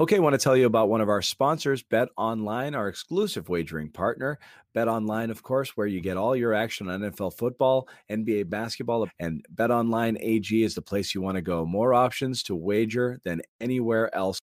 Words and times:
Okay, 0.00 0.14
I 0.14 0.20
want 0.20 0.34
to 0.34 0.38
tell 0.38 0.56
you 0.56 0.66
about 0.66 0.88
one 0.88 1.00
of 1.00 1.08
our 1.08 1.20
sponsors, 1.20 1.82
Bet 1.82 2.08
Online, 2.16 2.76
our 2.76 2.86
exclusive 2.86 3.48
wagering 3.48 3.90
partner. 3.90 4.38
Bet 4.72 4.86
Online, 4.86 5.28
of 5.28 5.42
course, 5.42 5.76
where 5.76 5.88
you 5.88 6.00
get 6.00 6.16
all 6.16 6.36
your 6.36 6.54
action 6.54 6.88
on 6.88 7.00
NFL 7.00 7.36
football, 7.36 7.88
NBA 8.08 8.48
basketball, 8.48 9.08
and 9.18 9.44
Bet 9.50 9.72
Online 9.72 10.16
AG 10.20 10.62
is 10.62 10.76
the 10.76 10.82
place 10.82 11.16
you 11.16 11.20
want 11.20 11.34
to 11.34 11.42
go. 11.42 11.66
More 11.66 11.94
options 11.94 12.44
to 12.44 12.54
wager 12.54 13.20
than 13.24 13.42
anywhere 13.60 14.14
else 14.14 14.38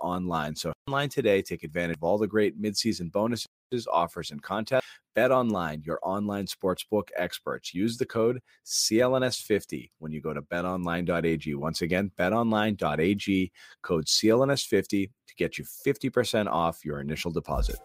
online. 0.00 0.56
So 0.56 0.72
online 0.88 1.08
today, 1.08 1.42
take 1.42 1.62
advantage 1.62 1.96
of 1.96 2.04
all 2.04 2.18
the 2.18 2.26
great 2.26 2.60
midseason 2.60 3.12
bonuses, 3.12 3.46
offers, 3.90 4.30
and 4.30 4.42
contests. 4.42 4.84
Bet 5.14 5.30
online, 5.30 5.82
your 5.84 5.98
online 6.02 6.46
sportsbook 6.46 7.08
experts. 7.16 7.72
Use 7.72 7.96
the 7.96 8.04
code 8.04 8.40
CLNS50 8.66 9.90
when 9.98 10.12
you 10.12 10.20
go 10.20 10.34
to 10.34 10.42
betonline.ag. 10.42 11.54
Once 11.54 11.80
again, 11.80 12.10
betonline.ag, 12.18 13.52
code 13.82 14.04
CLNS50 14.04 15.10
to 15.28 15.34
get 15.36 15.56
you 15.56 15.64
50% 15.64 16.48
off 16.48 16.84
your 16.84 17.00
initial 17.00 17.30
deposit. 17.30 17.78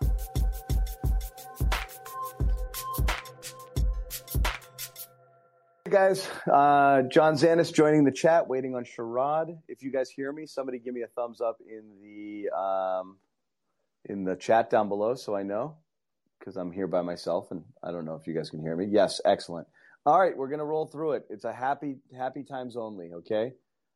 Guys. 5.92 6.26
Uh, 6.50 7.02
John 7.12 7.36
Zannis 7.36 7.74
joining 7.74 8.06
the 8.06 8.14
chat, 8.14 8.48
waiting 8.48 8.76
on 8.76 8.86
Sherrod. 8.86 9.58
If 9.68 9.84
you 9.84 9.92
guys 9.92 10.10
hear 10.10 10.32
me, 10.32 10.46
somebody 10.46 10.80
give 10.80 10.94
me 10.94 11.02
a 11.02 11.08
thumbs 11.08 11.42
up 11.42 11.58
in 11.68 11.84
the 12.02 12.50
um, 12.58 13.18
in 14.06 14.24
the 14.24 14.38
chat 14.38 14.70
down 14.70 14.88
below, 14.88 15.16
so 15.16 15.36
I 15.36 15.44
know 15.44 15.76
because 16.40 16.56
I'm 16.56 16.72
here 16.72 16.88
by 16.88 17.02
myself, 17.02 17.52
and 17.52 17.66
I 17.84 17.92
don't 17.92 18.06
know 18.06 18.16
if 18.16 18.26
you 18.26 18.34
guys 18.34 18.50
can 18.50 18.62
hear 18.62 18.74
me. 18.78 18.88
Yes, 18.90 19.20
excellent. 19.26 19.68
All 20.06 20.18
right, 20.18 20.36
we're 20.36 20.48
gonna 20.48 20.64
roll 20.64 20.86
through 20.86 21.12
it. 21.14 21.26
It's 21.30 21.44
a 21.44 21.52
happy 21.52 21.98
happy 22.18 22.44
times 22.44 22.78
only. 22.78 23.12
Okay. 23.12 23.52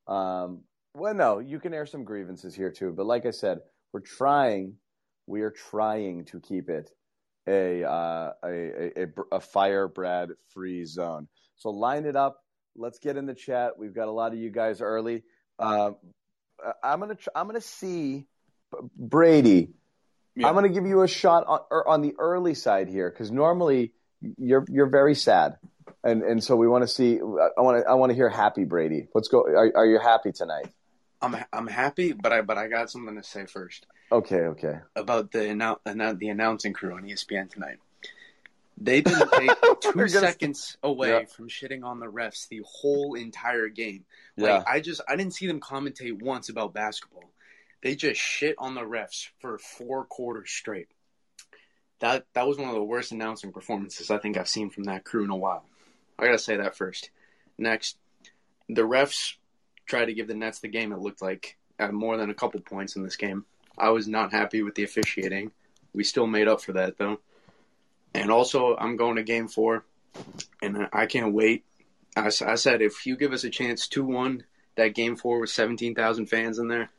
Um, 0.06 0.64
well, 0.96 1.14
no, 1.14 1.40
you 1.40 1.62
can 1.62 1.74
air 1.74 1.86
some 1.86 2.04
grievances 2.04 2.54
here 2.54 2.72
too, 2.72 2.92
but 2.92 3.06
like 3.06 3.26
I 3.26 3.32
said, 3.32 3.60
we're 3.94 4.02
trying. 4.02 4.74
We 5.28 5.44
are 5.44 5.52
trying 5.52 6.26
to 6.26 6.42
keep 6.42 6.70
it 6.70 6.92
a 7.48 7.86
uh, 7.86 8.32
a, 8.44 9.02
a, 9.02 9.08
a 9.32 9.40
fire 9.40 9.88
Brad 9.88 10.32
free 10.54 10.84
zone. 10.84 11.30
So 11.58 11.70
line 11.70 12.06
it 12.06 12.16
up. 12.16 12.44
Let's 12.76 13.00
get 13.00 13.18
in 13.18 13.26
the 13.26 13.34
chat. 13.34 13.78
We've 13.78 13.94
got 13.94 14.08
a 14.08 14.12
lot 14.12 14.34
of 14.34 14.40
you 14.40 14.50
guys 14.50 14.82
early. 14.82 15.24
Uh, 15.58 15.92
I'm 16.84 17.00
gonna 17.00 17.16
tr- 17.16 17.30
I'm 17.36 17.48
gonna 17.48 17.62
see 17.62 18.26
Brady. 18.98 19.70
Yeah. 20.36 20.48
I'm 20.48 20.56
gonna 20.56 20.70
give 20.70 20.86
you 20.86 21.02
a 21.02 21.08
shot 21.08 21.46
on 21.48 21.60
er, 21.72 21.88
on 21.88 22.02
the 22.02 22.14
early 22.20 22.54
side 22.54 22.90
here 22.90 23.10
because 23.10 23.32
normally 23.32 23.94
you're 24.38 24.66
you're 24.70 24.90
very 24.90 25.16
sad, 25.16 25.58
and 26.04 26.24
and 26.24 26.44
so 26.44 26.56
we 26.56 26.68
want 26.68 26.84
to 26.84 26.88
see. 26.88 27.18
I 27.18 27.62
want 27.62 27.84
to 27.84 27.90
I 27.90 27.94
want 27.94 28.10
to 28.10 28.16
hear 28.16 28.30
happy 28.30 28.66
Brady. 28.66 29.08
Let's 29.14 29.30
go. 29.30 29.44
Are, 29.44 29.72
are 29.76 29.86
you 29.86 30.00
happy 30.00 30.32
tonight? 30.32 30.68
I'm 31.22 31.36
I'm 31.54 31.68
happy, 31.68 32.12
but 32.12 32.34
I 32.34 32.42
but 32.42 32.58
I 32.58 32.68
got 32.68 32.90
something 32.90 33.16
to 33.16 33.24
say 33.24 33.46
first. 33.46 33.86
Okay, 34.12 34.42
okay. 34.42 34.80
About 34.96 35.32
the 35.32 35.40
annou- 35.40 36.20
the 36.20 36.30
announcing 36.30 36.74
crew 36.74 36.96
on 36.96 37.04
ESPN 37.04 37.50
tonight. 37.50 37.78
They 38.78 39.02
didn't 39.02 39.32
take 39.38 39.52
two 39.82 40.08
seconds 40.08 40.78
away 40.84 41.10
yeah. 41.10 41.26
from 41.26 41.48
shitting 41.48 41.84
on 41.84 42.00
the 42.00 42.08
refs 42.08 42.48
the 42.48 42.62
whole 42.66 43.16
entire 43.16 43.70
game. 43.70 44.06
Like 44.38 44.50
yeah. 44.50 44.64
I 44.68 44.80
just 44.80 45.02
I 45.08 45.16
didn't 45.16 45.34
see 45.34 45.48
them 45.48 45.60
commentate 45.60 46.22
once 46.22 46.50
about 46.50 46.74
basketball. 46.74 47.32
They 47.82 47.96
just 47.96 48.20
shit 48.20 48.56
on 48.58 48.76
the 48.76 48.82
refs 48.82 49.30
for 49.40 49.58
four 49.58 50.06
quarters 50.06 50.50
straight. 50.50 50.88
That 52.00 52.26
that 52.34 52.48
was 52.48 52.58
one 52.58 52.70
of 52.70 52.76
the 52.76 52.84
worst 52.84 53.12
announcing 53.12 53.54
performances 53.54 54.12
I 54.12 54.18
think 54.18 54.38
I've 54.38 54.50
seen 54.50 54.70
from 54.70 54.86
that 54.86 55.06
crew 55.06 55.24
in 55.24 55.30
a 55.30 55.36
while. 55.36 55.66
I 56.20 56.26
gotta 56.26 56.40
say 56.40 56.58
that 56.58 56.76
first. 56.76 57.12
Next, 57.58 57.98
the 58.68 58.82
refs 58.82 59.36
tried 59.86 60.06
to 60.06 60.14
give 60.14 60.28
the 60.28 60.34
Nets 60.34 60.60
the 60.60 60.68
game. 60.68 60.92
It 60.92 61.00
looked 61.00 61.22
like 61.22 61.58
at 61.80 61.94
more 61.94 62.18
than 62.18 62.30
a 62.30 62.34
couple 62.34 62.60
points 62.60 62.96
in 62.96 63.04
this 63.04 63.16
game. 63.16 63.46
I 63.78 63.90
was 63.90 64.08
not 64.08 64.32
happy 64.32 64.64
with 64.64 64.76
the 64.76 64.84
officiating. 64.84 65.52
We 65.94 66.04
still 66.04 66.28
made 66.28 66.48
up 66.48 66.62
for 66.62 66.74
that 66.74 66.98
though. 66.98 67.20
And 68.16 68.32
also, 68.32 68.78
I'm 68.78 68.96
going 68.96 69.18
to 69.18 69.24
game 69.24 69.50
four, 69.50 69.84
and 70.62 70.88
I 70.94 71.06
can't 71.06 71.34
wait. 71.34 71.66
I, 72.16 72.28
I 72.28 72.56
said, 72.56 72.82
if 72.82 73.06
you 73.06 73.18
give 73.18 73.34
us 73.34 73.44
a 73.44 73.50
chance 73.50 73.90
2 73.90 74.06
1, 74.06 74.44
that 74.78 74.96
game 74.96 75.18
four 75.18 75.42
with 75.42 75.50
17,000 75.50 76.28
fans 76.28 76.58
in 76.58 76.70
there, 76.70 76.90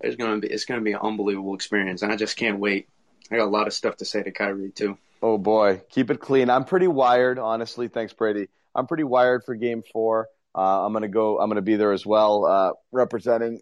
it's 0.00 0.14
gonna 0.14 0.38
be 0.38 0.46
it's 0.46 0.64
gonna 0.64 0.80
be 0.80 0.92
an 0.92 1.00
unbelievable 1.02 1.56
experience, 1.56 2.02
and 2.02 2.12
I 2.12 2.16
just 2.16 2.36
can't 2.36 2.60
wait. 2.60 2.88
I 3.32 3.36
got 3.36 3.46
a 3.46 3.50
lot 3.50 3.66
of 3.66 3.72
stuff 3.72 3.96
to 3.96 4.04
say 4.04 4.22
to 4.22 4.30
Kyrie 4.30 4.70
too. 4.70 4.96
Oh 5.20 5.38
boy, 5.38 5.82
keep 5.90 6.08
it 6.08 6.20
clean. 6.20 6.50
I'm 6.50 6.64
pretty 6.64 6.86
wired, 6.86 7.40
honestly. 7.40 7.88
Thanks, 7.88 8.12
Brady. 8.12 8.46
I'm 8.76 8.86
pretty 8.86 9.02
wired 9.02 9.42
for 9.44 9.56
Game 9.56 9.82
Four. 9.92 10.28
Uh, 10.54 10.86
I'm 10.86 10.92
gonna 10.92 11.08
go. 11.08 11.40
I'm 11.40 11.50
gonna 11.50 11.62
be 11.62 11.74
there 11.74 11.92
as 11.92 12.06
well, 12.06 12.46
uh, 12.46 12.72
representing 12.92 13.60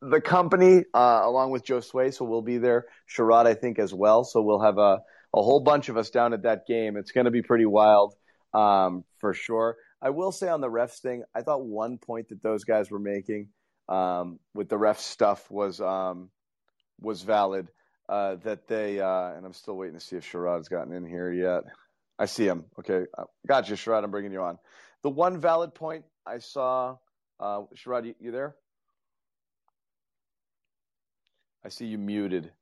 the 0.00 0.20
company 0.20 0.84
uh, 0.92 1.20
along 1.22 1.50
with 1.50 1.64
Josue. 1.64 2.12
So 2.12 2.24
we'll 2.24 2.42
be 2.42 2.58
there. 2.58 2.86
Sherrod, 3.08 3.46
I 3.46 3.54
think, 3.54 3.78
as 3.78 3.94
well. 3.94 4.24
So 4.24 4.42
we'll 4.42 4.60
have 4.60 4.78
a 4.78 5.02
a 5.34 5.42
whole 5.42 5.60
bunch 5.60 5.88
of 5.88 5.96
us 5.96 6.10
down 6.10 6.32
at 6.32 6.42
that 6.42 6.66
game. 6.66 6.96
It's 6.96 7.10
going 7.10 7.24
to 7.24 7.30
be 7.30 7.42
pretty 7.42 7.66
wild 7.66 8.14
um, 8.54 9.04
for 9.18 9.34
sure. 9.34 9.76
I 10.00 10.10
will 10.10 10.32
say 10.32 10.48
on 10.48 10.60
the 10.60 10.70
refs 10.70 11.00
thing, 11.00 11.24
I 11.34 11.42
thought 11.42 11.64
one 11.64 11.98
point 11.98 12.28
that 12.28 12.42
those 12.42 12.64
guys 12.64 12.90
were 12.90 13.00
making 13.00 13.48
um, 13.88 14.38
with 14.54 14.68
the 14.68 14.78
ref 14.78 15.00
stuff 15.00 15.50
was 15.50 15.80
um, 15.80 16.30
was 17.00 17.22
valid. 17.22 17.68
Uh, 18.06 18.36
that 18.44 18.68
they 18.68 19.00
uh, 19.00 19.32
and 19.32 19.46
I'm 19.46 19.54
still 19.54 19.76
waiting 19.76 19.98
to 19.98 20.04
see 20.04 20.16
if 20.16 20.30
Sherrod's 20.30 20.68
gotten 20.68 20.92
in 20.92 21.06
here 21.06 21.32
yet. 21.32 21.64
I 22.18 22.26
see 22.26 22.46
him. 22.46 22.66
Okay, 22.78 23.06
uh, 23.16 23.24
got 23.46 23.68
you, 23.68 23.76
Sherrod. 23.76 24.04
I'm 24.04 24.10
bringing 24.10 24.32
you 24.32 24.42
on. 24.42 24.58
The 25.02 25.10
one 25.10 25.40
valid 25.40 25.74
point 25.74 26.04
I 26.26 26.38
saw, 26.38 26.96
uh, 27.40 27.62
Sherrod, 27.74 28.06
you, 28.06 28.14
you 28.20 28.30
there? 28.30 28.54
I 31.64 31.70
see 31.70 31.86
you 31.86 31.98
muted. 31.98 32.52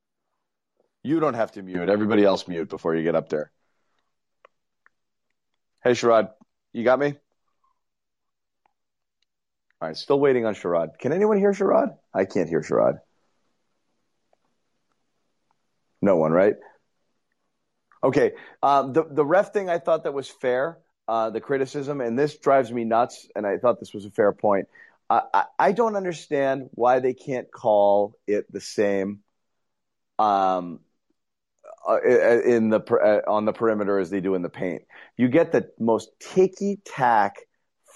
You 1.02 1.18
don't 1.20 1.34
have 1.34 1.52
to 1.52 1.62
mute. 1.62 1.88
Everybody 1.88 2.24
else 2.24 2.46
mute 2.46 2.68
before 2.68 2.94
you 2.94 3.02
get 3.02 3.14
up 3.14 3.28
there. 3.28 3.50
Hey, 5.82 5.92
Sherrod, 5.92 6.30
you 6.72 6.84
got 6.84 7.00
me? 7.00 7.14
All 9.80 9.88
right, 9.88 9.96
still 9.96 10.20
waiting 10.20 10.46
on 10.46 10.54
Sherrod. 10.54 10.98
Can 11.00 11.12
anyone 11.12 11.38
hear 11.38 11.52
Sherrod? 11.52 11.96
I 12.14 12.24
can't 12.24 12.48
hear 12.48 12.60
Sherrod. 12.60 13.00
No 16.00 16.16
one, 16.16 16.30
right? 16.30 16.54
Okay. 18.04 18.32
Um, 18.62 18.92
the 18.92 19.04
the 19.10 19.24
ref 19.24 19.52
thing, 19.52 19.68
I 19.68 19.78
thought 19.78 20.04
that 20.04 20.14
was 20.14 20.28
fair. 20.28 20.78
Uh, 21.08 21.30
the 21.30 21.40
criticism, 21.40 22.00
and 22.00 22.16
this 22.16 22.36
drives 22.38 22.70
me 22.70 22.84
nuts. 22.84 23.26
And 23.34 23.44
I 23.44 23.58
thought 23.58 23.80
this 23.80 23.92
was 23.92 24.04
a 24.04 24.10
fair 24.10 24.32
point. 24.32 24.68
I, 25.10 25.22
I, 25.34 25.44
I 25.58 25.72
don't 25.72 25.96
understand 25.96 26.70
why 26.74 27.00
they 27.00 27.12
can't 27.12 27.50
call 27.50 28.14
it 28.28 28.50
the 28.52 28.60
same 28.60 29.24
um, 30.18 30.80
in 32.04 32.68
the 32.70 32.80
uh, 32.80 33.30
on 33.30 33.44
the 33.44 33.52
perimeter 33.52 33.98
as 33.98 34.10
they 34.10 34.20
do 34.20 34.34
in 34.34 34.42
the 34.42 34.48
paint. 34.48 34.82
You 35.16 35.28
get 35.28 35.52
the 35.52 35.70
most 35.78 36.10
ticky 36.20 36.80
tack 36.84 37.36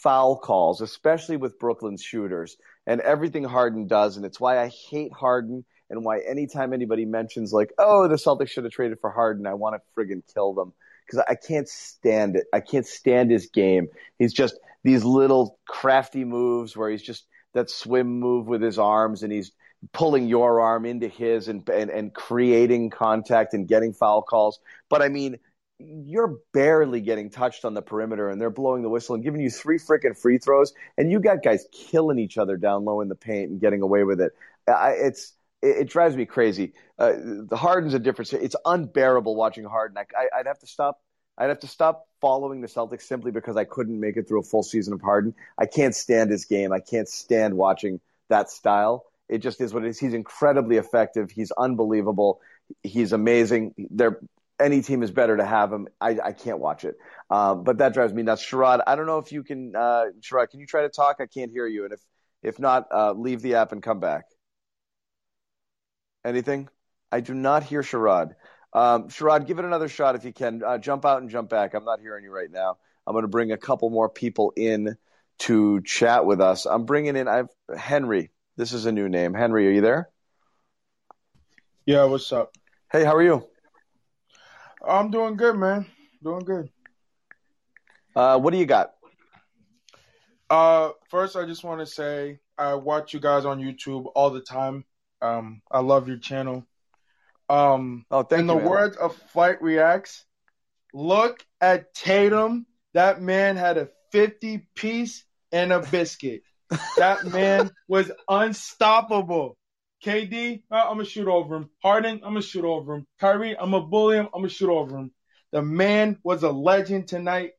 foul 0.02 0.36
calls, 0.38 0.80
especially 0.80 1.36
with 1.36 1.58
Brooklyn's 1.58 2.02
shooters, 2.02 2.56
and 2.86 3.00
everything 3.00 3.44
Harden 3.44 3.86
does, 3.86 4.16
and 4.16 4.26
it's 4.26 4.40
why 4.40 4.58
I 4.58 4.68
hate 4.68 5.12
Harden 5.12 5.64
and 5.90 6.04
why 6.04 6.20
anytime 6.20 6.72
anybody 6.72 7.04
mentions 7.04 7.52
like, 7.52 7.72
oh, 7.78 8.08
the 8.08 8.16
Celtics 8.16 8.48
should 8.48 8.64
have 8.64 8.72
traded 8.72 8.98
for 9.00 9.10
Harden, 9.10 9.46
I 9.46 9.54
want 9.54 9.76
to 9.76 9.80
friggin' 9.96 10.22
kill 10.32 10.52
them 10.52 10.72
because 11.06 11.24
I 11.28 11.36
can't 11.36 11.68
stand 11.68 12.36
it. 12.36 12.46
I 12.52 12.60
can't 12.60 12.86
stand 12.86 13.30
his 13.30 13.46
game. 13.46 13.88
He's 14.18 14.32
just 14.32 14.58
these 14.82 15.04
little 15.04 15.58
crafty 15.66 16.24
moves 16.24 16.76
where 16.76 16.90
he's 16.90 17.02
just 17.02 17.26
that 17.54 17.70
swim 17.70 18.20
move 18.20 18.46
with 18.46 18.62
his 18.62 18.78
arms 18.78 19.22
and 19.22 19.32
he's 19.32 19.52
pulling 19.92 20.26
your 20.26 20.60
arm 20.60 20.86
into 20.86 21.08
his 21.08 21.48
and, 21.48 21.68
and, 21.68 21.90
and 21.90 22.14
creating 22.14 22.90
contact 22.90 23.54
and 23.54 23.68
getting 23.68 23.92
foul 23.92 24.22
calls. 24.22 24.58
But 24.88 25.02
I 25.02 25.08
mean, 25.08 25.38
you're 25.78 26.38
barely 26.52 27.00
getting 27.00 27.30
touched 27.30 27.64
on 27.64 27.74
the 27.74 27.82
perimeter 27.82 28.30
and 28.30 28.40
they're 28.40 28.50
blowing 28.50 28.82
the 28.82 28.88
whistle 28.88 29.14
and 29.14 29.22
giving 29.24 29.40
you 29.40 29.50
three 29.50 29.78
freaking 29.78 30.16
free 30.16 30.38
throws 30.38 30.72
and 30.96 31.10
you 31.10 31.20
got 31.20 31.42
guys 31.42 31.66
killing 31.70 32.18
each 32.18 32.38
other 32.38 32.56
down 32.56 32.84
low 32.84 33.02
in 33.02 33.08
the 33.08 33.14
paint 33.14 33.50
and 33.50 33.60
getting 33.60 33.82
away 33.82 34.02
with 34.04 34.20
it. 34.20 34.32
I, 34.66 34.92
it's, 34.92 35.32
it, 35.62 35.88
drives 35.88 36.16
me 36.16 36.26
crazy. 36.26 36.72
Uh, 36.98 37.12
the 37.48 37.56
Harden's 37.56 37.94
a 37.94 37.98
different. 37.98 38.32
It's 38.32 38.56
unbearable 38.64 39.34
watching 39.34 39.64
Harden. 39.64 39.96
I, 39.98 40.26
I'd 40.38 40.46
have 40.46 40.58
to 40.60 40.66
stop. 40.66 41.00
I'd 41.38 41.48
have 41.48 41.60
to 41.60 41.66
stop 41.66 42.06
following 42.20 42.60
the 42.60 42.66
Celtics 42.66 43.02
simply 43.02 43.30
because 43.30 43.56
I 43.56 43.64
couldn't 43.64 43.98
make 44.00 44.16
it 44.16 44.26
through 44.26 44.40
a 44.40 44.44
full 44.44 44.62
season 44.62 44.94
of 44.94 45.02
Harden. 45.02 45.34
I 45.58 45.66
can't 45.66 45.94
stand 45.94 46.30
his 46.30 46.44
game. 46.46 46.72
I 46.72 46.80
can't 46.80 47.08
stand 47.08 47.54
watching 47.54 48.00
that 48.28 48.50
style. 48.50 49.04
It 49.28 49.38
just 49.38 49.60
is 49.60 49.74
what 49.74 49.84
it 49.84 49.88
is. 49.88 49.98
He's 49.98 50.14
incredibly 50.14 50.76
effective. 50.76 51.30
He's 51.30 51.50
unbelievable. 51.52 52.40
He's 52.82 53.12
amazing. 53.12 53.74
There, 53.90 54.20
any 54.58 54.82
team 54.82 55.02
is 55.02 55.10
better 55.10 55.36
to 55.36 55.44
have 55.44 55.72
him. 55.72 55.88
I, 56.00 56.18
I 56.22 56.32
can't 56.32 56.58
watch 56.58 56.84
it, 56.84 56.96
uh, 57.30 57.54
but 57.54 57.78
that 57.78 57.92
drives 57.92 58.14
me 58.14 58.22
nuts. 58.22 58.44
Sherrod, 58.44 58.82
I 58.86 58.96
don't 58.96 59.06
know 59.06 59.18
if 59.18 59.32
you 59.32 59.42
can. 59.42 59.74
Uh, 59.76 60.06
can 60.50 60.60
you 60.60 60.66
try 60.66 60.82
to 60.82 60.88
talk? 60.88 61.16
I 61.20 61.26
can't 61.26 61.50
hear 61.50 61.66
you, 61.66 61.84
and 61.84 61.92
if 61.92 62.00
if 62.42 62.58
not, 62.58 62.86
uh, 62.92 63.12
leave 63.12 63.42
the 63.42 63.56
app 63.56 63.72
and 63.72 63.82
come 63.82 64.00
back. 64.00 64.24
Anything? 66.24 66.68
I 67.12 67.20
do 67.20 67.34
not 67.34 67.62
hear 67.62 67.82
Sherrod. 67.82 68.34
Um, 68.72 69.08
give 69.46 69.58
it 69.58 69.64
another 69.64 69.88
shot 69.88 70.16
if 70.16 70.24
you 70.24 70.32
can. 70.32 70.62
Uh, 70.62 70.78
jump 70.78 71.04
out 71.04 71.20
and 71.22 71.30
jump 71.30 71.48
back. 71.48 71.74
I'm 71.74 71.84
not 71.84 72.00
hearing 72.00 72.24
you 72.24 72.30
right 72.30 72.50
now. 72.50 72.76
I'm 73.06 73.14
going 73.14 73.22
to 73.22 73.28
bring 73.28 73.52
a 73.52 73.56
couple 73.56 73.88
more 73.90 74.08
people 74.08 74.52
in 74.56 74.96
to 75.38 75.80
chat 75.82 76.26
with 76.26 76.40
us. 76.40 76.66
I'm 76.66 76.84
bringing 76.84 77.16
in. 77.16 77.28
I've 77.28 77.48
Henry. 77.76 78.30
This 78.56 78.72
is 78.72 78.86
a 78.86 78.92
new 78.92 79.06
name. 79.06 79.34
Henry, 79.34 79.68
are 79.68 79.70
you 79.70 79.82
there? 79.82 80.08
Yeah, 81.84 82.04
what's 82.04 82.32
up? 82.32 82.56
Hey, 82.90 83.04
how 83.04 83.14
are 83.14 83.22
you? 83.22 83.46
I'm 84.86 85.10
doing 85.10 85.36
good, 85.36 85.56
man. 85.56 85.84
Doing 86.22 86.44
good. 86.44 86.70
Uh, 88.14 88.38
what 88.38 88.52
do 88.52 88.58
you 88.58 88.64
got? 88.64 88.94
Uh, 90.48 90.92
first, 91.10 91.36
I 91.36 91.44
just 91.44 91.64
want 91.64 91.80
to 91.80 91.86
say 91.86 92.38
I 92.56 92.74
watch 92.74 93.12
you 93.12 93.20
guys 93.20 93.44
on 93.44 93.60
YouTube 93.60 94.06
all 94.14 94.30
the 94.30 94.40
time. 94.40 94.86
Um, 95.20 95.60
I 95.70 95.80
love 95.80 96.08
your 96.08 96.16
channel. 96.16 96.66
Um, 97.50 98.06
oh, 98.10 98.22
thank 98.22 98.40
in 98.40 98.46
you. 98.46 98.52
In 98.52 98.56
the 98.56 98.62
man. 98.62 98.70
words 98.70 98.96
of 98.96 99.14
Flight 99.34 99.60
Reacts, 99.60 100.24
look 100.94 101.44
at 101.60 101.92
Tatum. 101.92 102.64
That 102.94 103.20
man 103.20 103.56
had 103.56 103.76
a 103.76 103.90
50 104.12 104.66
piece 104.74 105.24
and 105.52 105.74
a 105.74 105.80
biscuit. 105.80 106.42
That 106.96 107.24
man 107.24 107.70
was 107.88 108.10
unstoppable. 108.28 109.56
KD, 110.04 110.62
uh, 110.70 110.74
I'm 110.74 110.96
gonna 110.96 111.04
shoot 111.04 111.28
over 111.28 111.56
him. 111.56 111.70
Harden, 111.82 112.20
I'm 112.22 112.32
gonna 112.32 112.42
shoot 112.42 112.64
over 112.64 112.94
him. 112.94 113.06
Kyrie, 113.18 113.58
I'm 113.58 113.70
gonna 113.70 113.86
bully 113.86 114.16
him. 114.16 114.26
I'm 114.26 114.42
gonna 114.42 114.48
shoot 114.48 114.70
over 114.70 114.96
him. 114.96 115.10
The 115.52 115.62
man 115.62 116.18
was 116.22 116.42
a 116.42 116.50
legend 116.50 117.08
tonight. 117.08 117.52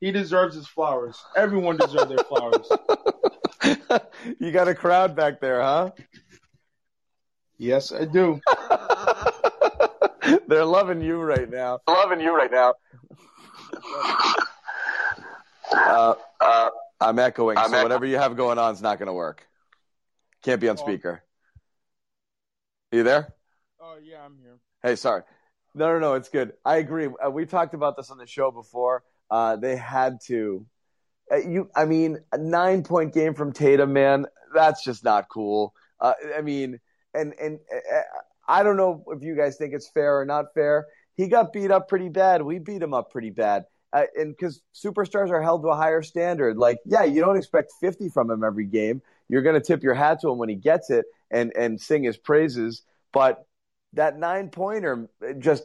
He 0.00 0.12
deserves 0.12 0.54
his 0.54 0.66
flowers. 0.66 1.18
Everyone 1.36 1.76
deserves 1.76 2.08
their 2.08 2.18
flowers. 2.18 2.70
you 4.38 4.52
got 4.52 4.68
a 4.68 4.74
crowd 4.74 5.16
back 5.16 5.40
there, 5.40 5.62
huh? 5.62 5.90
Yes, 7.56 7.92
I 7.92 8.04
do. 8.04 8.40
They're 10.48 10.64
loving 10.64 11.00
you 11.00 11.20
right 11.20 11.48
now. 11.48 11.80
Loving 11.88 12.20
you 12.20 12.36
right 12.36 12.50
now. 12.50 12.74
Uh, 15.72 16.14
uh, 16.40 16.70
I'm 17.04 17.18
echoing, 17.18 17.58
I'm 17.58 17.70
so 17.70 17.82
whatever 17.82 18.06
you 18.06 18.16
have 18.16 18.36
going 18.36 18.58
on 18.58 18.72
is 18.74 18.82
not 18.82 18.98
going 18.98 19.08
to 19.08 19.12
work. 19.12 19.46
Can't 20.42 20.60
be 20.60 20.68
on 20.68 20.76
speaker. 20.76 21.22
Are 22.92 22.96
you 22.96 23.02
there? 23.02 23.34
Oh, 23.80 23.96
yeah, 24.02 24.24
I'm 24.24 24.36
here. 24.38 24.58
Hey, 24.82 24.96
sorry. 24.96 25.22
No, 25.74 25.92
no, 25.92 25.98
no, 25.98 26.14
it's 26.14 26.28
good. 26.28 26.52
I 26.64 26.76
agree. 26.76 27.08
Uh, 27.24 27.30
we 27.30 27.46
talked 27.46 27.74
about 27.74 27.96
this 27.96 28.10
on 28.10 28.18
the 28.18 28.26
show 28.26 28.50
before. 28.50 29.02
Uh, 29.30 29.56
they 29.56 29.76
had 29.76 30.18
to. 30.26 30.66
Uh, 31.30 31.36
you, 31.36 31.70
I 31.74 31.84
mean, 31.84 32.18
a 32.32 32.38
nine 32.38 32.84
point 32.84 33.12
game 33.12 33.34
from 33.34 33.52
Tatum, 33.52 33.92
man. 33.92 34.26
That's 34.54 34.84
just 34.84 35.02
not 35.02 35.28
cool. 35.28 35.74
Uh, 36.00 36.12
I 36.36 36.42
mean, 36.42 36.78
and 37.12 37.34
and 37.40 37.58
uh, 37.74 38.00
I 38.46 38.62
don't 38.62 38.76
know 38.76 39.04
if 39.08 39.22
you 39.22 39.36
guys 39.36 39.56
think 39.56 39.74
it's 39.74 39.88
fair 39.88 40.20
or 40.20 40.24
not 40.24 40.46
fair. 40.54 40.86
He 41.16 41.28
got 41.28 41.52
beat 41.52 41.70
up 41.70 41.88
pretty 41.88 42.08
bad. 42.08 42.42
We 42.42 42.58
beat 42.58 42.82
him 42.82 42.94
up 42.94 43.10
pretty 43.10 43.30
bad. 43.30 43.64
Uh, 43.94 44.06
and 44.16 44.36
because 44.36 44.60
superstars 44.74 45.30
are 45.30 45.40
held 45.40 45.62
to 45.62 45.68
a 45.68 45.76
higher 45.76 46.02
standard, 46.02 46.56
like 46.58 46.78
yeah, 46.84 47.04
you 47.04 47.20
don't 47.20 47.36
expect 47.36 47.72
50 47.80 48.08
from 48.08 48.28
him 48.28 48.42
every 48.42 48.66
game. 48.66 49.00
You're 49.28 49.42
going 49.42 49.54
to 49.54 49.64
tip 49.64 49.84
your 49.84 49.94
hat 49.94 50.20
to 50.22 50.30
him 50.30 50.38
when 50.38 50.48
he 50.48 50.56
gets 50.56 50.90
it 50.90 51.06
and 51.30 51.52
and 51.56 51.80
sing 51.80 52.02
his 52.02 52.16
praises. 52.16 52.82
But 53.12 53.46
that 53.92 54.18
nine 54.18 54.50
pointer 54.50 55.08
just 55.38 55.62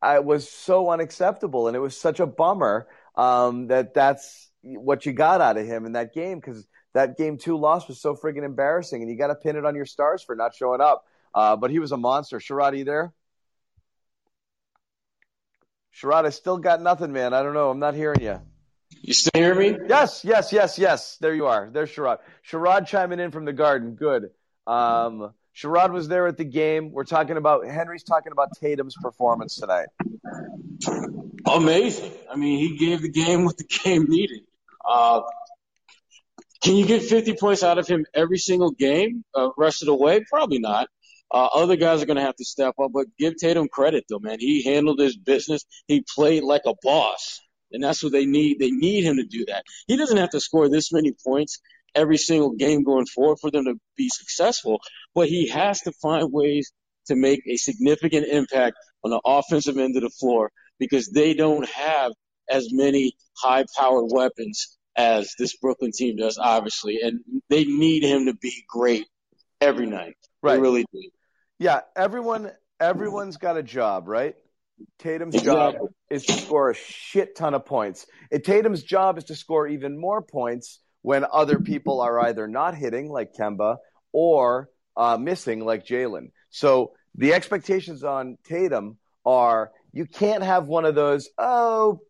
I 0.00 0.20
was 0.20 0.48
so 0.48 0.90
unacceptable, 0.90 1.66
and 1.66 1.76
it 1.76 1.80
was 1.80 2.00
such 2.00 2.20
a 2.20 2.26
bummer 2.26 2.86
um, 3.16 3.66
that 3.66 3.94
that's 3.94 4.48
what 4.62 5.04
you 5.04 5.12
got 5.12 5.40
out 5.40 5.56
of 5.56 5.66
him 5.66 5.86
in 5.86 5.92
that 5.92 6.14
game 6.14 6.38
because 6.38 6.68
that 6.94 7.18
game 7.18 7.36
two 7.36 7.58
loss 7.58 7.88
was 7.88 8.00
so 8.00 8.14
friggin' 8.14 8.44
embarrassing, 8.44 9.02
and 9.02 9.10
you 9.10 9.18
got 9.18 9.28
to 9.28 9.34
pin 9.34 9.56
it 9.56 9.64
on 9.64 9.74
your 9.74 9.86
stars 9.86 10.22
for 10.22 10.36
not 10.36 10.54
showing 10.54 10.80
up. 10.80 11.04
Uh, 11.34 11.56
but 11.56 11.72
he 11.72 11.80
was 11.80 11.90
a 11.90 11.96
monster. 11.96 12.38
Sherrod, 12.38 12.78
you 12.78 12.84
there? 12.84 13.12
Sherrod, 15.96 16.26
I 16.26 16.30
still 16.30 16.58
got 16.58 16.82
nothing, 16.82 17.12
man. 17.12 17.32
I 17.32 17.42
don't 17.42 17.54
know. 17.54 17.70
I'm 17.70 17.78
not 17.78 17.94
hearing 17.94 18.20
you. 18.20 18.40
You 19.00 19.14
still 19.14 19.40
hear 19.40 19.54
me? 19.54 19.78
Yes, 19.88 20.24
yes, 20.24 20.52
yes, 20.52 20.78
yes. 20.78 21.16
There 21.20 21.34
you 21.34 21.46
are. 21.46 21.70
There's 21.72 21.90
Sherrod. 21.90 22.18
Sherrod 22.48 22.86
chiming 22.86 23.18
in 23.18 23.30
from 23.30 23.44
the 23.44 23.52
garden. 23.52 23.94
Good. 23.94 24.30
Um, 24.66 25.32
Sherrod 25.56 25.92
was 25.92 26.08
there 26.08 26.26
at 26.26 26.36
the 26.36 26.44
game. 26.44 26.92
We're 26.92 27.04
talking 27.04 27.38
about 27.38 27.66
Henry's 27.66 28.02
talking 28.02 28.32
about 28.32 28.50
Tatum's 28.60 28.94
performance 29.00 29.56
tonight. 29.56 29.86
Amazing. 31.46 32.12
I 32.30 32.36
mean, 32.36 32.58
he 32.58 32.76
gave 32.76 33.00
the 33.00 33.08
game 33.08 33.44
what 33.44 33.56
the 33.56 33.64
game 33.64 34.04
needed. 34.04 34.42
Uh, 34.86 35.22
can 36.62 36.76
you 36.76 36.84
get 36.84 37.02
50 37.02 37.36
points 37.36 37.62
out 37.62 37.78
of 37.78 37.86
him 37.86 38.04
every 38.12 38.38
single 38.38 38.70
game 38.70 39.24
uh, 39.34 39.48
rest 39.56 39.82
of 39.82 39.86
the 39.86 39.94
way? 39.94 40.24
Probably 40.28 40.58
not. 40.58 40.88
Uh, 41.30 41.48
other 41.54 41.76
guys 41.76 42.02
are 42.02 42.06
going 42.06 42.18
to 42.18 42.22
have 42.22 42.36
to 42.36 42.44
step 42.44 42.74
up, 42.80 42.92
but 42.92 43.06
give 43.18 43.36
Tatum 43.36 43.68
credit 43.68 44.04
though, 44.08 44.20
man. 44.20 44.38
He 44.38 44.62
handled 44.62 45.00
his 45.00 45.16
business. 45.16 45.64
He 45.88 46.04
played 46.14 46.44
like 46.44 46.62
a 46.66 46.74
boss, 46.82 47.40
and 47.72 47.82
that's 47.82 48.02
what 48.02 48.12
they 48.12 48.26
need. 48.26 48.58
They 48.58 48.70
need 48.70 49.04
him 49.04 49.16
to 49.16 49.24
do 49.24 49.44
that. 49.46 49.64
He 49.88 49.96
doesn't 49.96 50.16
have 50.16 50.30
to 50.30 50.40
score 50.40 50.68
this 50.68 50.92
many 50.92 51.12
points 51.24 51.60
every 51.94 52.18
single 52.18 52.52
game 52.52 52.84
going 52.84 53.06
forward 53.06 53.38
for 53.40 53.50
them 53.50 53.64
to 53.64 53.74
be 53.96 54.08
successful, 54.08 54.78
but 55.14 55.28
he 55.28 55.48
has 55.48 55.80
to 55.80 55.92
find 56.02 56.32
ways 56.32 56.72
to 57.06 57.16
make 57.16 57.42
a 57.48 57.56
significant 57.56 58.26
impact 58.26 58.76
on 59.02 59.10
the 59.10 59.20
offensive 59.24 59.78
end 59.78 59.96
of 59.96 60.02
the 60.02 60.10
floor 60.10 60.50
because 60.78 61.08
they 61.08 61.34
don't 61.34 61.68
have 61.68 62.12
as 62.48 62.68
many 62.72 63.16
high 63.36 63.64
powered 63.76 64.10
weapons 64.10 64.76
as 64.96 65.34
this 65.38 65.56
Brooklyn 65.56 65.90
team 65.92 66.16
does, 66.16 66.38
obviously, 66.38 67.00
and 67.02 67.20
they 67.48 67.64
need 67.64 68.02
him 68.02 68.26
to 68.26 68.34
be 68.34 68.64
great 68.68 69.06
every 69.60 69.86
night. 69.86 70.16
Right. 70.42 70.54
They 70.54 70.60
really 70.60 70.86
do. 70.92 71.02
Yeah, 71.58 71.80
everyone 71.94 72.50
everyone's 72.80 73.36
got 73.36 73.56
a 73.56 73.62
job, 73.62 74.08
right? 74.08 74.34
Tatum's 74.98 75.40
job 75.40 75.76
is 76.10 76.26
to 76.26 76.34
score 76.34 76.70
a 76.70 76.74
shit 76.74 77.34
ton 77.34 77.54
of 77.54 77.64
points. 77.64 78.06
And 78.30 78.44
Tatum's 78.44 78.82
job 78.82 79.16
is 79.16 79.24
to 79.24 79.34
score 79.34 79.66
even 79.66 79.98
more 79.98 80.20
points 80.20 80.80
when 81.00 81.24
other 81.32 81.58
people 81.60 82.00
are 82.02 82.20
either 82.20 82.46
not 82.46 82.74
hitting, 82.74 83.08
like 83.08 83.32
Kemba, 83.32 83.76
or 84.12 84.68
uh, 84.96 85.16
missing, 85.16 85.64
like 85.64 85.86
Jalen. 85.86 86.30
So 86.50 86.92
the 87.14 87.32
expectations 87.32 88.04
on 88.04 88.36
Tatum 88.44 88.98
are 89.24 89.70
you 89.92 90.04
can't 90.04 90.42
have 90.42 90.66
one 90.66 90.84
of 90.84 90.94
those, 90.94 91.30
oh, 91.38 92.00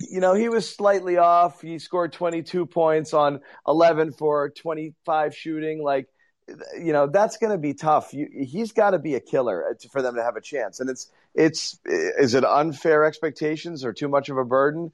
you 0.00 0.20
know, 0.20 0.34
he 0.34 0.48
was 0.48 0.68
slightly 0.68 1.16
off. 1.16 1.62
He 1.62 1.78
scored 1.78 2.12
22 2.12 2.66
points 2.66 3.14
on 3.14 3.40
11 3.66 4.12
for 4.12 4.50
25 4.50 5.34
shooting. 5.34 5.82
Like, 5.82 6.06
you 6.78 6.92
know, 6.92 7.06
that's 7.06 7.36
going 7.38 7.52
to 7.52 7.58
be 7.58 7.74
tough. 7.74 8.14
You, 8.14 8.28
he's 8.32 8.72
got 8.72 8.90
to 8.90 8.98
be 8.98 9.14
a 9.14 9.20
killer 9.20 9.76
for 9.90 10.02
them 10.02 10.14
to 10.16 10.22
have 10.22 10.36
a 10.36 10.40
chance. 10.40 10.80
And 10.80 10.88
it's, 10.88 11.10
it's, 11.34 11.78
is 11.84 12.34
it 12.34 12.44
unfair 12.44 13.04
expectations 13.04 13.84
or 13.84 13.92
too 13.92 14.08
much 14.08 14.28
of 14.28 14.38
a 14.38 14.44
burden? 14.44 14.92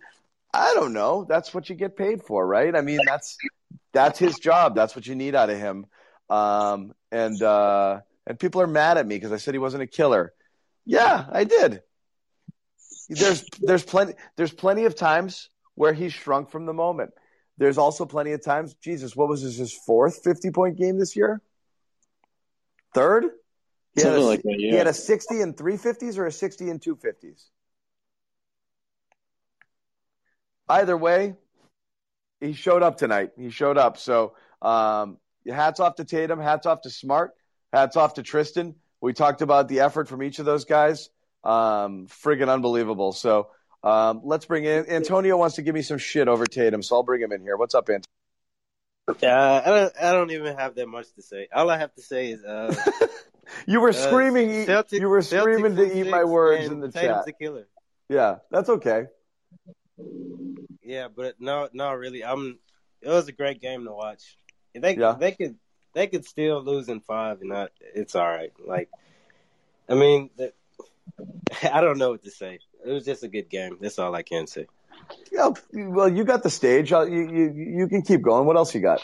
I 0.53 0.75
don't 0.75 0.93
know. 0.93 1.25
That's 1.29 1.53
what 1.55 1.69
you 1.69 1.75
get 1.77 1.97
paid 1.97 2.23
for, 2.23 2.47
right? 2.47 2.75
I 2.75 2.81
mean, 2.81 3.01
that's, 3.07 3.37
that's 3.93 4.19
his 4.19 4.39
job. 4.39 4.75
That's 4.75 4.95
what 4.97 5.07
you 5.07 5.15
need 5.15 5.35
out 5.35 5.51
of 5.51 5.59
him. 5.59 5.87
Um, 6.31 6.95
and, 7.11 7.41
uh, 7.43 8.01
and 8.27 8.39
people 8.39 8.61
are 8.63 8.67
mad 8.67 8.99
at 8.99 9.07
me 9.07 9.17
because 9.17 9.33
I 9.33 9.37
said 9.37 9.55
he 9.55 9.59
wasn't 9.59 9.83
a 9.83 9.87
killer. 9.87 10.33
Yeah, 10.85 11.27
I 11.31 11.45
did. 11.45 11.83
There's 13.09 13.45
there's 13.61 13.85
plenty 13.85 14.15
there's 14.37 14.53
plenty 14.53 14.85
of 14.85 14.95
times 14.95 15.51
where 15.75 15.93
he 15.93 16.09
shrunk 16.09 16.51
from 16.51 16.67
the 16.67 16.73
moment. 16.73 17.11
There's 17.59 17.77
also 17.77 18.07
plenty 18.07 18.33
of 18.33 18.43
times. 18.43 18.75
Jesus, 18.75 19.15
what 19.15 19.29
was 19.29 19.43
this? 19.43 19.57
His 19.57 19.73
fourth 19.73 20.23
fifty 20.25 20.51
point 20.51 20.79
game 20.79 20.99
this 20.99 21.15
year? 21.15 21.43
Third? 22.95 23.25
He 23.95 24.03
had, 24.03 24.15
a, 24.15 24.21
like 24.21 24.43
that, 24.43 24.57
yeah. 24.59 24.71
he 24.71 24.77
had 24.77 24.87
a 24.87 24.95
sixty 24.95 25.41
and 25.41 25.57
three 25.57 25.77
fifties 25.77 26.17
or 26.19 26.27
a 26.27 26.33
sixty 26.33 26.71
and 26.71 26.81
two 26.81 26.97
fifties. 26.97 27.51
Either 30.69 30.97
way, 30.97 31.35
he 32.41 32.55
showed 32.55 32.83
up 32.83 32.97
tonight. 32.97 33.33
He 33.39 33.51
showed 33.51 33.77
up. 33.77 33.99
So 33.99 34.35
um, 34.63 35.19
hats 35.47 35.81
off 35.81 35.97
to 35.97 36.05
Tatum. 36.05 36.41
Hats 36.41 36.67
off 36.67 36.83
to 36.83 36.91
Smart. 36.91 37.33
Hats 37.73 37.97
off 37.97 38.15
to 38.15 38.23
Tristan. 38.23 38.77
We 39.01 39.13
talked 39.13 39.43
about 39.43 39.69
the 39.69 39.81
effort 39.81 40.09
from 40.09 40.23
each 40.23 40.39
of 40.39 40.45
those 40.45 40.65
guys. 40.65 41.11
Um, 41.45 42.07
friggin' 42.07 42.49
unbelievable. 42.49 43.13
So 43.13 43.49
um, 43.83 44.21
let's 44.25 44.47
bring 44.47 44.65
in 44.65 44.89
Antonio 44.89 45.37
wants 45.37 45.57
to 45.57 45.63
give 45.63 45.75
me 45.75 45.83
some 45.83 45.99
shit 45.99 46.29
over 46.29 46.47
Tatum, 46.47 46.83
so 46.83 46.97
I'll 46.97 47.03
bring 47.03 47.21
him 47.21 47.33
in 47.33 47.43
here. 47.43 47.57
What's 47.57 47.75
up, 47.75 47.89
Antonio? 47.89 48.05
Uh, 49.09 49.15
I 49.23 49.69
don't. 49.69 49.93
I 50.01 50.13
don't 50.13 50.31
even 50.31 50.57
have 50.57 50.77
that 50.77 50.87
much 50.87 51.13
to 51.15 51.23
say. 51.23 51.49
All 51.53 51.71
I 51.71 51.79
have 51.79 51.93
to 51.95 52.03
say 52.03 52.31
is, 52.31 52.45
uh, 52.45 52.73
you 53.67 53.81
were 53.81 53.93
screaming. 53.93 54.63
Uh, 54.63 54.67
Celtic, 54.67 55.01
you 55.01 55.09
were 55.09 55.23
screaming 55.23 55.73
Celtics 55.73 55.93
to 55.93 56.01
eat 56.01 56.11
my 56.11 56.25
words 56.25 56.67
in 56.67 56.81
the 56.81 56.91
Tatum's 56.91 57.25
chat. 57.25 57.29
a 57.29 57.33
killer. 57.33 57.67
Yeah, 58.09 58.37
that's 58.51 58.69
okay. 58.69 59.07
Yeah, 60.85 61.09
but 61.15 61.41
no, 61.41 61.69
no, 61.73 61.93
really. 61.95 62.25
I'm. 62.25 62.59
It 63.01 63.09
was 63.09 63.27
a 63.27 63.33
great 63.33 63.61
game 63.61 63.85
to 63.85 63.93
watch. 63.93 64.37
They 64.75 64.97
Yeah. 64.97 65.17
they 65.19 65.33
could 65.33 65.57
they 65.95 66.07
could 66.07 66.25
still 66.25 66.63
lose 66.63 66.89
in 66.89 67.01
five, 67.01 67.41
and 67.41 67.51
not, 67.51 67.71
it's 67.95 68.15
all 68.15 68.27
right. 68.29 68.53
Like, 68.65 68.89
I 69.89 69.95
mean, 69.95 70.31
the, 70.37 70.53
I 71.73 71.81
don't 71.81 71.99
know 71.99 72.11
what 72.11 72.25
to 72.25 72.31
say. 72.31 72.61
It 72.85 72.91
was 72.91 73.05
just 73.05 73.23
a 73.23 73.29
good 73.29 73.49
game. 73.49 73.79
That's 73.81 73.99
all 73.99 74.15
I 74.15 74.23
can 74.23 74.47
say. 74.47 74.67
Yeah, 75.31 75.51
well, 75.73 76.09
you 76.09 76.25
got 76.25 76.43
the 76.43 76.51
stage. 76.51 76.93
Uh, 76.93 77.03
You, 77.03 77.29
you 77.31 77.53
you 77.79 77.89
can 77.89 78.03
keep 78.03 78.23
going. 78.23 78.47
What 78.47 78.57
else 78.57 78.75
you 78.75 78.81
got? 78.81 79.01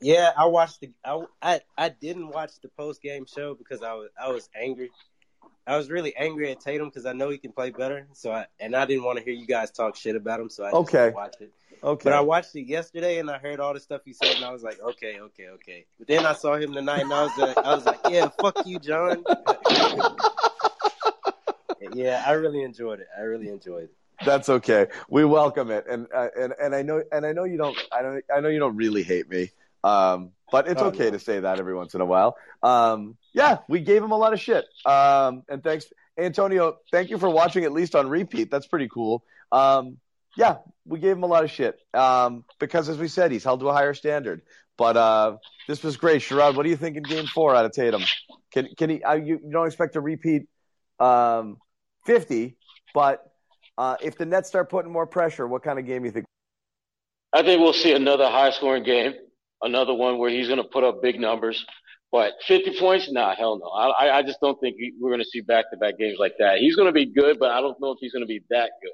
Yeah, 0.00 0.32
I 0.36 0.46
watched 0.46 0.80
the. 0.80 0.92
I 1.04 1.22
I, 1.42 1.60
I 1.76 1.88
didn't 1.88 2.28
watch 2.28 2.52
the 2.62 2.68
post 2.68 3.00
game 3.02 3.26
show 3.26 3.54
because 3.54 3.82
I 3.82 3.94
was 3.94 4.08
I 4.20 4.30
was 4.30 4.48
angry. 4.54 4.90
I 5.66 5.76
was 5.78 5.90
really 5.90 6.14
angry 6.14 6.50
at 6.50 6.60
Tatum 6.60 6.88
because 6.88 7.06
I 7.06 7.12
know 7.12 7.30
he 7.30 7.38
can 7.38 7.52
play 7.52 7.70
better. 7.70 8.06
So 8.12 8.30
I 8.32 8.46
and 8.60 8.76
I 8.76 8.84
didn't 8.86 9.04
want 9.04 9.18
to 9.18 9.24
hear 9.24 9.32
you 9.32 9.46
guys 9.46 9.70
talk 9.70 9.96
shit 9.96 10.16
about 10.16 10.40
him. 10.40 10.50
So 10.50 10.64
I 10.64 10.72
Okay. 10.72 11.04
didn't 11.04 11.14
watch 11.14 11.36
it. 11.40 11.52
Okay. 11.82 12.04
But 12.04 12.12
I 12.12 12.20
watched 12.20 12.54
it 12.54 12.66
yesterday 12.66 13.18
and 13.18 13.30
I 13.30 13.38
heard 13.38 13.60
all 13.60 13.72
the 13.72 13.80
stuff 13.80 14.02
he 14.04 14.12
said 14.12 14.36
and 14.36 14.44
I 14.44 14.52
was 14.52 14.62
like, 14.62 14.80
okay, 14.80 15.20
okay, 15.20 15.48
okay. 15.48 15.86
But 15.98 16.08
then 16.08 16.26
I 16.26 16.32
saw 16.34 16.56
him 16.56 16.72
tonight 16.72 17.00
and 17.02 17.12
I 17.12 17.22
was 17.22 17.36
like, 17.36 17.58
I 17.64 17.74
was 17.74 17.84
like, 17.86 18.00
yeah, 18.04 18.28
fuck 18.40 18.56
you, 18.64 18.78
John. 18.78 19.24
yeah, 21.94 22.22
I 22.26 22.32
really 22.32 22.62
enjoyed 22.62 23.00
it. 23.00 23.08
I 23.16 23.22
really 23.22 23.48
enjoyed 23.48 23.84
it. 23.84 23.94
That's 24.24 24.48
okay. 24.48 24.86
We 25.08 25.24
welcome 25.24 25.70
it, 25.70 25.86
and 25.88 26.06
uh, 26.14 26.28
and 26.38 26.54
and 26.60 26.74
I 26.74 26.82
know 26.82 27.02
and 27.12 27.26
I 27.26 27.32
know 27.32 27.44
you 27.44 27.56
don't. 27.56 27.78
I 27.92 28.02
don't. 28.02 28.24
I 28.34 28.40
know 28.40 28.48
you 28.48 28.58
don't 28.58 28.76
really 28.76 29.02
hate 29.02 29.28
me. 29.28 29.50
Um, 29.82 30.30
but 30.50 30.66
it's 30.66 30.80
oh, 30.80 30.86
okay 30.86 31.04
no. 31.04 31.10
to 31.10 31.18
say 31.18 31.40
that 31.40 31.58
every 31.58 31.74
once 31.74 31.94
in 31.94 32.00
a 32.00 32.06
while. 32.06 32.36
Um, 32.62 33.16
yeah, 33.32 33.58
we 33.68 33.80
gave 33.80 34.02
him 34.02 34.12
a 34.12 34.16
lot 34.16 34.32
of 34.32 34.40
shit. 34.40 34.64
Um, 34.86 35.42
and 35.48 35.62
thanks, 35.62 35.86
Antonio. 36.16 36.78
Thank 36.90 37.10
you 37.10 37.18
for 37.18 37.28
watching 37.28 37.64
at 37.64 37.72
least 37.72 37.94
on 37.94 38.08
repeat. 38.08 38.50
That's 38.50 38.66
pretty 38.66 38.88
cool. 38.88 39.24
Um, 39.52 39.98
yeah, 40.36 40.58
we 40.86 40.98
gave 41.00 41.16
him 41.16 41.22
a 41.22 41.26
lot 41.26 41.44
of 41.44 41.50
shit 41.50 41.78
um, 41.92 42.44
because, 42.58 42.88
as 42.88 42.98
we 42.98 43.08
said, 43.08 43.30
he's 43.30 43.44
held 43.44 43.60
to 43.60 43.68
a 43.68 43.72
higher 43.72 43.94
standard. 43.94 44.42
But 44.76 44.96
uh, 44.96 45.36
this 45.68 45.82
was 45.82 45.96
great, 45.96 46.22
Sherrod. 46.22 46.56
What 46.56 46.64
do 46.64 46.70
you 46.70 46.76
think 46.76 46.96
in 46.96 47.02
Game 47.02 47.26
Four 47.26 47.54
out 47.54 47.64
of 47.64 47.72
Tatum? 47.72 48.02
Can 48.52 48.68
can 48.76 48.90
he? 48.90 49.02
Uh, 49.02 49.14
you, 49.14 49.40
you, 49.44 49.50
don't 49.52 49.66
expect 49.66 49.92
to 49.92 50.00
repeat 50.00 50.46
um, 50.98 51.58
fifty, 52.06 52.56
but 52.92 53.24
uh, 53.76 53.96
if 54.02 54.16
the 54.16 54.26
Nets 54.26 54.48
start 54.48 54.70
putting 54.70 54.92
more 54.92 55.06
pressure, 55.06 55.46
what 55.46 55.62
kind 55.62 55.78
of 55.78 55.86
game 55.86 56.02
do 56.02 56.06
you 56.06 56.12
think? 56.12 56.26
I 57.32 57.42
think 57.42 57.60
we'll 57.60 57.72
see 57.72 57.92
another 57.92 58.28
high-scoring 58.28 58.84
game, 58.84 59.12
another 59.60 59.94
one 59.94 60.18
where 60.18 60.30
he's 60.30 60.46
going 60.46 60.62
to 60.62 60.68
put 60.68 60.84
up 60.84 61.02
big 61.02 61.18
numbers. 61.18 61.64
But 62.12 62.34
50 62.46 62.78
points? 62.78 63.10
Nah, 63.10 63.34
hell 63.34 63.58
no. 63.58 63.66
I, 63.66 64.18
I 64.18 64.22
just 64.22 64.38
don't 64.40 64.58
think 64.60 64.76
we're 65.00 65.10
going 65.10 65.22
to 65.22 65.28
see 65.28 65.40
back-to-back 65.40 65.98
games 65.98 66.16
like 66.20 66.34
that. 66.38 66.58
He's 66.58 66.76
going 66.76 66.86
to 66.86 66.92
be 66.92 67.06
good, 67.06 67.40
but 67.40 67.50
I 67.50 67.60
don't 67.60 67.80
know 67.80 67.90
if 67.90 67.98
he's 68.00 68.12
going 68.12 68.22
to 68.22 68.28
be 68.28 68.40
that 68.50 68.70
good. 68.80 68.92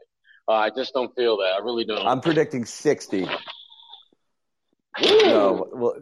Uh, 0.49 0.56
I 0.56 0.70
just 0.75 0.94
don't 0.94 1.14
feel 1.14 1.37
that. 1.37 1.52
I 1.54 1.58
really 1.58 1.84
don't. 1.84 2.06
I'm 2.06 2.22
predicting 2.22 2.64
60. 2.64 3.28
no, 5.02 5.68
well, 5.70 5.96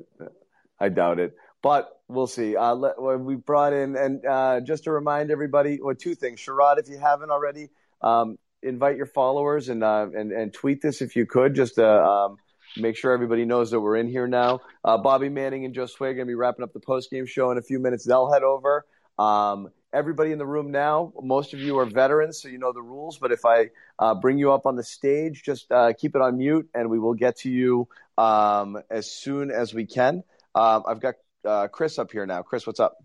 I 0.78 0.90
doubt 0.90 1.18
it. 1.18 1.34
But 1.60 1.90
we'll 2.06 2.28
see. 2.28 2.54
Uh, 2.54 2.74
let, 2.74 3.02
we 3.02 3.34
brought 3.34 3.72
in, 3.72 3.96
and 3.96 4.24
uh, 4.24 4.60
just 4.60 4.84
to 4.84 4.92
remind 4.92 5.32
everybody, 5.32 5.80
well, 5.82 5.96
two 5.96 6.14
things. 6.14 6.38
Sherrod, 6.40 6.78
if 6.78 6.88
you 6.88 6.98
haven't 6.98 7.30
already, 7.30 7.68
um, 8.00 8.38
invite 8.62 8.96
your 8.96 9.06
followers 9.06 9.68
and, 9.68 9.82
uh, 9.82 10.06
and, 10.14 10.32
and 10.32 10.52
tweet 10.52 10.82
this 10.82 11.00
if 11.00 11.16
you 11.16 11.26
could, 11.26 11.54
just 11.54 11.76
to 11.76 11.86
um, 11.86 12.36
make 12.76 12.96
sure 12.96 13.12
everybody 13.12 13.44
knows 13.44 13.70
that 13.70 13.80
we're 13.80 13.96
in 13.96 14.08
here 14.08 14.26
now. 14.26 14.60
Uh, 14.84 14.98
Bobby 14.98 15.28
Manning 15.28 15.64
and 15.64 15.74
Josue 15.74 16.00
are 16.02 16.14
going 16.14 16.18
to 16.18 16.24
be 16.26 16.34
wrapping 16.34 16.62
up 16.62 16.72
the 16.72 16.80
post 16.80 17.10
game 17.10 17.26
show 17.26 17.50
in 17.50 17.58
a 17.58 17.62
few 17.62 17.78
minutes. 17.78 18.04
They'll 18.04 18.30
head 18.32 18.42
over. 18.42 18.84
Um, 19.18 19.70
everybody 19.92 20.32
in 20.32 20.38
the 20.38 20.46
room 20.46 20.70
now, 20.70 21.12
most 21.20 21.54
of 21.54 21.60
you 21.60 21.78
are 21.78 21.86
veterans, 21.86 22.40
so 22.40 22.48
you 22.48 22.58
know 22.58 22.72
the 22.72 22.82
rules. 22.82 23.18
But 23.18 23.32
if 23.32 23.44
I 23.44 23.70
uh, 23.98 24.14
bring 24.14 24.38
you 24.38 24.52
up 24.52 24.66
on 24.66 24.76
the 24.76 24.84
stage, 24.84 25.42
just 25.42 25.70
uh, 25.72 25.92
keep 25.98 26.14
it 26.14 26.22
on 26.22 26.38
mute, 26.38 26.68
and 26.74 26.90
we 26.90 26.98
will 26.98 27.14
get 27.14 27.38
to 27.38 27.50
you 27.50 27.88
um, 28.16 28.78
as 28.90 29.10
soon 29.10 29.50
as 29.50 29.74
we 29.74 29.86
can. 29.86 30.22
Um, 30.54 30.84
I've 30.86 31.00
got 31.00 31.14
uh, 31.44 31.68
Chris 31.68 31.98
up 31.98 32.12
here 32.12 32.26
now. 32.26 32.42
Chris, 32.42 32.66
what's 32.66 32.80
up? 32.80 32.96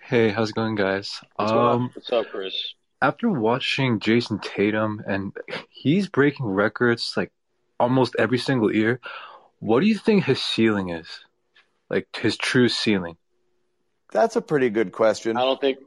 Hey, 0.00 0.30
how's 0.30 0.50
it 0.50 0.54
going, 0.54 0.74
guys? 0.74 1.20
What's, 1.36 1.52
um, 1.52 1.90
what's 1.94 2.12
up, 2.12 2.26
Chris? 2.30 2.74
After 3.00 3.30
watching 3.30 4.00
Jayson 4.00 4.40
Tatum, 4.42 5.02
and 5.06 5.32
he's 5.70 6.08
breaking 6.08 6.46
records 6.46 7.14
like 7.16 7.32
almost 7.78 8.16
every 8.18 8.38
single 8.38 8.74
year. 8.74 9.00
What 9.60 9.80
do 9.80 9.86
you 9.86 9.96
think 9.96 10.24
his 10.24 10.42
ceiling 10.42 10.90
is? 10.90 11.06
Like 11.90 12.08
his 12.16 12.36
true 12.36 12.68
ceiling? 12.68 13.16
That's 14.12 14.36
a 14.36 14.40
pretty 14.40 14.70
good 14.70 14.92
question. 14.92 15.36
I 15.36 15.42
don't 15.42 15.60
think. 15.60 15.78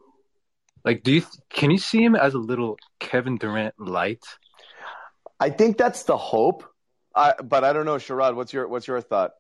Like, 0.84 1.04
do 1.04 1.12
you 1.12 1.24
can 1.50 1.70
you 1.72 1.78
see 1.78 2.04
him 2.04 2.16
as 2.16 2.34
a 2.34 2.40
little 2.40 2.78
Kevin 3.00 3.38
Durant 3.38 3.76
light? 3.80 4.24
I 5.40 5.50
think 5.50 5.78
that's 5.78 6.04
the 6.04 6.18
hope, 6.18 6.64
I, 7.16 7.34
but 7.44 7.64
I 7.64 7.74
don't 7.74 7.86
know, 7.86 7.96
Sherrod. 7.96 8.36
What's 8.36 8.54
your 8.54 8.68
what's 8.68 8.88
your 8.88 9.02
thought? 9.02 9.32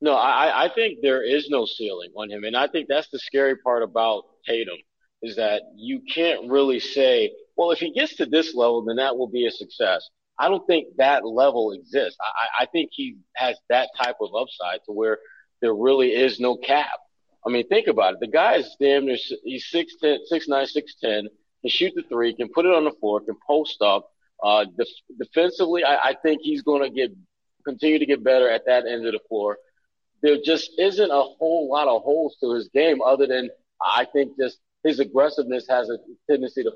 No, 0.00 0.14
I, 0.14 0.64
I 0.64 0.68
think 0.74 0.98
there 1.00 1.22
is 1.22 1.48
no 1.48 1.64
ceiling 1.64 2.10
on 2.16 2.30
him, 2.30 2.44
and 2.44 2.56
I 2.56 2.66
think 2.66 2.88
that's 2.88 3.08
the 3.10 3.18
scary 3.18 3.56
part 3.56 3.82
about 3.82 4.24
Tatum 4.46 4.78
is 5.22 5.36
that 5.36 5.62
you 5.76 6.02
can't 6.12 6.50
really 6.50 6.80
say, 6.80 7.32
well, 7.56 7.70
if 7.70 7.78
he 7.78 7.92
gets 7.92 8.16
to 8.16 8.26
this 8.26 8.54
level, 8.54 8.84
then 8.84 8.96
that 8.96 9.16
will 9.16 9.28
be 9.28 9.46
a 9.46 9.50
success. 9.50 10.08
I 10.38 10.48
don't 10.48 10.66
think 10.66 10.96
that 10.96 11.24
level 11.24 11.72
exists. 11.72 12.18
I, 12.20 12.64
I 12.64 12.66
think 12.66 12.90
he 12.92 13.16
has 13.36 13.56
that 13.68 13.90
type 13.96 14.16
of 14.20 14.30
upside 14.34 14.80
to 14.86 14.92
where 14.92 15.18
there 15.60 15.74
really 15.74 16.08
is 16.08 16.40
no 16.40 16.56
cap. 16.56 16.98
I 17.46 17.50
mean, 17.50 17.66
think 17.68 17.86
about 17.86 18.14
it. 18.14 18.20
The 18.20 18.28
guy 18.28 18.56
is 18.56 18.76
damn 18.80 19.06
near, 19.06 19.16
he's 19.44 19.70
6'10, 19.72 20.18
6'9, 20.32 20.48
6'10, 20.48 20.72
can 21.02 21.28
shoot 21.66 21.92
the 21.94 22.02
three, 22.02 22.34
can 22.34 22.48
put 22.48 22.66
it 22.66 22.72
on 22.72 22.84
the 22.84 22.92
floor, 22.92 23.20
can 23.20 23.36
post 23.46 23.80
up. 23.82 24.08
Uh, 24.42 24.64
def- 24.76 24.88
defensively, 25.18 25.84
I, 25.84 26.10
I 26.10 26.16
think 26.20 26.40
he's 26.42 26.62
going 26.62 26.82
to 26.82 26.90
get, 26.90 27.12
continue 27.64 28.00
to 28.00 28.06
get 28.06 28.24
better 28.24 28.50
at 28.50 28.66
that 28.66 28.86
end 28.86 29.06
of 29.06 29.12
the 29.12 29.20
floor. 29.28 29.58
There 30.22 30.38
just 30.44 30.72
isn't 30.78 31.10
a 31.10 31.22
whole 31.22 31.68
lot 31.70 31.86
of 31.86 32.02
holes 32.02 32.36
to 32.40 32.54
his 32.54 32.68
game 32.68 33.00
other 33.02 33.26
than 33.26 33.50
I 33.80 34.06
think 34.12 34.36
just 34.38 34.58
his 34.84 34.98
aggressiveness 34.98 35.66
has 35.68 35.88
a 35.88 35.98
tendency 36.30 36.64
to 36.64 36.72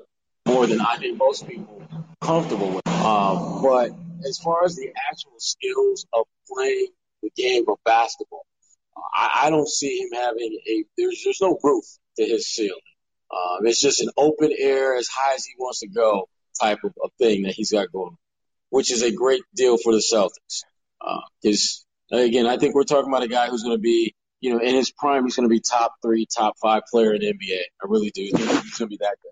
more 0.47 0.65
than 0.65 0.81
I 0.81 0.97
think 0.97 1.17
most 1.17 1.47
people 1.47 1.83
comfortable 2.21 2.69
with. 2.69 2.87
Um, 2.87 3.61
but 3.61 3.91
as 4.27 4.39
far 4.39 4.63
as 4.63 4.75
the 4.75 4.89
actual 5.09 5.35
skills 5.37 6.05
of 6.13 6.25
playing 6.51 6.87
the 7.21 7.31
game 7.35 7.65
of 7.67 7.77
basketball, 7.85 8.45
I, 9.13 9.43
I 9.43 9.49
don't 9.49 9.67
see 9.67 9.99
him 9.99 10.09
having 10.13 10.59
a 10.67 10.83
there's 10.97 11.21
there's 11.23 11.41
no 11.41 11.57
roof 11.63 11.85
to 12.17 12.25
his 12.25 12.47
ceiling. 12.47 12.79
Um, 13.31 13.65
it's 13.67 13.81
just 13.81 14.01
an 14.01 14.09
open 14.17 14.51
air 14.57 14.95
as 14.95 15.07
high 15.07 15.35
as 15.35 15.45
he 15.45 15.53
wants 15.57 15.79
to 15.79 15.87
go 15.87 16.29
type 16.59 16.79
of, 16.83 16.93
of 17.03 17.11
thing 17.17 17.43
that 17.43 17.53
he's 17.53 17.71
got 17.71 17.91
going, 17.91 18.15
which 18.69 18.91
is 18.91 19.03
a 19.03 19.11
great 19.11 19.41
deal 19.55 19.77
for 19.77 19.93
the 19.93 19.99
Celtics. 19.99 20.63
Because 21.41 21.85
uh, 22.11 22.17
again, 22.17 22.47
I 22.47 22.57
think 22.57 22.73
we're 22.73 22.83
talking 22.83 23.11
about 23.11 23.23
a 23.23 23.27
guy 23.27 23.47
who's 23.47 23.63
going 23.63 23.77
to 23.77 23.81
be, 23.81 24.15
you 24.39 24.53
know, 24.53 24.59
in 24.59 24.75
his 24.75 24.91
prime, 24.91 25.23
he's 25.23 25.35
going 25.35 25.47
to 25.47 25.53
be 25.53 25.59
top 25.59 25.95
three, 26.01 26.25
top 26.25 26.55
five 26.61 26.83
player 26.89 27.13
in 27.13 27.21
the 27.21 27.33
NBA. 27.33 27.59
I 27.83 27.87
really 27.87 28.11
do 28.11 28.29
think 28.29 28.39
he's 28.39 28.77
going 28.77 28.87
to 28.87 28.87
be 28.87 28.97
that 28.97 29.15
good. 29.21 29.31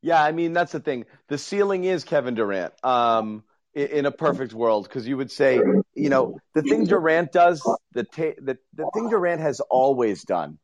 Yeah, 0.00 0.22
I 0.22 0.32
mean 0.32 0.52
that's 0.52 0.72
the 0.72 0.80
thing. 0.80 1.06
The 1.28 1.38
ceiling 1.38 1.84
is 1.84 2.04
Kevin 2.04 2.34
Durant. 2.34 2.72
Um, 2.84 3.42
in 3.74 4.06
a 4.06 4.10
perfect 4.10 4.52
world, 4.52 4.84
because 4.84 5.06
you 5.06 5.16
would 5.16 5.30
say, 5.30 5.60
you 5.94 6.08
know, 6.08 6.38
the 6.54 6.62
thing 6.62 6.84
Durant 6.84 7.32
does, 7.32 7.62
the 7.92 8.04
ta- 8.04 8.38
the 8.40 8.58
the 8.74 8.90
thing 8.94 9.08
Durant 9.08 9.40
has 9.40 9.60
always 9.60 10.24
done, 10.24 10.58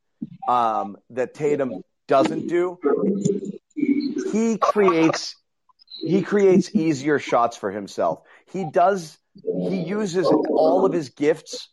um, 0.48 0.96
that 1.10 1.34
Tatum 1.34 1.82
doesn't 2.08 2.48
do. 2.48 2.78
He 4.32 4.58
creates 4.58 5.36
he 6.06 6.22
creates 6.22 6.74
easier 6.74 7.18
shots 7.18 7.56
for 7.56 7.70
himself. 7.70 8.22
He 8.52 8.64
does 8.70 9.18
he 9.68 9.82
uses 9.82 10.26
all 10.26 10.86
of 10.86 10.92
his 10.92 11.08
gifts 11.08 11.68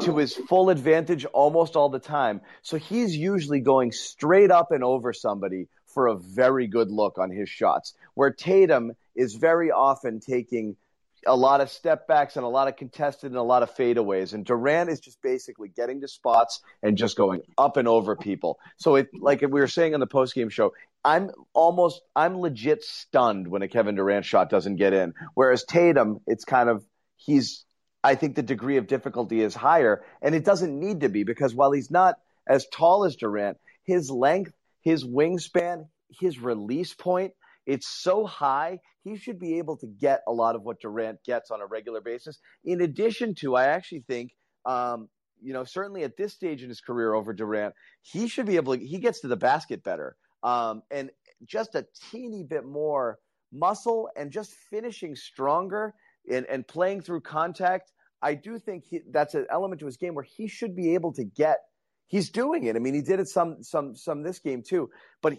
to 0.00 0.16
his 0.16 0.34
full 0.34 0.70
advantage 0.70 1.26
almost 1.26 1.76
all 1.76 1.90
the 1.90 1.98
time. 1.98 2.40
So 2.62 2.78
he's 2.78 3.14
usually 3.14 3.60
going 3.60 3.92
straight 3.92 4.50
up 4.50 4.70
and 4.70 4.82
over 4.82 5.12
somebody 5.12 5.68
for 5.86 6.06
a 6.06 6.16
very 6.16 6.66
good 6.66 6.90
look 6.90 7.18
on 7.18 7.30
his 7.30 7.50
shots. 7.50 7.92
Where 8.14 8.30
Tatum 8.30 8.92
is 9.14 9.34
very 9.34 9.70
often 9.70 10.20
taking 10.20 10.76
a 11.26 11.36
lot 11.36 11.60
of 11.60 11.70
step 11.70 12.06
backs 12.06 12.36
and 12.36 12.44
a 12.44 12.48
lot 12.48 12.68
of 12.68 12.76
contested 12.76 13.30
and 13.30 13.38
a 13.38 13.42
lot 13.42 13.62
of 13.62 13.74
fadeaways. 13.74 14.34
And 14.34 14.44
Durant 14.44 14.90
is 14.90 15.00
just 15.00 15.20
basically 15.22 15.68
getting 15.68 16.00
to 16.00 16.08
spots 16.08 16.60
and 16.82 16.96
just 16.96 17.16
going 17.16 17.42
up 17.56 17.76
and 17.76 17.88
over 17.88 18.16
people. 18.16 18.58
So 18.76 18.96
it, 18.96 19.08
like 19.18 19.40
we 19.40 19.48
were 19.48 19.68
saying 19.68 19.94
on 19.94 20.00
the 20.00 20.06
post 20.06 20.34
game 20.34 20.48
show, 20.48 20.72
I'm 21.04 21.30
almost, 21.52 22.00
I'm 22.14 22.38
legit 22.38 22.84
stunned 22.84 23.48
when 23.48 23.62
a 23.62 23.68
Kevin 23.68 23.96
Durant 23.96 24.24
shot 24.24 24.50
doesn't 24.50 24.76
get 24.76 24.92
in. 24.92 25.14
Whereas 25.34 25.64
Tatum, 25.64 26.20
it's 26.26 26.44
kind 26.44 26.68
of, 26.68 26.84
he's, 27.16 27.64
I 28.04 28.14
think 28.14 28.34
the 28.34 28.42
degree 28.42 28.76
of 28.76 28.86
difficulty 28.86 29.40
is 29.42 29.54
higher 29.54 30.04
and 30.20 30.34
it 30.34 30.44
doesn't 30.44 30.78
need 30.78 31.00
to 31.00 31.08
be 31.08 31.24
because 31.24 31.54
while 31.54 31.72
he's 31.72 31.90
not 31.90 32.16
as 32.46 32.66
tall 32.72 33.04
as 33.04 33.16
Durant, 33.16 33.58
his 33.84 34.10
length, 34.10 34.52
his 34.80 35.04
wingspan, 35.04 35.86
his 36.20 36.38
release 36.38 36.94
point, 36.94 37.32
it's 37.66 37.88
so 37.88 38.26
high, 38.26 38.78
he 39.04 39.16
should 39.16 39.38
be 39.38 39.58
able 39.58 39.76
to 39.78 39.86
get 39.86 40.20
a 40.26 40.32
lot 40.32 40.54
of 40.56 40.62
what 40.62 40.80
Durant 40.80 41.22
gets 41.24 41.50
on 41.50 41.60
a 41.60 41.66
regular 41.66 42.00
basis. 42.00 42.38
In 42.64 42.80
addition 42.80 43.34
to, 43.36 43.56
I 43.56 43.66
actually 43.66 44.04
think, 44.06 44.32
um, 44.64 45.08
you 45.40 45.52
know, 45.52 45.64
certainly 45.64 46.04
at 46.04 46.16
this 46.16 46.32
stage 46.32 46.62
in 46.62 46.68
his 46.68 46.80
career 46.80 47.14
over 47.14 47.32
Durant, 47.32 47.74
he 48.00 48.28
should 48.28 48.46
be 48.46 48.56
able 48.56 48.76
to, 48.76 48.84
he 48.84 48.98
gets 48.98 49.20
to 49.20 49.28
the 49.28 49.36
basket 49.36 49.82
better. 49.82 50.16
Um, 50.42 50.82
and 50.90 51.10
just 51.44 51.74
a 51.74 51.86
teeny 52.10 52.44
bit 52.44 52.64
more 52.64 53.18
muscle 53.52 54.08
and 54.16 54.30
just 54.30 54.54
finishing 54.70 55.14
stronger 55.14 55.94
and, 56.30 56.46
and 56.46 56.66
playing 56.66 57.02
through 57.02 57.20
contact. 57.20 57.92
I 58.22 58.34
do 58.34 58.58
think 58.58 58.84
he, 58.88 59.00
that's 59.10 59.34
an 59.34 59.46
element 59.50 59.80
to 59.80 59.86
his 59.86 59.96
game 59.96 60.14
where 60.14 60.24
he 60.24 60.48
should 60.48 60.76
be 60.76 60.94
able 60.94 61.12
to 61.14 61.24
get. 61.24 61.58
He's 62.06 62.30
doing 62.30 62.64
it. 62.64 62.76
I 62.76 62.78
mean, 62.78 62.94
he 62.94 63.02
did 63.02 63.20
it 63.20 63.28
some 63.28 63.62
some 63.62 63.96
some 63.96 64.22
this 64.22 64.38
game 64.38 64.62
too. 64.62 64.90
But 65.22 65.38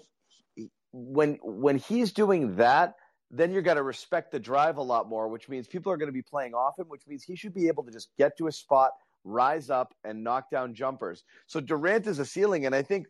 when 0.94 1.40
when 1.42 1.78
he's 1.78 2.14
doing 2.14 2.56
that, 2.56 2.96
then 3.32 3.52
you're 3.52 3.64
going 3.64 3.78
to 3.78 3.84
respect 3.84 4.32
the 4.32 4.40
drive 4.40 4.78
a 4.78 4.82
lot 4.82 5.10
more, 5.10 5.28
which 5.28 5.50
means 5.50 5.68
people 5.68 5.92
are 5.92 5.98
going 5.98 6.08
to 6.08 6.14
be 6.14 6.22
playing 6.22 6.54
off 6.54 6.78
him, 6.78 6.86
which 6.88 7.02
means 7.08 7.24
he 7.24 7.36
should 7.36 7.54
be 7.54 7.68
able 7.68 7.84
to 7.84 7.92
just 7.92 8.10
get 8.18 8.38
to 8.38 8.48
a 8.48 8.52
spot, 8.52 8.92
rise 9.24 9.72
up, 9.72 9.94
and 10.04 10.24
knock 10.24 10.52
down 10.52 10.74
jumpers. 10.74 11.24
So 11.48 11.60
Durant 11.60 12.06
is 12.06 12.20
a 12.20 12.26
ceiling, 12.26 12.68
and 12.68 12.76
I 12.76 12.84
think 12.84 13.08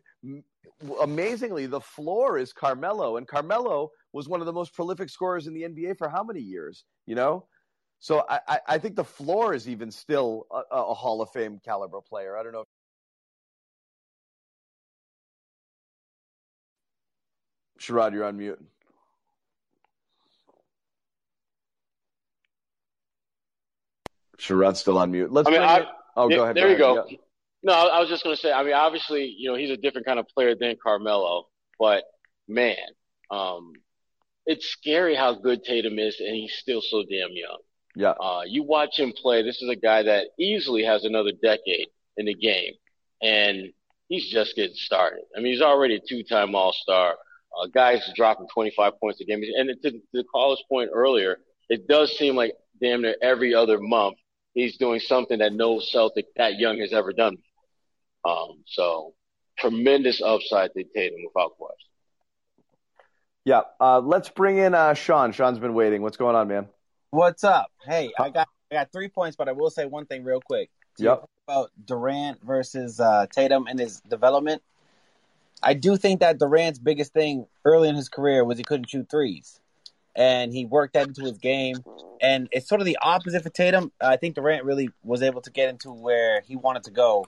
amazingly 1.00 1.66
the 1.66 1.80
floor 1.80 2.38
is 2.38 2.54
Carmelo, 2.54 3.18
and 3.18 3.28
Carmelo 3.28 3.90
was 4.14 4.28
one 4.28 4.40
of 4.40 4.46
the 4.46 4.52
most 4.52 4.72
prolific 4.74 5.10
scorers 5.10 5.46
in 5.46 5.52
the 5.52 5.62
NBA 5.62 5.98
for 5.98 6.08
how 6.08 6.24
many 6.24 6.40
years? 6.40 6.84
You 7.06 7.14
know. 7.14 7.46
So 8.00 8.24
I, 8.28 8.58
I 8.68 8.78
think 8.78 8.96
the 8.96 9.04
floor 9.04 9.54
is 9.54 9.66
even 9.66 9.90
still 9.90 10.46
a, 10.50 10.76
a 10.76 10.94
Hall 10.94 11.22
of 11.22 11.30
Fame 11.30 11.58
caliber 11.64 12.00
player. 12.02 12.36
I 12.36 12.42
don't 12.42 12.52
know. 12.52 12.64
Sherrod, 17.84 18.12
you're 18.12 18.24
on 18.24 18.36
mute. 18.36 18.58
Sherrod's 24.38 24.80
still 24.80 24.98
on 24.98 25.10
mute. 25.10 25.32
Let's. 25.32 25.48
I 25.48 25.52
mean, 25.52 25.62
I, 25.62 25.86
oh, 26.16 26.28
go 26.28 26.44
ahead. 26.44 26.56
There 26.56 26.70
you 26.70 26.78
go. 26.78 27.04
Yeah. 27.08 27.16
No, 27.62 27.72
I 27.72 28.00
was 28.00 28.08
just 28.08 28.24
going 28.24 28.36
to 28.36 28.40
say. 28.40 28.52
I 28.52 28.62
mean, 28.62 28.74
obviously, 28.74 29.24
you 29.24 29.50
know, 29.50 29.56
he's 29.56 29.70
a 29.70 29.76
different 29.76 30.06
kind 30.06 30.18
of 30.18 30.26
player 30.28 30.54
than 30.54 30.76
Carmelo, 30.82 31.48
but 31.78 32.04
man, 32.46 32.76
um, 33.30 33.72
it's 34.46 34.66
scary 34.66 35.14
how 35.14 35.34
good 35.34 35.64
Tatum 35.64 35.98
is, 35.98 36.16
and 36.20 36.34
he's 36.34 36.54
still 36.54 36.82
so 36.82 37.02
damn 37.02 37.32
young. 37.32 37.58
Yeah. 37.96 38.10
Uh, 38.10 38.42
you 38.46 38.64
watch 38.64 38.98
him 38.98 39.12
play. 39.12 39.42
This 39.42 39.62
is 39.62 39.68
a 39.70 39.76
guy 39.76 40.02
that 40.02 40.28
easily 40.38 40.84
has 40.84 41.04
another 41.04 41.30
decade 41.42 41.88
in 42.16 42.26
the 42.26 42.34
game, 42.34 42.74
and 43.22 43.72
he's 44.08 44.28
just 44.30 44.56
getting 44.56 44.76
started. 44.76 45.24
I 45.34 45.40
mean, 45.40 45.52
he's 45.52 45.62
already 45.62 45.96
a 45.96 46.00
two-time 46.06 46.54
All-Star. 46.54 47.14
Uh, 47.62 47.66
guys 47.66 48.10
dropping 48.16 48.48
25 48.52 48.98
points 49.00 49.20
a 49.20 49.24
game. 49.24 49.42
And 49.56 49.70
to, 49.82 49.90
to 49.90 50.00
the 50.12 50.24
caller's 50.24 50.62
point 50.68 50.90
earlier, 50.92 51.38
it 51.68 51.86
does 51.86 52.16
seem 52.16 52.34
like 52.34 52.52
damn 52.80 53.02
near 53.02 53.16
every 53.22 53.54
other 53.54 53.78
month 53.80 54.16
he's 54.54 54.76
doing 54.76 55.00
something 55.00 55.38
that 55.38 55.52
no 55.52 55.80
Celtic 55.80 56.26
that 56.36 56.58
young 56.58 56.78
has 56.78 56.92
ever 56.92 57.12
done. 57.12 57.36
Um, 58.24 58.62
so 58.66 59.14
tremendous 59.58 60.22
upside 60.22 60.72
to 60.74 60.84
Tatum 60.84 61.20
without 61.26 61.56
question. 61.58 61.88
Yeah. 63.44 63.62
Uh, 63.78 64.00
let's 64.00 64.30
bring 64.30 64.56
in 64.56 64.74
uh, 64.74 64.94
Sean. 64.94 65.32
Sean's 65.32 65.58
been 65.58 65.74
waiting. 65.74 66.00
What's 66.00 66.16
going 66.16 66.34
on, 66.34 66.48
man? 66.48 66.68
What's 67.10 67.44
up? 67.44 67.70
Hey, 67.84 68.10
I 68.18 68.30
got 68.30 68.48
I 68.70 68.76
got 68.76 68.92
three 68.92 69.08
points, 69.08 69.36
but 69.36 69.48
I 69.48 69.52
will 69.52 69.70
say 69.70 69.84
one 69.84 70.06
thing 70.06 70.24
real 70.24 70.40
quick. 70.40 70.70
Yep. 70.98 71.24
About 71.46 71.70
Durant 71.84 72.42
versus 72.42 72.98
uh, 72.98 73.26
Tatum 73.30 73.66
and 73.68 73.78
his 73.78 74.00
development. 74.00 74.62
I 75.62 75.74
do 75.74 75.96
think 75.96 76.20
that 76.20 76.38
Durant's 76.38 76.78
biggest 76.78 77.12
thing 77.12 77.46
early 77.64 77.88
in 77.88 77.94
his 77.94 78.08
career 78.08 78.44
was 78.44 78.58
he 78.58 78.64
couldn't 78.64 78.90
shoot 78.90 79.08
threes, 79.10 79.60
and 80.14 80.52
he 80.52 80.64
worked 80.64 80.94
that 80.94 81.08
into 81.08 81.22
his 81.22 81.38
game. 81.38 81.76
And 82.20 82.48
it's 82.52 82.68
sort 82.68 82.80
of 82.80 82.86
the 82.86 82.98
opposite 83.00 83.42
for 83.42 83.50
Tatum. 83.50 83.92
I 84.00 84.16
think 84.16 84.34
Durant 84.34 84.64
really 84.64 84.90
was 85.02 85.22
able 85.22 85.40
to 85.42 85.50
get 85.50 85.68
into 85.68 85.90
where 85.90 86.40
he 86.42 86.56
wanted 86.56 86.84
to 86.84 86.90
go 86.90 87.26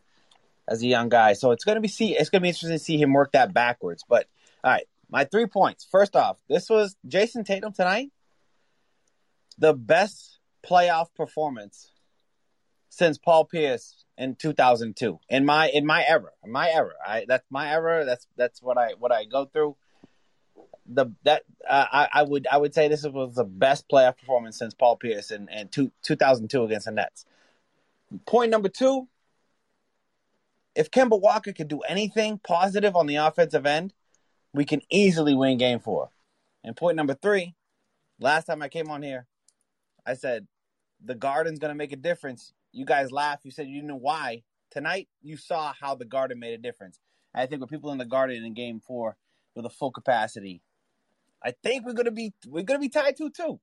as 0.69 0.83
a 0.83 0.87
young 0.87 1.09
guy. 1.09 1.35
So 1.35 1.51
it's 1.53 1.65
gonna 1.65 1.81
be 1.81 1.89
see 1.89 2.17
it's 2.17 2.31
gonna 2.31 2.43
be 2.43 2.49
interesting 2.49 2.71
to 2.71 2.79
see 2.79 2.99
him 2.99 3.13
work 3.13 3.33
that 3.33 3.53
backwards. 3.53 4.05
But 4.09 4.27
all 4.65 4.73
right, 4.73 4.87
my 5.11 5.25
three 5.25 5.47
points. 5.47 5.87
First 5.91 6.17
off, 6.17 6.39
this 6.49 6.69
was 6.69 6.97
Jayson 7.07 7.45
Tatum 7.45 7.73
tonight. 7.73 8.11
The 9.59 9.73
best 9.73 10.39
playoff 10.65 11.07
performance 11.15 11.91
since 12.97 13.19
Paul 13.19 13.45
Pierce 13.45 14.05
in 14.17 14.37
2002. 14.37 15.21
In 15.29 15.45
my 15.45 15.69
in 15.69 15.85
my 15.85 16.05
era, 16.07 16.31
my 16.47 16.71
era, 16.71 16.95
I 17.07 17.27
that's 17.29 17.45
my 17.51 17.71
era. 17.71 18.05
That's 18.05 18.27
that's 18.37 18.63
what 18.63 18.79
I 18.79 18.93
what 18.99 19.13
I 19.13 19.25
go 19.25 19.45
through. 19.45 19.77
The 20.87 21.07
that 21.25 21.43
uh, 21.69 21.87
I 21.93 22.09
I 22.13 22.23
would 22.23 22.47
I 22.51 22.57
would 22.57 22.75
say 22.75 22.89
this 22.89 23.05
was 23.05 23.35
the 23.35 23.45
best 23.45 23.89
playoff 23.89 24.19
performance 24.19 24.59
since 24.59 24.73
Paul 24.73 24.97
Pierce 24.97 25.31
in, 25.31 25.49
in 25.49 25.69
two, 25.69 25.93
2002 26.05 26.65
against 26.65 26.87
the 26.87 26.93
Nets. 26.93 27.27
Point 28.27 28.51
number 28.51 28.69
two. 28.69 29.09
If 30.75 30.91
Kemba 30.91 31.21
Walker 31.21 31.53
could 31.53 31.69
do 31.69 31.81
anything 31.81 32.39
positive 32.39 32.97
on 32.97 33.07
the 33.07 33.17
offensive 33.17 33.65
end, 33.65 33.95
we 34.53 34.65
can 34.65 34.83
easily 34.91 35.35
win 35.35 35.57
game 35.59 35.81
four. 35.81 36.11
And 36.63 36.77
point 36.77 36.97
number 36.97 37.15
three, 37.15 37.55
last 38.21 38.45
time 38.45 38.61
I 38.61 38.69
came 38.69 38.91
on 38.91 39.03
here, 39.03 39.27
I 40.05 40.15
said 40.15 40.47
the 41.03 41.15
garden's 41.15 41.59
going 41.59 41.71
to 41.71 41.77
make 41.77 41.93
a 41.93 41.97
difference. 41.97 42.53
You 42.73 42.85
guys 42.85 43.11
laugh. 43.11 43.41
You 43.45 43.51
said 43.51 43.67
you 43.69 43.75
didn't 43.75 43.89
know 43.89 43.97
why. 43.97 44.43
Tonight, 44.71 45.09
you 45.23 45.37
saw 45.37 45.73
how 45.79 45.95
the 45.95 46.05
garden 46.05 46.39
made 46.39 46.55
a 46.55 46.59
difference. 46.59 46.99
And 47.35 47.43
I 47.43 47.47
think 47.47 47.61
with 47.61 47.71
people 47.71 47.93
in 47.93 47.99
the 47.99 48.05
garden 48.05 48.45
in 48.45 48.55
game 48.55 48.81
four 48.81 49.17
with 49.55 49.65
a 49.65 49.71
full 49.71 49.91
capacity, 49.91 50.63
I 51.43 51.53
think 51.63 51.87
we're 51.87 51.93
going 51.93 52.07
to 52.07 52.11
be 52.11 52.35
we're 52.47 52.65
going 52.65 52.81
to 52.81 52.83
be 52.83 52.89
tied 52.89 53.17
two 53.17 53.31
two. 53.31 53.61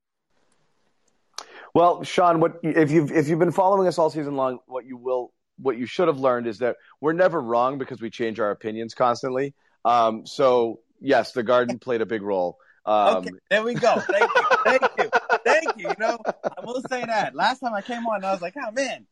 Well, 1.73 2.03
Sean, 2.03 2.39
what 2.39 2.59
if 2.63 2.91
you've 2.91 3.11
if 3.11 3.27
you've 3.27 3.39
been 3.39 3.51
following 3.51 3.87
us 3.87 3.97
all 3.97 4.09
season 4.09 4.35
long? 4.35 4.59
What 4.67 4.85
you 4.85 4.97
will 4.97 5.33
what 5.57 5.77
you 5.77 5.85
should 5.85 6.07
have 6.07 6.19
learned 6.19 6.47
is 6.47 6.59
that 6.59 6.77
we're 7.01 7.13
never 7.13 7.41
wrong 7.41 7.77
because 7.77 8.01
we 8.01 8.09
change 8.09 8.39
our 8.39 8.51
opinions 8.51 8.93
constantly. 8.93 9.53
Um, 9.83 10.25
so 10.25 10.79
yes, 11.01 11.31
the 11.31 11.43
garden 11.43 11.79
played 11.79 12.01
a 12.01 12.05
big 12.05 12.21
role. 12.21 12.57
Um, 12.85 13.17
okay, 13.17 13.31
there 13.49 13.63
we 13.63 13.73
go. 13.73 13.99
Thank 13.99 14.29
you, 14.35 14.43
thank 14.65 14.81
you, 14.97 15.02
thank 15.45 15.77
you. 15.77 15.89
You 15.89 15.95
know, 15.99 16.17
I 16.25 16.63
will 16.63 16.81
say 16.89 17.03
that. 17.05 17.35
Last 17.35 17.59
time 17.59 17.73
I 17.73 17.81
came 17.81 18.05
on, 18.07 18.23
I 18.23 18.31
was 18.31 18.41
like, 18.41 18.55
oh 18.57 18.71
man, 18.71 19.05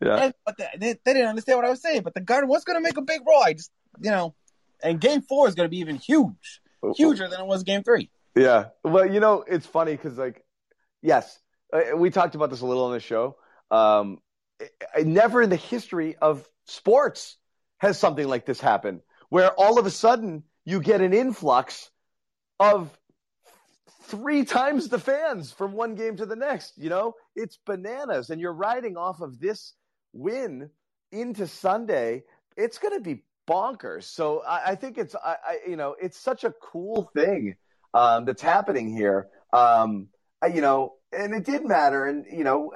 yeah. 0.00 0.30
but 0.44 0.56
they, 0.58 0.68
they, 0.78 0.92
they 1.04 1.12
didn't 1.12 1.28
understand 1.28 1.58
what 1.58 1.64
I 1.64 1.70
was 1.70 1.82
saying. 1.82 2.02
But 2.02 2.14
the 2.14 2.20
garden 2.20 2.48
was 2.48 2.64
going 2.64 2.76
to 2.76 2.82
make 2.82 2.96
a 2.96 3.02
big 3.02 3.20
role. 3.26 3.42
I 3.42 3.54
just, 3.54 3.70
you 4.00 4.10
know, 4.10 4.34
and 4.82 5.00
game 5.00 5.22
four 5.22 5.48
is 5.48 5.54
going 5.54 5.66
to 5.66 5.70
be 5.70 5.78
even 5.78 5.96
huge, 5.96 6.60
huger 6.96 7.28
than 7.28 7.40
it 7.40 7.46
was 7.46 7.62
game 7.62 7.82
three. 7.82 8.10
Yeah. 8.34 8.66
Well, 8.84 9.10
you 9.10 9.20
know, 9.20 9.44
it's 9.46 9.66
funny 9.66 9.92
because 9.92 10.18
like, 10.18 10.44
yes, 11.02 11.38
uh, 11.72 11.96
we 11.96 12.10
talked 12.10 12.34
about 12.34 12.50
this 12.50 12.60
a 12.60 12.66
little 12.66 12.84
on 12.84 12.92
the 12.92 13.00
show. 13.00 13.36
Um, 13.70 14.18
never 15.02 15.42
in 15.42 15.50
the 15.50 15.56
history 15.56 16.16
of 16.16 16.46
sports 16.66 17.36
has 17.78 17.98
something 17.98 18.26
like 18.26 18.46
this 18.46 18.60
happen 18.60 19.02
where 19.28 19.50
all 19.50 19.78
of 19.78 19.86
a 19.86 19.90
sudden 19.90 20.44
you 20.64 20.80
get 20.80 21.00
an 21.00 21.12
influx 21.12 21.90
of 22.58 22.90
three 24.06 24.44
times 24.44 24.88
the 24.88 24.98
fans 24.98 25.52
from 25.52 25.72
one 25.72 25.94
game 25.94 26.16
to 26.16 26.26
the 26.26 26.36
next. 26.36 26.78
You 26.78 26.90
know, 26.90 27.14
it's 27.34 27.58
bananas. 27.64 28.30
And 28.30 28.40
you're 28.40 28.52
riding 28.52 28.96
off 28.96 29.20
of 29.20 29.40
this 29.40 29.74
win 30.12 30.70
into 31.12 31.46
Sunday. 31.46 32.24
It's 32.56 32.78
going 32.78 32.94
to 32.94 33.00
be 33.00 33.22
bonkers. 33.48 34.04
So 34.04 34.42
I, 34.46 34.70
I 34.70 34.74
think 34.74 34.98
it's, 34.98 35.14
I, 35.14 35.36
I, 35.44 35.58
you 35.68 35.76
know, 35.76 35.94
it's 36.00 36.18
such 36.18 36.44
a 36.44 36.52
cool 36.60 37.10
thing 37.14 37.56
um, 37.94 38.24
that's 38.24 38.42
happening 38.42 38.94
here. 38.94 39.28
Um, 39.52 40.08
you 40.52 40.60
know, 40.60 40.94
and 41.12 41.34
it 41.34 41.44
did 41.44 41.64
matter. 41.64 42.04
And, 42.06 42.26
you 42.30 42.44
know, 42.44 42.72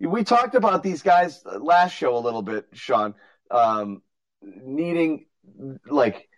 we 0.00 0.24
talked 0.24 0.54
about 0.54 0.82
these 0.82 1.02
guys 1.02 1.42
last 1.44 1.92
show 1.92 2.16
a 2.16 2.18
little 2.18 2.42
bit, 2.42 2.66
Sean, 2.72 3.14
um, 3.50 4.02
needing 4.42 5.26
like 5.88 6.28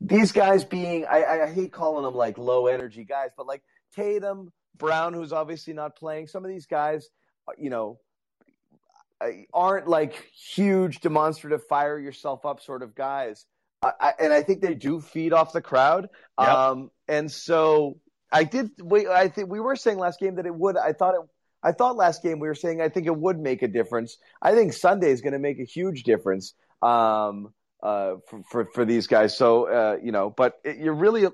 these 0.00 0.32
guys 0.32 0.64
being, 0.64 1.04
I, 1.06 1.42
I 1.42 1.52
hate 1.52 1.72
calling 1.72 2.04
them 2.04 2.14
like 2.14 2.38
low 2.38 2.66
energy 2.66 3.04
guys, 3.04 3.30
but 3.36 3.46
like 3.46 3.62
Tatum, 3.94 4.52
Brown, 4.76 5.14
who's 5.14 5.32
obviously 5.32 5.72
not 5.72 5.96
playing. 5.96 6.26
Some 6.26 6.44
of 6.44 6.50
these 6.50 6.66
guys, 6.66 7.08
you 7.58 7.70
know, 7.70 7.98
aren't 9.52 9.88
like 9.88 10.14
huge, 10.32 11.00
demonstrative, 11.00 11.66
fire 11.66 11.98
yourself 11.98 12.44
up 12.44 12.60
sort 12.60 12.82
of 12.82 12.94
guys. 12.94 13.46
I, 13.82 14.14
and 14.18 14.32
I 14.32 14.42
think 14.42 14.62
they 14.62 14.74
do 14.74 15.00
feed 15.00 15.32
off 15.32 15.52
the 15.52 15.60
crowd. 15.60 16.08
Yep. 16.40 16.48
Um, 16.48 16.90
and 17.06 17.30
so 17.30 17.98
I 18.32 18.44
did. 18.44 18.70
We, 18.82 19.06
I 19.06 19.28
think 19.28 19.50
we 19.50 19.60
were 19.60 19.76
saying 19.76 19.98
last 19.98 20.20
game 20.20 20.36
that 20.36 20.46
it 20.46 20.54
would. 20.54 20.76
I 20.76 20.92
thought 20.92 21.14
it. 21.14 21.20
I 21.62 21.72
thought 21.72 21.96
last 21.96 22.22
game 22.22 22.40
we 22.40 22.48
were 22.48 22.54
saying 22.54 22.80
I 22.80 22.88
think 22.88 23.06
it 23.06 23.16
would 23.16 23.38
make 23.38 23.62
a 23.62 23.68
difference. 23.68 24.16
I 24.40 24.54
think 24.54 24.72
Sunday 24.72 25.10
is 25.10 25.20
going 25.20 25.32
to 25.32 25.38
make 25.38 25.58
a 25.58 25.64
huge 25.64 26.02
difference 26.02 26.54
um, 26.82 27.54
uh, 27.82 28.16
for, 28.28 28.42
for, 28.50 28.64
for 28.74 28.84
these 28.84 29.06
guys. 29.06 29.36
So 29.36 29.64
uh, 29.66 29.96
you 30.02 30.12
know, 30.12 30.30
but 30.30 30.54
it, 30.64 30.78
you're 30.78 30.94
really. 30.94 31.26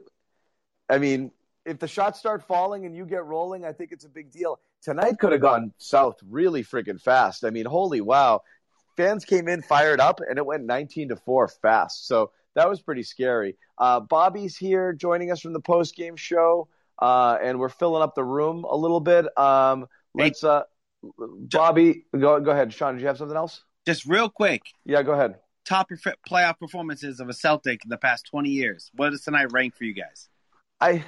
I 0.89 0.99
mean, 0.99 1.31
if 1.65 1.79
the 1.79 1.89
shots 1.89 2.19
start 2.19 2.47
falling 2.47 2.87
and 2.87 2.95
you 2.95 3.05
get 3.05 3.25
rolling, 3.25 3.65
I 3.65 3.73
think 3.73 3.93
it's 3.93 4.05
a 4.05 4.09
big 4.09 4.31
deal. 4.31 4.61
Tonight 4.83 5.19
could 5.19 5.33
have 5.33 5.41
gone 5.41 5.73
south 5.79 6.17
really 6.29 6.65
freaking 6.65 7.01
fast. 7.01 7.45
I 7.45 7.51
mean, 7.51 7.67
holy 7.67 8.01
wow. 8.01 8.43
Fans 8.97 9.25
came 9.25 9.49
in 9.49 9.63
fired 9.63 10.01
up 10.01 10.21
and 10.27 10.39
it 10.39 10.45
went 10.45 10.65
19 10.65 11.11
to 11.11 11.17
4 11.17 11.49
fast. 11.49 12.07
So 12.07 12.33
that 12.55 12.69
was 12.69 12.81
pretty 12.81 13.03
scary. 13.03 13.57
Uh, 13.79 14.01
Bobby's 14.01 14.57
here 14.57 14.93
joining 14.93 15.31
us 15.31 15.41
from 15.41 15.53
the 15.53 15.61
post 15.61 15.95
game 15.97 16.17
show, 16.17 16.69
uh, 17.01 17.39
and 17.43 17.59
we're 17.59 17.69
filling 17.69 18.03
up 18.03 18.15
the 18.15 18.25
room 18.25 18.65
a 18.65 18.77
little 18.77 19.01
bit. 19.01 19.27
Um, 19.39 19.87
let's, 20.15 20.43
uh, 20.43 20.63
Bobby, 21.19 22.05
go, 22.19 22.41
go 22.41 22.51
ahead. 22.51 22.73
Sean, 22.73 22.95
did 22.95 23.01
you 23.01 23.07
have 23.07 23.19
something 23.19 23.37
else? 23.37 23.63
Just 23.87 24.07
real 24.07 24.29
quick. 24.29 24.63
Yeah, 24.85 25.03
go 25.03 25.13
ahead. 25.13 25.37
Top 25.65 25.89
playoff 26.29 26.59
performances 26.59 27.21
of 27.21 27.29
a 27.29 27.33
Celtic 27.33 27.85
in 27.85 27.91
the 27.91 27.97
past 27.97 28.27
20 28.27 28.51
years. 28.51 28.91
What 28.95 29.11
does 29.11 29.23
tonight 29.23 29.53
rank 29.53 29.77
for 29.77 29.85
you 29.85 29.95
guys? 29.95 30.29
I 30.81 31.05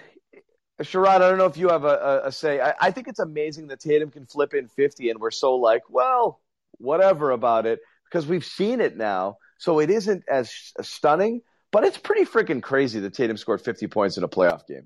Sherrod, 0.83 1.17
I 1.17 1.19
don't 1.19 1.39
know 1.39 1.47
if 1.47 1.57
you 1.57 1.69
have 1.69 1.85
a, 1.85 2.23
a, 2.25 2.29
a 2.29 2.33
say. 2.33 2.61
I, 2.61 2.75
I, 2.81 2.91
think 2.91 3.09
it's 3.09 3.19
amazing 3.19 3.69
that 3.69 3.81
Tatum 3.81 4.11
can 4.11 4.27
flip 4.27 4.55
in 4.55 4.69
50 4.69 5.11
and 5.11 5.21
we're 5.21 5.31
so 5.31 5.57
like, 5.57 5.83
well, 5.89 6.41
whatever 6.79 7.31
about 7.31 7.67
it 7.67 7.81
because 8.13 8.27
we've 8.27 8.45
seen 8.45 8.81
it 8.81 8.97
now. 8.97 9.39
So 9.59 9.79
it 9.79 9.91
isn't 9.91 10.25
as 10.29 10.73
stunning, 10.81 11.41
but 11.71 11.85
it's 11.85 11.97
pretty 11.97 12.25
freaking 12.25 12.63
crazy 12.63 13.01
that 13.01 13.15
Tatum 13.15 13.37
scored 13.37 13.63
50 13.63 13.87
points 13.87 14.19
in 14.19 14.25
a 14.25 14.29
playoff 14.29 14.67
game. 14.67 14.85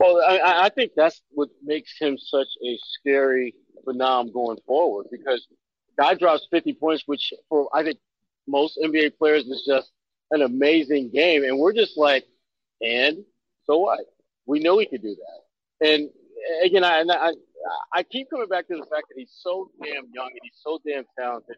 Well, 0.00 0.20
I, 0.26 0.64
I 0.64 0.68
think 0.70 0.92
that's 0.96 1.20
what 1.30 1.50
makes 1.62 1.92
him 1.98 2.16
such 2.18 2.48
a 2.64 2.78
scary 2.98 3.54
phenom 3.86 4.32
going 4.32 4.58
forward 4.66 5.06
because 5.10 5.46
guy 5.98 6.14
drops 6.14 6.46
50 6.50 6.74
points, 6.74 7.04
which 7.06 7.32
for 7.48 7.68
I 7.74 7.82
think 7.82 7.98
most 8.46 8.78
NBA 8.82 9.18
players 9.18 9.44
is 9.44 9.64
just 9.66 9.90
an 10.30 10.42
amazing 10.42 11.10
game. 11.10 11.44
And 11.44 11.58
we're 11.58 11.72
just 11.72 11.96
like, 11.96 12.24
and 12.80 13.18
so 13.66 13.78
what? 13.78 14.00
We 14.46 14.60
know 14.60 14.78
he 14.78 14.86
could 14.86 15.02
do 15.02 15.16
that. 15.16 15.88
And 15.88 16.10
again, 16.64 16.84
I, 16.84 17.02
I, 17.08 17.32
I 17.92 18.02
keep 18.02 18.30
coming 18.30 18.48
back 18.48 18.68
to 18.68 18.76
the 18.76 18.86
fact 18.86 19.08
that 19.08 19.16
he's 19.16 19.34
so 19.40 19.70
damn 19.82 20.04
young 20.12 20.30
and 20.30 20.40
he's 20.42 20.60
so 20.62 20.78
damn 20.86 21.04
talented. 21.18 21.56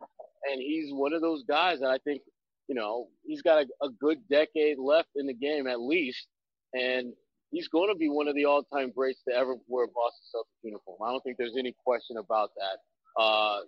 And 0.51 0.61
he's 0.61 0.92
one 0.92 1.12
of 1.12 1.20
those 1.20 1.42
guys 1.44 1.81
that 1.81 1.90
I 1.90 1.99
think, 1.99 2.22
you 2.68 2.75
know, 2.75 3.09
he's 3.25 3.42
got 3.42 3.62
a, 3.62 3.87
a 3.87 3.90
good 3.90 4.18
decade 4.29 4.79
left 4.79 5.09
in 5.16 5.27
the 5.27 5.35
game 5.35 5.66
at 5.66 5.81
least. 5.81 6.27
And 6.75 7.12
he's 7.51 7.68
going 7.68 7.88
to 7.88 7.96
be 7.96 8.09
one 8.09 8.29
of 8.29 8.35
the 8.35 8.44
all-time 8.44 8.92
greats 8.94 9.20
to 9.29 9.35
ever 9.35 9.57
wear 9.68 9.85
a 9.85 9.88
Boston 9.88 10.25
Celtics 10.35 10.62
uniform. 10.64 10.99
I 11.05 11.11
don't 11.11 11.22
think 11.22 11.37
there's 11.38 11.57
any 11.59 11.75
question 11.85 12.16
about 12.18 12.51
that. 12.57 13.20
Uh, 13.20 13.61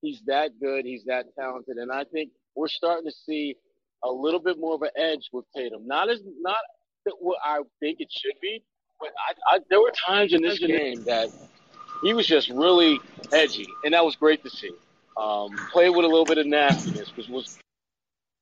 he's 0.00 0.22
that 0.26 0.52
good. 0.60 0.84
He's 0.84 1.04
that 1.06 1.26
talented, 1.38 1.76
and 1.76 1.90
I 1.90 2.04
think 2.04 2.30
we're 2.54 2.68
starting 2.68 3.10
to 3.10 3.16
see 3.26 3.56
a 4.04 4.10
little 4.10 4.38
bit 4.38 4.58
more 4.60 4.74
of 4.74 4.82
an 4.82 4.90
edge 4.96 5.28
with 5.32 5.44
Tatum. 5.56 5.86
Not 5.86 6.08
as 6.08 6.20
not 6.40 6.58
what 7.20 7.38
I 7.44 7.60
think 7.80 8.00
it 8.00 8.08
should 8.10 8.34
be, 8.40 8.62
but 9.00 9.10
I, 9.28 9.56
I, 9.56 9.58
there 9.70 9.80
were 9.80 9.92
times 10.06 10.32
in 10.32 10.42
this 10.42 10.58
game 10.58 11.04
that 11.04 11.28
he 12.02 12.14
was 12.14 12.26
just 12.26 12.50
really 12.50 13.00
edgy, 13.32 13.66
and 13.84 13.94
that 13.94 14.04
was 14.04 14.16
great 14.16 14.42
to 14.44 14.50
see. 14.50 14.72
Um, 15.16 15.56
played 15.72 15.90
with 15.90 16.04
a 16.04 16.08
little 16.08 16.26
bit 16.26 16.38
of 16.38 16.46
nastiness, 16.46 17.10
which 17.16 17.28
was 17.28 17.58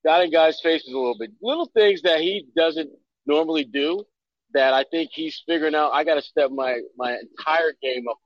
got 0.04 0.22
in 0.24 0.30
guys' 0.30 0.60
faces 0.60 0.92
a 0.92 0.96
little 0.96 1.16
bit. 1.16 1.30
Little 1.40 1.66
things 1.66 2.02
that 2.02 2.20
he 2.20 2.46
doesn't 2.56 2.90
normally 3.26 3.64
do 3.64 4.04
that 4.54 4.72
I 4.72 4.84
think 4.90 5.10
he's 5.12 5.42
figuring 5.46 5.74
out. 5.74 5.92
I 5.92 6.04
got 6.04 6.14
to 6.14 6.22
step 6.22 6.50
my 6.50 6.80
my 6.96 7.12
entire 7.12 7.72
game 7.82 8.04
up 8.08 8.18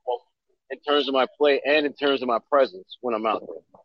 in 0.69 0.79
terms 0.81 1.07
of 1.07 1.13
my 1.13 1.27
play 1.37 1.61
and 1.65 1.85
in 1.85 1.93
terms 1.93 2.21
of 2.21 2.27
my 2.27 2.39
presence 2.49 2.97
when 3.01 3.13
I'm 3.15 3.25
out 3.25 3.41
there. 3.41 3.81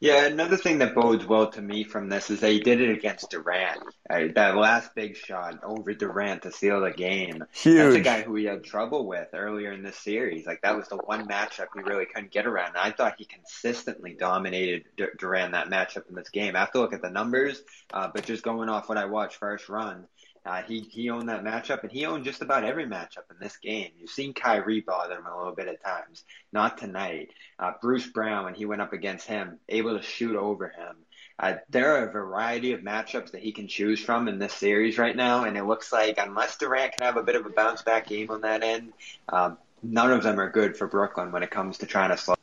Yeah, 0.00 0.26
another 0.26 0.56
thing 0.56 0.78
that 0.78 0.94
bodes 0.94 1.26
well 1.26 1.50
to 1.50 1.60
me 1.60 1.82
from 1.82 2.08
this 2.08 2.30
is 2.30 2.38
they 2.38 2.60
did 2.60 2.80
it 2.80 2.96
against 2.96 3.30
Durant. 3.30 3.82
Uh, 4.08 4.28
that 4.34 4.56
last 4.56 4.94
big 4.94 5.16
shot 5.16 5.58
over 5.64 5.92
Durant 5.92 6.42
to 6.42 6.52
seal 6.52 6.80
the 6.80 6.92
game. 6.92 7.42
Huge. 7.52 7.76
That's 7.76 7.96
a 7.96 8.00
guy 8.00 8.22
who 8.22 8.32
we 8.32 8.44
had 8.44 8.62
trouble 8.62 9.06
with 9.06 9.28
earlier 9.32 9.72
in 9.72 9.82
this 9.82 9.96
series. 9.96 10.46
Like 10.46 10.60
that 10.62 10.76
was 10.76 10.86
the 10.86 10.98
one 10.98 11.26
matchup 11.26 11.66
he 11.74 11.82
really 11.82 12.06
couldn't 12.06 12.30
get 12.30 12.46
around. 12.46 12.68
And 12.68 12.78
I 12.78 12.92
thought 12.92 13.16
he 13.18 13.24
consistently 13.24 14.14
dominated 14.14 14.84
Durant 15.18 15.52
that 15.52 15.68
matchup 15.68 16.08
in 16.08 16.14
this 16.14 16.28
game. 16.28 16.54
I 16.54 16.60
have 16.60 16.72
to 16.72 16.80
look 16.80 16.92
at 16.92 17.02
the 17.02 17.10
numbers, 17.10 17.60
uh, 17.92 18.08
but 18.14 18.24
just 18.24 18.44
going 18.44 18.68
off 18.68 18.88
what 18.88 18.98
I 18.98 19.06
watched 19.06 19.38
first 19.38 19.68
run, 19.68 20.06
uh, 20.48 20.62
he 20.62 20.80
he 20.80 21.10
owned 21.10 21.28
that 21.28 21.44
matchup, 21.44 21.82
and 21.82 21.92
he 21.92 22.06
owned 22.06 22.24
just 22.24 22.40
about 22.40 22.64
every 22.64 22.86
matchup 22.86 23.30
in 23.30 23.36
this 23.38 23.58
game. 23.58 23.90
You've 23.98 24.08
seen 24.08 24.32
Kyrie 24.32 24.80
bother 24.80 25.16
him 25.16 25.26
a 25.26 25.36
little 25.36 25.54
bit 25.54 25.68
at 25.68 25.84
times, 25.84 26.24
not 26.54 26.78
tonight. 26.78 27.28
Uh, 27.58 27.72
Bruce 27.82 28.06
Brown, 28.06 28.44
when 28.44 28.54
he 28.54 28.64
went 28.64 28.80
up 28.80 28.94
against 28.94 29.26
him, 29.26 29.58
able 29.68 29.98
to 29.98 30.02
shoot 30.02 30.36
over 30.36 30.68
him. 30.68 30.96
Uh, 31.38 31.56
there 31.68 31.96
are 31.96 32.08
a 32.08 32.12
variety 32.12 32.72
of 32.72 32.80
matchups 32.80 33.32
that 33.32 33.42
he 33.42 33.52
can 33.52 33.68
choose 33.68 34.00
from 34.00 34.26
in 34.26 34.38
this 34.38 34.54
series 34.54 34.96
right 34.96 35.14
now, 35.14 35.44
and 35.44 35.58
it 35.58 35.64
looks 35.64 35.92
like 35.92 36.18
unless 36.18 36.56
Durant 36.56 36.96
can 36.96 37.04
have 37.04 37.18
a 37.18 37.22
bit 37.22 37.36
of 37.36 37.44
a 37.44 37.50
bounce 37.50 37.82
back 37.82 38.06
game 38.06 38.30
on 38.30 38.40
that 38.40 38.62
end, 38.62 38.94
um, 39.28 39.58
none 39.82 40.10
of 40.10 40.22
them 40.22 40.40
are 40.40 40.50
good 40.50 40.78
for 40.78 40.86
Brooklyn 40.86 41.30
when 41.30 41.42
it 41.42 41.50
comes 41.50 41.76
to 41.78 41.86
trying 41.86 42.08
to 42.08 42.16
slow. 42.16 42.36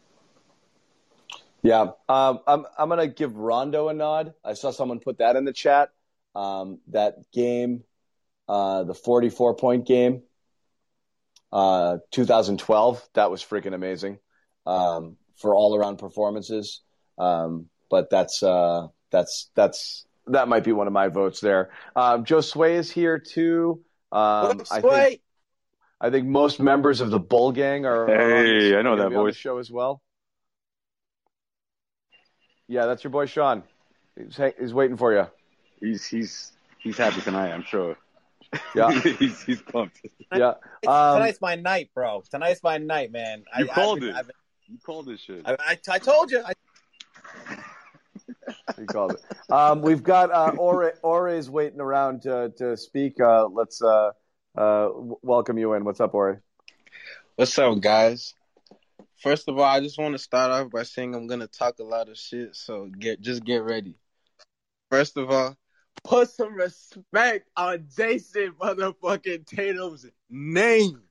Yeah, 1.64 1.88
um, 2.08 2.42
I'm 2.46 2.68
I'm 2.78 2.88
gonna 2.88 3.08
give 3.08 3.36
Rondo 3.36 3.90
a 3.90 3.96
nod. 3.96 4.36
I 4.44 4.54
saw 4.54 4.70
someone 4.70 5.00
put 5.00 5.18
that 5.18 5.36
in 5.36 5.44
the 5.44 5.54
chat. 5.54 5.90
Um, 6.36 6.80
that 6.90 7.32
game 7.32 7.84
uh, 8.48 8.84
the 8.84 8.94
44 8.94 9.56
point 9.56 9.86
game, 9.88 10.24
uh, 11.52 11.98
2012. 12.12 13.08
That 13.14 13.32
was 13.32 13.44
freaking 13.44 13.74
amazing 13.74 14.20
um, 14.66 15.18
for 15.38 15.56
all 15.56 15.76
around 15.76 15.98
performances. 15.98 16.82
Um, 17.18 17.70
but 17.90 18.10
that's 18.10 18.44
uh, 18.44 18.88
that's 19.12 19.50
that's 19.56 20.06
that 20.28 20.48
might 20.48 20.64
be 20.64 20.72
one 20.72 20.88
of 20.88 20.94
my 20.94 21.08
votes 21.08 21.40
there. 21.40 21.72
Um, 21.96 22.26
Josue 22.26 22.76
is 22.76 22.92
here 22.92 23.20
too. 23.20 23.84
Um, 24.12 24.64
I 24.72 24.82
think 24.82 25.22
I 26.00 26.10
think 26.10 26.28
most 26.28 26.60
members 26.60 27.02
of 27.02 27.10
the 27.10 27.20
Bull 27.20 27.52
Gang 27.52 27.86
are. 27.86 28.08
Hey, 28.08 28.74
are 28.74 28.80
I 28.80 28.82
know 28.82 28.98
that 28.98 29.12
voice. 29.12 29.36
show 29.36 29.58
as 29.60 29.72
well. 29.72 30.02
Yeah, 32.68 32.86
that's 32.86 33.04
your 33.04 33.12
boy 33.12 33.28
Sean. 33.28 33.64
He's, 34.18 34.40
he's 34.60 34.74
waiting 34.74 34.98
for 34.98 35.14
you. 35.14 35.28
He's 35.80 36.06
he's 36.06 36.52
he's 36.80 36.98
happy 36.98 37.22
tonight. 37.22 37.52
I'm 37.52 37.64
sure. 37.64 37.98
Yeah, 38.76 38.92
he's, 39.20 39.42
he's 39.44 39.62
pumped. 39.62 40.02
Yeah, 40.34 40.54
um, 40.88 41.16
tonight's 41.16 41.42
my 41.42 41.56
night, 41.56 41.90
bro. 41.94 42.24
Tonight's 42.30 42.64
my 42.64 42.78
night, 42.78 43.12
man. 43.12 43.44
You 43.58 43.70
I, 43.70 43.74
called 43.74 44.04
I've, 44.04 44.10
it. 44.10 44.16
I've, 44.16 44.32
you 44.68 44.78
called 44.84 45.08
this 45.08 45.22
shit. 45.22 45.44
I, 45.46 45.56
I, 45.60 45.78
I 45.90 46.00
told 46.00 46.32
you. 46.32 46.44
I... 46.44 46.54
you 48.78 48.86
called 48.86 49.14
it. 49.14 49.52
Um, 49.52 49.82
we've 49.82 50.04
got 50.04 50.32
uh, 50.32 50.52
Ore. 50.58 50.94
Ore's 51.04 51.50
waiting 51.50 51.80
around 51.80 52.24
to 52.24 52.52
to 52.58 52.78
speak. 52.78 53.20
Uh, 53.20 53.48
let's 53.48 53.82
uh, 53.82 54.12
uh, 54.58 54.90
welcome 55.22 55.58
you 55.58 55.74
in. 55.74 55.84
What's 55.84 56.00
up, 56.00 56.14
Ore? 56.14 56.42
What's 57.36 57.58
up, 57.60 57.80
guys? 57.82 58.34
First 59.22 59.48
of 59.48 59.58
all, 59.58 59.64
I 59.64 59.80
just 59.80 59.98
want 59.98 60.14
to 60.14 60.20
start 60.20 60.52
off 60.52 60.72
by 60.72 60.84
saying 60.84 61.16
I'm 61.16 61.28
gonna 61.28 61.48
talk 61.48 61.80
a 61.80 61.84
lot 61.84 62.10
of 62.10 62.18
shit, 62.18 62.56
so 62.56 62.86
get 63.00 63.22
just 63.22 63.44
get 63.44 63.64
ready. 63.64 63.96
First 64.92 65.18
of 65.18 65.32
all, 65.32 65.56
put 66.04 66.30
some 66.30 66.54
respect 66.54 67.50
on 67.56 67.88
Jayson 67.96 68.52
motherfucking 68.62 69.46
Tatum's 69.46 70.06
name. 70.30 71.02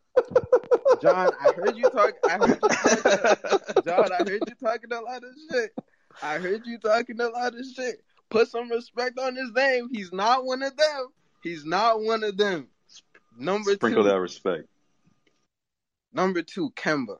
John, 1.03 1.31
I 1.41 1.53
heard 1.53 1.77
you 1.77 1.91
talk. 1.91 2.15
I 2.25 2.39
heard 2.39 2.59
you 2.63 2.69
talking. 2.69 3.83
John, 3.85 4.13
I 4.13 4.19
heard 4.19 4.43
you 4.47 4.55
talking 4.63 4.93
a 4.93 5.01
lot 5.01 5.23
of 5.25 5.31
shit. 5.51 5.75
I 6.23 6.39
heard 6.39 6.67
you 6.67 6.79
talking 6.79 7.21
a 7.21 7.29
lot 7.29 7.55
of 7.55 7.65
shit. 7.75 8.03
Put 8.31 8.49
some 8.49 8.71
respect 8.71 9.19
on 9.19 9.35
his 9.35 9.51
name. 9.53 9.89
He's 9.91 10.13
not 10.13 10.45
one 10.45 10.63
of 10.63 10.77
them. 10.77 11.07
He's 11.43 11.65
not 11.65 12.01
one 12.01 12.23
of 12.23 12.37
them. 12.37 12.69
Number 13.37 13.73
Sprinkle 13.73 14.05
two. 14.05 14.09
that 14.09 14.21
respect. 14.21 14.69
Number 16.13 16.43
two, 16.43 16.71
Kemba. 16.71 17.17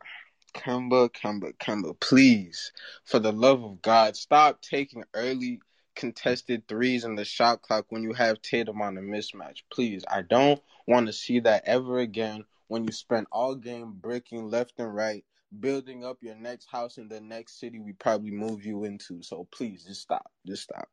Kemba, 0.55 1.11
Kemba, 1.11 1.53
Kemba. 1.59 1.99
Please, 1.99 2.73
for 3.05 3.19
the 3.19 3.33
love 3.33 3.65
of 3.65 3.83
God, 3.83 4.17
stop 4.17 4.63
taking 4.63 5.03
early 5.15 5.61
contested 5.95 6.67
threes 6.69 7.05
in 7.05 7.15
the 7.15 7.25
shot 7.25 7.63
clock 7.63 7.87
when 7.89 8.03
you 8.03 8.13
have 8.13 8.43
Tatum 8.43 8.83
on 8.83 8.99
a 8.99 9.01
mismatch. 9.01 9.63
Please, 9.71 10.05
I 10.11 10.23
don't 10.23 10.61
want 10.87 11.07
to 11.07 11.13
see 11.13 11.41
that 11.41 11.65
ever 11.67 11.99
again 11.99 12.45
when 12.69 12.85
you 12.85 12.93
spend 12.93 13.27
all 13.31 13.55
game 13.55 13.95
breaking 14.01 14.49
left 14.51 14.75
and 14.79 14.95
right, 14.95 15.25
building 15.61 16.05
up 16.05 16.19
your 16.21 16.35
next 16.35 16.67
house 16.71 16.99
in 16.99 17.09
the 17.09 17.21
next 17.21 17.61
city 17.61 17.79
we 17.79 17.93
probably 17.93 18.31
move 18.31 18.65
you 18.65 18.85
into. 18.85 19.23
So 19.23 19.47
please, 19.53 19.85
just 19.85 20.03
stop. 20.03 20.31
Just 20.47 20.65
stop. 20.65 20.89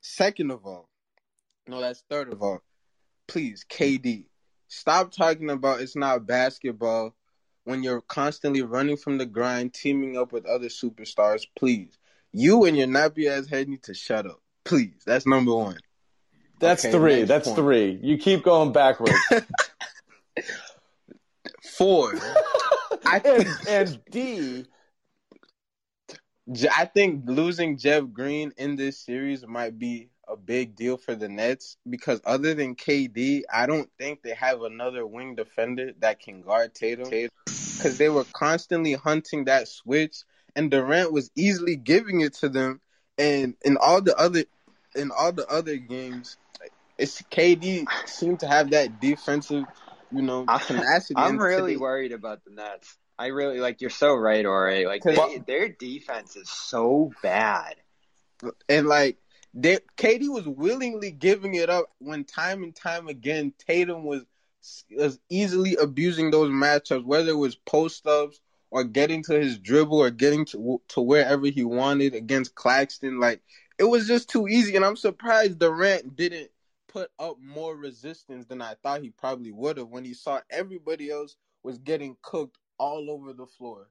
Second 0.00 0.50
of 0.50 0.64
all, 0.64 0.88
no, 1.66 1.80
that's 1.80 2.02
third 2.08 2.32
of 2.32 2.42
all. 2.42 2.62
Please, 3.26 3.64
KD, 3.68 4.24
stop 4.68 5.12
talking 5.12 5.50
about 5.50 5.80
it's 5.80 5.96
not 5.96 6.26
basketball 6.26 7.14
when 7.64 7.82
you're 7.82 8.00
constantly 8.00 8.62
running 8.62 8.96
from 8.96 9.18
the 9.18 9.26
grind, 9.26 9.74
teaming 9.74 10.16
up 10.16 10.32
with 10.32 10.46
other 10.46 10.68
superstars. 10.68 11.46
Please 11.56 11.98
you 12.32 12.64
and 12.64 12.76
your 12.76 12.86
nappy 12.86 13.26
ass 13.26 13.48
head 13.48 13.68
need 13.68 13.82
to 13.84 13.94
shut 13.94 14.26
up. 14.26 14.40
Please. 14.64 15.02
That's 15.06 15.26
number 15.26 15.54
one. 15.54 15.78
That's 16.58 16.84
okay, 16.84 16.92
three. 16.92 17.22
That's 17.24 17.48
point. 17.48 17.58
three. 17.58 17.98
You 18.02 18.18
keep 18.18 18.44
going 18.44 18.72
backwards. 18.72 19.14
Four. 21.62 22.14
I 23.06 23.20
and, 23.24 23.48
and 23.68 24.00
D. 24.10 24.64
I 26.76 26.84
think 26.84 27.22
losing 27.26 27.78
Jeff 27.78 28.04
Green 28.12 28.52
in 28.56 28.76
this 28.76 28.98
series 28.98 29.46
might 29.46 29.78
be 29.78 30.10
a 30.28 30.36
big 30.36 30.76
deal 30.76 30.96
for 30.96 31.14
the 31.14 31.28
Nets 31.28 31.76
because 31.88 32.20
other 32.24 32.54
than 32.54 32.76
KD, 32.76 33.42
I 33.52 33.66
don't 33.66 33.88
think 33.98 34.22
they 34.22 34.34
have 34.34 34.62
another 34.62 35.06
wing 35.06 35.34
defender 35.34 35.92
that 36.00 36.20
can 36.20 36.42
guard 36.42 36.74
Tatum. 36.74 37.08
Because 37.46 37.98
they 37.98 38.08
were 38.08 38.26
constantly 38.32 38.92
hunting 38.92 39.46
that 39.46 39.68
switch 39.68 40.24
and 40.56 40.70
Durant 40.70 41.12
was 41.12 41.30
easily 41.36 41.76
giving 41.76 42.20
it 42.20 42.34
to 42.34 42.48
them. 42.48 42.80
And 43.18 43.54
in 43.62 43.76
all 43.76 44.00
the 44.00 44.16
other 44.16 44.44
in 44.94 45.10
all 45.10 45.32
the 45.32 45.46
other 45.46 45.76
games, 45.76 46.36
it's 46.98 47.20
KD 47.22 47.86
seemed 48.06 48.40
to 48.40 48.46
have 48.46 48.70
that 48.70 49.00
defensive, 49.00 49.64
you 50.12 50.22
know, 50.22 50.46
tenacity. 50.66 51.14
I'm 51.16 51.38
really 51.38 51.76
worried 51.76 52.12
about 52.12 52.44
the 52.44 52.50
Nets. 52.50 52.96
I 53.18 53.26
really 53.26 53.60
like 53.60 53.80
you're 53.80 53.90
so 53.90 54.14
right, 54.14 54.44
Ore. 54.44 54.86
Like 54.86 55.02
they, 55.02 55.42
their 55.46 55.68
defense 55.68 56.36
is 56.36 56.48
so 56.48 57.12
bad, 57.22 57.76
and 58.68 58.86
like 58.86 59.18
they, 59.52 59.78
KD 59.96 60.28
was 60.28 60.46
willingly 60.46 61.10
giving 61.10 61.54
it 61.54 61.68
up 61.68 61.90
when 61.98 62.24
time 62.24 62.62
and 62.62 62.74
time 62.74 63.08
again 63.08 63.52
Tatum 63.66 64.04
was 64.04 64.22
was 64.90 65.18
easily 65.28 65.76
abusing 65.76 66.30
those 66.30 66.50
matchups, 66.50 67.04
whether 67.04 67.30
it 67.30 67.36
was 67.36 67.56
post 67.56 68.06
ups 68.06 68.40
or 68.70 68.84
getting 68.84 69.22
to 69.24 69.40
his 69.40 69.58
dribble 69.58 69.98
or 69.98 70.10
getting 70.10 70.44
to 70.46 70.80
to 70.88 71.00
wherever 71.00 71.46
he 71.46 71.64
wanted 71.64 72.14
against 72.14 72.54
Claxton. 72.54 73.18
Like 73.20 73.42
it 73.78 73.84
was 73.84 74.06
just 74.06 74.28
too 74.28 74.48
easy, 74.48 74.76
and 74.76 74.84
I'm 74.84 74.96
surprised 74.96 75.58
Durant 75.58 76.16
didn't 76.16 76.50
put 76.88 77.10
up 77.18 77.36
more 77.40 77.76
resistance 77.76 78.46
than 78.46 78.60
I 78.60 78.74
thought 78.82 79.02
he 79.02 79.10
probably 79.10 79.52
would 79.52 79.76
have 79.76 79.88
when 79.88 80.04
he 80.04 80.14
saw 80.14 80.40
everybody 80.50 81.10
else 81.10 81.36
was 81.62 81.78
getting 81.78 82.16
cooked 82.22 82.58
all 82.78 83.10
over 83.10 83.32
the 83.32 83.46
floor. 83.46 83.88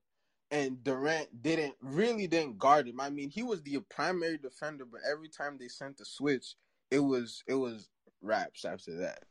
And 0.52 0.84
Durant 0.84 1.44
didn't 1.44 1.76
really 1.80 2.26
didn't 2.26 2.58
guard 2.58 2.88
him. 2.88 3.00
I 3.00 3.10
mean, 3.12 3.30
he 3.30 3.44
was 3.44 3.62
the 3.62 3.80
primary 3.90 4.38
defender, 4.38 4.84
but 4.84 5.02
every 5.10 5.30
time 5.30 5.58
they 5.60 5.68
sent 5.68 5.98
the 5.98 6.06
switch, 6.06 6.56
it 6.90 7.00
was 7.00 7.44
it 7.48 7.54
was 7.54 7.90
raps 8.22 8.66
after 8.66 8.98
that. 8.98 9.24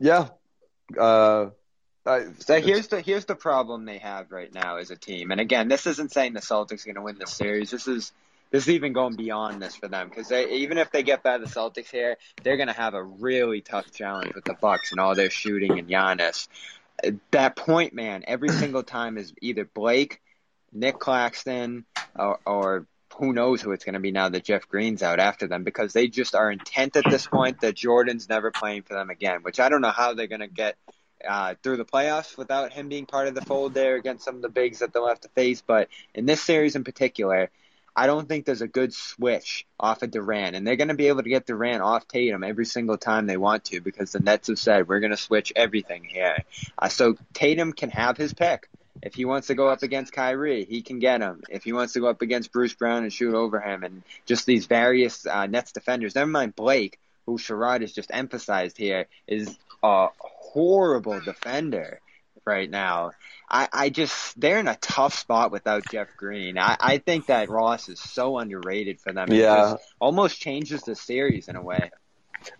Yeah, 0.00 0.28
uh, 0.96 1.46
I, 2.06 2.26
so 2.38 2.60
here's 2.60 2.88
the 2.88 3.00
here's 3.00 3.26
the 3.26 3.34
problem 3.34 3.84
they 3.84 3.98
have 3.98 4.32
right 4.32 4.52
now 4.52 4.76
as 4.76 4.90
a 4.90 4.96
team. 4.96 5.30
And 5.30 5.40
again, 5.40 5.68
this 5.68 5.86
isn't 5.86 6.12
saying 6.12 6.32
the 6.32 6.40
Celtics 6.40 6.82
are 6.82 6.86
going 6.86 6.94
to 6.94 7.02
win 7.02 7.18
the 7.18 7.26
series. 7.26 7.70
This 7.70 7.86
is 7.86 8.12
this 8.50 8.64
is 8.64 8.70
even 8.70 8.94
going 8.94 9.14
beyond 9.14 9.60
this 9.60 9.76
for 9.76 9.88
them 9.88 10.08
because 10.08 10.32
even 10.32 10.78
if 10.78 10.90
they 10.90 11.02
get 11.02 11.22
by 11.22 11.38
the 11.38 11.46
Celtics 11.46 11.90
here, 11.90 12.16
they're 12.42 12.56
going 12.56 12.68
to 12.68 12.74
have 12.74 12.94
a 12.94 13.02
really 13.02 13.60
tough 13.60 13.92
challenge 13.92 14.34
with 14.34 14.44
the 14.44 14.54
Bucks 14.54 14.90
and 14.90 15.00
all 15.00 15.14
their 15.14 15.30
shooting 15.30 15.78
and 15.78 15.88
Giannis. 15.88 16.48
That 17.30 17.56
point 17.56 17.92
man, 17.92 18.24
every 18.26 18.48
single 18.48 18.82
time 18.82 19.18
is 19.18 19.34
either 19.42 19.66
Blake, 19.66 20.20
Nic 20.72 20.98
Claxton, 20.98 21.84
or, 22.16 22.40
or 22.46 22.86
who 23.18 23.32
knows 23.32 23.60
who 23.60 23.72
it's 23.72 23.84
going 23.84 23.94
to 23.94 24.00
be 24.00 24.12
now 24.12 24.28
that 24.28 24.44
Jeff 24.44 24.68
Green's 24.68 25.02
out 25.02 25.18
after 25.18 25.48
them 25.48 25.64
because 25.64 25.92
they 25.92 26.06
just 26.06 26.36
are 26.36 26.52
intent 26.52 26.96
at 26.96 27.04
this 27.10 27.26
point 27.26 27.60
that 27.60 27.74
Jordan's 27.74 28.28
never 28.28 28.52
playing 28.52 28.82
for 28.82 28.94
them 28.94 29.10
again, 29.10 29.42
which 29.42 29.58
I 29.58 29.68
don't 29.68 29.80
know 29.80 29.90
how 29.90 30.14
they're 30.14 30.28
going 30.28 30.40
to 30.40 30.46
get 30.46 30.76
uh, 31.28 31.54
through 31.62 31.78
the 31.78 31.84
playoffs 31.84 32.38
without 32.38 32.72
him 32.72 32.88
being 32.88 33.06
part 33.06 33.26
of 33.26 33.34
the 33.34 33.44
fold 33.44 33.74
there 33.74 33.96
against 33.96 34.24
some 34.24 34.36
of 34.36 34.42
the 34.42 34.48
bigs 34.48 34.78
that 34.78 34.92
they'll 34.92 35.08
have 35.08 35.20
to 35.20 35.28
face. 35.30 35.62
But 35.66 35.88
in 36.14 36.26
this 36.26 36.40
series 36.40 36.76
in 36.76 36.84
particular, 36.84 37.50
I 37.96 38.06
don't 38.06 38.28
think 38.28 38.46
there's 38.46 38.62
a 38.62 38.68
good 38.68 38.94
switch 38.94 39.66
off 39.80 40.02
of 40.02 40.12
Durant, 40.12 40.54
and 40.54 40.64
they're 40.64 40.76
going 40.76 40.86
to 40.86 40.94
be 40.94 41.08
able 41.08 41.24
to 41.24 41.28
get 41.28 41.46
Durant 41.46 41.82
off 41.82 42.06
Tatum 42.06 42.44
every 42.44 42.66
single 42.66 42.98
time 42.98 43.26
they 43.26 43.36
want 43.36 43.64
to 43.66 43.80
because 43.80 44.12
the 44.12 44.20
Nets 44.20 44.46
have 44.46 44.60
said 44.60 44.86
we're 44.86 45.00
going 45.00 45.10
to 45.10 45.16
switch 45.16 45.52
everything 45.56 46.04
here. 46.04 46.44
Uh, 46.78 46.88
so 46.88 47.16
Tatum 47.34 47.72
can 47.72 47.90
have 47.90 48.16
his 48.16 48.32
pick. 48.32 48.68
If 49.02 49.14
he 49.14 49.24
wants 49.24 49.46
to 49.48 49.54
go 49.54 49.68
up 49.68 49.82
against 49.82 50.12
Kyrie, 50.12 50.64
he 50.64 50.82
can 50.82 50.98
get 50.98 51.20
him. 51.20 51.42
If 51.48 51.64
he 51.64 51.72
wants 51.72 51.92
to 51.94 52.00
go 52.00 52.08
up 52.08 52.22
against 52.22 52.52
Bruce 52.52 52.74
Brown 52.74 53.02
and 53.04 53.12
shoot 53.12 53.34
over 53.34 53.60
him, 53.60 53.82
and 53.84 54.02
just 54.26 54.46
these 54.46 54.66
various 54.66 55.26
uh, 55.26 55.46
Nets 55.46 55.72
defenders, 55.72 56.14
never 56.14 56.30
mind 56.30 56.56
Blake, 56.56 56.98
who 57.26 57.38
Sherrod 57.38 57.80
has 57.82 57.92
just 57.92 58.10
emphasized 58.12 58.76
here, 58.76 59.06
is 59.26 59.56
a 59.82 60.08
horrible 60.18 61.20
defender 61.20 62.00
right 62.44 62.68
now. 62.70 63.12
I, 63.50 63.68
I 63.72 63.88
just 63.90 64.38
they're 64.40 64.58
in 64.58 64.68
a 64.68 64.76
tough 64.76 65.14
spot 65.14 65.52
without 65.52 65.84
Jeff 65.90 66.08
Green. 66.16 66.58
I, 66.58 66.76
I 66.80 66.98
think 66.98 67.26
that 67.26 67.48
Ross 67.48 67.88
is 67.88 68.00
so 68.00 68.38
underrated 68.38 69.00
for 69.00 69.12
them. 69.12 69.28
Yeah, 69.30 69.74
it 69.74 69.80
almost 70.00 70.40
changes 70.40 70.82
the 70.82 70.94
series 70.94 71.48
in 71.48 71.56
a 71.56 71.62
way. 71.62 71.90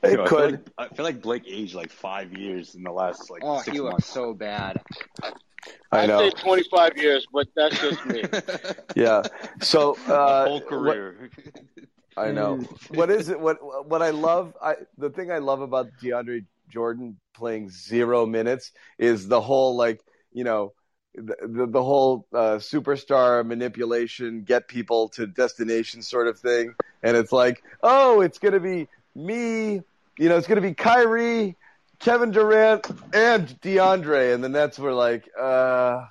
It 0.02 0.10
You 0.10 0.16
know, 0.18 0.24
I 0.24 0.26
feel 0.28 0.38
could. 0.38 0.50
like- 0.52 0.90
I 0.92 0.94
feel 0.94 1.04
like 1.04 1.20
Blake 1.22 1.44
aged 1.46 1.74
like 1.74 1.90
five 1.90 2.32
years 2.32 2.74
in 2.74 2.82
the 2.84 2.90
last 2.92 3.30
like 3.30 3.42
Oh, 3.44 3.58
six 3.62 3.74
he 3.76 3.80
looks 3.80 3.92
months. 3.92 4.06
so 4.06 4.32
bad. 4.34 4.80
I 5.90 6.06
know. 6.06 6.18
say 6.18 6.30
25 6.30 6.96
years, 6.96 7.26
but 7.32 7.48
that's 7.54 7.80
just 7.80 8.04
me. 8.06 8.24
Yeah. 8.96 9.22
So 9.60 9.96
uh, 10.08 10.44
whole 10.46 10.60
career. 10.60 11.30
I 12.16 12.32
know. 12.32 12.60
What 12.90 13.10
is 13.10 13.28
it? 13.28 13.38
What 13.38 13.58
what 13.88 14.02
I 14.02 14.10
love? 14.10 14.56
I 14.62 14.76
the 14.98 15.10
thing 15.10 15.30
I 15.30 15.38
love 15.38 15.60
about 15.60 15.88
DeAndre 16.02 16.44
Jordan 16.68 17.18
playing 17.34 17.70
zero 17.70 18.26
minutes 18.26 18.72
is 18.98 19.28
the 19.28 19.40
whole 19.40 19.76
like 19.76 20.00
you 20.32 20.44
know 20.44 20.72
the 21.14 21.36
the, 21.42 21.66
the 21.66 21.82
whole 21.82 22.26
uh, 22.32 22.56
superstar 22.56 23.46
manipulation, 23.46 24.42
get 24.42 24.68
people 24.68 25.08
to 25.10 25.26
destination 25.26 26.02
sort 26.02 26.26
of 26.26 26.38
thing, 26.38 26.74
and 27.02 27.16
it's 27.16 27.32
like, 27.32 27.62
oh, 27.82 28.20
it's 28.20 28.38
gonna 28.38 28.60
be 28.60 28.88
me. 29.14 29.82
You 30.18 30.28
know, 30.28 30.36
it's 30.36 30.48
gonna 30.48 30.60
be 30.60 30.74
Kyrie, 30.74 31.56
Kevin 32.00 32.30
Durant, 32.30 32.86
and 33.12 33.48
DeAndre, 33.60 34.34
and 34.34 34.42
the 34.42 34.48
Nets 34.48 34.78
were 34.78 34.92
like, 34.92 35.28
uh, 35.38 36.06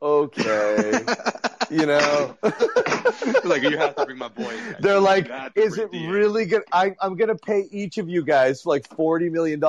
okay, 0.00 1.04
you 1.70 1.86
know. 1.86 2.36
like 3.44 3.62
you 3.62 3.76
have 3.76 3.94
to 3.96 4.04
bring 4.06 4.18
my 4.18 4.28
boy. 4.28 4.50
in. 4.50 4.76
They're 4.80 4.94
You 4.94 5.00
like, 5.00 5.30
is 5.54 5.76
it 5.78 5.90
D 5.92 6.04
in." 6.04 6.10
really 6.10 6.46
good? 6.46 6.62
I, 6.72 6.94
I'm 7.00 7.16
going 7.16 7.28
to 7.28 7.34
pay 7.36 7.68
each 7.70 7.98
of 7.98 8.08
you 8.08 8.24
guys 8.24 8.64
like 8.64 8.88
$40 8.88 9.30
million. 9.30 9.60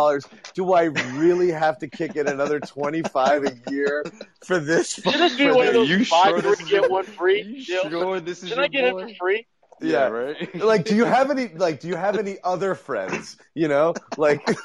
Do 0.53 0.73
I 0.73 0.83
really 1.15 1.51
have 1.51 1.77
to 1.79 1.87
kick 1.87 2.15
in 2.15 2.27
another 2.27 2.59
25 2.59 3.43
a 3.45 3.71
year 3.71 4.05
for 4.45 4.59
this? 4.59 4.93
Should 4.93 5.13
this 5.13 5.35
be 5.35 5.51
one 5.51 5.67
of 5.67 5.73
those 5.73 5.89
you 5.89 6.05
buy 6.09 6.39
sure 6.39 6.55
three 6.55 6.69
get 6.69 6.89
one 6.89 7.03
free 7.03 7.41
You 7.43 7.61
sure 7.61 8.19
this 8.19 8.43
is 8.43 8.49
Should 8.49 8.59
I 8.59 8.67
get 8.67 8.85
it 8.85 8.93
for 8.93 9.09
free? 9.19 9.47
Yeah. 9.81 10.07
right. 10.07 10.55
Like, 10.63 10.85
do 10.85 10.95
you 10.95 11.05
have 11.05 11.31
any, 11.31 11.47
like, 11.49 11.79
do 11.79 11.87
you 11.87 11.95
have 11.95 12.17
any 12.17 12.37
other 12.43 12.75
friends? 12.75 13.37
You 13.55 13.67
know, 13.67 13.93
like, 14.17 14.47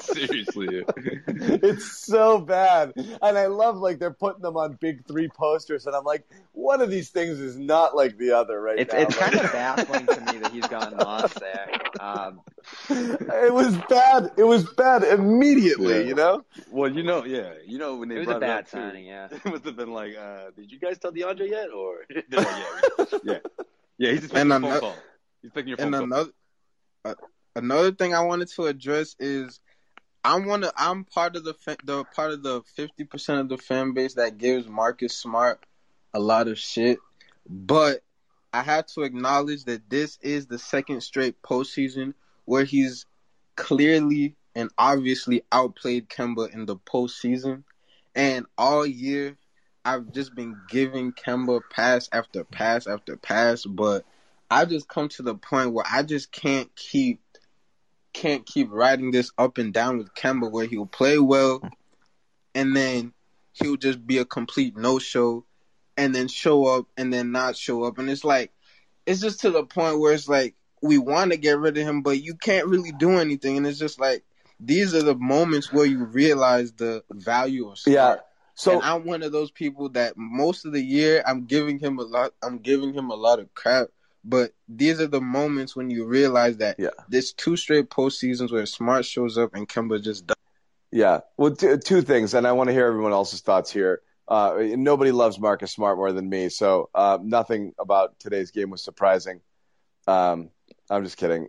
Seriously. 0.00 0.84
it's 1.26 2.04
so 2.06 2.40
bad. 2.40 2.92
And 2.96 3.38
I 3.38 3.46
love, 3.46 3.76
like, 3.76 3.98
they're 3.98 4.12
putting 4.12 4.42
them 4.42 4.56
on 4.56 4.74
big 4.80 5.06
three 5.06 5.28
posters. 5.28 5.86
And 5.86 5.94
I'm 5.96 6.04
like, 6.04 6.26
one 6.52 6.80
of 6.80 6.90
these 6.90 7.10
things 7.10 7.40
is 7.40 7.56
not 7.58 7.96
like 7.96 8.16
the 8.18 8.32
other 8.32 8.60
right 8.60 8.78
It's 8.78 8.92
now. 8.92 9.00
it's 9.00 9.20
Like- 9.20 9.32
kind 9.32 9.44
of 9.44 9.52
baffling 9.52 10.06
to 10.06 10.20
me 10.32 10.38
that 10.38 10.52
he's 10.52 10.66
gotten 10.66 10.98
lost 10.98 11.38
there. 11.40 11.68
Um, 12.00 12.40
it 12.90 13.52
was 13.52 13.76
bad. 13.88 14.30
It 14.36 14.44
was 14.44 14.64
bad 14.72 15.02
immediately, 15.04 15.94
Yeah. 16.00 16.00
you 16.08 16.14
know? 16.14 16.44
Well, 16.70 16.90
you 16.90 17.02
know, 17.02 17.24
yeah, 17.24 17.54
you 17.66 17.78
know 17.78 17.96
when 17.96 18.08
they 18.08 18.16
it 18.16 18.18
was 18.20 18.26
brought 18.26 18.36
a 18.38 18.40
bad 18.40 18.50
it 18.50 18.58
up 18.58 18.64
too, 18.70 18.76
signing, 18.78 19.06
yeah. 19.06 19.28
It 19.32 19.44
must 19.44 19.64
have 19.64 19.76
been 19.76 19.92
like, 19.92 20.16
uh, 20.16 20.50
did 20.56 20.70
you 20.72 20.78
guys 20.78 20.98
tell 20.98 21.12
DeAndre 21.12 21.48
yet? 21.50 21.70
Or 21.70 21.98
like, 22.14 22.26
yeah, 22.30 23.06
yeah, 23.24 23.38
yeah. 23.98 24.10
He's 24.12 24.20
just 24.22 24.34
And 24.34 24.48
picking 24.48 24.48
your 24.48 24.56
another- 24.56 24.72
phone 24.72 24.80
call. 24.80 24.96
He's 25.42 25.50
picking 25.52 25.68
your 25.68 25.76
phone 25.78 25.94
And 25.94 25.94
call. 25.94 26.04
another 26.04 26.30
uh, 27.04 27.14
another 27.56 27.92
thing 27.92 28.14
I 28.14 28.20
wanted 28.20 28.48
to 28.56 28.66
address 28.66 29.14
is 29.18 29.60
I'm 30.24 30.46
one 30.46 30.64
of 30.64 30.72
I'm 30.76 31.04
part 31.04 31.36
of 31.36 31.44
the 31.44 31.54
fa- 31.54 31.76
the 31.84 32.04
part 32.04 32.30
of 32.32 32.42
the 32.42 32.62
fifty 32.76 33.04
percent 33.04 33.40
of 33.40 33.48
the 33.50 33.58
fan 33.58 33.92
base 33.92 34.14
that 34.14 34.38
gives 34.38 34.66
Marcus 34.66 35.14
Smart 35.16 35.62
a 36.14 36.18
lot 36.20 36.48
of 36.48 36.58
shit, 36.58 36.98
but 37.48 38.02
I 38.54 38.62
have 38.62 38.86
to 38.94 39.02
acknowledge 39.02 39.64
that 39.64 39.90
this 39.90 40.16
is 40.22 40.46
the 40.46 40.58
second 40.58 41.02
straight 41.02 41.42
postseason 41.42 42.14
where 42.44 42.64
he's 42.64 43.06
clearly 43.56 44.36
and 44.54 44.70
obviously 44.78 45.42
outplayed 45.50 46.08
Kemba 46.08 46.52
in 46.52 46.66
the 46.66 46.76
postseason, 46.76 47.64
and 48.14 48.46
all 48.56 48.86
year 48.86 49.36
I've 49.84 50.12
just 50.12 50.34
been 50.34 50.56
giving 50.68 51.12
Kemba 51.12 51.60
pass 51.70 52.08
after 52.12 52.44
pass 52.44 52.86
after 52.86 53.16
pass, 53.16 53.64
but 53.64 54.04
I 54.50 54.64
just 54.64 54.88
come 54.88 55.08
to 55.10 55.22
the 55.22 55.34
point 55.34 55.72
where 55.72 55.84
I 55.90 56.02
just 56.02 56.32
can't 56.32 56.74
keep 56.76 57.20
can't 58.12 58.46
keep 58.46 58.68
riding 58.70 59.10
this 59.10 59.32
up 59.36 59.58
and 59.58 59.74
down 59.74 59.98
with 59.98 60.14
Kemba 60.14 60.50
where 60.50 60.66
he'll 60.66 60.86
play 60.86 61.18
well 61.18 61.60
and 62.54 62.74
then 62.74 63.12
he'll 63.52 63.76
just 63.76 64.06
be 64.06 64.18
a 64.18 64.24
complete 64.24 64.76
no 64.76 64.98
show 65.00 65.44
and 65.96 66.14
then 66.14 66.28
show 66.28 66.66
up 66.66 66.86
and 66.96 67.12
then 67.12 67.32
not 67.32 67.56
show 67.56 67.82
up. 67.84 67.98
And 67.98 68.08
it's 68.08 68.24
like 68.24 68.52
it's 69.04 69.20
just 69.20 69.40
to 69.40 69.50
the 69.50 69.64
point 69.64 69.98
where 69.98 70.12
it's 70.14 70.28
like 70.28 70.54
we 70.84 70.98
want 70.98 71.32
to 71.32 71.36
get 71.38 71.58
rid 71.58 71.76
of 71.78 71.82
him 71.82 72.02
but 72.02 72.22
you 72.22 72.34
can't 72.34 72.66
really 72.66 72.92
do 72.92 73.12
anything 73.12 73.56
and 73.56 73.66
it's 73.66 73.78
just 73.78 73.98
like 73.98 74.22
these 74.60 74.94
are 74.94 75.02
the 75.02 75.14
moments 75.16 75.72
where 75.72 75.84
you 75.84 76.04
realize 76.04 76.72
the 76.72 77.02
value 77.10 77.68
of 77.68 77.78
smart. 77.78 77.94
Yeah. 77.94 78.16
So 78.54 78.74
and 78.74 78.82
I'm 78.82 79.04
one 79.04 79.22
of 79.22 79.32
those 79.32 79.50
people 79.50 79.88
that 79.90 80.16
most 80.16 80.64
of 80.64 80.72
the 80.72 80.80
year 80.80 81.22
I'm 81.26 81.46
giving 81.46 81.80
him 81.80 81.98
a 81.98 82.02
lot. 82.02 82.32
I'm 82.42 82.58
giving 82.58 82.94
him 82.94 83.10
a 83.10 83.14
lot 83.16 83.40
of 83.40 83.52
crap. 83.54 83.88
But 84.24 84.52
these 84.68 85.00
are 85.00 85.08
the 85.08 85.20
moments 85.20 85.74
when 85.76 85.90
you 85.90 86.04
realize 86.06 86.58
that 86.58 86.76
Yeah. 86.78 86.90
there's 87.08 87.32
two 87.32 87.56
straight 87.56 87.90
postseasons 87.90 88.52
where 88.52 88.64
Smart 88.64 89.04
shows 89.04 89.36
up 89.36 89.54
and 89.54 89.68
Kemba 89.68 90.02
just 90.02 90.26
does. 90.28 90.36
Yeah. 90.90 91.20
Well, 91.36 91.56
t- 91.56 91.76
two 91.78 92.02
things, 92.02 92.32
and 92.32 92.46
I 92.46 92.52
want 92.52 92.68
to 92.68 92.72
hear 92.74 92.86
everyone 92.86 93.12
else's 93.12 93.40
thoughts 93.40 93.70
here. 93.72 94.00
Uh, 94.26 94.56
nobody 94.76 95.10
loves 95.10 95.38
Marcus 95.38 95.72
Smart 95.72 95.98
more 95.98 96.12
than 96.12 96.28
me, 96.28 96.48
so 96.48 96.88
uh, 96.94 97.18
nothing 97.20 97.74
about 97.78 98.18
today's 98.20 98.52
game 98.52 98.70
was 98.70 98.82
surprising. 98.82 99.40
Um, 100.06 100.50
I'm 100.94 101.04
just 101.04 101.16
kidding. 101.16 101.48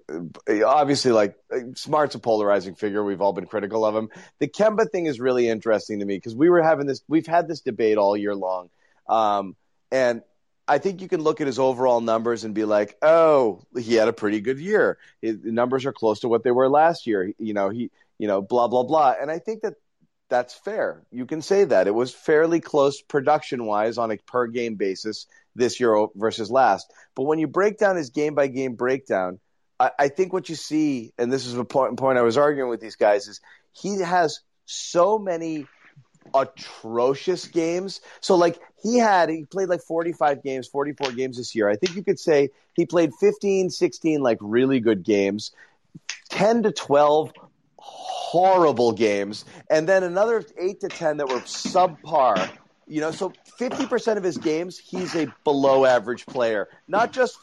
Obviously, 0.66 1.12
like 1.12 1.36
Smart's 1.76 2.16
a 2.16 2.20
polarizing 2.20 2.76
figure. 2.76 3.04
We've 3.04 3.22
all 3.22 3.34
been 3.34 3.46
critical 3.46 3.86
of 3.86 3.96
him. 3.96 4.10
The 4.40 4.48
Kemba 4.48 4.90
thing 4.90 5.06
is 5.06 5.20
really 5.20 5.48
interesting 5.48 6.00
to 6.00 6.06
me 6.06 6.18
because 6.18 6.36
we 6.36 6.50
were 6.50 6.64
having 6.64 6.88
this. 6.88 7.02
We've 7.08 7.28
had 7.28 7.48
this 7.48 7.62
debate 7.62 7.98
all 7.98 8.18
year 8.18 8.36
long, 8.36 8.70
um, 9.08 9.56
and 9.92 10.22
I 10.68 10.80
think 10.80 11.02
you 11.02 11.08
can 11.08 11.22
look 11.22 11.42
at 11.42 11.48
his 11.48 11.60
overall 11.60 12.02
numbers 12.02 12.44
and 12.44 12.56
be 12.56 12.66
like, 12.66 12.98
"Oh, 13.04 13.62
he 13.78 13.94
had 13.94 14.08
a 14.08 14.14
pretty 14.14 14.42
good 14.42 14.60
year. 14.60 14.98
His 15.22 15.38
numbers 15.44 15.86
are 15.86 15.94
close 15.94 16.22
to 16.22 16.28
what 16.28 16.44
they 16.44 16.52
were 16.52 16.70
last 16.70 17.06
year." 17.06 17.32
You 17.38 17.54
know, 17.54 17.70
he, 17.70 17.92
you 18.18 18.28
know, 18.28 18.42
blah 18.42 18.68
blah 18.68 18.84
blah. 18.84 19.14
And 19.22 19.30
I 19.30 19.38
think 19.38 19.62
that 19.62 19.76
that's 20.28 20.56
fair. 20.56 21.04
You 21.12 21.28
can 21.28 21.44
say 21.44 21.66
that 21.66 21.88
it 21.88 21.94
was 21.94 22.14
fairly 22.14 22.62
close 22.62 23.02
production 23.02 23.66
wise 23.66 24.00
on 24.00 24.12
a 24.12 24.18
per 24.18 24.48
game 24.48 24.76
basis 24.76 25.28
this 25.56 25.80
year 25.80 26.08
versus 26.16 26.52
last. 26.52 26.92
But 27.16 27.24
when 27.24 27.40
you 27.40 27.48
break 27.48 27.78
down 27.78 27.96
his 27.96 28.10
game 28.10 28.36
by 28.36 28.48
game 28.48 28.76
breakdown, 28.76 29.40
I, 29.80 29.92
I 30.00 30.08
think 30.10 30.34
what 30.34 30.50
you 30.50 30.56
see, 30.56 31.14
and 31.18 31.32
this 31.32 31.46
is 31.46 31.56
a 31.56 31.66
point, 31.66 31.98
point 31.98 32.18
I 32.18 32.22
was 32.22 32.38
arguing 32.38 32.70
with 32.70 32.82
these 32.82 32.96
guys, 32.96 33.28
is 33.28 33.42
he 33.74 34.00
has 34.00 34.42
so 34.66 35.18
many 35.18 35.68
atrocious 36.34 37.48
games. 37.48 38.02
So 38.20 38.36
like 38.36 38.60
he 38.82 38.98
had 38.98 39.30
he 39.30 39.46
played 39.46 39.70
like 39.70 39.82
45 39.82 40.44
games, 40.44 40.68
44 40.68 41.12
games 41.12 41.38
this 41.38 41.56
year. 41.56 41.70
I 41.70 41.76
think 41.76 41.96
you 41.96 42.04
could 42.04 42.20
say 42.20 42.50
he 42.74 42.86
played 42.86 43.14
15, 43.20 43.70
16 43.70 44.22
like 44.22 44.38
really 44.42 44.80
good 44.80 45.04
games, 45.04 45.52
10 46.30 46.64
to 46.64 46.72
12 46.72 47.32
horrible 47.78 48.92
games, 48.92 49.46
and 49.70 49.88
then 49.88 50.04
another 50.04 50.44
8 50.60 50.80
to 50.82 50.88
10 50.88 51.18
that 51.18 51.30
were 51.30 51.40
subpar. 51.42 52.50
You 52.88 53.02
know, 53.02 53.12
so 53.12 53.34
50% 53.60 54.18
of 54.18 54.24
his 54.24 54.38
games, 54.38 54.78
he's 54.78 55.16
a 55.16 55.34
below 55.44 55.86
average 55.86 56.26
player. 56.26 56.70
Not 56.88 57.12
just 57.12 57.38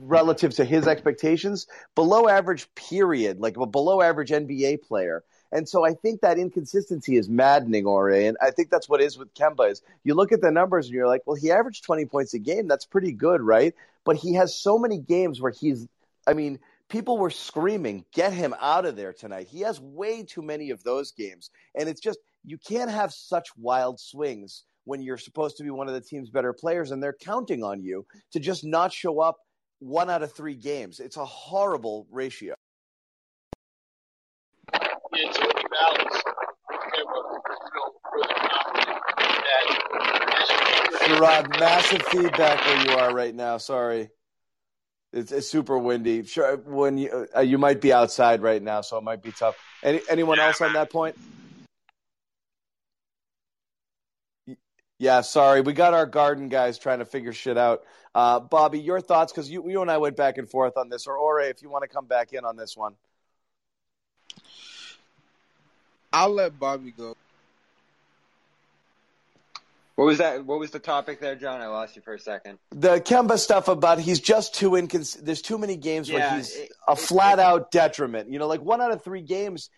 relative 0.00 0.54
to 0.56 0.64
his 0.64 0.86
expectations, 0.86 1.66
below 1.94 2.28
average 2.28 2.72
period, 2.74 3.40
like 3.40 3.56
a 3.56 3.64
below 3.64 4.02
average 4.02 4.30
NBA 4.30 4.82
player. 4.82 5.24
And 5.52 5.68
so 5.68 5.84
I 5.84 5.94
think 5.94 6.20
that 6.20 6.38
inconsistency 6.38 7.16
is 7.16 7.28
maddening, 7.28 7.86
Ore. 7.86 8.10
And 8.10 8.36
I 8.42 8.50
think 8.50 8.68
that's 8.68 8.88
what 8.88 9.00
is 9.00 9.16
with 9.16 9.32
Kemba 9.34 9.70
is 9.70 9.80
you 10.04 10.14
look 10.14 10.32
at 10.32 10.42
the 10.42 10.50
numbers 10.50 10.86
and 10.86 10.94
you're 10.94 11.06
like, 11.06 11.22
well, 11.24 11.36
he 11.36 11.50
averaged 11.50 11.84
20 11.84 12.04
points 12.06 12.34
a 12.34 12.38
game. 12.38 12.68
That's 12.68 12.84
pretty 12.84 13.12
good, 13.12 13.40
right? 13.40 13.74
But 14.04 14.16
he 14.16 14.34
has 14.34 14.58
so 14.58 14.78
many 14.78 14.98
games 14.98 15.40
where 15.40 15.52
he's, 15.52 15.86
I 16.26 16.34
mean, 16.34 16.58
people 16.88 17.16
were 17.16 17.30
screaming, 17.30 18.04
get 18.12 18.32
him 18.32 18.54
out 18.60 18.84
of 18.84 18.96
there 18.96 19.12
tonight. 19.12 19.48
He 19.48 19.60
has 19.60 19.80
way 19.80 20.24
too 20.24 20.42
many 20.42 20.70
of 20.70 20.82
those 20.82 21.12
games. 21.12 21.50
And 21.74 21.88
it's 21.88 22.00
just, 22.00 22.18
you 22.46 22.56
can't 22.58 22.90
have 22.90 23.12
such 23.12 23.48
wild 23.58 23.98
swings 23.98 24.62
when 24.84 25.02
you're 25.02 25.18
supposed 25.18 25.56
to 25.56 25.64
be 25.64 25.70
one 25.70 25.88
of 25.88 25.94
the 25.94 26.00
team's 26.00 26.30
better 26.30 26.52
players 26.52 26.92
and 26.92 27.02
they're 27.02 27.16
counting 27.20 27.64
on 27.64 27.82
you 27.82 28.06
to 28.32 28.38
just 28.38 28.64
not 28.64 28.92
show 28.92 29.20
up 29.20 29.36
one 29.80 30.08
out 30.08 30.22
of 30.22 30.32
three 30.32 30.54
games. 30.54 31.00
It's 31.00 31.16
a 31.16 31.24
horrible 31.24 32.06
ratio. 32.10 32.54
Yeah, 34.72 35.32
to 35.32 35.40
be 35.40 35.62
balanced. 35.70 36.24
Sherrod, 41.02 41.60
massive 41.60 42.02
feedback 42.02 42.64
where 42.64 42.84
you 42.86 42.92
are 42.92 43.14
right 43.14 43.34
now. 43.34 43.58
Sorry. 43.58 44.08
It's, 45.12 45.32
it's 45.32 45.48
super 45.48 45.78
windy. 45.78 46.24
Sure, 46.24 46.56
when 46.56 46.98
you 46.98 47.26
uh, 47.34 47.40
you 47.40 47.58
might 47.58 47.80
be 47.80 47.92
outside 47.92 48.42
right 48.42 48.62
now, 48.62 48.82
so 48.82 48.98
it 48.98 49.04
might 49.04 49.22
be 49.22 49.32
tough. 49.32 49.56
Any, 49.82 50.00
anyone 50.10 50.38
else 50.38 50.60
on 50.60 50.74
that 50.74 50.90
point? 50.90 51.16
Yeah, 54.98 55.20
sorry. 55.20 55.60
We 55.60 55.72
got 55.72 55.92
our 55.92 56.06
garden 56.06 56.48
guys 56.48 56.78
trying 56.78 57.00
to 57.00 57.04
figure 57.04 57.32
shit 57.32 57.58
out. 57.58 57.82
Uh, 58.14 58.40
Bobby, 58.40 58.80
your 58.80 59.00
thoughts? 59.00 59.32
Because 59.32 59.50
you, 59.50 59.68
you 59.68 59.82
and 59.82 59.90
I 59.90 59.98
went 59.98 60.16
back 60.16 60.38
and 60.38 60.48
forth 60.48 60.76
on 60.78 60.88
this. 60.88 61.06
Or 61.06 61.16
Ore, 61.18 61.40
if 61.40 61.60
you 61.62 61.68
want 61.68 61.82
to 61.82 61.88
come 61.88 62.06
back 62.06 62.32
in 62.32 62.44
on 62.44 62.56
this 62.56 62.76
one. 62.76 62.94
I'll 66.12 66.30
let 66.30 66.58
Bobby 66.58 66.92
go. 66.96 67.14
What 69.96 70.04
was 70.04 70.18
that? 70.18 70.44
What 70.44 70.58
was 70.58 70.70
the 70.70 70.78
topic 70.78 71.20
there, 71.20 71.34
John? 71.36 71.60
I 71.60 71.68
lost 71.68 71.96
you 71.96 72.02
for 72.02 72.14
a 72.14 72.18
second. 72.18 72.58
The 72.70 73.00
Kemba 73.00 73.38
stuff 73.38 73.68
about 73.68 73.98
he's 73.98 74.20
just 74.20 74.54
too 74.54 74.72
incons. 74.72 75.18
There's 75.22 75.40
too 75.40 75.56
many 75.56 75.76
games 75.76 76.08
yeah, 76.08 76.16
where 76.16 76.36
he's 76.36 76.54
it, 76.54 76.70
a 76.86 76.92
it, 76.92 76.98
flat 76.98 77.38
it, 77.38 77.42
out 77.42 77.70
detriment. 77.70 78.30
You 78.30 78.38
know, 78.38 78.46
like 78.46 78.60
one 78.60 78.82
out 78.82 78.92
of 78.92 79.02
three 79.02 79.22
games 79.22 79.70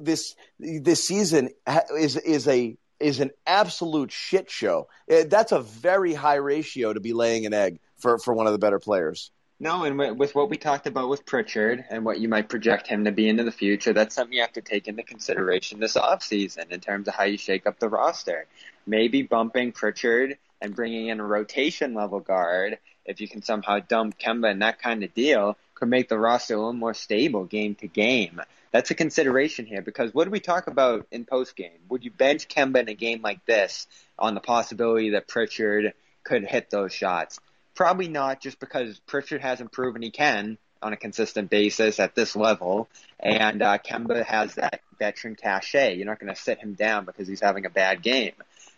this 0.00 0.36
this 0.60 1.06
season 1.06 1.50
is 1.96 2.16
is 2.16 2.46
a 2.46 2.76
is 3.00 3.20
an 3.20 3.30
absolute 3.46 4.12
shit 4.12 4.50
show. 4.50 4.88
Eh, 5.08 5.24
that's 5.28 5.52
a 5.52 5.60
very 5.60 6.14
high 6.14 6.36
ratio 6.36 6.92
to 6.92 7.00
be 7.00 7.12
laying 7.12 7.46
an 7.46 7.54
egg 7.54 7.80
for 7.96 8.18
for 8.18 8.34
one 8.34 8.46
of 8.46 8.52
the 8.52 8.58
better 8.58 8.78
players. 8.78 9.30
No, 9.60 9.84
and 9.84 10.18
with 10.18 10.34
what 10.34 10.50
we 10.50 10.56
talked 10.56 10.86
about 10.86 11.08
with 11.08 11.24
Pritchard 11.24 11.84
and 11.88 12.04
what 12.04 12.18
you 12.20 12.28
might 12.28 12.48
project 12.48 12.88
him 12.88 13.04
to 13.04 13.12
be 13.12 13.28
into 13.28 13.44
the 13.44 13.52
future, 13.52 13.92
that's 13.92 14.14
something 14.14 14.34
you 14.34 14.40
have 14.40 14.52
to 14.54 14.60
take 14.60 14.88
into 14.88 15.04
consideration 15.04 15.78
this 15.78 15.94
offseason 15.94 16.70
in 16.70 16.80
terms 16.80 17.06
of 17.06 17.14
how 17.14 17.24
you 17.24 17.38
shake 17.38 17.66
up 17.66 17.78
the 17.78 17.88
roster. 17.88 18.46
Maybe 18.84 19.22
bumping 19.22 19.70
Pritchard 19.70 20.38
and 20.60 20.74
bringing 20.74 21.06
in 21.06 21.20
a 21.20 21.24
rotation 21.24 21.94
level 21.94 22.20
guard, 22.20 22.78
if 23.06 23.20
you 23.20 23.28
can 23.28 23.42
somehow 23.42 23.78
dump 23.78 24.18
Kemba 24.18 24.50
and 24.50 24.62
that 24.62 24.82
kind 24.82 25.04
of 25.04 25.14
deal, 25.14 25.56
could 25.84 25.90
make 25.90 26.08
the 26.08 26.18
roster 26.18 26.54
a 26.54 26.56
little 26.56 26.72
more 26.72 26.94
stable 26.94 27.44
game 27.44 27.74
to 27.76 27.86
game. 27.86 28.40
That's 28.72 28.90
a 28.90 28.94
consideration 28.94 29.66
here 29.66 29.82
because 29.82 30.14
what 30.14 30.24
do 30.24 30.30
we 30.30 30.40
talk 30.40 30.66
about 30.66 31.06
in 31.10 31.26
post 31.26 31.54
game? 31.56 31.78
Would 31.90 32.04
you 32.04 32.10
bench 32.10 32.48
Kemba 32.48 32.80
in 32.80 32.88
a 32.88 32.94
game 32.94 33.20
like 33.20 33.44
this 33.44 33.86
on 34.18 34.34
the 34.34 34.40
possibility 34.40 35.10
that 35.10 35.28
Pritchard 35.28 35.92
could 36.24 36.44
hit 36.44 36.70
those 36.70 36.92
shots? 36.94 37.38
Probably 37.74 38.08
not, 38.08 38.40
just 38.40 38.58
because 38.60 38.98
Pritchard 39.00 39.42
hasn't 39.42 39.72
proven 39.72 40.00
he 40.00 40.10
can 40.10 40.56
on 40.80 40.94
a 40.94 40.96
consistent 40.96 41.50
basis 41.50 42.00
at 42.00 42.14
this 42.14 42.34
level, 42.34 42.88
and 43.20 43.62
uh, 43.62 43.78
Kemba 43.78 44.24
has 44.24 44.54
that 44.54 44.80
veteran 44.98 45.34
cachet. 45.34 45.96
You're 45.96 46.06
not 46.06 46.18
going 46.18 46.34
to 46.34 46.40
sit 46.40 46.58
him 46.58 46.74
down 46.74 47.04
because 47.04 47.28
he's 47.28 47.40
having 47.40 47.66
a 47.66 47.70
bad 47.70 48.02
game. 48.02 48.32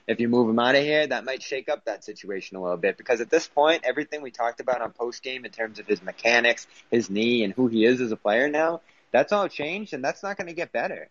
If 0.06 0.20
you 0.20 0.28
move 0.28 0.48
him 0.48 0.58
out 0.58 0.76
of 0.76 0.82
here, 0.82 1.06
that 1.06 1.24
might 1.24 1.42
shake 1.42 1.68
up 1.68 1.84
that 1.86 2.04
situation 2.04 2.56
a 2.56 2.62
little 2.62 2.76
bit 2.76 2.96
because 2.96 3.20
at 3.20 3.28
this 3.28 3.48
point, 3.48 3.82
everything 3.84 4.22
we 4.22 4.30
talked 4.30 4.60
about 4.60 4.80
on 4.80 4.92
post 4.92 5.22
game 5.22 5.44
in 5.44 5.50
terms 5.50 5.80
of 5.80 5.86
his 5.86 6.00
mechanics, 6.02 6.68
his 6.90 7.10
knee, 7.10 7.42
and 7.42 7.52
who 7.52 7.66
he 7.66 7.84
is 7.84 8.00
as 8.00 8.12
a 8.12 8.16
player 8.16 8.48
now, 8.48 8.80
that's 9.10 9.32
all 9.32 9.48
changed, 9.48 9.94
and 9.94 10.04
that's 10.04 10.22
not 10.22 10.36
going 10.36 10.46
to 10.46 10.54
get 10.54 10.72
better. 10.72 11.08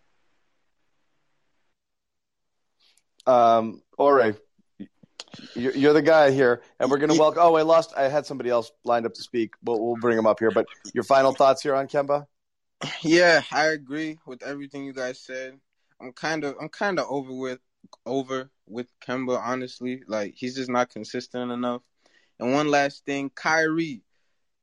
Um, 3.26 3.82
all 3.98 4.12
right. 4.12 4.36
You're 5.54 5.92
the 5.92 6.02
guy 6.02 6.30
here, 6.30 6.62
and 6.78 6.90
we're 6.90 6.98
going 6.98 7.12
to 7.12 7.18
welcome. 7.18 7.42
Oh, 7.42 7.56
I 7.56 7.62
lost. 7.62 7.92
I 7.96 8.08
had 8.08 8.24
somebody 8.24 8.48
else 8.48 8.70
lined 8.84 9.04
up 9.04 9.14
to 9.14 9.22
speak, 9.22 9.54
but 9.62 9.78
we'll 9.78 9.96
bring 9.96 10.16
him 10.16 10.26
up 10.26 10.38
here. 10.38 10.50
But 10.50 10.66
your 10.94 11.04
final 11.04 11.32
thoughts 11.32 11.62
here 11.62 11.74
on 11.74 11.88
Kemba? 11.88 12.26
Yeah, 13.02 13.42
I 13.50 13.66
agree 13.66 14.18
with 14.26 14.42
everything 14.42 14.84
you 14.84 14.92
guys 14.92 15.18
said. 15.18 15.58
I'm 16.00 16.12
kind 16.12 16.44
of, 16.44 16.56
I'm 16.60 16.68
kind 16.68 16.98
of 16.98 17.06
over 17.10 17.34
with, 17.34 17.58
over 18.04 18.50
with 18.66 18.88
Kemba. 19.00 19.40
Honestly, 19.42 20.02
like 20.06 20.34
he's 20.36 20.56
just 20.56 20.70
not 20.70 20.90
consistent 20.90 21.52
enough. 21.52 21.82
And 22.38 22.52
one 22.52 22.70
last 22.70 23.04
thing, 23.04 23.30
Kyrie, 23.34 24.02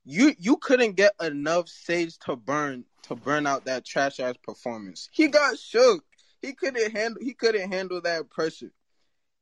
you 0.04 0.34
you 0.38 0.56
couldn't 0.56 0.92
get 0.92 1.12
enough 1.20 1.68
sage 1.68 2.18
to 2.20 2.36
burn 2.36 2.84
to 3.02 3.14
burn 3.14 3.46
out 3.46 3.66
that 3.66 3.84
trash 3.84 4.20
ass 4.20 4.36
performance. 4.42 5.08
He 5.12 5.28
got 5.28 5.58
shook. 5.58 6.04
He 6.40 6.52
couldn't 6.52 6.92
handle. 6.92 7.22
He 7.22 7.34
couldn't 7.34 7.72
handle 7.72 8.00
that 8.02 8.30
pressure. 8.30 8.72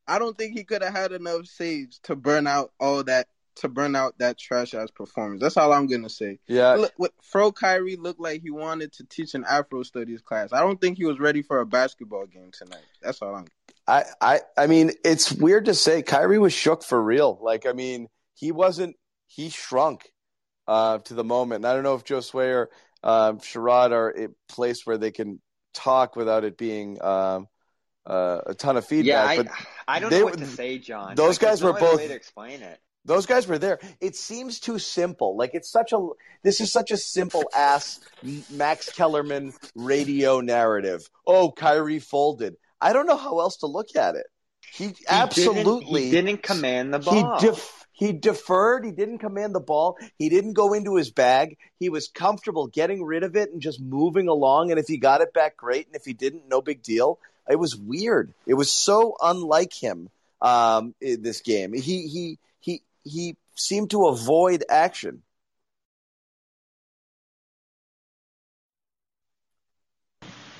I 0.06 0.18
don't 0.18 0.36
think 0.36 0.56
he 0.56 0.64
could 0.64 0.82
have 0.82 0.94
had 0.94 1.12
enough 1.12 1.46
saves 1.46 1.98
to 2.04 2.16
burn 2.16 2.46
out 2.46 2.72
all 2.80 3.04
that 3.04 3.28
to 3.56 3.68
burn 3.68 3.94
out 3.94 4.18
that 4.18 4.38
trash 4.38 4.74
ass 4.74 4.90
performance. 4.90 5.40
That's 5.40 5.56
all 5.56 5.72
I'm 5.72 5.86
gonna 5.86 6.08
say. 6.08 6.38
Yeah. 6.46 6.74
Look, 6.74 6.92
what, 6.96 7.12
Fro 7.22 7.52
Kyrie 7.52 7.96
looked 7.96 8.20
like 8.20 8.42
he 8.42 8.50
wanted 8.50 8.92
to 8.94 9.04
teach 9.04 9.34
an 9.34 9.44
Afro 9.48 9.82
studies 9.82 10.22
class. 10.22 10.52
I 10.52 10.60
don't 10.60 10.80
think 10.80 10.96
he 10.96 11.04
was 11.04 11.20
ready 11.20 11.42
for 11.42 11.60
a 11.60 11.66
basketball 11.66 12.26
game 12.26 12.50
tonight. 12.52 12.84
That's 13.02 13.20
all 13.20 13.34
I'm. 13.34 13.46
I 13.86 14.04
I 14.20 14.40
I 14.56 14.66
mean, 14.66 14.92
it's 15.04 15.32
weird 15.32 15.66
to 15.66 15.74
say 15.74 16.02
Kyrie 16.02 16.38
was 16.38 16.52
shook 16.52 16.84
for 16.84 17.00
real. 17.02 17.38
Like, 17.42 17.66
I 17.66 17.72
mean, 17.72 18.08
he 18.34 18.52
wasn't. 18.52 18.96
He 19.26 19.48
shrunk 19.48 20.12
uh, 20.66 20.98
to 20.98 21.14
the 21.14 21.24
moment. 21.24 21.64
And 21.64 21.66
I 21.66 21.74
don't 21.74 21.82
know 21.82 21.94
if 21.94 22.04
Joe 22.04 22.18
Swayer, 22.18 22.66
uh, 23.02 23.32
Sherrod 23.34 23.92
are 23.92 24.10
a 24.10 24.28
place 24.48 24.86
where 24.86 24.98
they 24.98 25.10
can 25.10 25.40
talk 25.74 26.16
without 26.16 26.44
it 26.44 26.56
being. 26.56 27.02
Um, 27.02 27.48
uh, 28.04 28.40
a 28.46 28.54
ton 28.54 28.76
of 28.76 28.84
feedback. 28.84 29.06
Yeah, 29.06 29.24
I, 29.24 29.36
but 29.36 29.46
I 29.86 30.00
don't 30.00 30.10
they, 30.10 30.18
know 30.18 30.24
what 30.24 30.38
to 30.38 30.46
say, 30.46 30.78
John. 30.78 31.14
Those 31.14 31.40
like, 31.40 31.50
guys 31.50 31.62
were 31.62 31.72
no 31.72 31.78
both. 31.78 31.98
Way 31.98 32.08
to 32.08 32.14
explain 32.14 32.62
it. 32.62 32.80
Those 33.04 33.26
guys 33.26 33.48
were 33.48 33.58
there. 33.58 33.80
It 34.00 34.16
seems 34.16 34.60
too 34.60 34.78
simple. 34.78 35.36
Like 35.36 35.52
it's 35.54 35.70
such 35.70 35.92
a. 35.92 36.08
This 36.42 36.60
is 36.60 36.72
such 36.72 36.90
a 36.90 36.96
simple 36.96 37.44
ass 37.54 38.00
Max 38.50 38.90
Kellerman 38.90 39.52
radio 39.74 40.40
narrative. 40.40 41.08
Oh, 41.26 41.50
Kyrie 41.50 42.00
folded. 42.00 42.56
I 42.82 42.92
don't 42.92 43.06
know 43.06 43.16
how 43.16 43.38
else 43.38 43.58
to 43.58 43.66
look 43.66 43.94
at 43.96 44.16
it. 44.16 44.26
He, 44.74 44.88
he 44.88 44.94
absolutely 45.08 46.00
didn't, 46.00 46.04
he 46.04 46.10
didn't 46.10 46.42
command 46.42 46.92
the 46.92 46.98
ball. 46.98 47.38
He 47.38 47.46
def, 47.46 47.86
he 47.92 48.12
deferred. 48.12 48.84
He 48.84 48.90
didn't 48.90 49.18
command 49.18 49.54
the 49.54 49.60
ball. 49.60 49.96
He 50.18 50.28
didn't 50.28 50.54
go 50.54 50.72
into 50.72 50.96
his 50.96 51.10
bag. 51.10 51.56
He 51.78 51.88
was 51.88 52.08
comfortable 52.08 52.66
getting 52.66 53.04
rid 53.04 53.22
of 53.22 53.36
it 53.36 53.52
and 53.52 53.62
just 53.62 53.80
moving 53.80 54.28
along. 54.28 54.70
And 54.70 54.80
if 54.80 54.88
he 54.88 54.96
got 54.96 55.20
it 55.20 55.32
back, 55.32 55.56
great. 55.56 55.86
And 55.86 55.94
if 55.94 56.04
he 56.04 56.12
didn't, 56.12 56.48
no 56.48 56.60
big 56.60 56.82
deal. 56.82 57.18
It 57.48 57.56
was 57.56 57.76
weird. 57.76 58.32
It 58.46 58.54
was 58.54 58.70
so 58.70 59.16
unlike 59.20 59.72
him 59.72 60.10
um, 60.40 60.94
in 61.00 61.22
this 61.22 61.40
game. 61.40 61.72
He 61.72 62.08
he 62.08 62.38
he 62.60 62.82
he 63.04 63.36
seemed 63.54 63.90
to 63.90 64.06
avoid 64.06 64.64
action. 64.68 65.22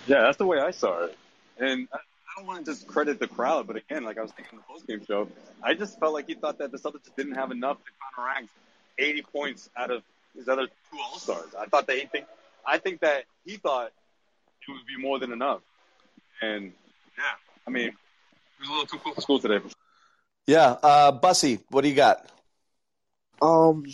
Yeah, 0.07 0.23
that's 0.23 0.37
the 0.37 0.47
way 0.47 0.59
I 0.59 0.73
saw 0.73 1.05
it. 1.05 1.17
And 1.59 1.89
I, 1.93 1.99
I 2.33 2.41
don't 2.41 2.47
want 2.47 2.65
to 2.65 2.73
discredit 2.73 3.19
the 3.19 3.29
crowd, 3.29 3.67
but 3.67 3.77
again, 3.77 4.05
like 4.05 4.17
I 4.17 4.23
was 4.23 4.31
thinking 4.33 4.55
in 4.55 4.59
the 4.59 4.65
post 4.73 4.87
game 4.87 5.05
show, 5.05 5.29
I 5.63 5.75
just 5.75 6.01
felt 6.01 6.15
like 6.15 6.29
he 6.29 6.35
thought 6.35 6.59
that 6.59 6.73
the 6.73 6.79
Celtics 6.79 7.15
didn't 7.15 7.35
have 7.35 7.51
enough 7.51 7.77
to 7.85 7.91
counteract 8.17 8.49
80 8.99 9.23
points 9.23 9.69
out 9.77 9.91
of 9.91 10.03
his 10.35 10.49
other 10.49 10.67
two 10.67 10.99
All 10.99 11.19
Stars. 11.19 11.55
I 11.59 11.67
thought 11.67 11.87
that 11.89 11.99
he 11.99 12.07
think, 12.07 12.25
I 12.67 12.79
think 12.79 13.01
that 13.01 13.25
he 13.45 13.57
thought 13.57 13.93
it 14.67 14.73
would 14.73 14.87
be 14.87 14.97
more 15.03 15.19
than 15.19 15.33
enough. 15.33 15.61
And 16.41 16.73
yeah, 17.19 17.25
I 17.67 17.71
mean, 17.71 17.89
it 17.89 17.95
was 18.61 18.69
a 18.69 18.73
little 18.73 18.87
too 18.87 18.99
close 18.99 19.17
to 19.17 19.21
school 19.21 19.39
today. 19.39 19.61
Yeah, 20.47 20.77
uh, 20.83 21.13
Bussy, 21.13 21.61
what 21.69 21.83
do 21.83 21.89
you 21.89 21.95
got? 21.95 22.31
Um, 23.43 23.85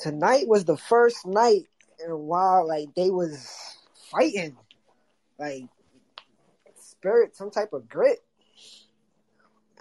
tonight 0.00 0.48
was 0.48 0.64
the 0.64 0.76
first 0.76 1.24
night 1.24 1.66
in 2.04 2.10
a 2.10 2.16
while 2.16 2.66
like 2.66 2.94
they 2.96 3.10
was 3.10 3.48
fighting, 4.10 4.56
like 5.38 5.66
spirit, 7.02 7.36
some 7.36 7.50
type 7.50 7.72
of 7.72 7.88
grit. 7.88 8.20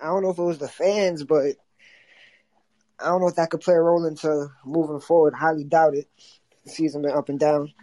I 0.01 0.07
don't 0.07 0.23
know 0.23 0.31
if 0.31 0.39
it 0.39 0.43
was 0.43 0.57
the 0.57 0.67
fans, 0.67 1.23
but 1.23 1.55
I 2.99 3.05
don't 3.05 3.21
know 3.21 3.27
if 3.27 3.35
that 3.35 3.51
could 3.51 3.61
play 3.61 3.75
a 3.75 3.79
role 3.79 4.05
into 4.05 4.47
moving 4.65 4.99
forward. 4.99 5.35
Highly 5.35 5.63
doubt 5.63 5.93
it. 5.93 6.09
The 6.65 6.71
season 6.71 7.03
been 7.03 7.11
up 7.11 7.29
and 7.29 7.39
down. 7.39 7.73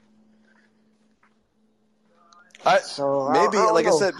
I, 2.66 2.78
so 2.78 3.30
maybe, 3.32 3.58
I, 3.58 3.66
I 3.66 3.70
like 3.70 3.86
know. 3.86 3.94
I 3.94 4.00
said, 4.00 4.14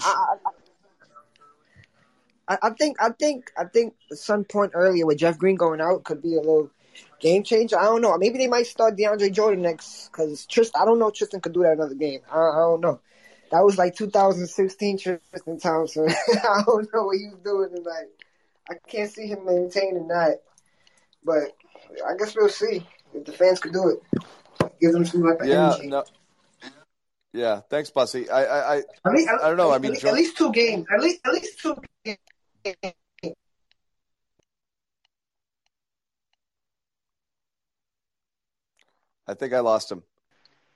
I, 2.46 2.58
I, 2.62 2.70
think, 2.70 3.02
I 3.02 3.10
think, 3.10 3.50
I 3.58 3.64
think 3.64 3.94
some 4.12 4.44
point 4.44 4.70
earlier 4.74 5.04
with 5.04 5.18
Jeff 5.18 5.36
Green 5.36 5.56
going 5.56 5.80
out 5.80 6.04
could 6.04 6.22
be 6.22 6.36
a 6.36 6.40
little 6.40 6.70
game 7.18 7.42
changer. 7.42 7.76
I 7.76 7.86
don't 7.86 8.02
know. 8.02 8.16
Maybe 8.16 8.38
they 8.38 8.46
might 8.46 8.68
start 8.68 8.96
DeAndre 8.96 9.32
Jordan 9.32 9.62
next 9.62 10.10
because 10.12 10.46
Tristan. 10.46 10.80
I 10.80 10.84
don't 10.84 11.00
know. 11.00 11.10
Tristan 11.10 11.40
could 11.40 11.54
do 11.54 11.64
that 11.64 11.72
another 11.72 11.96
game. 11.96 12.20
I, 12.30 12.38
I 12.38 12.58
don't 12.58 12.80
know. 12.80 13.00
That 13.50 13.64
was 13.64 13.78
like 13.78 13.96
2016 13.96 14.98
Tristan 14.98 15.58
Thompson. 15.58 16.08
I 16.28 16.62
don't 16.66 16.92
know 16.92 17.04
what 17.04 17.16
he 17.16 17.28
was 17.28 17.40
doing 17.42 17.70
tonight. 17.70 18.08
I 18.68 18.74
can't 18.86 19.10
see 19.10 19.26
him 19.26 19.46
maintaining 19.46 20.08
that. 20.08 20.42
But 21.24 21.52
I 22.06 22.16
guess 22.18 22.36
we'll 22.36 22.48
see 22.48 22.86
if 23.14 23.24
the 23.24 23.32
fans 23.32 23.60
could 23.60 23.72
do 23.72 23.88
it. 23.88 24.70
Give 24.80 24.92
them 24.92 25.04
some 25.04 25.22
like 25.22 25.38
yeah, 25.44 25.74
energy. 25.74 25.88
No. 25.88 26.04
Yeah, 27.32 27.60
thanks, 27.68 27.90
Bussy. 27.90 28.28
I, 28.30 28.42
I, 28.42 28.76
I, 28.76 28.82
I, 29.04 29.10
mean, 29.10 29.28
I 29.28 29.48
don't 29.48 29.56
know. 29.56 29.70
I 29.70 29.78
mean, 29.78 29.94
at, 29.94 30.14
least 30.14 30.36
two 30.36 30.50
games. 30.52 30.86
At 30.92 31.00
least, 31.00 31.20
at 31.24 31.32
least 31.32 31.60
two 31.60 31.76
games. 32.04 32.18
I 39.26 39.34
think 39.34 39.52
I 39.52 39.60
lost 39.60 39.92
him. 39.92 40.02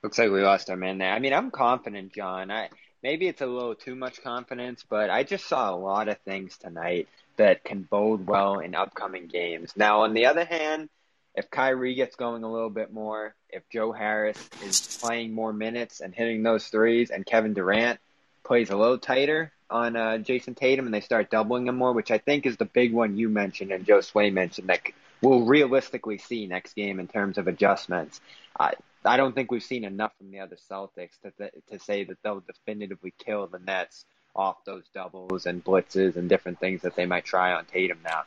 Looks 0.03 0.17
like 0.17 0.31
we 0.31 0.41
lost 0.41 0.69
our 0.69 0.75
man 0.75 0.97
there. 0.97 1.13
I 1.13 1.19
mean, 1.19 1.33
I'm 1.33 1.49
confident, 1.49 2.11
John. 2.13 2.51
I 2.51 2.69
maybe 3.01 3.27
it's 3.27 3.41
a 3.41 3.45
little 3.45 3.73
too 3.73 3.95
much 3.95 4.21
confidence, 4.21 4.83
but 4.87 5.09
I 5.09 5.23
just 5.23 5.45
saw 5.47 5.73
a 5.73 5.77
lot 5.77 6.09
of 6.09 6.17
things 6.19 6.57
tonight 6.57 7.07
that 7.37 7.63
can 7.63 7.83
bode 7.83 8.27
well 8.27 8.59
in 8.59 8.75
upcoming 8.75 9.27
games. 9.27 9.71
Now, 9.77 10.01
on 10.01 10.13
the 10.13 10.25
other 10.25 10.43
hand, 10.43 10.89
if 11.35 11.49
Kyrie 11.49 11.95
gets 11.95 12.17
going 12.17 12.43
a 12.43 12.51
little 12.51 12.69
bit 12.69 12.91
more, 12.91 13.33
if 13.49 13.63
Joe 13.69 13.93
Harris 13.93 14.37
is 14.63 14.99
playing 15.01 15.33
more 15.33 15.53
minutes 15.53 16.01
and 16.01 16.13
hitting 16.13 16.43
those 16.43 16.67
threes, 16.67 17.09
and 17.09 17.25
Kevin 17.25 17.53
Durant 17.53 17.99
plays 18.43 18.69
a 18.71 18.77
little 18.77 18.99
tighter 18.99 19.53
on 19.69 19.95
uh, 19.95 20.17
Jayson 20.17 20.55
Tatum 20.55 20.85
and 20.85 20.93
they 20.93 21.01
start 21.01 21.31
doubling 21.31 21.67
him 21.67 21.77
more, 21.77 21.93
which 21.93 22.11
I 22.11 22.17
think 22.17 22.45
is 22.45 22.57
the 22.57 22.65
big 22.65 22.93
one 22.93 23.15
you 23.15 23.29
mentioned 23.29 23.71
and 23.71 23.85
Josue 23.85 24.33
mentioned 24.33 24.67
that 24.67 24.81
we'll 25.21 25.45
realistically 25.45 26.17
see 26.17 26.45
next 26.45 26.75
game 26.75 26.99
in 26.99 27.07
terms 27.07 27.37
of 27.37 27.47
adjustments. 27.47 28.19
I 28.59 28.73
I 29.05 29.17
don't 29.17 29.33
think 29.35 29.51
we've 29.51 29.63
seen 29.63 29.83
enough 29.83 30.13
from 30.17 30.31
the 30.31 30.39
other 30.39 30.57
Celtics 30.69 31.19
to 31.23 31.31
to 31.71 31.79
say 31.79 32.03
that 32.05 32.17
they'll 32.23 32.41
definitively 32.41 33.13
kill 33.17 33.47
the 33.47 33.59
Nets 33.59 34.05
off 34.35 34.63
those 34.65 34.83
doubles 34.93 35.45
and 35.45 35.63
blitzes 35.63 36.15
and 36.15 36.27
different 36.27 36.59
things 36.59 36.81
that 36.81 36.95
they 36.95 37.05
might 37.05 37.25
try 37.25 37.53
on 37.53 37.65
Tatum 37.65 37.99
now. 38.03 38.23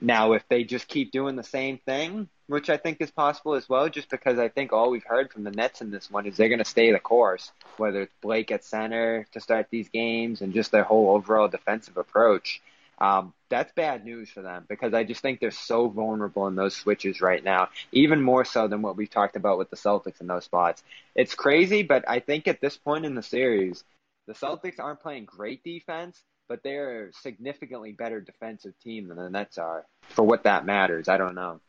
Now, 0.00 0.32
if 0.32 0.46
they 0.48 0.64
just 0.64 0.88
keep 0.88 1.10
doing 1.10 1.36
the 1.36 1.42
same 1.42 1.78
thing, 1.78 2.28
which 2.48 2.68
I 2.68 2.76
think 2.76 3.00
is 3.00 3.10
possible 3.10 3.54
as 3.54 3.68
well, 3.68 3.88
just 3.88 4.10
because 4.10 4.38
I 4.38 4.48
think 4.48 4.72
all 4.72 4.90
we've 4.90 5.04
heard 5.04 5.32
from 5.32 5.44
the 5.44 5.50
Nets 5.50 5.80
in 5.80 5.90
this 5.90 6.10
one 6.10 6.26
is 6.26 6.36
they're 6.36 6.50
going 6.50 6.58
to 6.58 6.66
stay 6.66 6.92
the 6.92 6.98
course, 6.98 7.50
whether 7.78 8.02
it's 8.02 8.14
Blake 8.20 8.50
at 8.50 8.62
center 8.62 9.26
to 9.32 9.40
start 9.40 9.68
these 9.70 9.88
games 9.88 10.42
and 10.42 10.52
just 10.52 10.70
their 10.70 10.84
whole 10.84 11.10
overall 11.10 11.48
defensive 11.48 11.96
approach. 11.96 12.60
Um, 12.98 13.34
that's 13.50 13.72
bad 13.72 14.04
news 14.04 14.30
for 14.30 14.42
them 14.42 14.64
because 14.68 14.94
I 14.94 15.04
just 15.04 15.20
think 15.20 15.38
they're 15.38 15.50
so 15.50 15.88
vulnerable 15.88 16.46
in 16.46 16.56
those 16.56 16.74
switches 16.74 17.20
right 17.20 17.44
now, 17.44 17.68
even 17.92 18.22
more 18.22 18.44
so 18.44 18.68
than 18.68 18.82
what 18.82 18.96
we've 18.96 19.10
talked 19.10 19.36
about 19.36 19.58
with 19.58 19.70
the 19.70 19.76
Celtics 19.76 20.20
in 20.20 20.26
those 20.26 20.44
spots. 20.44 20.82
It's 21.14 21.34
crazy, 21.34 21.82
but 21.82 22.08
I 22.08 22.20
think 22.20 22.48
at 22.48 22.60
this 22.60 22.76
point 22.76 23.04
in 23.04 23.14
the 23.14 23.22
series, 23.22 23.84
the 24.26 24.32
Celtics 24.32 24.80
aren't 24.80 25.02
playing 25.02 25.26
great 25.26 25.62
defense, 25.62 26.22
but 26.48 26.62
they're 26.62 27.08
a 27.08 27.12
significantly 27.12 27.92
better 27.92 28.20
defensive 28.20 28.72
team 28.82 29.08
than 29.08 29.18
the 29.18 29.30
Nets 29.30 29.58
are. 29.58 29.84
For 30.08 30.24
what 30.24 30.44
that 30.44 30.64
matters, 30.64 31.08
I 31.08 31.18
don't 31.18 31.34
know. 31.34 31.60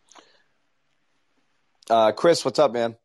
Uh, 1.90 2.12
Chris, 2.12 2.44
what's 2.44 2.60
up, 2.60 2.72
man? 2.72 2.96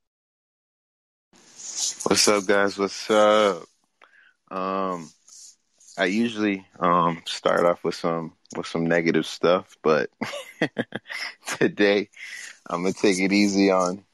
What's 1.33 2.29
up, 2.29 2.47
guys? 2.47 2.79
What's 2.79 3.11
up? 3.11 3.63
Um, 4.51 5.11
I 5.99 6.07
usually 6.07 6.67
um 6.79 7.23
start 7.27 7.65
off 7.65 7.85
with 7.85 7.95
some 7.95 8.33
with 8.57 8.67
some 8.67 8.87
negative 8.87 9.27
stuff, 9.27 9.77
but 9.83 10.11
today 11.59 12.09
I'm 12.69 12.83
gonna 12.83 12.95
take 12.95 13.19
it 13.19 13.33
easy 13.33 13.71
on 13.71 14.05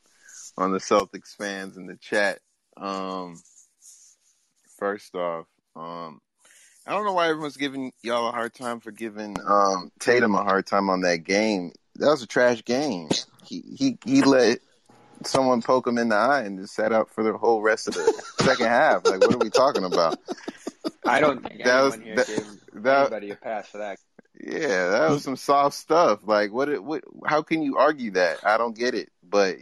on 0.57 0.73
the 0.73 0.79
Celtics 0.79 1.37
fans 1.37 1.77
in 1.77 1.87
the 1.87 1.97
chat. 1.97 2.41
Um, 2.77 3.41
first 4.79 5.15
off, 5.15 5.47
um, 5.77 6.21
I 6.87 6.93
don't 6.93 7.05
know 7.05 7.13
why 7.13 7.29
everyone's 7.29 7.57
giving 7.57 7.93
y'all 8.03 8.29
a 8.29 8.33
hard 8.33 8.55
time 8.55 8.81
for 8.81 8.91
giving 8.91 9.37
um 9.47 9.93
Tatum 10.01 10.35
a 10.35 10.43
hard 10.43 10.67
time 10.67 10.91
on 10.91 11.03
that 11.03 11.19
game. 11.19 11.73
That 11.97 12.09
was 12.09 12.23
a 12.23 12.27
trash 12.27 12.65
game. 12.65 13.09
He 13.45 13.63
he 13.77 13.99
he 14.05 14.23
let 14.23 14.59
someone 15.25 15.63
poke 15.63 15.87
him 15.87 15.99
in 15.99 16.09
the 16.09 16.17
eye 16.17 16.43
and 16.43 16.59
just 16.59 16.75
sat 16.75 16.93
out 16.93 17.11
for 17.11 17.23
the 17.23 17.37
whole 17.37 17.63
rest 17.63 17.89
of 17.89 17.95
the 17.95 18.23
second 18.41 18.67
half. 18.67 19.05
Like, 19.05 19.21
what 19.21 19.35
are 19.35 19.39
we 19.39 19.51
talking 19.51 19.85
about? 19.85 20.19
I 21.09 21.21
don't 21.21 21.43
think 21.49 21.63
That 21.65 21.69
anyone 21.85 21.91
was- 21.91 22.01
here 22.01 22.17
that- 22.17 22.27
gave 22.27 22.83
that- 22.85 23.01
anybody 23.03 23.31
a 23.31 23.37
pass 23.37 23.69
for 23.69 23.79
that. 23.79 23.99
Yeah, 24.41 24.91
that 24.91 25.11
was 25.11 25.25
some 25.25 25.35
soft 25.37 25.75
stuff. 25.77 26.21
Like, 26.25 26.53
what? 26.53 26.83
What? 26.83 27.03
How 27.27 27.43
can 27.43 27.61
you 27.63 27.77
argue 27.77 28.13
that? 28.13 28.39
I 28.47 28.57
don't 28.57 28.77
get 28.77 28.95
it. 28.95 29.11
But 29.29 29.57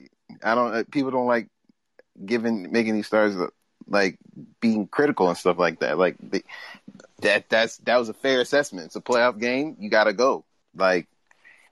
I 0.44 0.54
don't. 0.54 0.74
uh, 0.74 0.84
People 0.90 1.10
don't 1.10 1.26
like 1.26 1.48
giving 2.24 2.70
making 2.70 2.94
these 2.94 3.06
stars 3.06 3.34
like 3.88 4.18
being 4.60 4.86
critical 4.86 5.28
and 5.28 5.38
stuff 5.38 5.58
like 5.58 5.80
that. 5.80 5.96
Like 5.96 6.16
they, 6.20 6.42
that. 7.22 7.48
That's 7.48 7.78
that 7.78 7.96
was 7.96 8.10
a 8.10 8.14
fair 8.14 8.42
assessment. 8.42 8.86
It's 8.86 8.96
a 8.96 9.00
playoff 9.00 9.40
game. 9.40 9.76
You 9.80 9.88
got 9.88 10.04
to 10.04 10.12
go. 10.12 10.44
Like, 10.74 11.08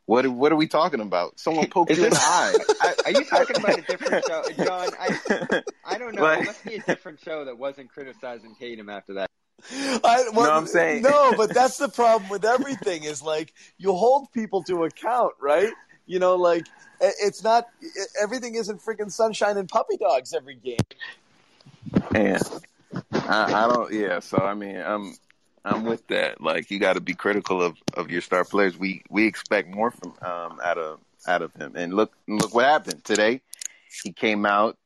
what? 0.06 0.26
What 0.26 0.50
are 0.52 0.56
we 0.56 0.66
talking 0.66 1.00
about? 1.00 1.38
Someone 1.38 1.66
poked 1.66 1.90
you 1.94 2.04
in 2.04 2.10
the 2.10 2.16
eye. 2.18 2.54
I, 2.80 2.94
are 3.04 3.10
you 3.20 3.24
talking 3.26 3.56
about 3.58 3.78
a 3.80 3.82
different 3.82 4.24
show, 4.24 4.44
John? 4.64 4.88
I 4.98 5.60
I 5.84 5.98
don't 5.98 6.14
know. 6.14 6.22
Like- 6.22 6.40
it 6.40 6.46
must 6.46 6.64
be 6.64 6.74
a 6.76 6.80
different 6.82 7.20
show 7.20 7.44
that 7.44 7.58
wasn't 7.58 7.90
criticizing 7.90 8.54
Tatum 8.58 8.88
after 8.88 9.12
that. 9.14 9.28
I, 10.04 10.28
well, 10.32 10.46
No, 10.46 10.52
I'm 10.52 10.66
saying- 10.66 11.02
no, 11.02 11.34
but 11.36 11.54
that's 11.54 11.78
the 11.78 11.88
problem 11.88 12.28
with 12.30 12.44
everything 12.44 13.04
is 13.04 13.22
like 13.22 13.52
you 13.78 13.92
hold 13.92 14.32
people 14.32 14.62
to 14.64 14.84
account, 14.84 15.34
right? 15.40 15.72
You 16.06 16.18
know, 16.18 16.36
like 16.36 16.66
it's 17.00 17.42
not 17.42 17.66
everything 18.22 18.54
isn't 18.56 18.80
freaking 18.80 19.10
sunshine 19.10 19.56
and 19.56 19.68
puppy 19.68 19.96
dogs 19.96 20.32
every 20.34 20.56
game. 20.56 20.76
Yeah, 22.14 22.38
I, 23.12 23.64
I 23.64 23.72
don't. 23.72 23.92
Yeah, 23.92 24.20
so 24.20 24.38
I 24.38 24.54
mean, 24.54 24.76
I'm 24.76 25.14
I'm 25.64 25.84
with 25.84 26.06
that. 26.08 26.40
Like, 26.40 26.70
you 26.70 26.78
got 26.78 26.94
to 26.94 27.00
be 27.00 27.14
critical 27.14 27.62
of, 27.62 27.76
of 27.94 28.10
your 28.10 28.20
star 28.20 28.44
players. 28.44 28.76
We 28.78 29.02
we 29.08 29.26
expect 29.26 29.74
more 29.74 29.90
from 29.90 30.10
um 30.22 30.60
out 30.62 30.78
of 30.78 31.00
out 31.26 31.42
of 31.42 31.52
him. 31.54 31.72
And 31.74 31.94
look 31.94 32.12
look 32.28 32.54
what 32.54 32.66
happened 32.66 33.02
today. 33.04 33.40
He 34.02 34.12
came 34.12 34.44
out. 34.44 34.76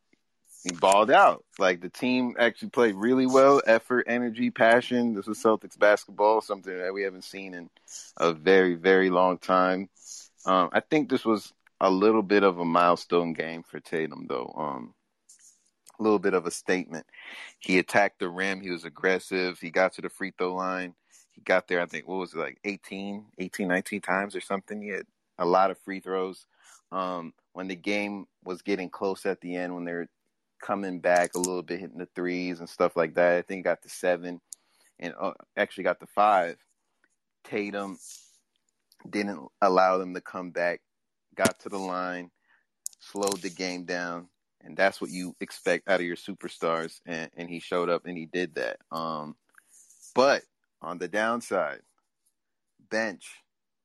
He 0.64 0.70
balled 0.70 1.10
out. 1.10 1.44
Like 1.58 1.80
the 1.80 1.88
team 1.88 2.34
actually 2.38 2.70
played 2.70 2.94
really 2.94 3.26
well. 3.26 3.62
Effort, 3.66 4.06
energy, 4.08 4.50
passion. 4.50 5.14
This 5.14 5.26
was 5.26 5.42
Celtics 5.42 5.78
basketball, 5.78 6.40
something 6.40 6.76
that 6.76 6.92
we 6.92 7.02
haven't 7.02 7.24
seen 7.24 7.54
in 7.54 7.70
a 8.16 8.32
very 8.32 8.74
very 8.74 9.10
long 9.10 9.38
time. 9.38 9.88
Um, 10.46 10.70
I 10.72 10.80
think 10.80 11.08
this 11.08 11.24
was 11.24 11.52
a 11.80 11.90
little 11.90 12.22
bit 12.22 12.42
of 12.42 12.58
a 12.58 12.64
milestone 12.64 13.32
game 13.32 13.62
for 13.62 13.80
Tatum, 13.80 14.26
though. 14.28 14.52
Um, 14.56 14.94
a 15.98 16.02
little 16.02 16.18
bit 16.18 16.34
of 16.34 16.46
a 16.46 16.50
statement. 16.50 17.06
He 17.58 17.78
attacked 17.78 18.18
the 18.18 18.28
rim. 18.28 18.60
He 18.60 18.70
was 18.70 18.84
aggressive. 18.84 19.58
He 19.58 19.70
got 19.70 19.92
to 19.94 20.02
the 20.02 20.08
free 20.08 20.32
throw 20.36 20.54
line. 20.54 20.94
He 21.32 21.40
got 21.40 21.68
there, 21.68 21.80
I 21.80 21.86
think, 21.86 22.08
what 22.08 22.18
was 22.18 22.34
it, 22.34 22.38
like 22.38 22.58
18, 22.64 23.26
18, 23.38 23.68
19 23.68 24.00
times 24.00 24.34
or 24.34 24.40
something. 24.40 24.80
He 24.80 24.88
had 24.88 25.06
a 25.38 25.46
lot 25.46 25.70
of 25.70 25.78
free 25.78 26.00
throws. 26.00 26.46
Um, 26.90 27.32
when 27.52 27.68
the 27.68 27.76
game 27.76 28.26
was 28.44 28.62
getting 28.62 28.90
close 28.90 29.26
at 29.26 29.40
the 29.40 29.56
end, 29.56 29.74
when 29.74 29.84
they 29.84 29.92
were 29.92 30.08
coming 30.60 31.00
back 31.00 31.34
a 31.34 31.38
little 31.38 31.62
bit, 31.62 31.80
hitting 31.80 31.98
the 31.98 32.08
threes 32.14 32.60
and 32.60 32.68
stuff 32.68 32.96
like 32.96 33.14
that, 33.14 33.36
I 33.36 33.42
think 33.42 33.64
got 33.64 33.82
the 33.82 33.88
seven 33.88 34.40
and 34.98 35.14
uh, 35.18 35.32
actually 35.56 35.84
got 35.84 36.00
the 36.00 36.06
five. 36.06 36.56
Tatum 37.44 37.98
didn't 39.08 39.48
allow 39.62 39.98
them 39.98 40.14
to 40.14 40.20
come 40.20 40.50
back, 40.50 40.80
got 41.34 41.58
to 41.60 41.68
the 41.68 41.78
line, 41.78 42.30
slowed 43.00 43.40
the 43.42 43.50
game 43.50 43.84
down, 43.84 44.28
and 44.62 44.76
that's 44.76 45.00
what 45.00 45.10
you 45.10 45.34
expect 45.40 45.88
out 45.88 46.00
of 46.00 46.06
your 46.06 46.16
superstars. 46.16 47.00
And, 47.06 47.30
and 47.36 47.48
he 47.48 47.60
showed 47.60 47.88
up 47.88 48.06
and 48.06 48.18
he 48.18 48.26
did 48.26 48.54
that. 48.56 48.78
Um, 48.90 49.36
but 50.14 50.42
on 50.82 50.98
the 50.98 51.08
downside, 51.08 51.80
bench 52.90 53.28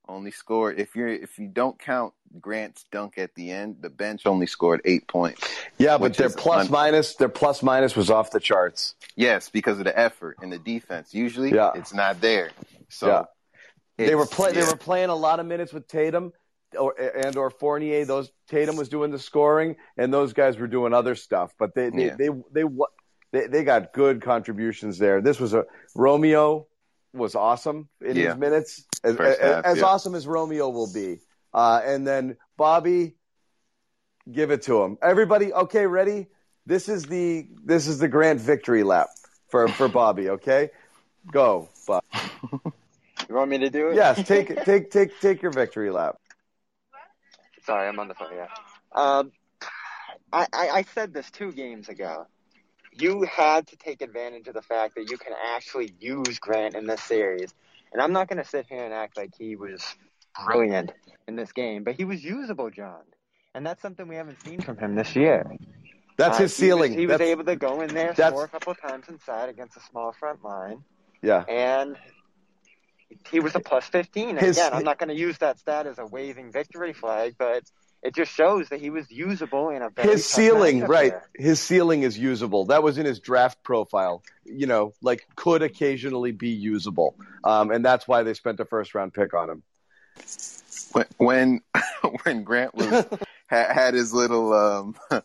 only 0.07 0.31
scored 0.31 0.79
if 0.79 0.95
you're 0.95 1.07
if 1.07 1.39
you 1.39 1.47
don't 1.47 1.79
count 1.79 2.13
Grant's 2.41 2.83
dunk 2.91 3.17
at 3.17 3.35
the 3.35 3.51
end, 3.51 3.77
the 3.81 3.89
bench 3.89 4.25
only 4.25 4.47
scored 4.47 4.81
eight 4.85 5.07
points. 5.07 5.41
Yeah, 5.77 5.97
but 5.97 6.15
their 6.15 6.29
plus 6.29 6.65
un- 6.65 6.71
minus 6.71 7.15
their 7.15 7.29
plus 7.29 7.63
minus 7.63 7.95
was 7.95 8.09
off 8.09 8.31
the 8.31 8.39
charts. 8.39 8.95
Yes, 9.15 9.49
because 9.49 9.77
of 9.79 9.85
the 9.85 9.97
effort 9.97 10.37
and 10.41 10.51
the 10.51 10.57
defense. 10.57 11.13
Usually, 11.13 11.51
Yeah. 11.53 11.71
it's 11.75 11.93
not 11.93 12.21
there. 12.21 12.51
So 12.89 13.07
Yeah. 13.07 13.23
They 14.07 14.15
were 14.15 14.25
play, 14.25 14.51
they 14.51 14.63
were 14.63 14.75
playing 14.75 15.09
a 15.09 15.15
lot 15.15 15.39
of 15.39 15.45
minutes 15.45 15.71
with 15.71 15.87
Tatum 15.87 16.33
or 16.77 16.99
and 16.99 17.37
or 17.37 17.51
Fournier. 17.51 18.05
Those 18.05 18.31
Tatum 18.47 18.75
was 18.75 18.89
doing 18.89 19.11
the 19.11 19.19
scoring, 19.19 19.75
and 19.97 20.11
those 20.11 20.33
guys 20.33 20.57
were 20.57 20.67
doing 20.67 20.93
other 20.93 21.13
stuff. 21.15 21.53
But 21.59 21.75
they 21.75 21.89
they 21.91 22.05
Yeah. 22.07 22.15
they, 22.17 22.29
they 22.51 22.63
wa- 22.63 22.87
they 23.31 23.45
they 23.45 23.63
got 23.63 23.93
good 23.93 24.21
contributions 24.23 24.97
there. 24.97 25.21
This 25.21 25.39
was 25.39 25.53
a 25.53 25.65
Romeo 25.95 26.65
was 27.13 27.35
awesome 27.35 27.89
in 28.01 28.15
Yeah. 28.17 28.29
his 28.29 28.37
minutes, 28.37 28.85
as, 29.03 29.15
as, 29.17 29.37
half, 29.39 29.65
as 29.65 29.77
yeah. 29.77 29.83
awesome 29.83 30.15
as 30.15 30.27
Romeo 30.27 30.69
will 30.69 30.91
be. 30.91 31.19
Uh, 31.53 31.81
and 31.85 32.05
then 32.07 32.37
Bobby, 32.57 33.15
give 34.31 34.51
it 34.51 34.63
to 34.63 34.81
him. 34.83 34.97
Everybody, 35.01 35.53
okay, 35.53 35.85
ready? 35.85 36.27
This 36.65 36.89
is 36.89 37.03
the 37.03 37.47
this 37.65 37.87
is 37.87 37.99
the 37.99 38.07
grand 38.07 38.39
victory 38.39 38.83
lap 38.83 39.09
for 39.49 39.67
for 39.67 39.87
Bobby. 39.89 40.29
Okay, 40.29 40.69
go, 41.31 41.69
Bob. 41.87 42.03
You 43.29 43.35
want 43.35 43.49
me 43.49 43.59
to 43.59 43.69
do 43.69 43.87
it? 43.89 43.95
Yes, 43.95 44.27
take 44.27 44.63
take 44.65 44.91
take 44.91 45.19
take 45.21 45.41
your 45.41 45.51
victory 45.51 45.91
lap. 45.91 46.17
Sorry, 47.65 47.87
I'm 47.87 47.97
on 47.97 48.09
the 48.09 48.13
phone. 48.15 48.33
Yeah. 48.35 48.47
Um, 48.91 49.31
I, 50.31 50.47
I, 50.51 50.69
I 50.69 50.81
said 50.93 51.13
this 51.13 51.31
two 51.31 51.51
games 51.53 51.87
ago. 51.87 52.27
You 52.95 53.23
had 53.23 53.67
to 53.67 53.75
take 53.75 54.01
advantage 54.01 54.47
of 54.47 54.53
the 54.53 54.61
fact 54.61 54.95
that 54.95 55.09
you 55.09 55.17
can 55.17 55.33
actually 55.55 55.93
use 55.99 56.39
Grant 56.39 56.75
in 56.75 56.85
this 56.87 57.01
series. 57.01 57.53
And 57.91 58.01
I'm 58.01 58.11
not 58.11 58.27
going 58.27 58.41
to 58.41 58.47
sit 58.47 58.65
here 58.67 58.83
and 58.83 58.93
act 58.93 59.17
like 59.17 59.31
he 59.37 59.55
was 59.55 59.83
brilliant 60.45 60.91
in 61.27 61.35
this 61.35 61.51
game, 61.51 61.83
but 61.83 61.95
he 61.95 62.05
was 62.05 62.23
usable, 62.23 62.69
John. 62.69 63.01
And 63.55 63.65
that's 63.65 63.81
something 63.81 64.07
we 64.07 64.15
haven't 64.15 64.41
seen 64.43 64.61
from 64.61 64.77
him 64.77 64.95
this 64.95 65.15
year. 65.15 65.45
That's 66.17 66.37
Uh, 66.37 66.43
his 66.43 66.55
ceiling. 66.55 66.93
He 66.93 67.05
was, 67.07 67.19
he 67.19 67.23
was 67.25 67.29
able 67.29 67.43
to 67.45 67.55
go 67.55 67.81
in 67.81 67.93
there, 67.93 68.13
score 68.15 68.43
a 68.45 68.47
couple 68.47 68.71
of 68.71 68.81
times 68.81 69.05
inside 69.09 69.49
against 69.49 69.77
a 69.77 69.81
small 69.81 70.11
front 70.11 70.43
line, 70.43 70.83
Yeah. 71.21 71.43
and 71.47 71.97
he 73.31 73.39
was 73.39 73.55
a 73.55 73.59
plus 73.59 73.85
15. 73.87 74.29
And 74.29 74.39
His- 74.39 74.57
again, 74.57 74.73
I'm 74.73 74.83
not 74.83 74.97
going 74.99 75.09
to 75.09 75.15
use 75.15 75.37
that 75.39 75.59
stat 75.59 75.85
as 75.87 75.99
a 75.99 76.05
waving 76.05 76.51
victory 76.51 76.93
flag, 76.93 77.35
but 77.37 77.63
it 78.03 78.13
just 78.13 78.33
shows 78.33 78.67
that 78.69 78.81
he 78.81 78.89
was 78.89 79.09
usable 79.09 79.69
in 79.69 79.81
a 79.81 79.89
very 79.89 80.09
his 80.09 80.25
ceiling, 80.25 80.81
right? 80.81 81.11
there. 81.11 81.29
His 81.35 81.61
ceiling 81.61 82.03
is 82.03 82.19
usable. 82.19 82.65
That 82.65 82.83
was 82.83 82.97
in 82.97 83.05
his 83.05 83.19
draft 83.19 83.63
profile. 83.63 84.23
You 84.43 84.67
know, 84.67 84.93
like 85.01 85.25
could 85.35 85.61
occasionally 85.61 86.33
be 86.33 86.49
usable, 86.49 87.15
um, 87.45 87.71
and 87.71 87.83
that's 87.83 88.05
why 88.05 88.23
they 88.23 88.33
spent 88.33 88.59
a 88.59 88.65
first 88.65 88.93
round 88.93 89.13
pick 89.13 89.33
on 89.33 89.49
him. 89.49 89.63
when 90.91 91.05
when, 91.17 91.61
when 92.23 92.43
Grant 92.43 92.75
was 92.75 93.05
had, 93.47 93.71
had 93.71 93.93
his 93.93 94.13
little 94.13 94.53
um 94.53 94.95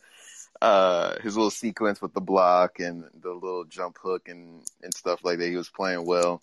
uh 0.62 1.18
his 1.20 1.36
little 1.36 1.50
sequence 1.50 2.00
with 2.00 2.14
the 2.14 2.20
block 2.20 2.78
and 2.78 3.04
the 3.20 3.32
little 3.32 3.64
jump 3.64 3.98
hook 4.00 4.28
and 4.28 4.62
and 4.84 4.94
stuff 4.94 5.24
like 5.24 5.38
that, 5.38 5.48
he 5.48 5.56
was 5.56 5.68
playing 5.68 6.06
well. 6.06 6.40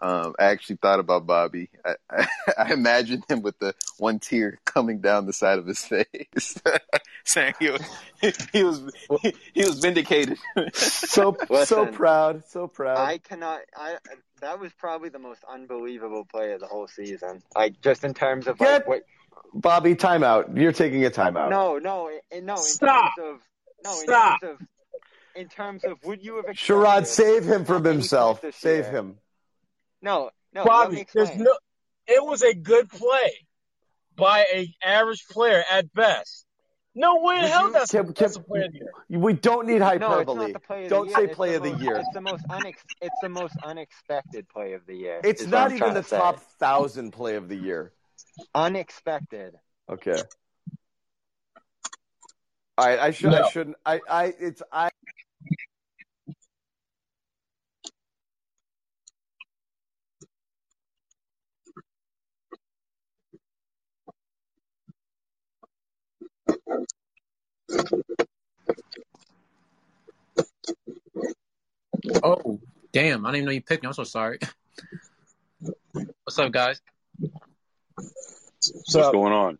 Um, 0.00 0.34
I 0.38 0.46
actually 0.46 0.76
thought 0.76 0.98
about 0.98 1.26
Bobby. 1.26 1.70
I, 1.84 1.94
I, 2.10 2.26
I 2.58 2.72
imagined 2.72 3.24
him 3.28 3.42
with 3.42 3.58
the 3.58 3.74
one 3.98 4.18
tear 4.18 4.58
coming 4.64 5.00
down 5.00 5.26
the 5.26 5.32
side 5.32 5.58
of 5.58 5.66
his 5.66 5.84
face, 5.84 6.60
saying 7.24 7.54
he 7.60 7.70
was 7.70 7.82
he 8.52 8.64
was 8.64 8.92
he, 9.22 9.34
he 9.52 9.64
was 9.64 9.78
vindicated. 9.78 10.38
So 10.74 11.36
so 11.64 11.86
proud, 11.86 12.44
so 12.48 12.66
proud. 12.66 12.98
I 12.98 13.18
cannot. 13.18 13.60
I 13.76 13.96
that 14.40 14.58
was 14.58 14.72
probably 14.72 15.10
the 15.10 15.18
most 15.20 15.42
unbelievable 15.48 16.24
play 16.24 16.52
of 16.52 16.60
the 16.60 16.66
whole 16.66 16.88
season. 16.88 17.42
Like 17.54 17.80
just 17.80 18.04
in 18.04 18.14
terms 18.14 18.46
of 18.46 18.58
like 18.60 18.68
Get 18.68 18.88
what. 18.88 19.02
Bobby, 19.56 19.94
timeout. 19.94 20.56
You're 20.60 20.72
taking 20.72 21.04
a 21.04 21.10
timeout. 21.10 21.48
No, 21.48 21.78
no, 21.78 22.10
in, 22.32 22.44
no. 22.44 22.54
In 22.56 22.62
Stop. 22.62 23.12
terms 23.16 23.34
of 23.34 23.40
no, 23.84 23.92
in 23.92 24.06
Stop. 24.06 24.40
terms 24.40 24.60
of 24.60 24.66
in 25.36 25.48
terms 25.48 25.84
of 25.84 25.98
would 26.04 26.24
you 26.24 26.36
have 26.36 26.46
Sherrod, 26.56 27.00
accepted 27.00 27.06
save 27.06 27.44
him 27.44 27.64
from 27.64 27.84
himself. 27.84 28.44
Save 28.52 28.84
year? 28.84 28.92
him. 28.92 29.18
No, 30.04 30.30
no. 30.52 30.60
let 30.60 30.66
Bobby, 30.66 31.06
there's 31.14 31.34
no. 31.34 31.56
It 32.06 32.22
was 32.22 32.42
a 32.42 32.52
good 32.54 32.90
play 32.90 33.32
by 34.14 34.44
a 34.52 34.68
average 34.84 35.24
player 35.30 35.64
at 35.72 35.92
best. 35.94 36.44
No 36.94 37.22
way 37.22 37.38
in 37.38 37.44
hell 37.46 37.72
that's, 37.72 37.90
Kim- 37.90 38.12
that's 38.12 38.34
Kim- 38.36 38.42
a 38.42 38.44
player 38.44 38.68
here. 38.70 38.92
We 39.18 39.32
don't 39.32 39.66
need 39.66 39.78
No, 39.78 39.88
it's 39.88 40.04
hyperbole. 40.04 40.36
not 40.36 40.52
the 40.52 40.60
play 40.60 40.84
of 40.84 40.90
don't 40.90 41.08
the 41.08 41.14
say 41.14 41.20
year. 41.22 41.28
It's 41.28 41.36
play 41.36 41.48
the 41.50 41.56
of 41.56 41.62
the 41.62 41.70
most, 41.70 41.82
year. 41.82 41.96
It's 41.96 42.08
the 42.12 42.20
most 42.20 42.44
unex- 42.48 42.74
It's 43.00 43.20
the 43.22 43.28
most 43.30 43.56
unexpected 43.64 44.48
play 44.50 44.74
of 44.74 44.86
the 44.86 44.94
year. 44.94 45.20
It's 45.24 45.46
not 45.46 45.72
even 45.72 45.94
the 45.94 46.02
to 46.02 46.08
say. 46.08 46.18
top 46.18 46.38
thousand 46.60 47.12
play 47.12 47.36
of 47.36 47.48
the 47.48 47.56
year. 47.56 47.92
Unexpected. 48.54 49.54
Okay. 49.90 50.22
All 52.76 52.86
right. 52.86 52.98
I 52.98 53.10
should. 53.10 53.32
I 53.32 53.48
shouldn't. 53.48 53.76
I. 53.86 54.00
I. 54.08 54.34
It's. 54.38 54.62
I. 54.70 54.90
Oh, 72.22 72.60
damn. 72.92 73.24
I 73.24 73.28
didn't 73.30 73.36
even 73.36 73.44
know 73.46 73.52
you 73.52 73.62
picked 73.62 73.82
me. 73.82 73.88
I'm 73.88 73.92
so 73.94 74.04
sorry. 74.04 74.38
What's 76.24 76.38
up, 76.38 76.52
guys? 76.52 76.80
What's 77.96 78.92
going 78.92 79.32
on? 79.32 79.58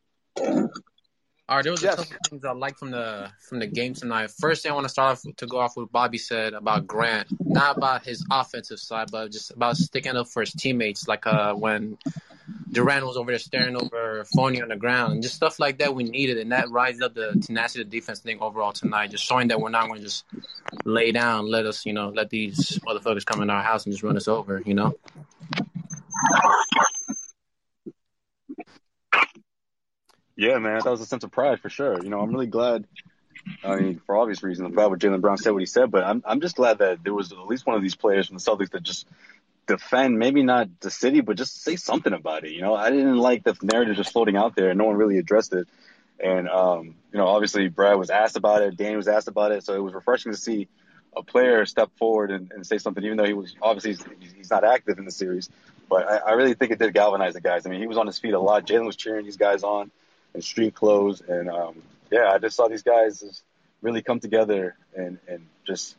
All 1.46 1.56
right, 1.56 1.62
there 1.62 1.72
was 1.72 1.82
Yes. 1.82 1.94
a 1.94 1.96
couple 1.98 2.16
things 2.30 2.44
I 2.44 2.52
like 2.52 2.78
from 2.78 2.90
the 2.90 3.30
from 3.48 3.58
the 3.58 3.66
game 3.66 3.92
tonight. 3.92 4.30
First 4.30 4.62
thing 4.62 4.72
I 4.72 4.74
want 4.74 4.86
to 4.86 4.88
start 4.88 5.18
off 5.18 5.36
to 5.36 5.46
go 5.46 5.58
off 5.58 5.76
with 5.76 5.92
Bobby 5.92 6.16
said 6.16 6.54
about 6.54 6.86
Grant, 6.86 7.28
not 7.40 7.76
about 7.76 8.02
his 8.04 8.24
offensive 8.30 8.78
side, 8.78 9.10
but 9.12 9.30
just 9.30 9.50
about 9.50 9.76
sticking 9.76 10.16
up 10.16 10.28
for 10.28 10.40
his 10.40 10.54
teammates. 10.54 11.06
Like 11.06 11.26
uh, 11.26 11.52
when 11.52 11.98
Durant 12.70 13.06
was 13.06 13.16
over 13.16 13.30
there 13.30 13.38
staring 13.38 13.76
over 13.76 14.24
Fournier 14.34 14.62
on 14.62 14.68
the 14.68 14.76
ground, 14.76 15.12
and 15.14 15.22
just 15.22 15.34
stuff 15.34 15.58
like 15.58 15.78
that 15.78 15.94
we 15.94 16.04
needed, 16.04 16.38
and 16.38 16.52
that 16.52 16.70
rises 16.70 17.02
up 17.02 17.14
the 17.14 17.40
tenacity 17.40 17.82
of 17.82 17.90
the 17.90 17.98
defense 17.98 18.20
thing 18.20 18.38
overall 18.40 18.72
tonight. 18.72 19.10
Just 19.10 19.24
showing 19.24 19.48
that 19.48 19.60
we're 19.60 19.70
not 19.70 19.86
going 19.86 19.98
to 19.98 20.04
just 20.04 20.24
lay 20.84 21.12
down, 21.12 21.50
let 21.50 21.66
us, 21.66 21.86
you 21.86 21.92
know, 21.92 22.08
let 22.08 22.30
these 22.30 22.78
motherfuckers 22.86 23.24
come 23.24 23.42
in 23.42 23.50
our 23.50 23.62
house 23.62 23.86
and 23.86 23.92
just 23.92 24.02
run 24.02 24.16
us 24.16 24.28
over, 24.28 24.62
you 24.66 24.74
know. 24.74 24.94
Yeah, 30.36 30.58
man, 30.58 30.80
that 30.82 30.90
was 30.90 31.00
a 31.00 31.06
sense 31.06 31.22
of 31.22 31.30
pride 31.30 31.60
for 31.60 31.68
sure. 31.68 32.02
You 32.02 32.10
know, 32.10 32.20
I'm 32.20 32.30
really 32.30 32.48
glad. 32.48 32.86
I 33.62 33.76
mean, 33.76 34.00
for 34.06 34.16
obvious 34.16 34.42
reasons, 34.42 34.66
I'm 34.66 34.74
glad 34.74 34.86
what 34.86 34.98
Jaylen 34.98 35.20
Brown 35.20 35.36
said 35.36 35.52
what 35.52 35.62
he 35.62 35.66
said, 35.66 35.90
but 35.90 36.02
I'm 36.02 36.22
I'm 36.26 36.40
just 36.40 36.56
glad 36.56 36.78
that 36.78 37.04
there 37.04 37.14
was 37.14 37.30
at 37.30 37.46
least 37.46 37.66
one 37.66 37.76
of 37.76 37.82
these 37.82 37.94
players 37.94 38.26
from 38.26 38.36
the 38.36 38.42
Celtics 38.42 38.70
that 38.70 38.82
just 38.82 39.06
defend, 39.66 40.18
maybe 40.18 40.42
not 40.42 40.68
the 40.80 40.90
city, 40.90 41.20
but 41.20 41.36
just 41.36 41.62
say 41.62 41.76
something 41.76 42.12
about 42.12 42.44
it. 42.44 42.52
You 42.52 42.62
know, 42.62 42.74
I 42.74 42.90
didn't 42.90 43.18
like 43.18 43.44
the 43.44 43.56
narrative 43.62 43.96
just 43.96 44.12
floating 44.12 44.36
out 44.36 44.54
there, 44.56 44.70
and 44.70 44.78
no 44.78 44.84
one 44.84 44.96
really 44.96 45.18
addressed 45.18 45.52
it. 45.54 45.68
And 46.20 46.48
um, 46.48 46.94
you 47.12 47.18
know, 47.18 47.26
obviously 47.26 47.68
Brad 47.68 47.98
was 47.98 48.10
asked 48.10 48.36
about 48.36 48.62
it, 48.62 48.76
Danny 48.76 48.96
was 48.96 49.08
asked 49.08 49.28
about 49.28 49.52
it, 49.52 49.64
so 49.64 49.74
it 49.74 49.82
was 49.82 49.94
refreshing 49.94 50.32
to 50.32 50.38
see 50.38 50.68
a 51.16 51.22
player 51.22 51.64
step 51.66 51.90
forward 51.96 52.30
and, 52.30 52.50
and 52.52 52.66
say 52.66 52.78
something, 52.78 53.04
even 53.04 53.16
though 53.16 53.24
he 53.24 53.34
was 53.34 53.54
obviously 53.62 53.92
he's, 54.20 54.32
he's 54.32 54.50
not 54.50 54.64
active 54.64 54.98
in 54.98 55.04
the 55.04 55.10
series. 55.10 55.48
But 55.88 56.08
I, 56.08 56.16
I 56.16 56.32
really 56.32 56.54
think 56.54 56.72
it 56.72 56.78
did 56.78 56.92
galvanize 56.94 57.34
the 57.34 57.40
guys. 57.40 57.66
I 57.66 57.70
mean, 57.70 57.80
he 57.80 57.86
was 57.86 57.98
on 57.98 58.06
his 58.06 58.18
feet 58.18 58.34
a 58.34 58.40
lot. 58.40 58.66
Jaylen 58.66 58.86
was 58.86 58.96
cheering 58.96 59.24
these 59.24 59.36
guys 59.36 59.62
on 59.62 59.90
in 60.34 60.42
street 60.42 60.74
clothes, 60.74 61.20
and 61.20 61.48
um, 61.48 61.82
yeah, 62.10 62.30
I 62.30 62.38
just 62.38 62.56
saw 62.56 62.68
these 62.68 62.82
guys 62.82 63.42
really 63.82 64.02
come 64.02 64.20
together 64.20 64.76
and 64.96 65.18
and 65.28 65.46
just 65.66 65.96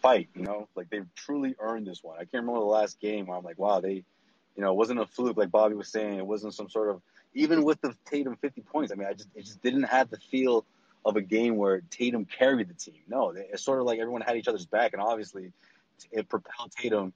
fight. 0.00 0.28
You 0.34 0.42
know, 0.42 0.68
like 0.74 0.90
they 0.90 1.00
truly 1.14 1.54
earned 1.58 1.86
this 1.86 2.02
one. 2.02 2.16
I 2.16 2.20
can't 2.20 2.42
remember 2.44 2.60
the 2.60 2.66
last 2.66 3.00
game 3.00 3.26
where 3.26 3.36
I'm 3.36 3.44
like, 3.44 3.58
wow, 3.58 3.80
they, 3.80 3.92
you 4.56 4.62
know, 4.62 4.72
it 4.72 4.76
wasn't 4.76 5.00
a 5.00 5.06
fluke 5.06 5.36
like 5.36 5.50
Bobby 5.50 5.74
was 5.74 5.88
saying. 5.88 6.18
It 6.18 6.26
wasn't 6.26 6.54
some 6.54 6.68
sort 6.68 6.90
of 6.90 7.02
even 7.34 7.62
with 7.62 7.80
the 7.80 7.94
Tatum 8.06 8.36
50 8.36 8.62
points. 8.62 8.92
I 8.92 8.96
mean, 8.96 9.08
I 9.08 9.12
just 9.12 9.28
it 9.34 9.44
just 9.44 9.62
didn't 9.62 9.84
have 9.84 10.10
the 10.10 10.18
feel 10.30 10.64
of 11.04 11.16
a 11.16 11.22
game 11.22 11.56
where 11.56 11.80
Tatum 11.90 12.24
carried 12.24 12.68
the 12.68 12.74
team. 12.74 13.00
No, 13.08 13.30
it's 13.34 13.62
sort 13.62 13.80
of 13.80 13.86
like 13.86 13.98
everyone 13.98 14.22
had 14.22 14.36
each 14.36 14.48
other's 14.48 14.66
back, 14.66 14.92
and 14.92 15.00
obviously 15.00 15.52
it 16.12 16.28
propelled 16.28 16.72
Tatum, 16.72 17.12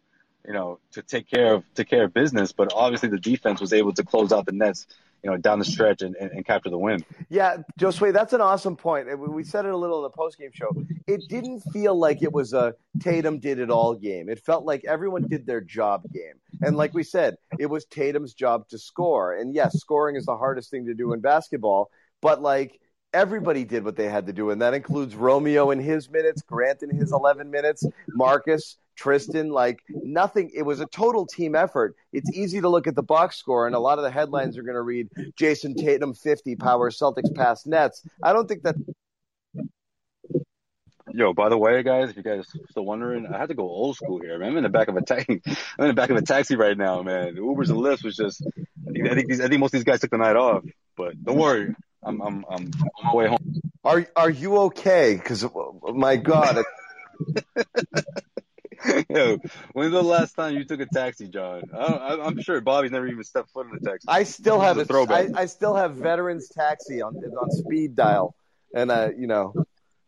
you 0.46 0.52
know, 0.52 0.78
to 0.92 1.02
take 1.02 1.28
care 1.28 1.54
of 1.54 1.64
take 1.74 1.88
care 1.88 2.04
of 2.04 2.14
business. 2.14 2.52
But 2.52 2.72
obviously 2.74 3.08
the 3.08 3.18
defense 3.18 3.60
was 3.60 3.72
able 3.72 3.92
to 3.94 4.04
close 4.04 4.32
out 4.32 4.46
the 4.46 4.52
Nets, 4.52 4.86
you 5.24 5.30
know, 5.30 5.38
down 5.38 5.58
the 5.58 5.64
stretch 5.64 6.02
and, 6.02 6.14
and, 6.16 6.30
and 6.30 6.46
capture 6.46 6.68
the 6.68 6.78
win. 6.78 7.02
Yeah, 7.30 7.56
Josue, 7.80 8.12
that's 8.12 8.34
an 8.34 8.42
awesome 8.42 8.76
point. 8.76 9.08
We 9.18 9.42
said 9.42 9.64
it 9.64 9.72
a 9.72 9.76
little 9.76 9.98
in 9.98 10.02
the 10.02 10.10
post 10.10 10.38
game 10.38 10.50
show. 10.52 10.70
It 11.06 11.22
didn't 11.28 11.60
feel 11.72 11.98
like 11.98 12.22
it 12.22 12.30
was 12.30 12.52
a 12.52 12.74
Tatum 13.00 13.38
did 13.38 13.58
it 13.58 13.70
all 13.70 13.94
game. 13.94 14.28
It 14.28 14.38
felt 14.44 14.66
like 14.66 14.84
everyone 14.84 15.26
did 15.26 15.46
their 15.46 15.62
job 15.62 16.02
game. 16.12 16.34
And 16.60 16.76
like 16.76 16.92
we 16.92 17.02
said, 17.02 17.36
it 17.58 17.66
was 17.66 17.86
Tatum's 17.86 18.34
job 18.34 18.68
to 18.68 18.78
score. 18.78 19.34
And 19.34 19.54
yes, 19.54 19.78
scoring 19.78 20.16
is 20.16 20.26
the 20.26 20.36
hardest 20.36 20.70
thing 20.70 20.86
to 20.86 20.94
do 20.94 21.14
in 21.14 21.20
basketball, 21.20 21.90
but 22.20 22.42
like 22.42 22.78
everybody 23.14 23.64
did 23.64 23.84
what 23.84 23.96
they 23.96 24.08
had 24.08 24.26
to 24.26 24.32
do. 24.32 24.50
And 24.50 24.60
that 24.60 24.74
includes 24.74 25.14
Romeo 25.14 25.70
in 25.70 25.78
his 25.78 26.10
minutes, 26.10 26.42
Grant 26.42 26.82
in 26.82 26.90
his 26.90 27.12
11 27.12 27.50
minutes, 27.50 27.86
Marcus, 28.08 28.76
Tristan, 28.96 29.50
like 29.50 29.80
nothing. 29.88 30.50
It 30.54 30.62
was 30.62 30.80
a 30.80 30.86
total 30.86 31.26
team 31.26 31.54
effort. 31.54 31.96
It's 32.12 32.30
easy 32.32 32.60
to 32.60 32.68
look 32.68 32.86
at 32.86 32.94
the 32.94 33.02
box 33.02 33.36
score, 33.36 33.66
and 33.66 33.74
a 33.74 33.78
lot 33.78 33.98
of 33.98 34.04
the 34.04 34.10
headlines 34.10 34.58
are 34.58 34.62
going 34.62 34.74
to 34.74 34.82
read 34.82 35.08
Jayson 35.36 35.74
Tatum 35.74 36.12
50 36.12 36.56
power 36.56 36.90
Celtics 36.90 37.34
past 37.34 37.66
Nets. 37.66 38.06
I 38.22 38.32
don't 38.32 38.48
think 38.48 38.62
that. 38.64 38.76
Yo, 41.12 41.32
by 41.32 41.48
the 41.48 41.58
way, 41.58 41.82
guys, 41.82 42.10
if 42.10 42.16
you 42.16 42.22
guys 42.22 42.40
are 42.40 42.66
still 42.70 42.84
wondering, 42.84 43.26
I 43.26 43.38
had 43.38 43.48
to 43.48 43.54
go 43.54 43.62
old 43.62 43.96
school 43.96 44.20
here. 44.20 44.38
Man. 44.38 44.48
I'm 44.48 44.56
in 44.56 44.62
the 44.64 44.68
back 44.68 44.88
of 44.88 44.96
a 44.96 45.02
taxi. 45.02 45.40
I'm 45.46 45.84
in 45.84 45.88
the 45.88 45.94
back 45.94 46.10
of 46.10 46.16
a 46.16 46.22
taxi 46.22 46.56
right 46.56 46.76
now, 46.76 47.02
man. 47.02 47.36
Ubers 47.36 47.68
and 47.68 47.78
Lyfts 47.78 48.02
was 48.02 48.16
just. 48.16 48.44
I 48.88 48.92
think, 48.92 49.08
I 49.10 49.14
think, 49.14 49.28
these, 49.28 49.40
I 49.40 49.48
think 49.48 49.60
most 49.60 49.74
of 49.74 49.78
these 49.78 49.84
guys 49.84 50.00
took 50.00 50.10
the 50.10 50.18
night 50.18 50.36
off. 50.36 50.64
But 50.96 51.22
don't 51.22 51.38
worry, 51.38 51.74
I'm 52.04 52.20
I'm 52.20 52.44
I'm 52.48 52.70
on 52.98 53.04
my 53.04 53.14
way 53.14 53.28
home. 53.28 53.38
Are 53.84 54.06
are 54.16 54.30
you 54.30 54.56
okay? 54.58 55.14
Because 55.14 55.44
my 55.82 56.16
God, 56.16 56.64
Yo, 59.10 59.38
when's 59.72 59.92
the 59.92 60.02
last 60.02 60.34
time 60.34 60.54
you 60.54 60.64
took 60.64 60.80
a 60.80 60.86
taxi, 60.86 61.28
John? 61.28 61.62
I, 61.74 61.78
I, 61.78 62.26
I'm 62.26 62.40
sure 62.40 62.60
Bobby's 62.60 62.90
never 62.90 63.06
even 63.06 63.24
stepped 63.24 63.50
foot 63.50 63.66
in 63.66 63.74
a 63.74 63.80
taxi. 63.80 64.06
I 64.08 64.24
still 64.24 64.60
have 64.60 64.76
is 64.76 64.80
a, 64.80 64.82
a 64.82 64.86
throwback. 64.86 65.30
I, 65.34 65.42
I 65.42 65.46
still 65.46 65.74
have 65.74 65.94
Veterans 65.94 66.48
Taxi 66.48 67.00
on 67.00 67.16
on 67.16 67.50
speed 67.50 67.96
dial, 67.96 68.34
and 68.74 68.90
uh, 68.90 69.10
you 69.16 69.26
know, 69.26 69.54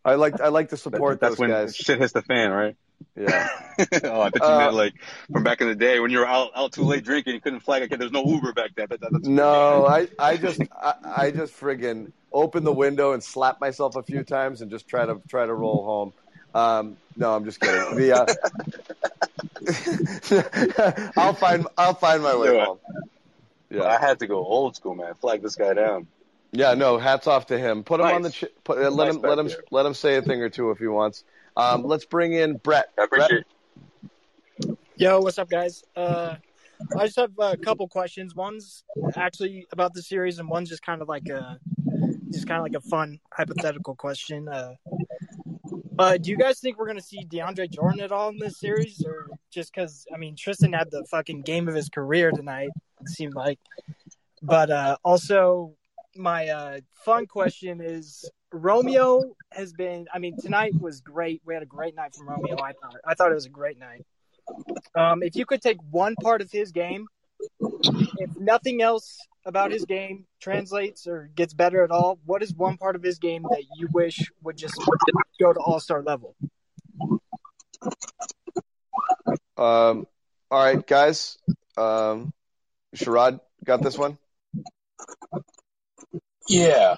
I 0.05 0.15
like 0.17 0.41
I 0.41 0.49
like 0.49 0.71
to 0.71 0.77
support 0.77 1.21
That's 1.21 1.33
those 1.33 1.39
when 1.39 1.51
guys. 1.51 1.77
shit 1.77 1.99
hits 1.99 2.13
the 2.13 2.23
fan, 2.23 2.51
right? 2.51 2.77
Yeah. 3.17 3.49
oh, 4.05 4.21
I 4.21 4.31
thought 4.31 4.35
you 4.35 4.43
uh, 4.43 4.59
meant 4.59 4.75
like 4.75 4.95
from 5.33 5.43
back 5.43 5.61
in 5.61 5.69
the 5.69 5.75
day 5.75 6.01
when 6.01 6.11
you 6.11 6.19
were 6.19 6.27
out, 6.27 6.51
out 6.55 6.73
too 6.73 6.83
late 6.83 7.05
drinking, 7.05 7.35
you 7.35 7.41
couldn't 7.41 7.61
flag 7.61 7.83
a 7.83 7.89
kid. 7.89 7.99
There's 7.99 8.13
no 8.13 8.25
Uber 8.25 8.53
back 8.53 8.75
then. 8.75 8.87
That, 8.91 9.01
that, 9.01 9.25
no, 9.25 9.87
I, 9.87 10.09
I 10.19 10.37
just, 10.37 10.61
I, 10.73 10.95
I 11.05 11.31
just 11.31 11.59
friggin' 11.59 12.13
open 12.33 12.65
the 12.65 12.73
window 12.73 13.13
and 13.13 13.23
slap 13.23 13.61
myself 13.61 13.97
a 13.97 14.03
few 14.03 14.23
times 14.23 14.61
and 14.61 14.71
just 14.71 14.87
try 14.87 15.07
to 15.07 15.21
try 15.29 15.47
to 15.47 15.55
roll 15.55 15.85
home. 15.85 16.13
Um, 16.55 16.97
no, 17.17 17.35
I'm 17.35 17.45
just 17.45 17.61
kidding. 17.61 17.97
The, 17.97 18.13
uh, 18.13 18.27
I'll 21.17 21.35
find, 21.35 21.67
I'll 21.77 21.95
find 21.95 22.23
my 22.23 22.37
way 22.37 22.59
home. 22.59 22.79
Yeah, 23.71 23.85
I 23.85 23.99
had 23.99 24.21
to 24.21 24.27
go 24.27 24.37
old 24.37 24.77
school, 24.77 24.95
man. 24.95 25.15
Flag 25.15 25.43
this 25.43 25.57
guy 25.57 25.75
down. 25.75 26.07
Yeah, 26.53 26.75
no, 26.75 26.99
hats 26.99 27.27
off 27.27 27.47
to 27.47 27.59
him. 27.59 27.85
Put 27.85 28.01
him 28.01 28.07
nice. 28.07 28.15
on 28.15 28.23
the, 28.23 28.31
ch- 28.31 28.45
put, 28.65 28.79
uh, 28.79 28.91
let 28.91 29.07
nice 29.07 29.17
him, 29.17 29.23
let 29.23 29.39
him, 29.39 29.49
there. 29.49 29.57
let 29.71 29.87
him 29.87 29.95
say 29.95 30.17
a 30.17 30.23
thing 30.23 30.41
or 30.41 30.49
two 30.49 30.71
if 30.71 30.79
he 30.79 30.87
wants. 30.87 31.25
Um, 31.57 31.85
let's 31.85 32.05
bring 32.05 32.35
in 32.35 32.57
Brett. 32.59 32.91
I 32.99 33.05
appreciate 33.05 33.45
Brett. 34.61 34.79
Yo, 34.97 35.21
what's 35.21 35.39
up, 35.39 35.49
guys? 35.49 35.85
Uh, 35.95 36.37
I 36.97 37.07
just 37.07 37.17
have 37.17 37.33
a 37.39 37.57
couple 37.57 37.89
questions. 37.89 38.35
One's 38.35 38.85
actually 39.15 39.67
about 39.73 39.95
the 39.95 40.03
series, 40.03 40.39
and 40.39 40.49
one's 40.49 40.69
just 40.69 40.83
kind 40.83 41.01
of 41.01 41.09
like 41.09 41.29
a, 41.29 41.59
just 42.31 42.47
kind 42.47 42.59
of 42.59 42.65
like 42.65 42.75
a 42.75 42.89
fun 42.89 43.19
hypothetical 43.33 43.95
question. 43.95 44.49
Uh, 44.49 44.75
uh, 45.99 46.17
do 46.19 46.31
you 46.31 46.37
guys 46.37 46.61
think 46.61 46.79
we're 46.79 46.87
gonna 46.87 47.01
see 47.01 47.25
DeAndre 47.25 47.71
Jordan 47.71 48.01
at 48.01 48.13
all 48.13 48.29
in 48.29 48.39
this 48.39 48.59
series, 48.59 49.03
or 49.07 49.29
just 49.51 49.73
because 49.75 50.07
I 50.15 50.19
mean 50.19 50.37
Tristan 50.37 50.73
had 50.73 50.91
the 50.91 51.05
fucking 51.11 51.43
game 51.43 51.69
of 51.69 51.75
his 51.75 51.89
career 51.89 52.31
tonight? 52.31 52.71
It 53.01 53.09
seemed 53.09 53.35
like, 53.35 53.59
but 54.43 54.71
uh, 54.71 54.97
also 55.05 55.75
my 56.15 56.49
uh, 56.49 56.81
fun 57.05 57.27
question 57.27 57.81
is 57.81 58.31
Romeo 58.57 59.35
has 59.53 59.73
been. 59.73 60.07
I 60.13 60.19
mean, 60.19 60.37
tonight 60.39 60.73
was 60.81 61.01
great. 61.01 61.43
We 61.45 61.55
had 61.55 61.63
a 61.63 61.67
great 61.67 61.95
night 61.95 62.15
from 62.15 62.29
Romeo. 62.29 62.57
I 62.57 62.73
thought. 62.73 62.97
I 63.05 63.15
thought 63.15 63.31
it 63.31 63.35
was 63.35 63.47
a 63.47 63.51
great 63.51 63.79
night. 63.79 64.05
Um, 64.95 65.23
if 65.23 65.37
you 65.37 65.45
could 65.47 65.61
take 65.61 65.79
one 65.91 66.15
part 66.17 66.41
of 66.41 66.51
his 66.51 66.73
game, 66.73 67.07
if 67.61 68.37
nothing 68.39 68.81
else 68.83 69.19
about 69.45 69.71
his 69.71 69.85
game 69.85 70.27
translates 70.41 71.07
or 71.07 71.31
gets 71.35 71.55
better 71.55 71.85
at 71.85 71.91
all, 71.91 72.19
what 72.25 72.43
is 72.43 72.53
one 72.55 72.77
part 72.77 72.97
of 72.97 73.03
his 73.03 73.19
game 73.19 73.43
that 73.51 73.63
you 73.77 73.89
wish 73.93 74.31
would 74.43 74.57
just 74.57 74.75
go 75.41 75.53
to 75.53 75.61
all 75.61 75.81
star 75.81 76.03
level? 76.03 76.35
Um. 79.57 80.07
All 80.49 80.63
right, 80.63 80.87
guys. 80.87 81.39
Um, 81.77 82.33
Sherrod 82.95 83.41
got 83.65 83.83
this 83.83 83.99
one. 83.99 84.17
Yeah. 86.49 86.97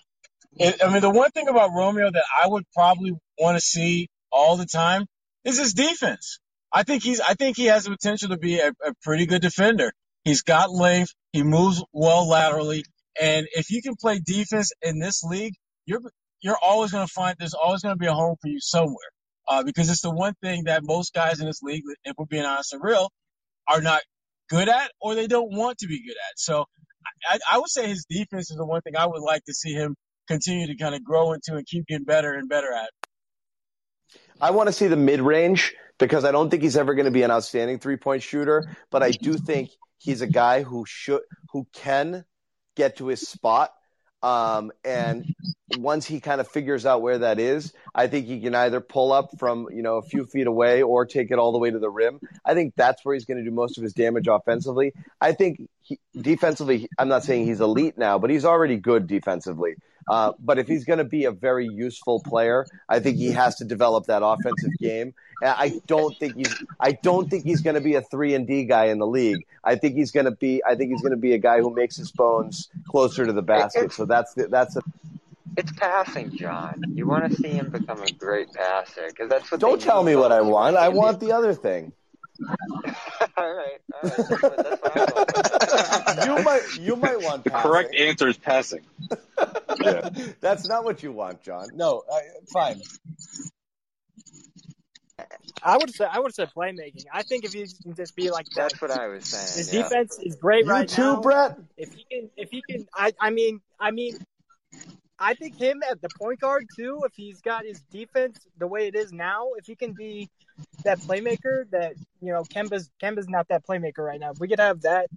It, 0.58 0.82
I 0.84 0.90
mean, 0.92 1.02
the 1.02 1.10
one 1.10 1.30
thing 1.32 1.48
about 1.48 1.72
Romeo 1.74 2.10
that 2.10 2.24
I 2.42 2.48
would 2.48 2.64
probably 2.74 3.12
want 3.38 3.58
to 3.58 3.62
see 3.62 4.08
all 4.32 4.56
the 4.56 4.66
time 4.66 5.06
is 5.44 5.58
his 5.58 5.74
defense. 5.74 6.40
I 6.72 6.84
think 6.84 7.04
he's, 7.04 7.20
I 7.20 7.34
think 7.34 7.58
he 7.58 7.66
has 7.66 7.84
the 7.84 7.92
potential 7.92 8.30
to 8.30 8.38
be 8.38 8.60
a, 8.60 8.70
a 8.70 8.94
pretty 9.02 9.26
good 9.26 9.42
defender. 9.42 9.92
He's 10.24 10.42
got 10.42 10.72
length. 10.72 11.12
He 11.32 11.44
moves 11.44 11.84
well 11.92 12.28
laterally. 12.28 12.84
And 13.22 13.48
if 13.52 13.70
you 13.70 13.82
can 13.82 13.96
play 14.00 14.20
defense 14.24 14.72
in 14.82 15.00
this 15.00 15.24
league, 15.24 15.54
you're, 15.86 16.00
you're 16.42 16.58
always 16.62 16.92
going 16.92 17.06
to 17.06 17.12
find 17.12 17.36
there's 17.38 17.54
always 17.54 17.82
going 17.82 17.94
to 17.94 18.00
be 18.00 18.06
a 18.08 18.14
home 18.14 18.36
for 18.42 18.48
you 18.48 18.60
somewhere. 18.60 18.96
Uh, 19.48 19.64
because 19.64 19.90
it's 19.90 20.02
the 20.02 20.10
one 20.10 20.34
thing 20.42 20.64
that 20.64 20.82
most 20.84 21.14
guys 21.14 21.40
in 21.40 21.46
this 21.46 21.62
league, 21.62 21.84
if 22.04 22.14
we're 22.18 22.26
being 22.26 22.46
honest 22.46 22.74
and 22.74 22.82
real, 22.84 23.10
are 23.68 23.82
not 23.82 24.02
good 24.50 24.68
at 24.68 24.92
or 25.00 25.14
they 25.14 25.26
don't 25.28 25.52
want 25.56 25.78
to 25.78 25.88
be 25.88 26.04
good 26.06 26.16
at. 26.16 26.38
So 26.38 26.66
I, 27.28 27.38
I 27.52 27.58
would 27.58 27.70
say 27.70 27.88
his 27.88 28.06
defense 28.10 28.50
is 28.50 28.56
the 28.58 28.66
one 28.66 28.82
thing 28.82 28.96
I 28.96 29.06
would 29.06 29.22
like 29.22 29.44
to 29.46 29.54
see 29.54 29.72
him 29.74 29.96
continue 30.28 30.66
to 30.66 30.76
kind 30.76 30.94
of 30.94 31.02
grow 31.02 31.32
into 31.32 31.56
and 31.56 31.66
keep 31.66 31.86
getting 31.86 32.04
better 32.04 32.34
and 32.34 32.48
better 32.48 32.72
at. 32.72 32.90
I 34.40 34.52
want 34.52 34.68
to 34.68 34.72
see 34.72 34.86
the 34.86 34.96
mid 34.96 35.20
range 35.20 35.74
because 35.98 36.24
I 36.24 36.30
don't 36.30 36.50
think 36.50 36.62
he's 36.62 36.76
ever 36.76 36.94
going 36.94 37.06
to 37.06 37.10
be 37.10 37.22
an 37.22 37.30
outstanding 37.30 37.78
three 37.78 37.96
point 37.96 38.22
shooter, 38.22 38.76
but 38.90 39.02
I 39.02 39.10
do 39.10 39.34
think 39.34 39.70
he's 39.98 40.20
a 40.20 40.26
guy 40.26 40.62
who 40.62 40.84
should 40.86 41.22
who 41.52 41.66
can 41.72 42.24
get 42.76 42.98
to 42.98 43.08
his 43.08 43.26
spot 43.26 43.72
um, 44.22 44.72
and 44.84 45.24
once 45.76 46.06
he 46.06 46.20
kind 46.20 46.40
of 46.40 46.48
figures 46.48 46.84
out 46.84 47.02
where 47.02 47.18
that 47.18 47.38
is, 47.38 47.72
I 47.94 48.08
think 48.08 48.26
he 48.26 48.40
can 48.40 48.54
either 48.54 48.80
pull 48.80 49.12
up 49.12 49.38
from, 49.38 49.68
you 49.70 49.82
know, 49.82 49.96
a 49.96 50.02
few 50.02 50.26
feet 50.26 50.46
away 50.46 50.82
or 50.82 51.06
take 51.06 51.30
it 51.30 51.38
all 51.38 51.52
the 51.52 51.58
way 51.58 51.70
to 51.70 51.78
the 51.78 51.90
rim. 51.90 52.20
I 52.44 52.54
think 52.54 52.74
that's 52.76 53.04
where 53.04 53.14
he's 53.14 53.24
going 53.24 53.38
to 53.38 53.44
do 53.44 53.54
most 53.54 53.78
of 53.78 53.84
his 53.84 53.92
damage 53.92 54.26
offensively. 54.26 54.92
I 55.20 55.32
think 55.32 55.68
he, 55.82 55.98
defensively, 56.20 56.88
I'm 56.98 57.08
not 57.08 57.22
saying 57.22 57.46
he's 57.46 57.60
elite 57.60 57.96
now, 57.96 58.18
but 58.18 58.30
he's 58.30 58.44
already 58.44 58.76
good 58.76 59.06
defensively. 59.06 59.76
Uh, 60.08 60.32
but 60.38 60.58
if 60.58 60.66
he's 60.66 60.84
going 60.84 60.98
to 60.98 61.04
be 61.04 61.24
a 61.24 61.32
very 61.32 61.66
useful 61.66 62.20
player, 62.20 62.66
I 62.88 63.00
think 63.00 63.16
he 63.18 63.32
has 63.32 63.56
to 63.56 63.64
develop 63.64 64.06
that 64.06 64.22
offensive 64.24 64.72
game. 64.78 65.14
And 65.40 65.50
I 65.50 65.80
don't 65.86 66.16
think 66.18 66.36
he's 66.36 66.54
I 66.80 66.92
don't 66.92 67.30
think 67.30 67.44
he's 67.44 67.60
going 67.60 67.74
to 67.74 67.80
be 67.80 67.94
a 67.94 68.02
three 68.02 68.34
and 68.34 68.46
D 68.46 68.64
guy 68.64 68.86
in 68.86 68.98
the 68.98 69.06
league. 69.06 69.46
I 69.62 69.76
think 69.76 69.94
he's 69.94 70.10
going 70.10 70.26
to 70.26 70.32
be 70.32 70.62
I 70.64 70.74
think 70.74 70.90
he's 70.90 71.02
going 71.02 71.12
to 71.12 71.16
be 71.16 71.34
a 71.34 71.38
guy 71.38 71.60
who 71.60 71.72
makes 71.74 71.96
his 71.96 72.10
bones 72.10 72.68
closer 72.88 73.26
to 73.26 73.32
the 73.32 73.42
basket. 73.42 73.84
It's, 73.84 73.96
so 73.96 74.04
that's 74.04 74.34
the, 74.34 74.48
that's 74.48 74.76
a, 74.76 74.82
it's 75.56 75.72
passing, 75.72 76.36
John. 76.36 76.82
You 76.94 77.06
want 77.06 77.30
to 77.30 77.36
see 77.36 77.48
him 77.48 77.70
become 77.70 78.02
a 78.02 78.12
great 78.12 78.52
passer 78.52 79.08
because 79.08 79.28
that's 79.28 79.50
what. 79.50 79.60
Don't 79.60 79.80
tell 79.80 80.02
me 80.04 80.14
what 80.14 80.32
I 80.32 80.40
want. 80.40 80.76
I 80.76 80.88
want 80.88 81.20
the 81.20 81.32
other 81.32 81.52
thing. 81.52 81.92
All 82.40 82.52
right, 82.84 82.94
all 83.36 83.54
right. 83.54 83.80
That's 84.02 84.42
what, 84.42 84.56
that's 86.14 86.26
you 86.26 86.42
might 86.42 86.62
you 86.80 86.96
might 86.96 87.20
want 87.20 87.44
the 87.44 87.50
passing. 87.50 87.70
correct 87.70 87.94
answer 87.94 88.28
is 88.28 88.36
passing. 88.36 88.82
yeah, 89.80 90.08
that's 90.40 90.68
not 90.68 90.84
what 90.84 91.02
you 91.02 91.12
want, 91.12 91.42
John. 91.42 91.68
No, 91.74 92.04
I, 92.12 92.20
fine. 92.52 92.80
I 95.62 95.76
would 95.76 95.92
say 95.92 96.06
I 96.10 96.20
would 96.20 96.34
say 96.34 96.46
playmaking. 96.46 97.06
I 97.12 97.22
think 97.22 97.44
if 97.44 97.52
he 97.52 97.66
can 97.82 97.94
just 97.94 98.14
be 98.14 98.30
like 98.30 98.46
that, 98.54 98.70
that's 98.70 98.80
what 98.80 98.92
I 98.92 99.08
was 99.08 99.24
saying. 99.24 99.58
His 99.58 99.74
yeah. 99.74 99.82
defense 99.82 100.18
is 100.22 100.36
great 100.36 100.66
right 100.66 100.68
now. 100.68 100.74
you 100.74 100.80
right 100.80 100.88
too, 100.88 101.02
now. 101.02 101.20
Brett. 101.20 101.58
If 101.76 101.92
he 101.92 102.04
can, 102.10 102.30
if 102.36 102.50
he 102.50 102.62
can, 102.68 102.86
I 102.94 103.12
I 103.20 103.30
mean 103.30 103.60
I 103.80 103.90
mean, 103.90 104.16
I 105.18 105.34
think 105.34 105.58
him 105.58 105.82
at 105.88 106.00
the 106.00 106.08
point 106.20 106.40
guard 106.40 106.66
too. 106.76 107.00
If 107.04 107.12
he's 107.14 107.40
got 107.40 107.64
his 107.64 107.80
defense 107.90 108.38
the 108.58 108.66
way 108.66 108.86
it 108.86 108.94
is 108.94 109.12
now, 109.12 109.48
if 109.56 109.66
he 109.66 109.74
can 109.74 109.92
be 109.92 110.30
that 110.84 111.00
playmaker 111.00 111.68
that 111.70 111.94
you 112.20 112.32
know 112.32 112.42
Kemba's 112.42 112.90
Kemba's 113.02 113.28
not 113.28 113.48
that 113.48 113.66
playmaker 113.66 113.98
right 113.98 114.20
now. 114.20 114.30
If 114.30 114.38
we 114.38 114.48
could 114.48 114.60
have 114.60 114.82
that 114.82 115.08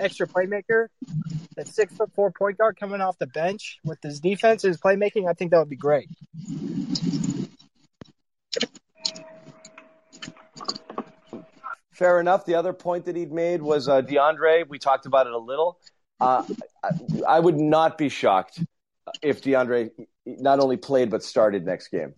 extra 0.00 0.26
playmaker, 0.26 0.88
that 1.56 1.68
six 1.68 1.94
foot 1.94 2.12
four 2.14 2.32
point 2.32 2.58
guard 2.58 2.76
coming 2.78 3.00
off 3.00 3.18
the 3.18 3.28
bench 3.28 3.78
with 3.84 3.98
his 4.02 4.20
defense, 4.20 4.64
and 4.64 4.72
his 4.72 4.80
playmaking, 4.80 5.28
I 5.28 5.34
think 5.34 5.52
that 5.52 5.58
would 5.58 5.70
be 5.70 5.76
great. 5.76 6.08
Fair 11.92 12.18
enough. 12.18 12.46
The 12.46 12.54
other 12.54 12.72
point 12.72 13.04
that 13.04 13.14
he'd 13.14 13.30
made 13.30 13.60
was 13.62 13.86
uh, 13.86 14.00
DeAndre. 14.00 14.66
We 14.66 14.78
talked 14.78 15.06
about 15.06 15.26
it 15.26 15.34
a 15.34 15.38
little. 15.38 15.78
Uh, 16.18 16.42
I, 16.82 16.90
I 17.28 17.40
would 17.40 17.58
not 17.58 17.98
be 17.98 18.08
shocked 18.08 18.60
if 19.22 19.42
DeAndre 19.42 19.90
not 20.26 20.60
only 20.60 20.76
played 20.76 21.10
but 21.10 21.22
started 21.22 21.64
next 21.64 21.88
game. 21.88 22.14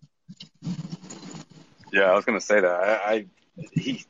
Yeah, 1.92 2.04
I 2.04 2.14
was 2.14 2.24
going 2.24 2.38
to 2.38 2.44
say 2.44 2.60
that. 2.60 2.66
I, 2.66 2.94
I 2.94 3.26
he 3.72 4.04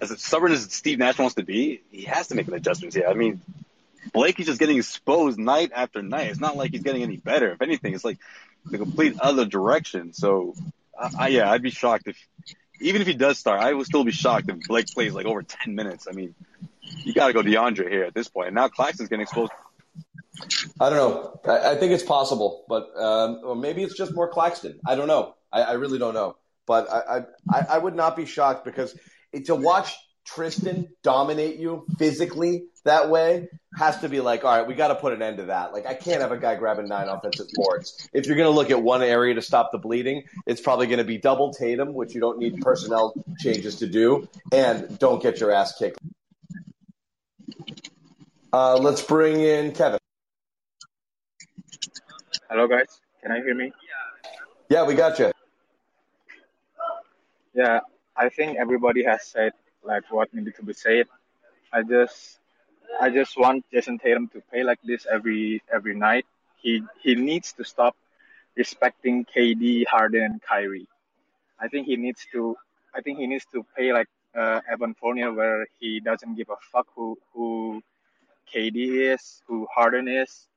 as 0.00 0.10
stubborn 0.20 0.52
as 0.52 0.72
Steve 0.72 0.98
Nash 0.98 1.18
wants 1.18 1.36
to 1.36 1.42
be, 1.42 1.82
he 1.90 2.02
has 2.02 2.28
to 2.28 2.34
make 2.34 2.46
an 2.48 2.54
adjustment 2.54 2.94
here. 2.94 3.06
I 3.08 3.14
mean, 3.14 3.40
Blake 4.12 4.38
is 4.38 4.46
just 4.46 4.58
getting 4.58 4.76
exposed 4.76 5.38
night 5.38 5.72
after 5.74 6.02
night. 6.02 6.28
It's 6.28 6.40
not 6.40 6.56
like 6.56 6.70
he's 6.72 6.82
getting 6.82 7.02
any 7.02 7.16
better. 7.16 7.52
If 7.52 7.62
anything, 7.62 7.94
it's 7.94 8.04
like 8.04 8.18
the 8.64 8.78
complete 8.78 9.18
other 9.20 9.44
direction. 9.44 10.12
So, 10.12 10.54
I, 11.18 11.28
yeah, 11.28 11.50
I'd 11.50 11.62
be 11.62 11.70
shocked 11.70 12.06
if 12.06 12.16
even 12.80 13.00
if 13.00 13.08
he 13.08 13.14
does 13.14 13.38
start, 13.38 13.60
I 13.60 13.72
would 13.72 13.86
still 13.86 14.04
be 14.04 14.12
shocked 14.12 14.48
if 14.48 14.60
Blake 14.68 14.86
plays 14.88 15.14
like 15.14 15.26
over 15.26 15.42
10 15.42 15.74
minutes. 15.74 16.06
I 16.08 16.12
mean, 16.12 16.34
you 17.04 17.14
got 17.14 17.28
to 17.28 17.32
go 17.32 17.42
DeAndre 17.42 17.88
here 17.90 18.04
at 18.04 18.14
this 18.14 18.28
point. 18.28 18.48
And 18.48 18.54
now 18.54 18.68
Claxton's 18.68 19.08
getting 19.08 19.22
exposed. 19.22 19.52
I 20.80 20.90
don't 20.90 20.98
know. 20.98 21.40
I, 21.46 21.72
I 21.72 21.74
think 21.76 21.92
it's 21.92 22.02
possible, 22.02 22.64
but 22.68 22.88
um, 22.96 23.40
or 23.44 23.56
maybe 23.56 23.82
it's 23.82 23.96
just 23.96 24.14
more 24.14 24.28
Claxton. 24.28 24.78
I 24.86 24.94
don't 24.94 25.08
know. 25.08 25.34
I, 25.52 25.62
I 25.62 25.72
really 25.72 25.98
don't 25.98 26.14
know. 26.14 26.36
But 26.66 26.90
I, 26.90 27.24
I, 27.48 27.60
I 27.70 27.78
would 27.78 27.94
not 27.94 28.16
be 28.16 28.26
shocked 28.26 28.64
because 28.64 28.98
to 29.44 29.54
watch 29.54 29.96
Tristan 30.24 30.88
dominate 31.02 31.56
you 31.56 31.86
physically 31.98 32.64
that 32.86 33.10
way 33.10 33.48
has 33.76 34.00
to 34.00 34.08
be 34.08 34.20
like, 34.20 34.44
all 34.44 34.56
right, 34.56 34.66
we 34.66 34.74
got 34.74 34.88
to 34.88 34.94
put 34.94 35.12
an 35.12 35.20
end 35.20 35.36
to 35.38 35.44
that. 35.44 35.72
Like, 35.72 35.86
I 35.86 35.94
can't 35.94 36.22
have 36.22 36.32
a 36.32 36.38
guy 36.38 36.54
grabbing 36.54 36.88
nine 36.88 37.08
offensive 37.08 37.48
boards. 37.54 38.08
If 38.12 38.26
you're 38.26 38.36
going 38.36 38.48
to 38.48 38.54
look 38.54 38.70
at 38.70 38.82
one 38.82 39.02
area 39.02 39.34
to 39.34 39.42
stop 39.42 39.70
the 39.72 39.78
bleeding, 39.78 40.22
it's 40.46 40.60
probably 40.60 40.86
going 40.86 40.98
to 40.98 41.04
be 41.04 41.18
double 41.18 41.52
Tatum, 41.52 41.92
which 41.92 42.14
you 42.14 42.20
don't 42.20 42.38
need 42.38 42.60
personnel 42.60 43.12
changes 43.40 43.76
to 43.76 43.86
do, 43.86 44.28
and 44.52 44.98
don't 44.98 45.22
get 45.22 45.40
your 45.40 45.50
ass 45.50 45.76
kicked. 45.76 45.98
Uh, 48.52 48.76
let's 48.76 49.02
bring 49.02 49.40
in 49.40 49.72
Kevin. 49.72 49.98
Hello, 52.48 52.66
guys. 52.66 53.00
Can 53.22 53.32
I 53.32 53.40
hear 53.40 53.54
me? 53.54 53.72
Yeah, 54.68 54.84
we 54.86 54.94
got 54.94 55.18
you. 55.18 55.32
Yeah, 57.54 57.80
I 58.16 58.28
think 58.28 58.58
everybody 58.58 59.04
has 59.04 59.26
said 59.26 59.52
like 59.82 60.04
what 60.10 60.32
needed 60.34 60.54
to 60.56 60.62
be 60.62 60.72
said. 60.72 61.06
I 61.72 61.82
just 61.82 62.38
I 63.00 63.10
just 63.10 63.38
want 63.38 63.64
Jayson 63.72 63.98
Tatum 64.00 64.28
to 64.28 64.40
play 64.50 64.62
like 64.62 64.80
this 64.84 65.06
every 65.10 65.62
every 65.72 65.94
night. 65.94 66.26
He 66.62 66.82
he 67.02 67.14
needs 67.14 67.52
to 67.54 67.64
stop 67.64 67.96
respecting 68.56 69.24
KD, 69.24 69.86
Harden, 69.86 70.22
and 70.22 70.42
Kyrie. 70.42 70.88
I 71.58 71.68
think 71.68 71.86
he 71.86 71.96
needs 71.96 72.26
to 72.32 72.56
I 72.94 73.00
think 73.00 73.18
he 73.18 73.26
needs 73.26 73.46
to 73.52 73.64
play 73.74 73.92
like 73.92 74.08
uh, 74.34 74.60
Evan 74.70 74.94
Fournier, 74.94 75.32
where 75.32 75.66
he 75.78 76.00
doesn't 76.00 76.34
give 76.36 76.48
a 76.50 76.56
fuck 76.72 76.86
who 76.94 77.18
who 77.32 77.82
KD 78.52 79.12
is, 79.12 79.42
who 79.46 79.66
Harden 79.74 80.08
is, 80.08 80.48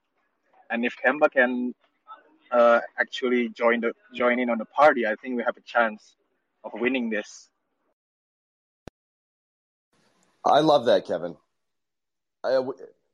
and 0.69 0.85
if 0.85 0.95
Kemba 1.03 1.31
can 1.31 1.73
uh, 2.51 2.79
actually 2.99 3.49
join 3.49 3.81
the 3.81 3.93
join 4.13 4.39
in 4.39 4.49
on 4.49 4.57
the 4.57 4.65
party, 4.65 5.05
I 5.05 5.15
think 5.15 5.35
we 5.37 5.43
have 5.43 5.57
a 5.57 5.61
chance 5.61 6.15
of 6.63 6.71
winning 6.73 7.09
this. 7.09 7.49
I 10.45 10.61
love 10.61 10.85
that, 10.85 11.05
Kevin. 11.05 11.35
I, 12.43 12.61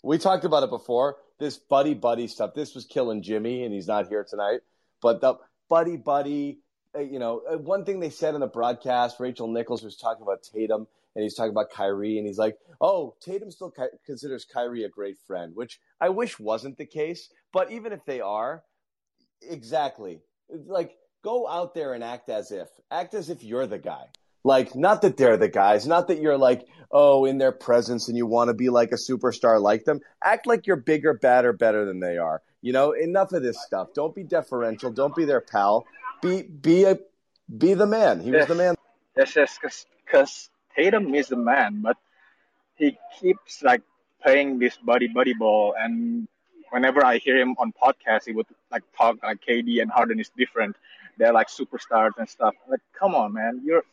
we 0.04 0.18
talked 0.18 0.46
about 0.46 0.64
it 0.64 0.70
before. 0.70 1.18
This 1.40 1.58
buddy 1.58 1.94
buddy 1.94 2.28
stuff. 2.28 2.54
This 2.54 2.76
was 2.76 2.86
killing 2.86 3.22
Jimmy, 3.22 3.64
and 3.64 3.74
he's 3.74 3.88
not 3.88 4.08
here 4.08 4.24
tonight. 4.24 4.62
But 5.02 5.22
the 5.22 5.36
buddy 5.70 5.98
buddy, 5.98 6.60
uh, 6.96 7.00
you 7.00 7.20
know, 7.20 7.42
uh, 7.50 7.58
one 7.58 7.84
thing 7.84 8.00
they 8.00 8.10
said 8.10 8.36
in 8.36 8.42
the 8.42 8.48
broadcast, 8.48 9.20
Rachel 9.20 9.48
Nichols 9.48 9.84
was 9.84 9.98
talking 9.98 10.22
about 10.22 10.44
Tatum, 10.44 10.88
and 11.16 11.24
he's 11.24 11.36
talking 11.36 11.52
about 11.52 11.72
Kyrie, 11.72 12.18
and 12.18 12.28
he's 12.28 12.38
like, 12.38 12.58
"Oh, 12.82 13.16
Tatum 13.22 13.52
still 13.52 13.72
ki- 13.72 13.98
considers 14.06 14.46
Kyrie 14.46 14.84
a 14.84 14.90
great 14.90 15.18
friend," 15.26 15.56
which 15.56 15.80
I 16.00 16.10
wish 16.10 16.40
wasn't 16.40 16.78
the 16.78 16.86
case. 16.86 17.30
But 17.52 17.72
even 17.72 17.94
if 17.94 18.04
they 18.06 18.22
are, 18.22 18.64
exactly, 19.42 20.22
like 20.50 20.98
go 21.24 21.48
out 21.48 21.74
there 21.74 21.94
and 21.94 22.04
act 22.04 22.30
as 22.30 22.52
if, 22.52 22.70
act 22.92 23.16
as 23.16 23.30
if 23.30 23.44
you're 23.44 23.66
the 23.66 23.80
guy. 23.80 24.06
Like, 24.44 24.76
not 24.76 25.02
that 25.02 25.18
they're 25.18 25.38
the 25.38 25.48
guys, 25.48 25.88
not 25.88 26.08
that 26.10 26.22
you're 26.22 26.38
like, 26.38 26.68
oh, 26.92 27.26
in 27.26 27.40
their 27.40 27.52
presence 27.52 28.08
and 28.08 28.16
you 28.16 28.28
want 28.28 28.50
to 28.50 28.54
be 28.54 28.70
like 28.70 28.92
a 28.92 28.96
superstar 28.96 29.60
like 29.60 29.86
them. 29.86 30.02
Act 30.24 30.46
like 30.46 30.68
you're 30.68 30.76
bigger, 30.76 31.16
badder, 31.16 31.52
better 31.52 31.84
than 31.84 32.00
they 32.00 32.18
are. 32.18 32.44
You 32.62 32.72
know, 32.72 32.92
enough 32.92 33.32
of 33.32 33.42
this 33.42 33.58
stuff. 33.66 33.88
Don't 33.96 34.14
be 34.14 34.24
deferential. 34.24 34.92
Don't 34.92 35.16
be 35.16 35.26
their 35.26 35.42
pal. 35.42 35.88
Be 36.22 36.44
be 36.44 36.84
a 36.84 37.00
be 37.58 37.74
the 37.74 37.88
man. 37.88 38.20
He 38.20 38.30
yes. 38.30 38.42
was 38.42 38.48
the 38.48 38.64
man. 38.64 38.76
Yes, 39.18 39.36
yes, 39.36 39.58
because 40.06 40.50
Tatum 40.76 41.14
is 41.16 41.28
the 41.28 41.38
man, 41.38 41.82
but 41.82 41.98
he 42.76 42.98
keeps 43.20 43.64
like 43.64 43.82
playing 44.22 44.60
this 44.60 44.78
buddy 44.78 45.08
buddy 45.08 45.34
ball, 45.34 45.76
and 45.78 46.28
whenever 46.72 47.06
I 47.06 47.18
hear 47.18 47.38
him 47.38 47.56
on 47.58 47.74
podcasts, 47.82 48.26
he 48.26 48.34
would 48.34 48.48
like 48.72 48.84
talk 48.98 49.18
like 49.24 49.40
KD 49.48 49.82
and 49.82 49.92
Harden 49.92 50.20
is 50.20 50.30
different. 50.38 50.76
They're 51.18 51.34
like 51.34 51.48
superstars 51.48 52.12
and 52.18 52.28
stuff. 52.28 52.56
Like, 52.70 52.82
come 53.00 53.16
on, 53.16 53.34
man, 53.34 53.62
you're 53.64 53.84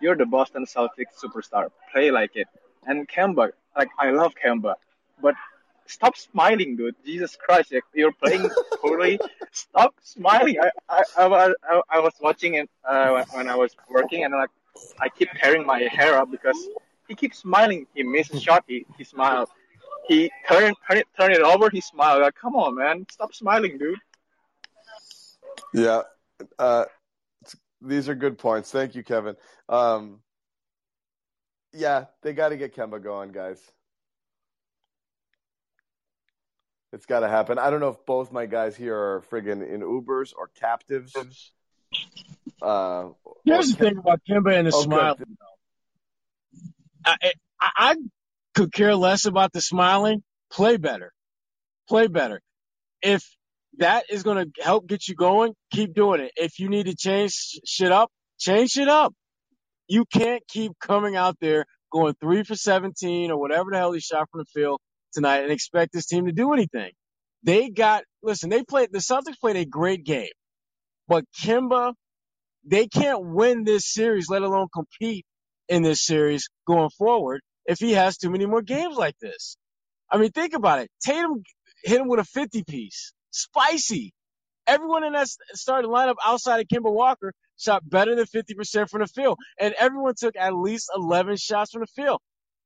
you're 0.00 0.16
the 0.16 0.26
Boston 0.26 0.66
Celtics 0.66 1.14
superstar. 1.22 1.70
Play 1.92 2.10
like 2.10 2.34
it. 2.34 2.48
And 2.86 3.08
Kemba, 3.08 3.50
like 3.76 3.90
I 3.98 4.10
love 4.10 4.32
Kemba, 4.34 4.74
but 5.20 5.34
stop 5.86 6.16
smiling, 6.16 6.76
dude. 6.76 6.96
Jesus 7.04 7.36
Christ, 7.36 7.72
you're 7.94 8.12
playing 8.12 8.48
poorly. 8.80 9.20
stop 9.52 9.94
smiling. 10.02 10.56
I 10.60 10.70
I, 10.88 11.02
I, 11.16 11.54
I, 11.70 11.80
I 11.90 12.00
was 12.00 12.14
watching 12.20 12.54
it 12.54 12.68
uh, 12.84 13.24
when 13.32 13.48
I 13.48 13.54
was 13.54 13.76
working, 13.88 14.24
and 14.24 14.34
I'm 14.34 14.40
like 14.40 14.50
I 15.00 15.08
keep 15.08 15.28
tearing 15.36 15.66
my 15.66 15.80
hair 15.80 16.18
up 16.18 16.30
because 16.30 16.56
he 17.08 17.14
keeps 17.14 17.38
smiling. 17.38 17.86
He 17.94 18.02
missed 18.02 18.34
a 18.34 18.40
shot, 18.40 18.64
he 18.66 18.86
he 18.96 19.04
smiled. 19.04 19.48
He 20.08 20.30
turn 20.48 20.74
turn 20.88 20.98
it 20.98 21.06
turn 21.18 21.32
it 21.32 21.40
over, 21.40 21.70
he 21.70 21.80
smiled. 21.80 22.22
Like, 22.22 22.34
come 22.34 22.56
on, 22.56 22.76
man, 22.76 23.06
stop 23.10 23.34
smiling, 23.34 23.78
dude. 23.78 23.98
Yeah. 25.74 26.02
Uh, 26.58 26.84
these 27.80 28.08
are 28.08 28.14
good 28.14 28.38
points. 28.38 28.70
Thank 28.70 28.94
you, 28.94 29.02
Kevin. 29.02 29.36
Um, 29.68 30.20
yeah, 31.72 32.06
they 32.22 32.32
got 32.32 32.50
to 32.50 32.56
get 32.56 32.74
Kemba 32.74 33.02
going, 33.02 33.32
guys. 33.32 33.60
It's 36.92 37.06
got 37.06 37.20
to 37.20 37.28
happen. 37.28 37.58
I 37.58 37.70
don't 37.70 37.80
know 37.80 37.88
if 37.88 38.04
both 38.04 38.32
my 38.32 38.44
guys 38.46 38.76
here 38.76 38.96
are 38.96 39.24
friggin' 39.30 39.66
in 39.66 39.80
Ubers 39.80 40.34
or 40.36 40.48
captives. 40.48 41.14
Uh, 42.62 43.10
Here's 43.44 43.72
the 43.72 43.76
thing 43.76 43.98
about 43.98 44.20
Kemba 44.28 44.56
and 44.56 44.66
the 44.68 44.72
smile. 44.72 45.18
I, 47.04 47.16
I, 47.60 47.70
I 47.76 47.96
could 48.54 48.72
care 48.72 48.94
less 48.94 49.26
about 49.26 49.52
the 49.52 49.60
smiling. 49.60 50.22
Play 50.52 50.76
better. 50.76 51.12
Play 51.88 52.06
better. 52.08 52.40
If 53.02 53.24
that 53.78 54.04
is 54.10 54.22
going 54.22 54.44
to 54.52 54.62
help 54.62 54.86
get 54.86 55.08
you 55.08 55.14
going, 55.14 55.54
keep 55.72 55.94
doing 55.94 56.20
it. 56.20 56.32
If 56.36 56.58
you 56.58 56.68
need 56.68 56.86
to 56.86 56.94
change 56.94 57.60
shit 57.66 57.90
up, 57.90 58.10
change 58.38 58.70
shit 58.70 58.88
up. 58.88 59.14
You 59.88 60.04
can't 60.04 60.42
keep 60.48 60.72
coming 60.80 61.16
out 61.16 61.36
there 61.40 61.66
going 61.92 62.14
three 62.20 62.44
for 62.44 62.54
17 62.54 63.30
or 63.30 63.38
whatever 63.38 63.70
the 63.70 63.78
hell 63.78 63.92
he 63.92 64.00
shot 64.00 64.28
from 64.30 64.40
the 64.40 64.60
field 64.60 64.80
tonight 65.12 65.42
and 65.42 65.52
expect 65.52 65.92
this 65.92 66.06
team 66.06 66.26
to 66.26 66.32
do 66.32 66.52
anything. 66.52 66.90
They 67.42 67.70
got, 67.70 68.04
listen, 68.22 68.50
they 68.50 68.62
played, 68.62 68.90
the 68.92 68.98
Celtics 68.98 69.38
played 69.40 69.56
a 69.56 69.64
great 69.64 70.04
game, 70.04 70.30
but 71.08 71.24
Kemba, 71.42 71.94
they 72.64 72.88
can't 72.88 73.24
win 73.24 73.64
this 73.64 73.86
series, 73.92 74.28
let 74.30 74.42
alone 74.42 74.68
compete 74.74 75.26
in 75.68 75.82
this 75.82 76.04
series 76.04 76.48
going 76.66 76.90
forward 76.98 77.42
if 77.66 77.78
he 77.78 77.92
has 77.92 78.18
too 78.18 78.30
many 78.30 78.46
more 78.46 78.62
games 78.62 78.96
like 78.96 79.16
this. 79.20 79.56
I 80.10 80.18
mean, 80.18 80.32
think 80.32 80.54
about 80.54 80.80
it. 80.80 80.90
Tatum 81.04 81.42
hit 81.84 82.00
him 82.00 82.08
with 82.08 82.20
a 82.20 82.24
50 82.24 82.64
piece. 82.64 83.14
Spicy. 83.32 84.12
Everyone 84.66 85.04
in 85.04 85.14
that 85.14 85.28
starting 85.54 85.90
lineup 85.90 86.16
outside 86.24 86.60
of 86.60 86.68
Kemba 86.68 86.92
Walker 86.92 87.34
shot 87.58 87.88
better 87.88 88.16
than 88.16 88.26
50% 88.26 88.90
from 88.90 89.02
the 89.02 89.08
field. 89.08 89.38
And 89.60 89.74
everyone 89.78 90.14
took 90.18 90.36
at 90.36 90.54
least 90.54 90.90
11 90.96 91.38
shots 91.38 91.72
from 91.72 91.82
the 91.82 92.02
field. 92.02 92.20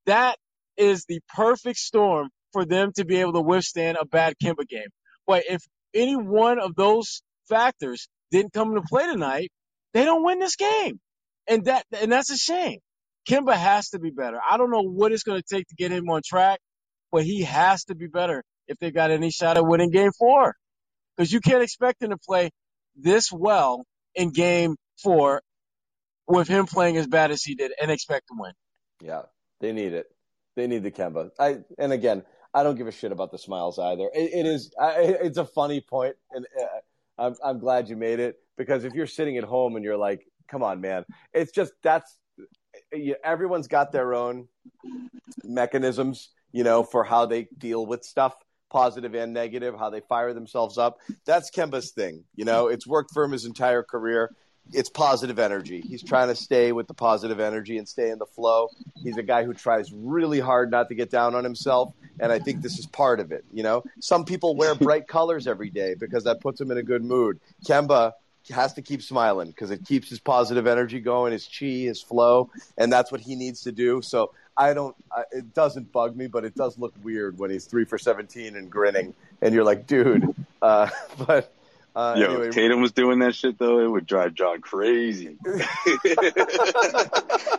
That 0.06 0.36
is 0.76 1.06
the 1.06 1.20
perfect 1.34 1.78
storm 1.78 2.30
for 2.52 2.66
them 2.66 2.92
to 2.96 3.06
be 3.06 3.18
able 3.18 3.34
to 3.34 3.42
withstand 3.42 3.98
a 4.00 4.06
bad 4.06 4.34
Kimber 4.42 4.64
game. 4.64 4.88
But 5.26 5.44
if 5.48 5.62
any 5.94 6.16
one 6.16 6.60
of 6.60 6.76
those 6.76 7.22
factors 7.48 8.08
didn't 8.32 8.54
come 8.54 8.70
into 8.70 8.82
play 8.88 9.06
tonight, 9.06 9.50
they 9.96 10.04
don't 10.04 10.22
win 10.22 10.38
this 10.38 10.56
game. 10.56 11.00
And 11.48 11.64
that, 11.64 11.86
and 11.92 12.12
that's 12.12 12.30
a 12.30 12.36
shame. 12.36 12.80
Kemba 13.28 13.54
has 13.54 13.90
to 13.90 13.98
be 13.98 14.10
better. 14.10 14.38
I 14.48 14.56
don't 14.56 14.70
know 14.70 14.82
what 14.82 15.12
it's 15.12 15.22
going 15.22 15.40
to 15.40 15.56
take 15.56 15.66
to 15.68 15.74
get 15.74 15.90
him 15.90 16.08
on 16.10 16.20
track, 16.24 16.60
but 17.10 17.24
he 17.24 17.42
has 17.42 17.84
to 17.84 17.94
be 17.94 18.06
better 18.06 18.42
if 18.68 18.78
they 18.78 18.90
got 18.90 19.10
any 19.10 19.30
shot 19.30 19.56
at 19.56 19.66
winning 19.66 19.90
game 19.90 20.10
four. 20.18 20.54
Because 21.16 21.32
you 21.32 21.40
can't 21.40 21.62
expect 21.62 22.02
him 22.02 22.10
to 22.10 22.18
play 22.18 22.50
this 22.94 23.32
well 23.32 23.84
in 24.14 24.30
game 24.30 24.76
four 25.02 25.40
with 26.28 26.48
him 26.48 26.66
playing 26.66 26.98
as 26.98 27.06
bad 27.06 27.30
as 27.30 27.42
he 27.42 27.54
did 27.54 27.72
and 27.80 27.90
expect 27.90 28.26
to 28.28 28.34
win. 28.38 28.52
Yeah, 29.00 29.22
they 29.60 29.72
need 29.72 29.94
it. 29.94 30.06
They 30.56 30.66
need 30.66 30.82
the 30.82 30.90
Kemba. 30.90 31.30
I 31.38 31.58
and 31.78 31.92
again, 31.92 32.22
I 32.52 32.62
don't 32.62 32.76
give 32.76 32.86
a 32.86 32.92
shit 32.92 33.12
about 33.12 33.30
the 33.30 33.38
smiles 33.38 33.78
either. 33.78 34.10
it, 34.14 34.30
it 34.32 34.46
is. 34.46 34.72
I, 34.78 35.16
it's 35.22 35.38
a 35.38 35.44
funny 35.44 35.80
point, 35.80 36.16
and 36.30 36.46
uh, 36.60 36.66
I'm 37.18 37.34
I'm 37.44 37.58
glad 37.58 37.88
you 37.88 37.96
made 37.96 38.20
it 38.20 38.36
because 38.56 38.84
if 38.84 38.94
you're 38.94 39.06
sitting 39.06 39.36
at 39.38 39.44
home 39.44 39.76
and 39.76 39.84
you're 39.84 39.96
like, 39.96 40.26
"Come 40.48 40.62
on, 40.62 40.80
man," 40.80 41.04
it's 41.32 41.52
just 41.52 41.72
that's 41.82 42.18
everyone's 43.24 43.68
got 43.68 43.92
their 43.92 44.14
own 44.14 44.48
mechanisms, 45.44 46.30
you 46.52 46.64
know, 46.64 46.82
for 46.82 47.04
how 47.04 47.26
they 47.26 47.48
deal 47.58 47.86
with 47.86 48.04
stuff 48.04 48.34
positive 48.70 49.14
and 49.14 49.32
negative, 49.32 49.74
how 49.78 49.90
they 49.90 50.00
fire 50.08 50.34
themselves 50.34 50.76
up. 50.76 50.98
That's 51.24 51.50
Kemba's 51.50 51.92
thing. 51.92 52.24
You 52.34 52.44
know, 52.44 52.68
it's 52.68 52.86
worked 52.86 53.10
for 53.14 53.24
him 53.24 53.32
his 53.32 53.44
entire 53.44 53.82
career. 53.82 54.34
It's 54.72 54.88
positive 54.88 55.38
energy. 55.38 55.80
He's 55.80 56.02
trying 56.02 56.28
to 56.28 56.34
stay 56.34 56.72
with 56.72 56.88
the 56.88 56.94
positive 56.94 57.40
energy 57.40 57.78
and 57.78 57.88
stay 57.88 58.10
in 58.10 58.18
the 58.18 58.26
flow. 58.26 58.68
He's 59.02 59.16
a 59.16 59.22
guy 59.22 59.44
who 59.44 59.54
tries 59.54 59.92
really 59.92 60.40
hard 60.40 60.70
not 60.70 60.88
to 60.88 60.94
get 60.94 61.10
down 61.10 61.34
on 61.34 61.44
himself, 61.44 61.92
and 62.18 62.32
I 62.32 62.38
think 62.38 62.62
this 62.62 62.78
is 62.78 62.86
part 62.86 63.20
of 63.20 63.32
it. 63.32 63.44
You 63.52 63.62
know, 63.62 63.84
some 64.00 64.24
people 64.24 64.56
wear 64.56 64.74
bright 64.86 65.06
colors 65.06 65.46
every 65.46 65.70
day 65.70 65.94
because 65.94 66.24
that 66.24 66.40
puts 66.40 66.58
them 66.58 66.70
in 66.70 66.78
a 66.78 66.82
good 66.82 67.04
mood. 67.04 67.40
Kemba 67.64 68.12
has 68.50 68.74
to 68.74 68.82
keep 68.82 69.02
smiling 69.02 69.48
because 69.48 69.70
it 69.70 69.84
keeps 69.84 70.08
his 70.08 70.20
positive 70.20 70.66
energy 70.66 71.00
going, 71.00 71.32
his 71.32 71.46
chi, 71.46 71.66
his 71.66 72.00
flow, 72.00 72.50
and 72.78 72.92
that's 72.92 73.10
what 73.10 73.20
he 73.20 73.34
needs 73.34 73.62
to 73.62 73.72
do. 73.72 74.02
So 74.02 74.32
I 74.56 74.72
don't. 74.74 74.96
I, 75.12 75.24
it 75.32 75.54
doesn't 75.54 75.92
bug 75.92 76.16
me, 76.16 76.26
but 76.26 76.44
it 76.44 76.54
does 76.54 76.78
look 76.78 76.94
weird 77.02 77.38
when 77.38 77.50
he's 77.50 77.66
three 77.66 77.84
for 77.84 77.98
seventeen 77.98 78.56
and 78.56 78.70
grinning, 78.70 79.14
and 79.42 79.54
you're 79.54 79.64
like, 79.64 79.86
dude. 79.86 80.34
Uh, 80.62 80.88
but 81.26 81.52
uh, 81.96 82.14
Yo, 82.18 82.26
anyway, 82.26 82.48
if 82.48 82.54
Tatum 82.54 82.82
was 82.82 82.92
doing 82.92 83.20
that 83.20 83.34
shit 83.34 83.58
though, 83.58 83.80
it 83.80 83.90
would 83.90 84.06
drive 84.06 84.34
John 84.34 84.60
crazy. 84.60 85.38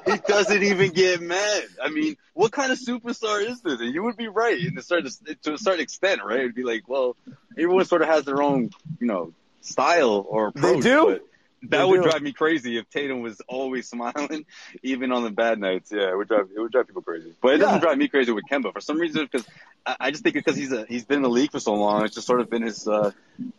he 0.05 0.17
doesn't 0.27 0.61
even 0.61 0.91
get 0.91 1.21
mad. 1.21 1.63
I 1.83 1.89
mean, 1.89 2.17
what 2.35 2.51
kind 2.51 2.71
of 2.71 2.77
superstar 2.77 3.43
is 3.43 3.61
this? 3.61 3.81
And 3.81 3.91
you 3.91 4.03
would 4.03 4.15
be 4.15 4.27
right 4.27 4.55
in 4.55 4.77
a 4.77 4.83
certain 4.83 5.09
to 5.41 5.55
a 5.55 5.57
certain 5.57 5.81
extent, 5.81 6.21
right? 6.23 6.41
It'd 6.41 6.53
be 6.53 6.63
like, 6.63 6.87
well, 6.87 7.15
everyone 7.57 7.85
sort 7.85 8.03
of 8.03 8.09
has 8.09 8.25
their 8.25 8.43
own, 8.43 8.69
you 8.99 9.07
know, 9.07 9.33
style 9.61 10.23
or 10.29 10.49
approach. 10.49 10.83
They 10.83 10.89
do. 10.89 11.19
That 11.63 11.79
They 11.79 11.85
would 11.85 12.03
do. 12.03 12.09
drive 12.09 12.21
me 12.21 12.33
crazy 12.33 12.77
if 12.77 12.89
Tatum 12.89 13.21
was 13.21 13.41
always 13.47 13.89
smiling, 13.95 14.45
even 14.83 15.11
on 15.11 15.23
the 15.23 15.31
bad 15.31 15.59
nights. 15.59 15.91
Yeah, 15.91 16.11
it 16.11 16.15
would 16.17 16.27
drive 16.27 16.47
it 16.55 16.59
would 16.59 16.71
drive 16.71 16.87
people 16.87 17.01
crazy. 17.01 17.33
But 17.41 17.55
it 17.55 17.57
doesn't 17.57 17.79
drive 17.81 17.97
me 17.97 18.07
crazy 18.07 18.31
with 18.31 18.43
Kemba 18.49 18.71
for 18.73 18.81
some 18.81 18.99
reason 18.99 19.23
because 19.31 19.47
I, 19.85 19.95
I 19.99 20.11
just 20.11 20.23
think 20.23 20.35
because 20.35 20.55
he's 20.55 20.71
a 20.71 20.85
he's 20.87 21.05
been 21.05 21.17
in 21.17 21.23
the 21.23 21.29
league 21.29 21.51
for 21.51 21.59
so 21.59 21.73
long, 21.73 22.05
it's 22.05 22.13
just 22.15 22.27
sort 22.27 22.41
of 22.41 22.49
been 22.49 22.61
his. 22.61 22.87
uh 22.87 23.11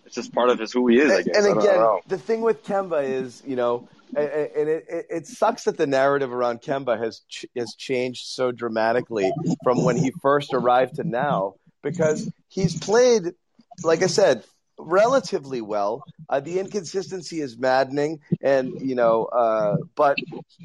It's 0.06 0.14
just 0.14 0.32
part 0.32 0.48
of 0.50 0.58
his 0.60 0.72
who 0.72 0.86
he 0.88 0.98
is. 1.00 1.10
I 1.12 1.22
guess. 1.22 1.36
And 1.36 1.58
again, 1.58 1.84
the 2.06 2.18
thing 2.18 2.40
with 2.42 2.64
Kemba 2.64 3.02
is, 3.04 3.42
you 3.44 3.56
know, 3.56 3.88
a- 4.16 4.20
a- 4.20 4.60
and 4.60 4.68
it, 4.68 4.84
it, 4.88 5.06
it 5.10 5.26
sucks 5.26 5.64
that 5.64 5.76
the 5.76 5.86
narrative 5.86 6.32
around 6.32 6.62
Kemba 6.62 6.98
has 6.98 7.20
ch- 7.28 7.46
has 7.56 7.74
changed 7.76 8.26
so 8.26 8.52
dramatically 8.52 9.32
from 9.64 9.82
when 9.82 9.96
he 9.96 10.12
first 10.22 10.54
arrived 10.54 10.96
to 10.96 11.04
now 11.04 11.54
because 11.82 12.30
he's 12.48 12.78
played, 12.78 13.34
like 13.82 14.02
I 14.02 14.06
said, 14.06 14.44
relatively 14.78 15.60
well. 15.60 16.04
Uh, 16.28 16.40
the 16.40 16.58
inconsistency 16.58 17.40
is 17.40 17.58
maddening, 17.58 18.20
and 18.40 18.80
you 18.80 18.94
know, 18.94 19.24
uh, 19.24 19.76
but 19.94 20.16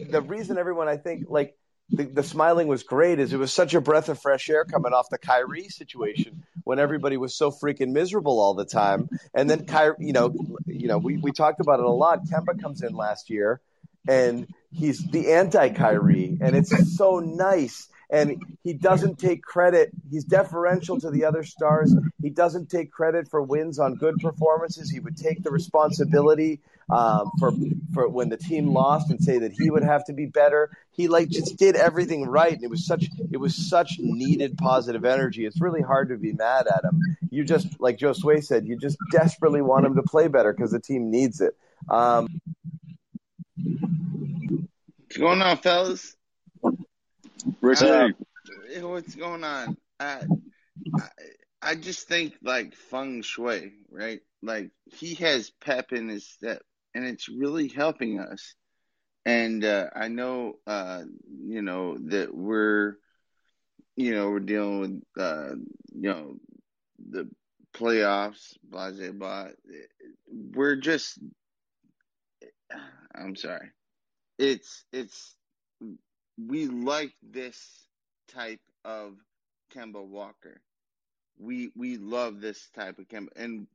the 0.10 0.22
reason 0.22 0.58
everyone 0.58 0.88
I 0.88 0.98
think 0.98 1.26
like 1.30 1.56
the, 1.90 2.06
the, 2.06 2.24
smiling 2.24 2.68
was 2.68 2.84
great 2.84 3.20
is 3.20 3.34
it 3.34 3.38
was 3.38 3.54
such 3.54 3.74
a 3.74 3.82
breath 3.82 4.10
of 4.10 4.20
fresh 4.20 4.50
air 4.50 4.66
coming 4.66 4.94
off 4.94 5.10
the 5.10 5.18
Kyrie 5.18 5.70
situation 5.70 6.44
when 6.64 6.80
everybody 6.80 7.18
was 7.18 7.36
so 7.36 7.52
freaking 7.52 7.92
miserable 7.92 8.40
all 8.40 8.54
the 8.54 8.66
time. 8.66 9.10
And 9.34 9.50
then 9.50 9.66
Kyrie, 9.66 9.98
you 10.00 10.14
know, 10.14 10.34
you 10.66 10.88
know, 10.88 10.98
we, 10.98 11.18
we 11.18 11.32
talked 11.32 11.60
about 11.60 11.80
it 11.80 11.86
a 11.86 11.92
lot. 11.92 12.26
Kemba 12.26 12.60
comes 12.60 12.82
in 12.82 12.94
last 12.94 13.30
year 13.30 13.62
and 14.08 14.48
he's 14.72 15.00
the 15.00 15.34
anti 15.34 15.70
Kyrie 15.70 16.38
and 16.42 16.56
it's 16.56 16.98
so 16.98 17.20
nice 17.20 17.88
and 18.14 18.40
he 18.64 18.74
doesn't 18.74 19.18
take 19.18 19.42
credit. 19.42 19.92
He's 20.10 20.24
deferential 20.24 21.00
to 21.02 21.10
the 21.10 21.26
other 21.26 21.44
stars. 21.44 21.96
He 22.22 22.30
doesn't 22.30 22.70
take 22.70 22.92
credit 22.92 23.28
for 23.28 23.42
wins 23.42 23.80
on 23.80 23.96
good 23.96 24.18
performances. 24.20 24.92
He 24.92 25.00
would 25.00 25.18
take 25.18 25.44
the 25.44 25.50
responsibility 25.50 26.62
um, 26.92 27.32
for 27.40 27.52
for 27.92 28.08
when 28.08 28.30
the 28.30 28.38
team 28.38 28.68
lost 28.68 29.10
and 29.10 29.20
say 29.20 29.40
that 29.40 29.52
he 29.52 29.72
would 29.72 29.84
have 29.84 30.06
to 30.06 30.14
be 30.14 30.28
better. 30.28 30.70
He 30.92 31.08
like 31.08 31.30
just 31.30 31.58
did 31.58 31.76
everything 31.76 32.28
right, 32.28 32.54
and 32.54 32.64
it 32.64 32.70
was 32.70 32.86
such 32.86 33.10
it 33.32 33.38
was 33.38 33.56
such 33.56 33.98
needed 33.98 34.60
positive 34.60 35.06
energy. 35.06 35.48
It's 35.48 35.60
really 35.60 35.82
hard 35.82 36.10
to 36.10 36.18
be 36.18 36.34
mad 36.34 36.68
at 36.68 36.84
him. 36.84 37.02
You 37.32 37.44
just 37.44 37.82
like 37.82 37.98
Josue 37.98 38.44
said, 38.44 38.68
you 38.68 38.78
just 38.78 38.98
desperately 39.12 39.64
want 39.64 39.88
him 39.88 39.96
to 39.96 40.04
play 40.04 40.28
better 40.28 40.54
because 40.54 40.70
the 40.70 40.80
team 40.80 41.10
needs 41.10 41.42
it. 41.42 41.58
Um, 41.90 42.28
What's 45.08 45.18
going 45.18 45.42
on, 45.42 45.58
fellas? 45.58 46.16
Uh, 47.46 48.10
what's 48.82 49.16
going 49.16 49.44
on? 49.44 49.78
I, 50.00 50.22
I, 50.98 51.08
I 51.62 51.76
just 51.76 52.08
think 52.08 52.36
like 52.44 52.76
feng 52.76 53.22
shui, 53.22 53.74
right? 53.90 54.20
Like 54.42 54.72
he 54.86 55.16
has 55.16 55.52
pep 55.62 55.94
in 55.94 56.10
his 56.10 56.28
step, 56.28 56.62
and 56.94 57.06
it's 57.06 57.30
really 57.30 57.68
helping 57.68 58.20
us. 58.20 58.56
And 59.26 59.64
uh, 59.64 59.88
I 59.96 60.10
know, 60.10 60.56
uh, 60.68 61.04
you 61.46 61.62
know, 61.62 61.98
that 62.10 62.36
we're, 62.36 62.96
you 63.96 64.14
know, 64.14 64.30
we're 64.30 64.40
dealing 64.42 64.80
with, 64.80 65.02
uh, 65.18 65.56
you 65.94 66.10
know, 66.10 66.36
the 67.10 67.30
playoffs, 67.74 68.58
blah 68.64 68.92
blah 68.92 69.12
blah. 69.12 69.48
We're 70.28 70.76
just, 70.76 71.20
I'm 73.16 73.36
sorry. 73.36 73.70
It's 74.38 74.84
it's 74.92 75.36
we 76.38 76.68
like 76.68 77.14
this 77.24 77.88
type 78.28 78.62
of 78.86 79.18
Kemba 79.74 80.06
Walker. 80.06 80.62
We 81.40 81.72
we 81.76 81.98
love 81.98 82.42
this 82.42 82.70
type 82.76 83.00
of 83.00 83.08
Kemba, 83.08 83.30
and 83.36 83.68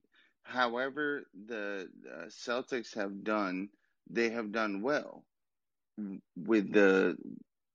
however 0.42 1.24
the, 1.34 1.88
the 2.02 2.26
Celtics 2.28 2.94
have 2.94 3.24
done, 3.24 3.70
they 4.10 4.30
have 4.30 4.52
done 4.52 4.82
well 4.82 5.24
with 6.36 6.72
the 6.72 7.16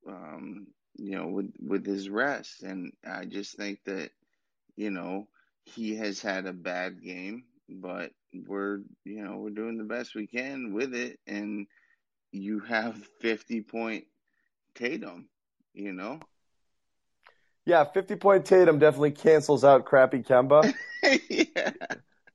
um, 0.08 0.68
you 0.98 1.12
know 1.12 1.28
with 1.28 1.52
with 1.60 1.86
his 1.86 2.10
rest, 2.10 2.64
and 2.64 2.92
I 3.06 3.26
just 3.26 3.56
think 3.58 3.80
that 3.86 4.12
you 4.76 4.92
know 4.92 5.28
he 5.66 5.96
has 5.96 6.22
had 6.22 6.46
a 6.46 6.54
bad 6.54 7.04
game, 7.04 7.46
but 7.70 8.12
we're 8.48 8.80
you 9.06 9.24
know 9.24 9.38
we're 9.38 9.52
doing 9.52 9.78
the 9.78 9.84
best 9.84 10.16
we 10.16 10.28
can 10.28 10.74
with 10.74 10.94
it, 10.96 11.20
and 11.28 11.68
you 12.32 12.60
have 12.62 12.98
fifty 13.22 13.62
point 13.62 14.06
Tatum, 14.76 15.28
you 15.74 15.94
know? 15.94 16.20
Yeah, 17.66 17.86
50 17.86 18.16
point 18.18 18.46
Tatum 18.46 18.80
definitely 18.80 19.12
cancels 19.12 19.64
out 19.64 19.86
crappy 19.86 20.22
Kemba. 20.22 20.74
yeah. 21.30 21.72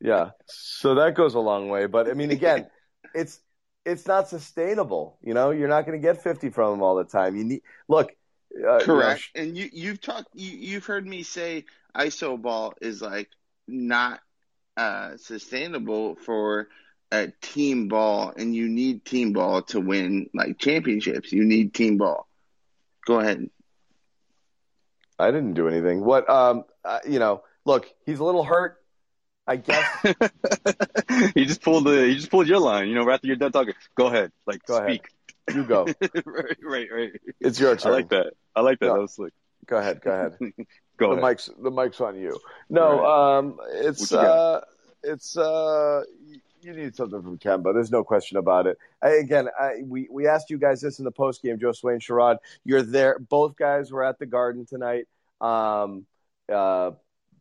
Yeah. 0.01 0.31
So 0.47 0.95
that 0.95 1.15
goes 1.15 1.35
a 1.35 1.41
long 1.41 1.69
way. 1.69 1.87
But 1.87 2.09
I 2.09 2.15
mean, 2.15 2.31
again, 2.31 2.67
it's 3.15 3.41
it's 3.85 4.07
not 4.07 4.29
sustainable. 4.29 5.19
You 5.23 5.35
know, 5.35 5.51
you're 5.51 5.69
not 5.69 5.87
going 5.87 6.01
to 6.01 6.03
get 6.03 6.23
50 6.23 6.51
from 6.51 6.75
him 6.75 6.83
all 6.83 6.97
the 6.97 7.05
time. 7.05 7.37
You 7.37 7.45
need 7.45 7.63
look. 7.89 8.13
Uh, 8.57 8.81
Correct. 8.81 9.29
You 9.35 9.43
know, 9.43 9.49
and 9.49 9.57
you 9.57 9.69
you've 9.73 10.01
talked 10.01 10.29
you 10.35 10.51
you've 10.51 10.87
heard 10.87 11.07
me 11.07 11.23
say 11.23 11.65
iso 11.95 12.41
ball 12.41 12.75
is 12.81 13.03
like 13.03 13.29
not 13.67 14.21
uh, 14.77 15.17
sustainable 15.17 16.15
for 16.17 16.69
a 17.11 17.29
team 17.41 17.89
ball, 17.89 18.33
and 18.37 18.55
you 18.55 18.69
need 18.69 19.05
team 19.05 19.33
ball 19.33 19.63
to 19.63 19.81
win 19.81 20.31
like 20.35 20.59
championships. 20.59 21.33
You 21.33 21.45
need 21.45 21.75
team 21.75 21.99
ball. 21.99 22.28
Go 23.09 23.21
ahead. 23.21 23.49
I 25.19 25.31
didn't 25.31 25.55
do 25.55 25.67
anything. 25.67 26.05
What? 26.05 26.29
Um, 26.29 26.65
uh, 26.85 26.99
you 27.09 27.19
know, 27.19 27.43
look, 27.65 27.87
he's 28.05 28.19
a 28.19 28.25
little 28.25 28.45
hurt. 28.45 28.77
I 29.47 29.57
guess 29.57 29.83
he 31.35 31.47
just 31.47 31.63
pulled 31.63 31.85
the 31.85 32.05
he 32.07 32.17
just 32.17 32.31
pulled 32.31 32.49
your 32.49 32.59
line. 32.59 32.89
You 32.89 32.95
know, 32.95 33.05
right 33.05 33.15
after 33.15 33.27
you're 33.27 33.37
done 33.37 33.51
talking, 33.51 33.73
go 33.95 34.09
ahead. 34.09 34.31
Like 34.47 34.63
go 34.67 34.85
speak. 34.85 35.09
Ahead. 35.49 35.57
You 35.57 35.65
go. 35.65 35.85
right, 36.27 36.59
right, 36.63 36.89
right. 36.93 37.11
It's 37.41 37.59
your 37.59 37.75
turn. 37.77 37.93
I 37.93 37.95
like 37.95 38.11
that. 38.11 38.35
I 38.55 38.61
like 38.61 38.79
that. 38.81 38.89
No. 38.89 38.95
That 38.97 39.01
was 39.01 39.15
slick. 39.15 39.33
Go 39.65 39.79
ahead. 39.79 40.03
Go 40.03 40.11
ahead. 40.11 40.37
go 40.99 41.15
the 41.15 41.23
ahead. 41.23 41.23
mic's 41.23 41.49
the 41.59 41.71
mic's 41.71 42.03
on 42.03 42.15
you. 42.21 42.39
No, 42.69 43.01
right. 43.01 43.39
um, 43.39 43.59
it's 43.73 44.13
uh, 44.13 44.61
it's 45.03 45.35
uh, 45.35 46.03
you 46.69 46.75
need 46.75 46.95
something 46.95 47.23
from 47.23 47.39
Kemba. 47.39 47.73
There's 47.73 47.91
no 47.91 48.05
question 48.05 48.37
about 48.37 48.67
it. 48.67 48.79
I, 49.03 49.11
again, 49.11 49.49
I, 49.59 49.83
we 49.83 50.07
we 50.11 50.27
asked 50.27 50.51
you 50.51 50.59
guys 50.59 50.81
this 50.81 50.99
in 50.99 51.05
the 51.05 51.11
post 51.11 51.43
game. 51.43 51.59
Joe 51.59 51.73
Swain, 51.73 51.99
Sherrod, 51.99 52.37
you're 52.65 52.83
there. 52.83 53.19
Both 53.19 53.57
guys 53.57 53.91
were 53.91 54.05
at 54.05 54.19
the 54.19 54.27
Garden 54.27 54.67
tonight. 54.67 55.07
Um, 55.41 56.07
uh, 56.53 56.93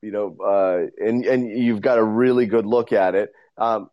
you 0.01 0.11
know, 0.11 0.37
uh, 0.43 1.03
and 1.03 1.25
and 1.25 1.49
you've 1.49 1.81
got 1.81 1.97
a 1.97 2.03
really 2.03 2.45
good 2.45 2.65
look 2.65 2.93
at 2.93 3.15
it. 3.15 3.33
Um, 3.57 3.89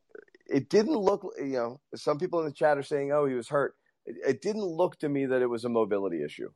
it 0.47 0.68
didn't 0.68 0.97
look, 0.97 1.35
you 1.39 1.55
know, 1.55 1.80
some 1.95 2.18
people 2.18 2.41
in 2.41 2.47
the 2.47 2.53
chat 2.53 2.78
are 2.78 2.82
saying, 2.82 3.11
"Oh, 3.12 3.26
he 3.26 3.35
was 3.35 3.49
hurt." 3.49 3.74
It, 4.07 4.16
it 4.26 4.43
didn't 4.43 4.64
look 4.64 4.99
to 5.01 5.09
me 5.09 5.26
that 5.26 5.43
it 5.43 5.47
was 5.47 5.64
a 5.64 5.68
mobility 5.68 6.22
issue, 6.22 6.51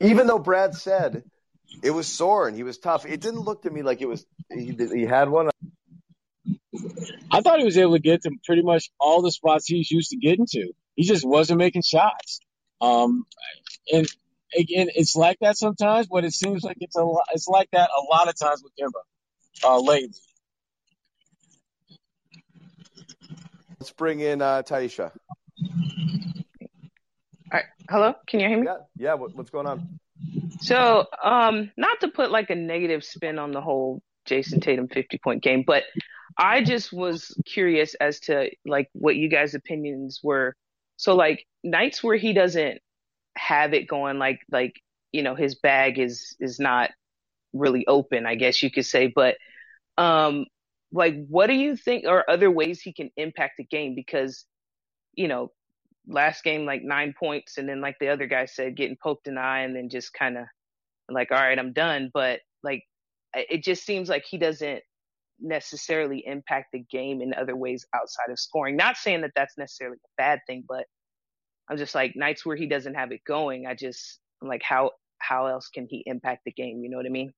even 0.00 0.26
though 0.26 0.38
Brad 0.38 0.74
said 0.74 1.24
it 1.82 1.90
was 1.90 2.06
sore 2.06 2.46
and 2.46 2.56
he 2.56 2.62
was 2.62 2.78
tough. 2.78 3.04
It 3.06 3.20
didn't 3.20 3.40
look 3.40 3.62
to 3.62 3.70
me 3.70 3.82
like 3.82 4.00
it 4.00 4.08
was. 4.08 4.24
He, 4.50 4.76
he 4.94 5.06
had 5.06 5.28
one 5.28 5.48
I 7.30 7.40
thought 7.40 7.58
he 7.58 7.64
was 7.64 7.76
able 7.76 7.92
to 7.92 7.98
get 7.98 8.22
to 8.22 8.30
pretty 8.44 8.62
much 8.62 8.90
all 8.98 9.22
the 9.22 9.30
spots 9.30 9.66
he's 9.66 9.90
used 9.90 10.10
to 10.10 10.16
getting 10.16 10.46
to. 10.52 10.72
He 10.96 11.04
just 11.04 11.26
wasn't 11.26 11.58
making 11.58 11.82
shots. 11.82 12.40
Um, 12.80 13.24
and 13.92 14.06
again, 14.58 14.88
it's 14.94 15.16
like 15.16 15.38
that 15.40 15.56
sometimes, 15.56 16.08
but 16.08 16.24
it 16.24 16.32
seems 16.32 16.62
like 16.62 16.78
it's 16.80 16.96
a 16.96 17.02
lot, 17.02 17.24
it's 17.32 17.48
like 17.48 17.68
that 17.72 17.90
a 17.90 18.02
lot 18.10 18.28
of 18.28 18.38
times 18.38 18.62
with 18.62 18.72
Kemba 18.80 19.68
uh, 19.68 19.80
lately. 19.80 20.14
Let's 23.78 23.92
bring 23.92 24.20
in 24.20 24.40
uh, 24.40 24.62
Taisha. 24.62 25.10
All 27.52 27.58
right. 27.58 27.64
Hello, 27.90 28.14
can 28.26 28.40
you 28.40 28.48
hear 28.48 28.58
me? 28.58 28.66
Yeah, 28.66 28.76
yeah. 28.96 29.14
What, 29.14 29.34
what's 29.34 29.50
going 29.50 29.66
on? 29.66 29.98
So, 30.60 31.06
um, 31.22 31.70
not 31.76 32.00
to 32.00 32.08
put 32.08 32.30
like 32.30 32.50
a 32.50 32.54
negative 32.54 33.04
spin 33.04 33.38
on 33.38 33.50
the 33.52 33.60
whole 33.60 34.00
Jayson 34.26 34.60
Tatum 34.60 34.88
50 34.88 35.18
point 35.18 35.42
game, 35.42 35.64
but 35.66 35.82
I 36.38 36.62
just 36.62 36.92
was 36.92 37.36
curious 37.46 37.94
as 37.94 38.20
to 38.20 38.50
like 38.64 38.88
what 38.92 39.16
you 39.16 39.28
guys' 39.28 39.54
opinions 39.54 40.20
were. 40.22 40.54
So 40.96 41.14
like 41.14 41.46
nights 41.62 42.02
where 42.02 42.16
he 42.16 42.32
doesn't 42.32 42.80
have 43.36 43.74
it 43.74 43.88
going, 43.88 44.18
like 44.18 44.40
like 44.50 44.80
you 45.12 45.22
know 45.22 45.34
his 45.34 45.56
bag 45.56 45.98
is 45.98 46.36
is 46.40 46.58
not 46.60 46.90
really 47.52 47.86
open, 47.86 48.26
I 48.26 48.34
guess 48.36 48.62
you 48.62 48.70
could 48.70 48.86
say. 48.86 49.12
But 49.14 49.36
um, 49.98 50.46
like 50.92 51.14
what 51.28 51.48
do 51.48 51.54
you 51.54 51.76
think 51.76 52.06
are 52.06 52.24
other 52.28 52.50
ways 52.50 52.80
he 52.80 52.92
can 52.92 53.10
impact 53.16 53.54
the 53.58 53.64
game? 53.64 53.94
Because 53.94 54.44
you 55.14 55.28
know 55.28 55.52
last 56.08 56.44
game 56.44 56.66
like 56.66 56.82
nine 56.82 57.14
points, 57.18 57.58
and 57.58 57.68
then 57.68 57.80
like 57.80 57.96
the 58.00 58.08
other 58.08 58.26
guy 58.26 58.46
said, 58.46 58.76
getting 58.76 58.96
poked 59.02 59.28
in 59.28 59.36
the 59.36 59.40
eye, 59.40 59.60
and 59.60 59.76
then 59.76 59.88
just 59.90 60.12
kind 60.14 60.38
of 60.38 60.46
like 61.10 61.30
all 61.30 61.38
right, 61.38 61.58
I'm 61.58 61.72
done. 61.72 62.10
But 62.12 62.40
like 62.62 62.84
it 63.34 63.64
just 63.64 63.84
seems 63.84 64.08
like 64.08 64.24
he 64.28 64.38
doesn't 64.38 64.82
necessarily 65.42 66.22
impact 66.26 66.72
the 66.72 66.80
game 66.90 67.20
in 67.20 67.34
other 67.34 67.56
ways 67.56 67.86
outside 67.94 68.30
of 68.30 68.38
scoring. 68.38 68.76
Not 68.76 68.96
saying 68.96 69.22
that 69.22 69.32
that's 69.34 69.58
necessarily 69.58 69.98
a 69.98 70.08
bad 70.16 70.40
thing, 70.46 70.64
but 70.66 70.84
I'm 71.68 71.76
just 71.76 71.94
like 71.94 72.14
nights 72.16 72.44
where 72.44 72.56
he 72.56 72.66
doesn't 72.66 72.94
have 72.94 73.12
it 73.12 73.24
going. 73.26 73.66
I 73.66 73.74
just 73.74 74.18
I'm 74.40 74.48
like 74.48 74.62
how 74.62 74.92
how 75.18 75.46
else 75.46 75.68
can 75.68 75.86
he 75.88 76.02
impact 76.06 76.42
the 76.44 76.52
game? 76.52 76.82
You 76.82 76.90
know 76.90 76.96
what 76.96 77.06
I 77.06 77.10
mean? 77.10 77.32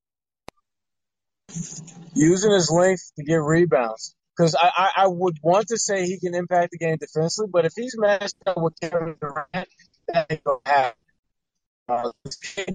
Using 2.15 2.53
his 2.53 2.71
length 2.71 3.13
to 3.17 3.25
get 3.25 3.37
rebounds. 3.37 4.15
Because 4.37 4.57
I, 4.57 4.71
I, 4.77 4.91
I, 5.05 5.07
would 5.07 5.37
want 5.43 5.69
to 5.69 5.79
say 5.79 6.07
he 6.07 6.19
can 6.19 6.35
impact 6.35 6.73
the 6.73 6.79
game 6.79 6.97
defensively, 6.97 7.49
but 7.53 7.67
if 7.67 7.73
he's 7.77 7.95
matched 7.97 8.35
up 8.49 8.57
with 8.61 8.75
Kevin 8.81 9.15
Durant, 9.21 9.69
that 10.09 10.27
ain't 10.29 10.43
gonna 10.43 10.59
happen. 10.67 10.99
Uh, 11.89 12.11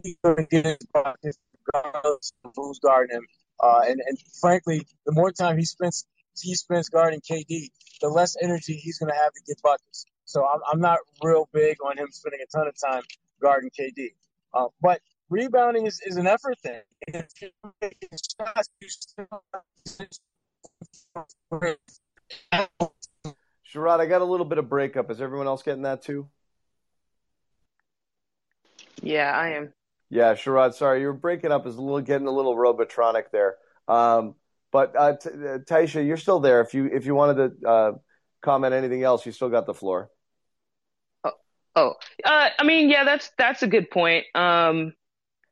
he's 0.03 0.15
gonna 0.23 0.45
get 0.45 0.65
his 0.65 0.77
buckets 0.93 1.37
regardless 1.73 2.31
of 2.45 2.53
who's 2.55 2.79
guarding 2.79 3.17
him. 3.17 3.27
Uh, 3.61 3.81
and, 3.87 4.01
and 4.05 4.17
frankly, 4.39 4.85
the 5.05 5.11
more 5.11 5.31
time 5.31 5.57
he 5.57 5.65
spends 5.65 6.05
he 6.41 6.55
spends 6.55 6.89
guarding 6.89 7.21
KD, 7.21 7.69
the 8.01 8.07
less 8.07 8.37
energy 8.41 8.73
he's 8.73 8.97
going 8.97 9.11
to 9.11 9.17
have 9.17 9.33
to 9.33 9.41
get 9.45 9.61
buckets. 9.61 10.05
So 10.25 10.45
I'm, 10.45 10.59
I'm 10.71 10.79
not 10.79 10.99
real 11.23 11.49
big 11.51 11.77
on 11.85 11.97
him 11.97 12.07
spending 12.11 12.39
a 12.41 12.57
ton 12.57 12.67
of 12.67 12.75
time 12.79 13.03
guarding 13.41 13.69
KD. 13.77 14.13
Uh, 14.53 14.67
but 14.81 15.01
rebounding 15.29 15.85
is, 15.85 15.99
is 16.05 16.15
an 16.17 16.27
effort 16.27 16.57
thing. 16.59 16.81
If 17.07 17.25
you're 17.41 17.51
making 17.81 18.09
shots, 18.11 18.69
you 18.79 18.87
still 18.89 19.27
Sherrod, 23.73 23.99
I 23.99 24.05
got 24.05 24.21
a 24.21 24.25
little 24.25 24.45
bit 24.45 24.57
of 24.57 24.69
breakup. 24.69 25.11
Is 25.11 25.21
everyone 25.21 25.47
else 25.47 25.61
getting 25.61 25.83
that 25.83 26.01
too? 26.01 26.27
Yeah, 29.01 29.31
I 29.35 29.49
am. 29.49 29.73
Yeah, 30.09 30.33
Sherrod, 30.33 30.73
sorry, 30.73 31.01
you 31.01 31.07
were 31.07 31.13
breaking 31.13 31.51
up. 31.51 31.67
Is 31.67 31.75
a 31.75 31.81
little 31.81 32.01
getting 32.01 32.27
a 32.27 32.31
little 32.31 32.55
robotronic 32.55 33.25
there. 33.31 33.57
Um, 33.87 34.35
but 34.71 34.95
uh, 34.95 35.15
T- 35.17 35.29
uh, 35.29 35.57
Taisha, 35.59 36.05
you're 36.05 36.17
still 36.17 36.39
there. 36.39 36.61
If 36.61 36.73
you 36.73 36.85
if 36.85 37.05
you 37.05 37.15
wanted 37.15 37.61
to 37.61 37.67
uh, 37.67 37.91
comment 38.41 38.73
anything 38.73 39.03
else, 39.03 39.25
you 39.25 39.31
still 39.31 39.49
got 39.49 39.65
the 39.65 39.73
floor. 39.73 40.09
Oh, 41.23 41.31
oh. 41.75 41.93
Uh, 42.23 42.49
I 42.57 42.63
mean, 42.63 42.89
yeah, 42.89 43.03
that's 43.03 43.31
that's 43.37 43.63
a 43.63 43.67
good 43.67 43.89
point. 43.91 44.25
Um, 44.35 44.93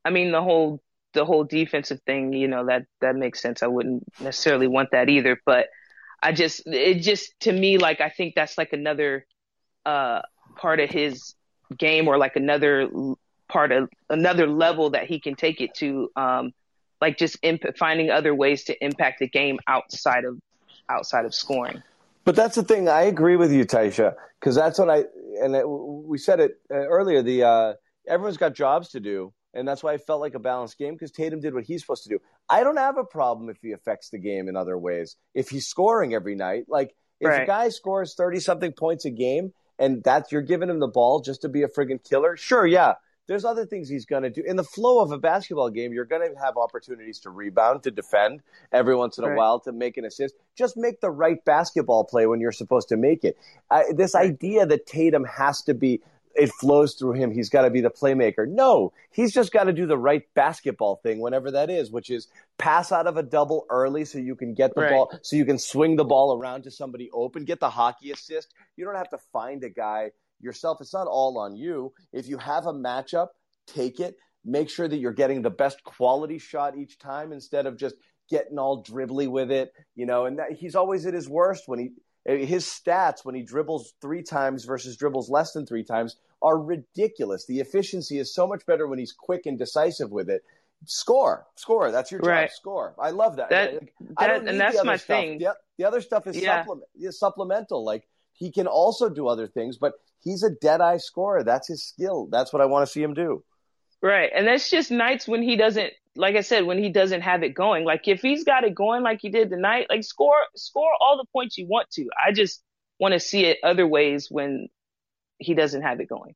I 0.03 0.09
mean, 0.09 0.31
the 0.31 0.41
whole 0.41 0.81
the 1.13 1.25
whole 1.25 1.43
defensive 1.43 1.99
thing, 2.05 2.33
you 2.33 2.47
know, 2.47 2.65
that 2.67 2.83
that 3.01 3.15
makes 3.15 3.41
sense. 3.41 3.63
I 3.63 3.67
wouldn't 3.67 4.03
necessarily 4.19 4.67
want 4.67 4.89
that 4.91 5.09
either, 5.09 5.39
but 5.45 5.67
I 6.21 6.31
just 6.31 6.65
it 6.65 6.95
just 6.95 7.39
to 7.41 7.51
me 7.51 7.77
like 7.77 8.01
I 8.01 8.09
think 8.09 8.33
that's 8.35 8.57
like 8.57 8.73
another 8.73 9.25
uh 9.85 10.21
part 10.55 10.79
of 10.79 10.89
his 10.89 11.35
game 11.77 12.07
or 12.07 12.17
like 12.17 12.35
another 12.35 12.89
part 13.49 13.71
of 13.71 13.89
another 14.09 14.47
level 14.47 14.91
that 14.91 15.05
he 15.05 15.19
can 15.19 15.35
take 15.35 15.61
it 15.61 15.73
to 15.75 16.09
um 16.15 16.51
like 17.01 17.17
just 17.17 17.37
imp- 17.43 17.77
finding 17.77 18.09
other 18.09 18.33
ways 18.33 18.63
to 18.65 18.83
impact 18.83 19.19
the 19.19 19.27
game 19.27 19.59
outside 19.67 20.25
of 20.25 20.39
outside 20.89 21.25
of 21.25 21.33
scoring. 21.33 21.81
But 22.25 22.35
that's 22.35 22.55
the 22.55 22.63
thing. 22.63 22.89
I 22.89 23.03
agree 23.03 23.35
with 23.35 23.53
you, 23.53 23.65
Taisha, 23.65 24.15
because 24.39 24.55
that's 24.55 24.79
what 24.79 24.89
I 24.89 25.05
and 25.41 25.55
it, 25.55 25.67
we 25.67 26.17
said 26.17 26.39
it 26.39 26.59
uh, 26.71 26.75
earlier. 26.75 27.21
The 27.21 27.43
uh, 27.43 27.73
everyone's 28.07 28.37
got 28.37 28.53
jobs 28.53 28.89
to 28.89 28.99
do, 28.99 29.33
and 29.53 29.67
that's 29.67 29.83
why 29.83 29.93
I 29.93 29.97
felt 29.97 30.21
like 30.21 30.33
a 30.33 30.39
balanced 30.39 30.77
game 30.77 30.93
because 30.93 31.11
Tatum 31.11 31.39
did 31.39 31.53
what 31.53 31.63
he's 31.63 31.81
supposed 31.81 32.03
to 32.03 32.09
do. 32.09 32.19
I 32.49 32.63
don't 32.63 32.77
have 32.77 32.97
a 32.97 33.03
problem 33.03 33.49
if 33.49 33.57
he 33.61 33.71
affects 33.71 34.09
the 34.09 34.19
game 34.19 34.47
in 34.49 34.55
other 34.55 34.77
ways. 34.77 35.15
If 35.33 35.49
he's 35.49 35.67
scoring 35.67 36.13
every 36.13 36.35
night, 36.35 36.65
like 36.67 36.95
if 37.19 37.29
Right. 37.29 37.43
a 37.43 37.45
guy 37.45 37.69
scores 37.69 38.13
thirty 38.15 38.39
something 38.39 38.71
points 38.73 39.05
a 39.05 39.09
game, 39.09 39.53
and 39.79 40.03
that's 40.03 40.31
you're 40.31 40.41
giving 40.41 40.69
him 40.69 40.79
the 40.79 40.87
ball 40.87 41.21
just 41.21 41.43
to 41.43 41.49
be 41.49 41.63
a 41.63 41.67
friggin' 41.67 42.03
killer, 42.03 42.35
sure, 42.35 42.65
yeah. 42.65 42.95
There's 43.27 43.45
other 43.45 43.65
things 43.65 43.89
he's 43.89 44.05
going 44.05 44.23
to 44.23 44.29
do. 44.29 44.41
In 44.45 44.55
the 44.55 44.63
flow 44.63 45.01
of 45.01 45.11
a 45.11 45.17
basketball 45.17 45.69
game, 45.69 45.91
you're 45.93 46.05
going 46.05 46.33
to 46.33 46.39
have 46.39 46.55
opportunities 46.57 47.19
to 47.19 47.29
rebound, 47.29 47.83
to 47.83 47.91
defend 47.91 48.41
every 48.71 48.95
once 48.95 49.17
in 49.17 49.25
a 49.25 49.35
while, 49.35 49.59
to 49.61 49.71
make 49.73 49.97
an 49.97 50.05
assist. 50.05 50.35
Just 50.55 50.77
make 50.77 51.01
the 51.01 51.11
right 51.11 51.43
basketball 51.45 52.05
play 52.05 52.25
when 52.25 52.39
you're 52.39 52.51
supposed 52.53 52.87
to 52.89 52.97
make 52.97 53.23
it. 53.25 53.37
Uh, 53.69 53.83
this 53.93 54.15
idea 54.15 54.65
that 54.65 54.85
Tatum 54.87 55.25
has 55.25 55.61
to 55.63 55.73
be, 55.73 56.01
it 56.35 56.51
flows 56.61 56.93
through 56.93 57.13
him. 57.13 57.31
He's 57.31 57.49
got 57.49 57.63
to 57.63 57.69
be 57.69 57.81
the 57.81 57.89
playmaker. 57.89 58.47
No, 58.47 58.93
he's 59.11 59.33
just 59.33 59.51
got 59.51 59.65
to 59.65 59.73
do 59.73 59.85
the 59.85 59.97
right 59.97 60.23
basketball 60.33 60.97
thing, 60.97 61.19
whenever 61.19 61.51
that 61.51 61.69
is, 61.69 61.91
which 61.91 62.09
is 62.09 62.27
pass 62.57 62.91
out 62.91 63.07
of 63.07 63.17
a 63.17 63.23
double 63.23 63.65
early 63.69 64.05
so 64.05 64.19
you 64.19 64.35
can 64.35 64.53
get 64.53 64.73
the 64.73 64.81
Right. 64.81 64.91
ball, 64.91 65.11
so 65.21 65.35
you 65.35 65.45
can 65.45 65.57
swing 65.59 65.97
the 65.97 66.05
ball 66.05 66.37
around 66.37 66.63
to 66.63 66.71
somebody 66.71 67.09
open, 67.11 67.43
get 67.43 67.59
the 67.59 67.71
hockey 67.71 68.11
assist. 68.11 68.53
You 68.77 68.85
don't 68.85 68.95
have 68.95 69.09
to 69.09 69.19
find 69.33 69.63
a 69.63 69.69
guy 69.69 70.11
yourself. 70.39 70.79
It's 70.81 70.93
not 70.93 71.07
all 71.07 71.37
on 71.37 71.55
you. 71.55 71.93
If 72.13 72.27
you 72.27 72.37
have 72.37 72.65
a 72.65 72.73
matchup, 72.73 73.29
take 73.67 73.99
it. 73.99 74.15
Make 74.45 74.69
sure 74.69 74.87
that 74.87 74.97
you're 74.97 75.13
getting 75.13 75.41
the 75.41 75.49
best 75.49 75.83
quality 75.83 76.37
shot 76.37 76.77
each 76.77 76.99
time 76.99 77.31
instead 77.33 77.65
of 77.65 77.77
just 77.77 77.95
getting 78.29 78.57
all 78.57 78.83
dribbly 78.83 79.27
with 79.29 79.51
it, 79.51 79.73
you 79.95 80.05
know. 80.05 80.25
And 80.25 80.39
that, 80.39 80.53
he's 80.53 80.75
always 80.75 81.05
at 81.05 81.13
his 81.13 81.27
worst 81.29 81.63
when 81.67 81.79
he 81.79 81.91
his 82.25 82.65
stats 82.65 83.23
when 83.23 83.35
he 83.35 83.41
dribbles 83.41 83.93
three 84.01 84.21
times 84.21 84.65
versus 84.65 84.97
dribbles 84.97 85.29
less 85.29 85.53
than 85.53 85.65
three 85.65 85.83
times 85.83 86.17
are 86.41 86.57
ridiculous. 86.59 87.45
The 87.45 87.59
efficiency 87.61 88.19
is 88.19 88.33
so 88.33 88.45
much 88.45 88.65
better 88.65 88.85
when 88.87 88.99
he's 88.99 89.13
quick 89.13 89.45
and 89.45 89.57
decisive 89.57 90.11
with 90.11 90.29
it. 90.29 90.43
Score, 90.85 91.47
score. 91.55 91.89
That's 91.91 92.11
your 92.11 92.19
job. 92.19 92.27
Right. 92.29 92.51
Score. 92.51 92.93
I 92.99 93.09
love 93.11 93.37
that. 93.37 93.49
That- 93.49 93.73
Like, 93.73 93.93
I 94.17 94.27
that- 94.27 94.33
don't 94.33 94.43
need 94.45 94.51
and 94.51 94.59
that's 94.61 94.73
the 94.75 94.79
other 94.81 94.85
my 94.87 94.97
stuff. 94.97 95.07
thing. 95.07 95.39
The, 95.39 95.55
the 95.77 95.85
other 95.85 96.01
stuff 96.01 96.27
is 96.27 96.37
Yeah. 96.37 96.59
supplement, 96.61 96.87
is 96.99 97.17
supplemental. 97.19 97.83
Like 97.83 98.07
he 98.37 98.51
can 98.51 98.67
also 98.67 99.09
do 99.09 99.27
other 99.27 99.47
things, 99.47 99.77
but 99.77 99.93
he's 100.19 100.43
a 100.43 100.49
dead 100.49 100.79
eye 100.79 100.97
scorer. 100.97 101.43
That's 101.43 101.67
his 101.67 101.83
skill. 101.83 102.27
That's 102.31 102.53
what 102.53 102.61
I 102.61 102.65
want 102.65 102.87
to 102.87 102.91
see 102.91 103.01
him 103.01 103.13
do. 103.13 103.43
Right. 104.01 104.29
And 104.33 104.47
that's 104.47 104.69
just 104.69 104.91
nights 104.91 105.27
when 105.27 105.41
he 105.41 105.55
doesn't 105.55 105.91
like 106.17 106.35
I 106.35 106.41
said, 106.41 106.65
when 106.65 106.79
he 106.79 106.89
doesn't 106.89 107.21
have 107.21 107.43
it 107.43 107.53
going. 107.53 107.85
Like 107.85 108.07
if 108.07 108.21
he's 108.21 108.43
got 108.43 108.63
it 108.63 108.73
going 108.75 109.03
like 109.03 109.19
he 109.21 109.29
did 109.29 109.49
tonight, 109.49 109.87
like 109.89 110.03
score 110.03 110.35
score 110.55 110.91
all 110.99 111.17
the 111.17 111.25
points 111.31 111.57
you 111.57 111.67
want 111.67 111.89
to. 111.91 112.07
I 112.23 112.31
just 112.31 112.61
want 112.99 113.13
to 113.13 113.19
see 113.19 113.45
it 113.45 113.59
other 113.63 113.87
ways 113.87 114.27
when 114.29 114.67
he 115.39 115.53
doesn't 115.53 115.83
have 115.83 115.99
it 115.99 116.09
going. 116.09 116.33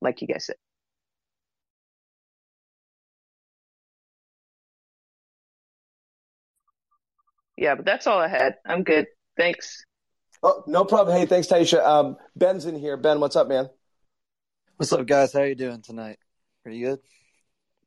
Like 0.00 0.22
you 0.22 0.28
guys 0.28 0.46
said. 0.46 0.56
Yeah, 7.56 7.74
but 7.74 7.84
that's 7.84 8.06
all 8.06 8.20
I 8.20 8.28
had. 8.28 8.54
I'm 8.64 8.84
good. 8.84 9.06
Thanks. 9.36 9.84
Oh, 10.42 10.62
no 10.66 10.84
problem. 10.84 11.16
Hey, 11.16 11.26
thanks, 11.26 11.48
Taisha. 11.48 11.84
Um, 11.84 12.16
Ben's 12.36 12.66
in 12.66 12.76
here. 12.78 12.96
Ben, 12.96 13.20
what's 13.20 13.36
up, 13.36 13.48
man? 13.48 13.68
What's 14.76 14.92
up, 14.92 15.04
guys? 15.06 15.32
How 15.32 15.42
you 15.42 15.54
doing 15.54 15.82
tonight? 15.82 16.18
Pretty 16.62 16.80
good. 16.80 17.00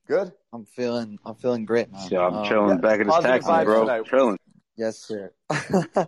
Good. 0.08 0.32
I'm 0.52 0.66
feeling. 0.66 1.18
I'm 1.26 1.36
feeling 1.36 1.66
great, 1.66 1.92
man. 1.92 2.08
Yeah, 2.10 2.22
I'm 2.28 2.34
Um, 2.36 2.46
chilling 2.46 2.78
back 2.80 3.00
in 3.00 3.08
this 3.08 3.16
Positive 3.16 3.32
taxi, 3.36 3.50
vibes 3.50 3.64
bro. 3.66 3.82
tonight. 3.82 4.06
Chilling. 4.06 4.38
Yes, 4.76 4.98
sir. 4.98 5.32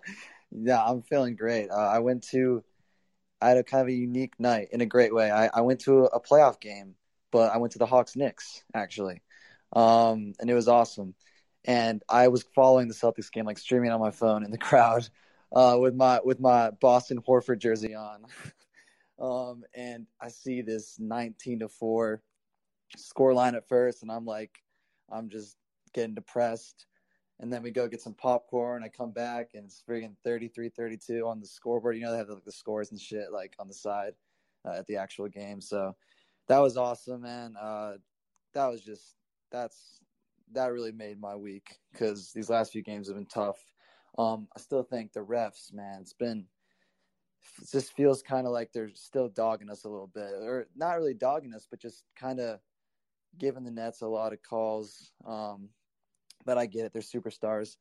yeah, 0.51 0.83
I'm 0.83 1.01
feeling 1.03 1.35
great. 1.35 1.69
Uh, 1.69 1.75
I 1.75 1.99
went 1.99 2.23
to. 2.31 2.63
I 3.39 3.49
had 3.49 3.57
a 3.57 3.63
kind 3.63 3.81
of 3.81 3.87
a 3.87 3.93
unique 3.93 4.33
night 4.39 4.69
in 4.71 4.81
a 4.81 4.85
great 4.85 5.13
way. 5.13 5.29
I, 5.29 5.47
I 5.53 5.61
went 5.61 5.81
to 5.81 6.05
a 6.05 6.19
playoff 6.19 6.59
game, 6.61 6.95
but 7.31 7.53
I 7.53 7.57
went 7.57 7.73
to 7.73 7.79
the 7.79 7.85
Hawks 7.85 8.15
Knicks 8.15 8.63
actually, 8.73 9.21
um, 9.73 10.33
and 10.39 10.49
it 10.49 10.53
was 10.53 10.67
awesome. 10.69 11.13
And 11.65 12.01
I 12.09 12.29
was 12.29 12.43
following 12.55 12.87
the 12.87 12.93
Celtics 12.93 13.31
game, 13.31 13.45
like 13.45 13.57
streaming 13.57 13.91
on 13.91 13.99
my 13.99 14.11
phone 14.11 14.43
in 14.45 14.51
the 14.51 14.57
crowd, 14.69 15.07
uh, 15.53 15.77
with 15.79 15.95
my 15.95 16.19
with 16.23 16.39
my 16.39 16.71
Boston 16.81 17.21
Horford 17.21 17.59
jersey 17.59 17.95
on. 17.95 18.25
um, 19.19 19.63
and 19.75 20.07
I 20.21 20.29
see 20.29 20.61
this 20.61 20.97
19 20.99 21.59
to 21.59 21.69
four 21.69 22.21
score 22.95 23.33
line 23.33 23.55
at 23.55 23.67
first, 23.67 24.01
and 24.01 24.11
I'm 24.11 24.25
like, 24.25 24.59
I'm 25.11 25.29
just 25.29 25.57
getting 25.93 26.15
depressed. 26.15 26.87
And 27.39 27.51
then 27.51 27.61
we 27.63 27.71
go 27.71 27.87
get 27.87 28.01
some 28.01 28.13
popcorn. 28.13 28.83
I 28.83 28.89
come 28.89 29.11
back 29.11 29.49
and 29.53 29.65
it's 29.65 29.83
friggin' 29.87 30.15
33 30.23 30.69
32 30.69 31.27
on 31.27 31.39
the 31.39 31.47
scoreboard. 31.47 31.95
You 31.97 32.03
know, 32.03 32.11
they 32.11 32.17
have 32.17 32.29
like 32.29 32.45
the 32.45 32.51
scores 32.51 32.91
and 32.91 32.99
shit 32.99 33.31
like 33.31 33.53
on 33.59 33.67
the 33.67 33.73
side 33.73 34.13
uh, 34.65 34.73
at 34.77 34.87
the 34.87 34.95
actual 34.95 35.27
game. 35.27 35.59
So 35.59 35.95
that 36.47 36.59
was 36.59 36.77
awesome, 36.77 37.23
man. 37.23 37.55
Uh, 37.59 37.93
that 38.53 38.67
was 38.67 38.81
just, 38.81 39.15
that's, 39.51 39.99
that 40.53 40.71
really 40.71 40.91
made 40.91 41.19
my 41.19 41.35
week 41.35 41.79
because 41.91 42.31
these 42.33 42.49
last 42.49 42.71
few 42.71 42.83
games 42.83 43.07
have 43.07 43.17
been 43.17 43.25
tough. 43.25 43.57
Um, 44.17 44.47
I 44.55 44.59
still 44.59 44.83
think 44.83 45.13
the 45.13 45.21
refs, 45.21 45.73
man, 45.73 46.01
it's 46.01 46.13
been, 46.13 46.47
it 47.61 47.69
just 47.71 47.93
feels 47.93 48.21
kind 48.21 48.45
of 48.45 48.53
like 48.53 48.71
they're 48.71 48.93
still 48.93 49.29
dogging 49.29 49.69
us 49.69 49.83
a 49.83 49.89
little 49.89 50.07
bit, 50.07 50.31
or 50.33 50.67
not 50.75 50.97
really 50.97 51.13
dogging 51.13 51.53
us, 51.53 51.67
but 51.69 51.81
just 51.81 52.03
kind 52.15 52.39
of 52.39 52.59
giving 53.37 53.63
the 53.63 53.71
Nets 53.71 54.01
a 54.01 54.07
lot 54.07 54.33
of 54.33 54.41
calls. 54.43 55.11
Um, 55.25 55.69
but 56.45 56.57
I 56.57 56.65
get 56.65 56.85
it; 56.85 56.93
they're 56.93 57.01
superstars. 57.01 57.77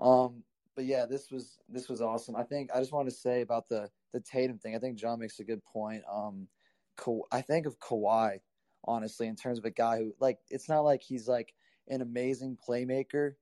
Um, 0.00 0.44
but 0.74 0.84
yeah, 0.84 1.06
this 1.06 1.30
was 1.30 1.58
this 1.68 1.88
was 1.88 2.00
awesome. 2.00 2.36
I 2.36 2.44
think 2.44 2.70
I 2.74 2.78
just 2.78 2.92
wanted 2.92 3.10
to 3.10 3.16
say 3.16 3.40
about 3.40 3.68
the 3.68 3.90
the 4.12 4.20
Tatum 4.20 4.58
thing. 4.58 4.74
I 4.74 4.78
think 4.78 4.98
John 4.98 5.18
makes 5.18 5.40
a 5.40 5.44
good 5.44 5.64
point. 5.64 6.02
Um, 6.10 6.48
Ka- 6.96 7.26
I 7.30 7.42
think 7.42 7.66
of 7.66 7.78
Kawhi 7.78 8.40
honestly 8.84 9.28
in 9.28 9.36
terms 9.36 9.58
of 9.58 9.64
a 9.64 9.70
guy 9.70 9.98
who 9.98 10.12
like 10.18 10.40
it's 10.50 10.68
not 10.68 10.80
like 10.80 11.02
he's 11.02 11.28
like 11.28 11.54
an 11.88 12.00
amazing 12.00 12.56
playmaker, 12.56 13.34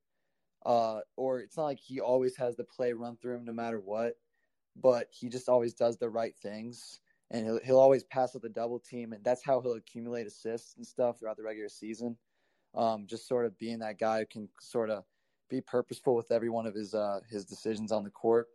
uh, 0.67 1.01
or 1.17 1.41
it's 1.41 1.57
not 1.57 1.65
like 1.65 1.79
he 1.79 2.01
always 2.01 2.37
has 2.37 2.57
the 2.57 2.65
play 2.65 2.93
run 2.93 3.17
through 3.17 3.37
him 3.37 3.45
no 3.45 3.53
matter 3.53 3.81
what 3.81 4.15
but 4.77 5.09
he 5.11 5.29
just 5.29 5.49
always 5.49 5.75
does 5.75 5.97
the 5.99 6.09
right 6.09 6.35
things 6.37 7.01
and 7.31 7.47
he'll, 7.47 7.61
he'll 7.65 7.79
always 7.79 8.05
pass 8.05 8.35
up 8.35 8.43
the 8.43 8.49
double 8.49 8.79
team 8.79 9.13
and 9.13 9.25
that's 9.25 9.45
how 9.45 9.61
he'll 9.61 9.75
accumulate 9.75 10.27
assists 10.27 10.77
and 10.77 10.87
stuff 10.87 11.19
throughout 11.19 11.37
the 11.37 11.43
regular 11.43 11.69
season. 11.69 12.17
Um, 12.75 13.07
just 13.07 13.27
sort 13.27 13.47
of 13.47 13.59
being 13.59 13.81
that 13.81 13.99
guy 13.99 14.21
who 14.21 14.27
can 14.27 14.49
sort 14.61 14.91
of 14.91 15.05
be 15.49 15.61
purposeful 15.61 16.15
with 16.15 16.31
every 16.31 16.51
one 16.51 16.67
of 16.67 16.75
his 16.75 16.95
uh, 16.95 17.21
his 17.29 17.45
decisions 17.45 17.91
on 17.91 18.05
the 18.05 18.11
court. 18.11 18.47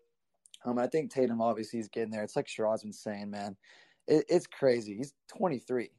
Um, 0.63 0.79
I 0.79 0.87
think 0.87 1.11
Tatum 1.11 1.41
obviously 1.41 1.79
is 1.79 1.89
getting 1.89 2.11
there. 2.11 2.23
It's 2.23 2.37
like 2.37 2.47
Sherrod's 2.47 2.83
been 2.83 2.93
saying 2.93 3.29
man 3.29 3.57
it, 4.07 4.25
it's 4.29 4.47
crazy. 4.47 4.95
He's 4.95 5.13
23 5.37 5.89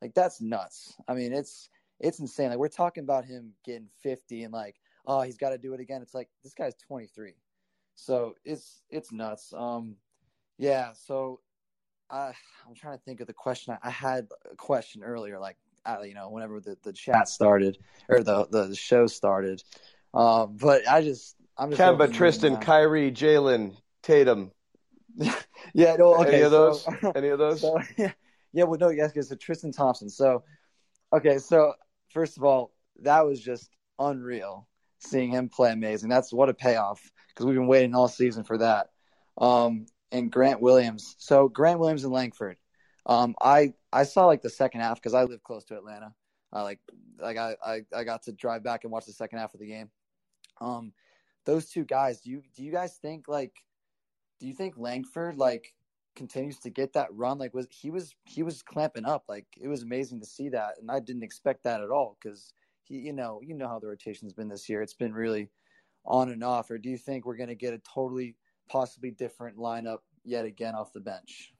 like 0.00 0.14
that's 0.14 0.40
nuts. 0.40 0.96
I 1.08 1.14
mean 1.14 1.32
it's 1.34 1.68
it's 2.00 2.20
insane. 2.20 2.48
Like 2.50 2.58
we're 2.58 2.68
talking 2.68 3.04
about 3.04 3.26
him 3.26 3.52
getting 3.66 3.88
50 4.02 4.44
and 4.44 4.52
like 4.52 4.76
oh 5.08 5.22
he's 5.22 5.36
got 5.36 5.50
to 5.50 5.58
do 5.58 5.74
it 5.74 5.80
again 5.80 6.00
it's 6.00 6.14
like 6.14 6.28
this 6.44 6.54
guy's 6.54 6.74
23 6.86 7.34
so 7.98 8.36
it's 8.44 8.80
it's 8.90 9.10
nuts. 9.10 9.52
Um, 9.52 9.96
yeah. 10.56 10.92
So 10.92 11.40
I 12.08 12.32
I'm 12.66 12.74
trying 12.74 12.96
to 12.96 13.04
think 13.04 13.20
of 13.20 13.26
the 13.26 13.32
question. 13.32 13.76
I, 13.82 13.88
I 13.88 13.90
had 13.90 14.28
a 14.50 14.54
question 14.54 15.02
earlier, 15.02 15.38
like 15.38 15.56
uh, 15.84 16.02
you 16.02 16.14
know, 16.14 16.30
whenever 16.30 16.60
the, 16.60 16.78
the 16.84 16.92
chat 16.92 17.28
started 17.28 17.76
or 18.08 18.22
the 18.22 18.46
the 18.50 18.74
show 18.76 19.08
started. 19.08 19.62
Um, 20.14 20.56
but 20.60 20.88
I 20.88 21.02
just 21.02 21.34
I'm 21.58 21.70
just 21.70 21.82
Kemba, 21.82 22.12
Tristan, 22.12 22.54
uh, 22.54 22.60
Kyrie, 22.60 23.10
Jaylen, 23.10 23.76
Tatum. 24.04 24.52
yeah. 25.74 25.96
No. 25.96 26.14
Okay. 26.20 26.34
Any 26.34 26.42
of 26.42 26.52
so- 26.52 26.84
those? 27.02 27.12
Any 27.16 27.28
of 27.28 27.38
those? 27.38 27.60
So, 27.62 27.80
yeah, 27.96 28.12
yeah. 28.52 28.64
Well, 28.64 28.78
no, 28.78 28.90
yes, 28.90 29.10
because 29.10 29.28
so 29.28 29.34
Tristan 29.34 29.72
Thompson. 29.72 30.08
So, 30.08 30.44
okay, 31.12 31.38
so 31.38 31.74
first 32.10 32.36
of 32.36 32.44
all, 32.44 32.72
that 33.02 33.26
was 33.26 33.40
just 33.40 33.70
unreal 33.98 34.68
seeing 34.98 35.30
him 35.30 35.48
play 35.48 35.72
amazing. 35.72 36.08
That's 36.08 36.32
what 36.32 36.48
a 36.48 36.54
payoff 36.54 37.10
because 37.28 37.46
we've 37.46 37.56
been 37.56 37.66
waiting 37.66 37.94
all 37.94 38.08
season 38.08 38.44
for 38.44 38.58
that. 38.58 38.88
Um, 39.36 39.86
and 40.10 40.30
Grant 40.30 40.60
Williams. 40.60 41.14
So 41.18 41.48
Grant 41.48 41.80
Williams 41.80 42.04
and 42.04 42.12
Langford. 42.12 42.56
Um, 43.06 43.34
I 43.40 43.72
I 43.92 44.02
saw 44.04 44.26
like 44.26 44.42
the 44.42 44.50
second 44.50 44.80
half 44.80 44.96
because 44.96 45.14
I 45.14 45.24
live 45.24 45.42
close 45.42 45.64
to 45.66 45.76
Atlanta. 45.76 46.14
I 46.52 46.62
like 46.62 46.80
like 47.18 47.36
I, 47.36 47.56
I 47.64 47.80
I 47.94 48.04
got 48.04 48.22
to 48.24 48.32
drive 48.32 48.62
back 48.62 48.84
and 48.84 48.92
watch 48.92 49.06
the 49.06 49.12
second 49.12 49.38
half 49.38 49.54
of 49.54 49.60
the 49.60 49.66
game. 49.66 49.90
Um, 50.60 50.92
those 51.46 51.70
two 51.70 51.84
guys. 51.84 52.20
Do 52.20 52.30
you 52.30 52.42
do 52.54 52.62
you 52.62 52.72
guys 52.72 52.96
think 53.00 53.28
like? 53.28 53.52
Do 54.40 54.46
you 54.46 54.54
think 54.54 54.74
Langford 54.76 55.36
like 55.36 55.74
continues 56.14 56.58
to 56.60 56.70
get 56.70 56.92
that 56.92 57.08
run? 57.12 57.38
Like 57.38 57.54
was 57.54 57.66
he 57.70 57.90
was 57.90 58.14
he 58.24 58.42
was 58.42 58.62
clamping 58.62 59.04
up. 59.04 59.24
Like 59.28 59.46
it 59.60 59.68
was 59.68 59.82
amazing 59.82 60.20
to 60.20 60.26
see 60.26 60.50
that, 60.50 60.74
and 60.80 60.90
I 60.90 61.00
didn't 61.00 61.22
expect 61.22 61.64
that 61.64 61.80
at 61.80 61.90
all 61.90 62.16
because 62.22 62.52
you 62.88 63.12
know 63.12 63.40
you 63.42 63.54
know 63.54 63.68
how 63.68 63.78
the 63.78 63.86
rotation's 63.86 64.32
been 64.32 64.48
this 64.48 64.68
year. 64.68 64.82
It's 64.82 64.94
been 64.94 65.14
really 65.14 65.50
on 66.04 66.30
and 66.30 66.42
off. 66.42 66.70
Or 66.70 66.78
do 66.78 66.88
you 66.88 66.98
think 66.98 67.26
we're 67.26 67.36
going 67.36 67.48
to 67.48 67.54
get 67.54 67.74
a 67.74 67.78
totally 67.78 68.36
possibly 68.68 69.10
different 69.10 69.56
lineup 69.56 69.98
yet 70.24 70.44
again 70.44 70.74
off 70.74 70.92
the 70.92 71.00
bench? 71.00 71.52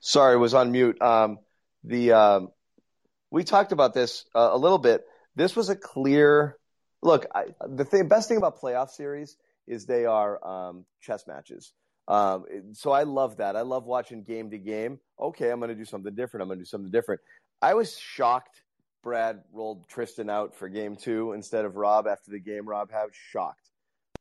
Sorry, 0.00 0.36
was 0.36 0.54
on 0.54 0.72
mute. 0.72 1.00
Um, 1.02 1.38
the 1.84 2.12
um, 2.12 2.48
we 3.30 3.44
talked 3.44 3.72
about 3.72 3.92
this 3.92 4.24
uh, 4.34 4.48
a 4.52 4.56
little 4.56 4.78
bit. 4.78 5.04
This 5.36 5.54
was 5.54 5.68
a 5.68 5.76
clear 5.76 6.56
look. 7.02 7.26
I, 7.34 7.46
the 7.68 7.84
thing, 7.84 8.08
best 8.08 8.28
thing 8.28 8.38
about 8.38 8.60
playoff 8.60 8.90
series 8.90 9.36
is 9.66 9.86
they 9.86 10.06
are 10.06 10.44
um, 10.44 10.86
chess 11.00 11.26
matches. 11.26 11.72
Um, 12.10 12.44
so 12.72 12.90
I 12.90 13.04
love 13.04 13.36
that. 13.36 13.54
I 13.54 13.60
love 13.60 13.84
watching 13.86 14.24
game 14.24 14.50
to 14.50 14.58
game. 14.58 14.98
Okay, 15.18 15.50
I'm 15.50 15.60
going 15.60 15.68
to 15.68 15.76
do 15.76 15.84
something 15.84 16.14
different. 16.14 16.42
I'm 16.42 16.48
going 16.48 16.58
to 16.58 16.64
do 16.64 16.68
something 16.68 16.90
different. 16.90 17.20
I 17.62 17.74
was 17.74 17.96
shocked. 17.96 18.62
Brad 19.02 19.42
rolled 19.52 19.88
Tristan 19.88 20.28
out 20.28 20.54
for 20.56 20.68
game 20.68 20.96
two 20.96 21.32
instead 21.32 21.64
of 21.64 21.76
Rob 21.76 22.06
after 22.06 22.30
the 22.32 22.40
game. 22.40 22.68
Rob 22.68 22.90
had 22.90 23.06
shocked, 23.12 23.70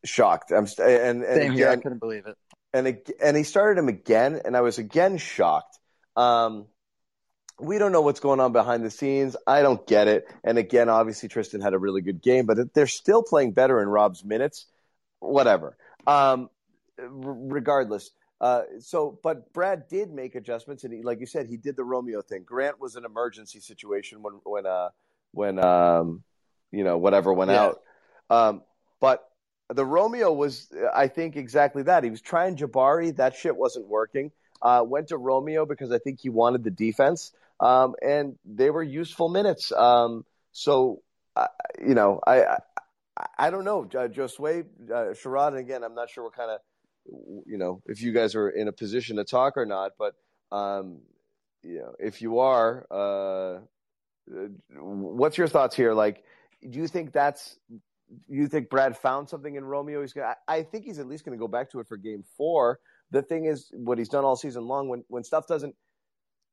shocked. 0.06 0.52
I'm 0.52 0.68
st- 0.68 0.88
and, 0.88 1.24
and 1.24 1.36
Same 1.36 1.52
again, 1.52 1.58
here. 1.58 1.70
I 1.70 1.76
couldn't 1.78 2.00
believe 2.00 2.28
it. 2.28 2.38
and 2.74 2.98
and 3.22 3.36
he 3.36 3.44
started 3.44 3.80
him 3.80 3.90
again, 3.90 4.40
and 4.46 4.56
I 4.56 4.62
was 4.62 4.78
again 4.78 5.18
shocked. 5.18 5.78
Um, 6.16 6.68
we 7.60 7.78
don't 7.78 7.92
know 7.92 8.02
what's 8.02 8.22
going 8.22 8.40
on 8.40 8.54
behind 8.54 8.86
the 8.86 8.90
scenes. 8.92 9.36
I 9.46 9.62
don't 9.64 9.86
get 9.86 10.08
it. 10.08 10.26
And 10.46 10.58
again, 10.58 10.88
obviously 10.90 11.28
Tristan 11.28 11.60
had 11.60 11.74
a 11.74 11.80
really 11.80 12.02
good 12.02 12.22
game, 12.22 12.46
but 12.46 12.74
they're 12.74 12.88
still 12.88 13.24
playing 13.24 13.52
better 13.52 13.82
in 13.82 13.90
Rob's 13.90 14.24
minutes. 14.24 14.66
Whatever. 15.20 15.76
Um, 16.08 16.50
regardless. 17.10 18.12
Uh, 18.42 18.64
so, 18.80 19.20
but 19.22 19.52
Brad 19.54 19.88
did 19.90 20.12
make 20.12 20.36
adjustments, 20.36 20.84
and 20.84 20.94
he, 20.94 21.02
like 21.02 21.20
you 21.20 21.26
said, 21.26 21.48
he 21.48 21.58
did 21.58 21.76
the 21.76 21.84
Romeo 21.84 22.22
thing. 22.22 22.44
Grant 22.44 22.80
was 22.80 22.96
an 22.96 23.06
emergency 23.06 23.60
situation 23.60 24.22
when 24.22 24.34
when 24.44 24.66
uh, 24.66 24.90
when 25.32 25.60
um, 25.60 26.24
you 26.72 26.84
know 26.84 26.98
whatever 26.98 27.34
went 27.34 27.52
Yeah. 27.52 27.64
out. 27.64 27.82
Um, 28.30 28.64
but 29.02 29.30
the 29.70 29.86
Romeo 29.86 30.32
was, 30.34 30.72
I 30.94 31.08
think, 31.08 31.36
exactly 31.36 31.84
that. 31.84 32.04
He 32.04 32.10
was 32.10 32.22
trying 32.22 32.56
Jabari. 32.56 33.16
That 33.16 33.36
shit 33.36 33.56
wasn't 33.56 33.88
working. 33.88 34.32
Uh, 34.62 34.84
went 34.86 35.10
to 35.10 35.18
Romeo 35.18 35.66
because 35.66 35.92
I 35.92 36.00
think 36.00 36.20
he 36.22 36.30
wanted 36.30 36.64
the 36.64 36.72
defense, 36.72 37.32
um, 37.60 37.96
and 38.02 38.38
they 38.46 38.70
were 38.70 38.84
useful 38.84 39.30
minutes. 39.30 39.72
Um, 39.72 40.26
so, 40.52 41.02
uh, 41.36 41.48
you 41.82 41.94
know, 41.94 42.20
I, 42.26 42.44
I 42.44 42.58
I 43.38 43.50
don't 43.50 43.66
know, 43.66 43.84
uh, 43.84 44.08
Josue, 44.08 44.66
uh, 44.90 45.14
Sherrod, 45.14 45.50
and 45.50 45.58
again, 45.58 45.84
I'm 45.84 45.94
not 45.96 46.10
sure 46.10 46.24
what 46.24 46.36
kind 46.36 46.52
of, 46.52 46.60
you 47.46 47.58
know, 47.58 47.82
if 47.86 48.02
you 48.02 48.12
guys 48.12 48.36
are 48.36 48.50
in 48.50 48.68
a 48.68 48.72
position 48.72 49.18
to 49.18 49.24
talk 49.24 49.58
or 49.58 49.66
not, 49.66 49.94
but 49.98 50.14
um, 50.52 51.02
you 51.64 51.80
know, 51.80 51.94
if 52.00 52.22
you 52.22 52.40
are, 52.40 52.86
uh, 52.92 53.60
what's 54.72 55.38
your 55.38 55.48
thoughts 55.48 55.76
here? 55.76 55.94
Like, 55.94 56.24
do 56.68 56.80
you 56.80 56.88
think 56.88 57.12
that's 57.12 57.58
you 58.28 58.48
think 58.48 58.70
Brad 58.70 58.98
found 58.98 59.30
something 59.30 59.56
in 59.56 59.64
Romeo? 59.64 60.02
He's 60.02 60.14
gonna. 60.14 60.36
I 60.48 60.64
think 60.64 60.86
he's 60.86 61.00
at 61.00 61.08
least 61.08 61.26
going 61.26 61.38
to 61.38 61.42
go 61.42 61.48
back 61.48 61.72
to 61.72 61.80
it 61.80 61.88
for 61.88 61.98
Game 61.98 62.24
Four. 62.38 62.80
The 63.12 63.22
thing 63.22 63.46
is, 63.46 63.72
what 63.74 63.98
he's 63.98 64.10
done 64.10 64.24
all 64.24 64.36
season 64.36 64.66
long, 64.66 64.90
when 64.90 65.04
when 65.08 65.24
stuff 65.24 65.48
doesn't, 65.48 65.76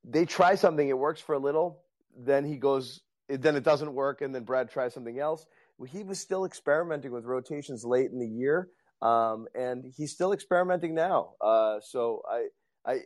they 0.04 0.24
try 0.24 0.54
something, 0.54 0.88
it 0.88 0.98
works 0.98 1.20
for 1.20 1.34
a 1.34 1.38
little, 1.38 1.82
then 2.16 2.44
he 2.44 2.56
goes, 2.56 3.00
then 3.28 3.56
it 3.56 3.64
doesn't 3.64 3.92
work, 3.92 4.22
and 4.22 4.34
then 4.34 4.44
Brad 4.44 4.70
tries 4.70 4.94
something 4.94 5.18
else. 5.18 5.46
He 5.88 6.02
was 6.02 6.18
still 6.18 6.46
experimenting 6.46 7.12
with 7.12 7.24
rotations 7.24 7.84
late 7.84 8.10
in 8.10 8.18
the 8.18 8.26
year, 8.26 8.68
um, 9.02 9.46
and 9.54 9.84
he's 9.96 10.12
still 10.12 10.32
experimenting 10.32 10.94
now. 10.94 11.34
Uh, 11.40 11.78
so 11.82 12.22
I, 12.30 12.46
I, 12.90 12.98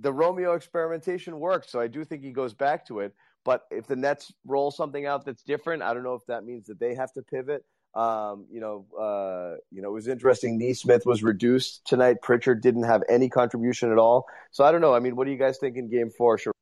the 0.00 0.12
Romeo 0.12 0.54
experimentation 0.54 1.38
worked, 1.38 1.70
so 1.70 1.80
I 1.80 1.88
do 1.88 2.04
think 2.04 2.22
he 2.22 2.32
goes 2.32 2.54
back 2.54 2.86
to 2.86 3.00
it. 3.00 3.14
But 3.44 3.64
if 3.70 3.86
the 3.86 3.96
Nets 3.96 4.32
roll 4.46 4.70
something 4.70 5.06
out 5.06 5.24
that's 5.24 5.42
different, 5.42 5.82
I 5.82 5.92
don't 5.92 6.02
know 6.02 6.14
if 6.14 6.24
that 6.28 6.44
means 6.44 6.66
that 6.66 6.80
they 6.80 6.94
have 6.94 7.12
to 7.12 7.22
pivot. 7.22 7.64
Um, 7.94 8.46
you 8.50 8.60
know, 8.60 8.86
uh, 8.98 9.58
you 9.70 9.82
know, 9.82 9.90
it 9.90 9.92
was 9.92 10.08
interesting. 10.08 10.58
Nesmith 10.58 11.06
was 11.06 11.22
reduced 11.22 11.86
tonight. 11.86 12.16
Pritchard 12.22 12.60
didn't 12.60 12.84
have 12.84 13.02
any 13.08 13.28
contribution 13.28 13.92
at 13.92 13.98
all. 13.98 14.24
So 14.50 14.64
I 14.64 14.72
don't 14.72 14.80
know. 14.80 14.94
I 14.94 14.98
mean, 14.98 15.14
what 15.14 15.26
do 15.26 15.30
you 15.30 15.38
guys 15.38 15.58
think 15.58 15.76
in 15.76 15.88
Game 15.90 16.10
Four? 16.10 16.38
Sure. 16.38 16.52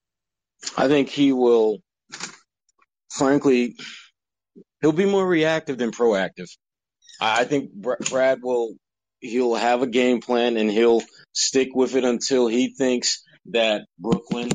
I 0.76 0.88
think 0.88 1.08
he 1.08 1.32
will, 1.32 1.78
frankly, 3.10 3.76
he'll 4.80 4.92
be 4.92 5.06
more 5.06 5.26
reactive 5.26 5.78
than 5.78 5.90
proactive. 5.90 6.50
I 7.22 7.44
think 7.44 7.70
Brad 7.72 8.40
will, 8.42 8.74
he'll 9.20 9.54
have 9.54 9.82
a 9.82 9.86
game 9.86 10.20
plan 10.20 10.56
and 10.56 10.70
he'll 10.70 11.02
stick 11.32 11.68
with 11.74 11.94
it 11.96 12.04
until 12.04 12.48
he 12.48 12.74
thinks 12.74 13.22
that 13.46 13.86
Brooklyn 13.98 14.50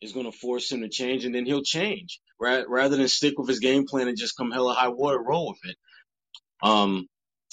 is 0.00 0.12
going 0.12 0.30
to 0.30 0.36
force 0.36 0.70
him 0.70 0.82
to 0.82 0.88
change 0.88 1.24
and 1.24 1.34
then 1.34 1.46
he'll 1.46 1.62
change 1.62 2.20
rather 2.40 2.96
than 2.96 3.08
stick 3.08 3.38
with 3.38 3.48
his 3.48 3.60
game 3.60 3.86
plan 3.86 4.08
and 4.08 4.18
just 4.18 4.36
come 4.36 4.50
hella 4.50 4.74
high 4.74 4.88
water 4.88 5.22
roll 5.22 5.50
with 5.50 5.70
it. 5.70 5.76
Um, 6.62 7.06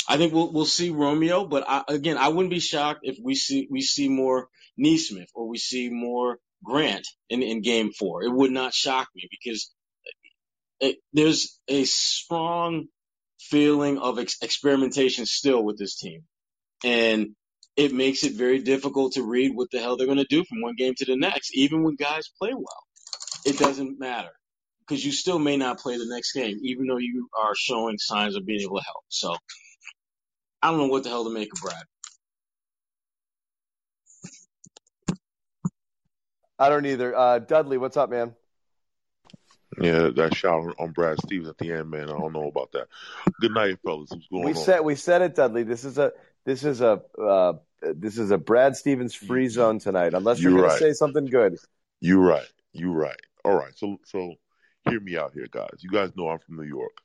I 0.08 0.18
think 0.18 0.34
we'll 0.34 0.52
we'll 0.52 0.66
see 0.66 0.90
Romeo, 0.90 1.46
but 1.46 1.64
I, 1.68 1.84
again, 1.88 2.18
I 2.18 2.30
wouldn't 2.30 2.54
be 2.54 2.60
shocked 2.60 3.02
if 3.04 3.18
we 3.24 3.36
see 3.36 3.68
we 3.72 3.82
see 3.82 4.10
more 4.10 4.50
Nesmith 4.78 5.30
or 5.34 5.48
we 5.48 5.58
see 5.58 5.90
more 5.90 6.40
Grant 6.64 7.08
in 7.30 7.42
in 7.42 7.62
Game 7.62 7.92
Four. 7.98 8.24
It 8.24 8.32
would 8.34 8.52
not 8.52 8.74
shock 8.74 9.08
me 9.16 9.28
because 9.32 9.72
it, 10.80 10.98
there's 11.14 11.60
a 11.68 11.86
strong 11.86 12.88
feeling 13.54 14.00
of 14.00 14.18
ex- 14.18 14.40
experimentation 14.42 15.28
still 15.28 15.64
with 15.64 15.78
this 15.78 15.96
team, 15.96 16.24
and 16.84 17.36
it 17.78 17.94
makes 17.94 18.24
it 18.24 18.34
very 18.34 18.60
difficult 18.60 19.14
to 19.14 19.22
read 19.24 19.52
what 19.54 19.70
the 19.72 19.80
hell 19.80 19.96
they're 19.96 20.08
going 20.08 20.18
to 20.18 20.26
do 20.28 20.44
from 20.44 20.62
one 20.62 20.74
game 20.76 20.96
to 20.98 21.06
the 21.06 21.16
next, 21.16 21.52
even 21.54 21.84
when 21.84 21.96
guys 21.96 22.32
play 22.40 22.52
well. 22.56 22.84
It 23.46 23.60
doesn't 23.60 24.00
matter 24.00 24.32
because 24.80 25.06
you 25.06 25.12
still 25.12 25.38
may 25.38 25.56
not 25.56 25.80
play 25.80 25.98
the 25.98 26.08
next 26.08 26.34
game, 26.34 26.58
even 26.64 26.88
though 26.88 26.98
you 26.98 27.30
are 27.40 27.54
showing 27.56 28.00
signs 28.00 28.36
of 28.36 28.44
being 28.44 28.62
able 28.62 28.80
to 28.80 28.84
help. 28.84 29.04
So 29.10 29.36
I 30.64 30.72
don't 30.72 30.80
know 30.80 30.88
what 30.88 31.04
the 31.04 31.10
hell 31.10 31.26
to 31.26 31.30
make 31.30 31.50
of 31.54 31.62
Brad. 31.62 31.84
I 36.58 36.70
don't 36.70 36.88
either. 36.88 37.16
Uh, 37.16 37.38
Dudley, 37.38 37.78
what's 37.78 37.98
up, 37.98 38.10
man? 38.10 38.34
Yeah, 39.82 40.10
that 40.16 40.36
shot 40.36 40.60
on, 40.60 40.74
on 40.80 40.92
Brad 40.92 41.18
Stevens 41.20 41.50
at 41.50 41.58
the 41.58 41.72
end, 41.72 41.90
man. 41.90 42.04
I 42.10 42.18
don't 42.18 42.34
know 42.34 42.48
about 42.48 42.72
that. 42.74 42.88
Good 43.42 43.54
night, 43.54 43.80
fellas. 43.84 44.10
What's 44.12 44.28
going 44.28 44.44
We 44.46 44.52
on? 44.52 44.56
said 44.58 44.82
we 44.82 44.96
said 44.96 45.22
it, 45.22 45.36
Dudley. 45.36 45.64
This 45.64 45.84
is 45.86 45.98
a 45.98 46.12
this 46.46 46.64
is 46.64 46.82
a 46.82 47.02
uh, 47.20 47.54
this 47.82 48.18
is 48.18 48.32
a 48.32 48.38
Brad 48.38 48.76
Stevens 48.76 49.16
free 49.16 49.48
zone 49.48 49.80
tonight. 49.80 50.14
Unless 50.14 50.40
you're, 50.42 50.52
You're 50.52 50.60
going 50.62 50.70
right. 50.72 50.80
to 50.80 50.86
say 50.86 50.94
something 50.94 51.26
good. 51.26 51.58
You 52.02 52.20
right. 52.20 52.48
You 52.74 52.92
right. 52.92 53.20
All 53.46 53.56
right. 53.56 53.72
So 53.76 53.98
so 54.06 54.36
hear 54.90 55.00
me 55.00 55.18
out 55.18 55.34
here, 55.34 55.48
guys. 55.50 55.78
You 55.80 55.90
guys 55.90 56.12
know 56.16 56.30
I'm 56.30 56.40
from 56.40 56.58
New 56.58 56.64
York. 56.64 56.98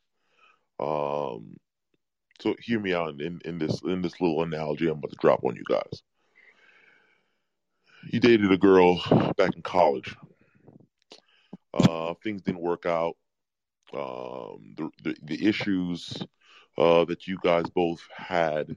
Um 0.80 1.56
so 2.40 2.54
hear 2.60 2.78
me 2.78 2.94
out 2.94 3.20
in, 3.20 3.40
in 3.44 3.58
this 3.58 3.80
in 3.82 4.02
this 4.02 4.20
little 4.20 4.42
analogy 4.42 4.86
I'm 4.86 4.98
about 4.98 5.10
to 5.10 5.16
drop 5.20 5.42
on 5.44 5.56
you 5.56 5.64
guys. 5.68 6.02
You 8.10 8.20
dated 8.20 8.52
a 8.52 8.56
girl 8.56 9.00
back 9.36 9.56
in 9.56 9.62
college. 9.62 10.14
Uh 11.74 12.14
things 12.22 12.42
didn't 12.42 12.60
work 12.60 12.86
out. 12.86 13.16
Um 13.94 14.74
the 14.76 14.90
the, 15.02 15.16
the 15.22 15.46
issues 15.48 16.16
uh 16.78 17.04
that 17.06 17.26
you 17.26 17.38
guys 17.42 17.68
both 17.70 18.00
had 18.16 18.76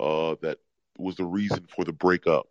uh 0.00 0.36
that 0.42 0.58
was 0.98 1.16
the 1.16 1.24
reason 1.24 1.66
for 1.74 1.84
the 1.84 1.92
breakup 1.92 2.46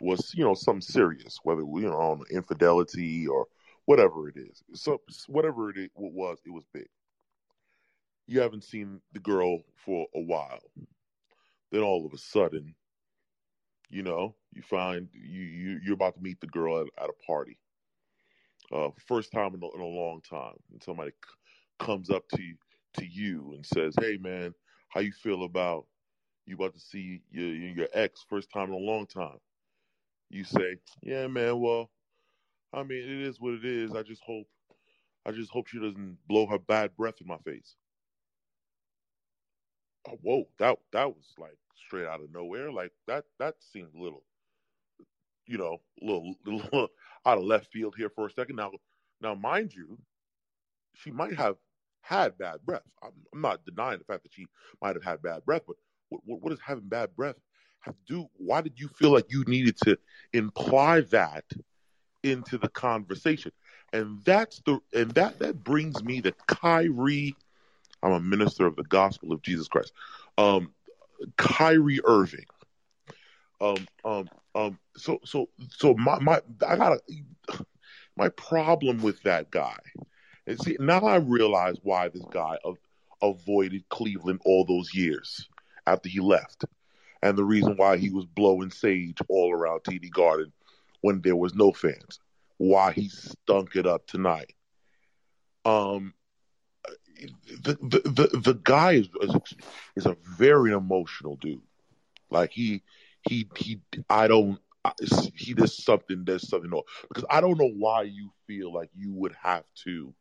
was 0.00 0.32
you 0.34 0.44
know 0.44 0.54
something 0.54 0.80
serious, 0.82 1.38
whether 1.44 1.62
you 1.62 1.82
know 1.88 1.96
on 1.96 2.22
infidelity 2.30 3.26
or 3.26 3.46
whatever 3.86 4.28
it 4.28 4.36
is. 4.36 4.62
So 4.74 5.00
whatever 5.28 5.70
it 5.70 5.90
was, 5.96 6.38
it 6.44 6.50
was 6.50 6.64
big. 6.72 6.88
You 8.26 8.40
haven't 8.40 8.64
seen 8.64 9.00
the 9.12 9.20
girl 9.20 9.62
for 9.76 10.08
a 10.14 10.20
while. 10.20 10.72
Then 11.72 11.82
all 11.82 12.06
of 12.06 12.12
a 12.12 12.18
sudden, 12.18 12.76
you 13.90 14.02
know, 14.02 14.34
you 14.52 14.62
find 14.62 15.08
you, 15.12 15.42
you 15.42 15.80
you're 15.84 15.94
about 15.94 16.14
to 16.16 16.22
meet 16.22 16.40
the 16.40 16.46
girl 16.46 16.80
at, 16.80 16.86
at 17.02 17.10
a 17.10 17.26
party. 17.26 17.58
Uh, 18.72 18.90
first 19.06 19.32
time 19.32 19.54
in 19.54 19.62
a, 19.62 19.70
in 19.74 19.80
a 19.80 19.86
long 19.86 20.20
time, 20.22 20.56
and 20.72 20.82
somebody 20.82 21.10
c- 21.12 21.86
comes 21.86 22.10
up 22.10 22.28
to 22.30 22.42
you, 22.42 22.56
to 22.94 23.06
you 23.06 23.52
and 23.54 23.66
says, 23.66 23.94
"Hey, 24.00 24.16
man, 24.18 24.54
how 24.88 25.00
you 25.00 25.12
feel 25.12 25.44
about 25.44 25.86
you 26.46 26.56
about 26.56 26.74
to 26.74 26.80
see 26.80 27.22
your 27.30 27.46
your 27.54 27.88
ex 27.94 28.24
first 28.28 28.50
time 28.52 28.68
in 28.68 28.74
a 28.74 28.78
long 28.78 29.06
time?" 29.06 29.38
you 30.30 30.44
say, 30.44 30.78
"Yeah, 31.02 31.26
man. 31.28 31.60
Well, 31.60 31.90
I 32.72 32.82
mean, 32.84 32.98
it 33.02 33.26
is 33.28 33.40
what 33.40 33.54
it 33.54 33.64
is. 33.64 33.94
I 33.94 34.02
just 34.02 34.22
hope, 34.24 34.48
I 35.26 35.32
just 35.32 35.50
hope 35.50 35.68
she 35.68 35.80
doesn't 35.80 36.18
blow 36.28 36.46
her 36.46 36.58
bad 36.58 36.96
breath 36.96 37.20
in 37.20 37.26
my 37.28 37.38
face. 37.38 37.76
Oh, 40.06 40.16
whoa, 40.22 40.48
that 40.58 40.78
that 40.92 41.08
was 41.16 41.34
like 41.38 41.58
straight 41.74 42.06
out 42.06 42.20
of 42.22 42.30
nowhere. 42.32 42.70
Like 42.72 42.92
that 43.06 43.24
that 43.38 43.62
seemed 43.62 43.94
a 43.94 43.98
little, 44.02 44.24
you 45.46 45.58
know, 45.58 45.78
little, 46.00 46.34
little 46.46 46.88
out 47.26 47.38
of 47.38 47.44
left 47.44 47.70
field 47.72 47.94
here 47.96 48.10
for 48.10 48.26
a 48.26 48.30
second. 48.30 48.56
Now, 48.56 48.72
now, 49.20 49.34
mind 49.34 49.72
you, 49.74 49.98
she 50.94 51.10
might 51.10 51.34
have 51.34 51.56
had 52.00 52.36
bad 52.38 52.56
breath. 52.64 52.82
I'm, 53.02 53.12
I'm 53.32 53.40
not 53.40 53.64
denying 53.64 53.98
the 53.98 54.04
fact 54.04 54.24
that 54.24 54.32
she 54.32 54.46
might 54.80 54.96
have 54.96 55.04
had 55.04 55.22
bad 55.22 55.44
breath, 55.44 55.62
but 55.66 55.76
what, 56.08 56.20
what, 56.24 56.42
what 56.42 56.50
does 56.50 56.60
having 56.60 56.88
bad 56.88 57.14
breath 57.16 57.36
have 57.80 57.94
to 57.94 58.14
do? 58.14 58.26
Why 58.36 58.60
did 58.60 58.78
you 58.78 58.88
feel 58.88 59.10
like 59.10 59.26
you 59.30 59.44
needed 59.46 59.76
to 59.84 59.96
imply 60.32 61.02
that 61.02 61.44
into 62.22 62.58
the 62.58 62.68
conversation? 62.68 63.52
And 63.92 64.24
that's 64.24 64.60
the 64.64 64.80
and 64.94 65.10
that 65.12 65.38
that 65.40 65.62
brings 65.62 66.02
me 66.02 66.22
to 66.22 66.32
Kyrie 66.46 67.36
I'm 68.02 68.12
a 68.12 68.20
minister 68.20 68.66
of 68.66 68.76
the 68.76 68.82
gospel 68.82 69.32
of 69.32 69.42
Jesus 69.42 69.68
Christ. 69.68 69.92
Um, 70.36 70.74
Kyrie 71.36 72.00
Irving. 72.04 72.46
Um, 73.60 73.86
um, 74.04 74.28
um, 74.54 74.78
so, 74.96 75.18
so, 75.24 75.48
so 75.70 75.94
my, 75.94 76.18
my, 76.20 76.40
I 76.66 76.76
got 76.76 76.98
my 78.16 78.28
problem 78.30 79.02
with 79.02 79.22
that 79.22 79.50
guy. 79.50 79.78
And 80.46 80.60
see, 80.60 80.76
now 80.78 81.00
I 81.00 81.16
realize 81.16 81.76
why 81.82 82.08
this 82.08 82.24
guy 82.30 82.58
of, 82.64 82.78
avoided 83.22 83.88
Cleveland 83.88 84.40
all 84.44 84.64
those 84.64 84.92
years 84.94 85.48
after 85.86 86.08
he 86.08 86.20
left. 86.20 86.64
And 87.22 87.38
the 87.38 87.44
reason 87.44 87.76
why 87.76 87.96
he 87.96 88.10
was 88.10 88.26
blowing 88.26 88.70
sage 88.70 89.18
all 89.28 89.52
around 89.52 89.84
TD 89.84 90.10
Garden 90.10 90.52
when 91.02 91.20
there 91.20 91.36
was 91.36 91.54
no 91.54 91.72
fans. 91.72 92.18
Why 92.58 92.92
he 92.92 93.08
stunk 93.08 93.76
it 93.76 93.86
up 93.86 94.06
tonight. 94.06 94.52
Um, 95.64 96.14
the 97.62 97.78
the 97.80 98.00
the, 98.10 98.38
the 98.38 98.60
guy 98.64 98.92
is, 98.92 99.08
is 99.94 100.06
a 100.06 100.16
very 100.36 100.72
emotional 100.72 101.36
dude. 101.36 101.62
Like 102.30 102.50
he 102.50 102.82
he 103.28 103.48
he 103.56 103.80
I 104.08 104.28
don't 104.28 104.58
he 105.34 105.54
does 105.54 105.82
something 105.82 106.24
does 106.24 106.48
something 106.48 106.70
no 106.70 106.82
because 107.08 107.24
I 107.30 107.40
don't 107.40 107.58
know 107.58 107.70
why 107.70 108.02
you 108.02 108.30
feel 108.46 108.72
like 108.72 108.90
you 108.96 109.12
would 109.12 109.34
have 109.40 109.64
to 109.84 110.12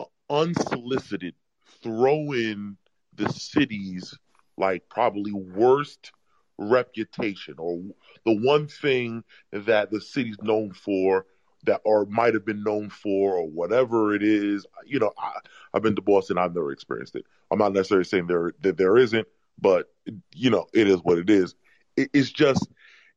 uh, 0.00 0.04
unsolicited 0.28 1.34
throw 1.82 2.32
in 2.32 2.76
the 3.14 3.28
city's 3.28 4.16
like 4.56 4.88
probably 4.88 5.32
worst 5.32 6.12
reputation 6.58 7.54
or 7.58 7.80
the 8.24 8.36
one 8.36 8.66
thing 8.66 9.24
that 9.52 9.90
the 9.90 10.00
city's 10.00 10.40
known 10.42 10.72
for 10.72 11.26
that 11.64 11.80
or 11.84 12.06
might 12.06 12.34
have 12.34 12.44
been 12.44 12.62
known 12.62 12.90
for 12.90 13.36
or 13.36 13.48
whatever 13.48 14.14
it 14.14 14.22
is. 14.22 14.66
You 14.84 14.98
know, 14.98 15.12
I, 15.18 15.32
have 15.72 15.82
been 15.82 15.96
to 15.96 16.02
Boston. 16.02 16.38
I've 16.38 16.54
never 16.54 16.72
experienced 16.72 17.16
it. 17.16 17.24
I'm 17.50 17.58
not 17.58 17.72
necessarily 17.72 18.04
saying 18.04 18.26
there 18.26 18.52
that 18.62 18.76
there 18.76 18.96
isn't, 18.96 19.26
but 19.60 19.92
you 20.34 20.50
know, 20.50 20.66
it 20.72 20.88
is 20.88 20.98
what 20.98 21.18
it 21.18 21.30
is. 21.30 21.54
It, 21.96 22.10
it's 22.12 22.30
just, 22.30 22.66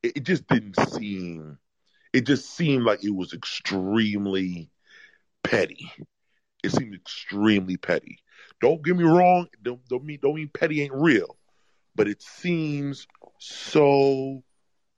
it 0.03 0.23
just 0.23 0.47
didn't 0.47 0.79
seem. 0.91 1.57
It 2.13 2.25
just 2.25 2.55
seemed 2.55 2.83
like 2.83 3.03
it 3.03 3.13
was 3.15 3.33
extremely 3.33 4.69
petty. 5.43 5.91
It 6.63 6.71
seemed 6.71 6.95
extremely 6.95 7.77
petty. 7.77 8.19
Don't 8.61 8.83
get 8.83 8.97
me 8.97 9.03
wrong. 9.03 9.47
Don't, 9.61 9.85
don't 9.87 10.03
mean 10.03 10.19
don't 10.21 10.35
mean 10.35 10.49
petty 10.51 10.81
ain't 10.81 10.93
real, 10.93 11.37
but 11.95 12.07
it 12.07 12.21
seems 12.21 13.07
so 13.39 14.43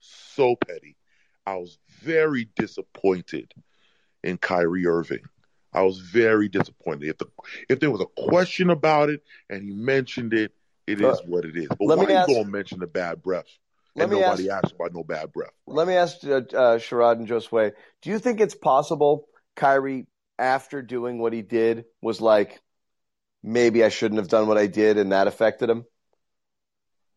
so 0.00 0.56
petty. 0.56 0.96
I 1.46 1.56
was 1.56 1.78
very 2.02 2.48
disappointed 2.56 3.52
in 4.22 4.38
Kyrie 4.38 4.86
Irving. 4.86 5.24
I 5.72 5.82
was 5.82 5.98
very 5.98 6.48
disappointed. 6.48 7.08
If 7.08 7.18
the 7.18 7.26
if 7.68 7.80
there 7.80 7.90
was 7.90 8.00
a 8.00 8.28
question 8.28 8.70
about 8.70 9.10
it 9.10 9.22
and 9.48 9.62
he 9.62 9.70
mentioned 9.70 10.34
it, 10.34 10.52
it 10.86 11.00
is 11.00 11.20
what 11.26 11.44
it 11.44 11.56
is. 11.56 11.68
But 11.68 11.78
why 11.80 12.04
are 12.04 12.26
you 12.26 12.34
gonna 12.34 12.50
mention 12.50 12.80
the 12.80 12.86
bad 12.86 13.22
breath? 13.22 13.46
And 14.02 14.10
nobody 14.10 14.50
ask, 14.50 14.64
asked 14.64 14.74
about 14.74 14.94
no 14.94 15.04
bad 15.04 15.32
breath. 15.32 15.52
Right? 15.66 15.76
Let 15.76 15.88
me 15.88 15.94
ask 15.94 16.24
uh, 16.24 16.36
uh, 16.36 16.78
Sherrod 16.78 17.18
and 17.18 17.28
Josue, 17.28 17.72
do 18.02 18.10
you 18.10 18.18
think 18.18 18.40
it's 18.40 18.54
possible 18.54 19.26
Kyrie, 19.56 20.06
after 20.38 20.80
doing 20.82 21.18
what 21.18 21.32
he 21.32 21.42
did, 21.42 21.84
was 22.00 22.20
like, 22.20 22.60
maybe 23.42 23.84
I 23.84 23.90
shouldn't 23.90 24.18
have 24.20 24.28
done 24.28 24.46
what 24.46 24.58
I 24.58 24.66
did, 24.66 24.96
and 24.98 25.12
that 25.12 25.26
affected 25.26 25.68
him? 25.68 25.84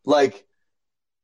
Like, 0.05 0.45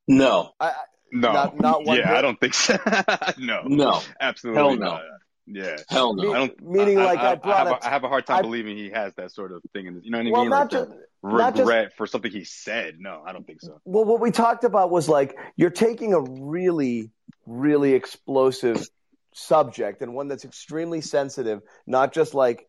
no, 0.07 0.51
I, 0.59 0.73
no, 1.11 1.33
not, 1.33 1.59
not 1.59 1.85
one. 1.85 1.97
Yeah, 1.97 2.07
bit? 2.07 2.17
I 2.17 2.21
don't 2.21 2.39
think 2.39 2.53
so. 2.53 2.77
no, 3.37 3.63
no, 3.65 4.01
absolutely 4.19 4.59
Hell 4.59 4.75
no. 4.75 4.85
not. 4.85 5.01
Yeah, 5.51 5.77
hell 5.89 6.13
no. 6.13 6.31
I 6.31 6.37
don't. 6.37 6.61
Meaning, 6.61 6.99
I, 6.99 7.05
like 7.05 7.19
I, 7.19 7.31
I, 7.31 7.35
brought 7.35 7.55
I 7.55 7.57
have, 7.57 7.67
a, 7.67 7.71
a, 7.71 7.79
I 7.81 7.89
have 7.89 8.03
a 8.03 8.07
hard 8.07 8.27
time 8.27 8.37
I, 8.37 8.41
believing 8.43 8.77
he 8.77 8.89
has 8.91 9.13
that 9.15 9.31
sort 9.31 9.51
of 9.51 9.63
thing. 9.73 9.87
In 9.87 9.95
the, 9.95 10.01
you 10.03 10.11
know 10.11 10.19
what 10.19 10.27
I 10.27 10.31
well, 10.31 10.41
mean? 10.41 10.49
not 10.51 10.59
like 10.59 10.69
just 10.71 10.91
regret 11.23 11.55
not 11.55 11.83
just, 11.85 11.97
for 11.97 12.07
something 12.07 12.31
he 12.31 12.43
said. 12.43 12.97
No, 12.99 13.23
I 13.25 13.33
don't 13.33 13.47
think 13.47 13.61
so. 13.61 13.81
Well, 13.83 14.05
what 14.05 14.19
we 14.21 14.29
talked 14.29 14.63
about 14.63 14.91
was 14.91 15.09
like 15.09 15.35
you're 15.55 15.71
taking 15.71 16.13
a 16.13 16.21
really, 16.21 17.09
really 17.47 17.93
explosive 17.93 18.87
subject 19.33 20.01
and 20.01 20.13
one 20.13 20.27
that's 20.27 20.45
extremely 20.45 21.01
sensitive, 21.01 21.61
not 21.87 22.13
just 22.13 22.33
like 22.35 22.67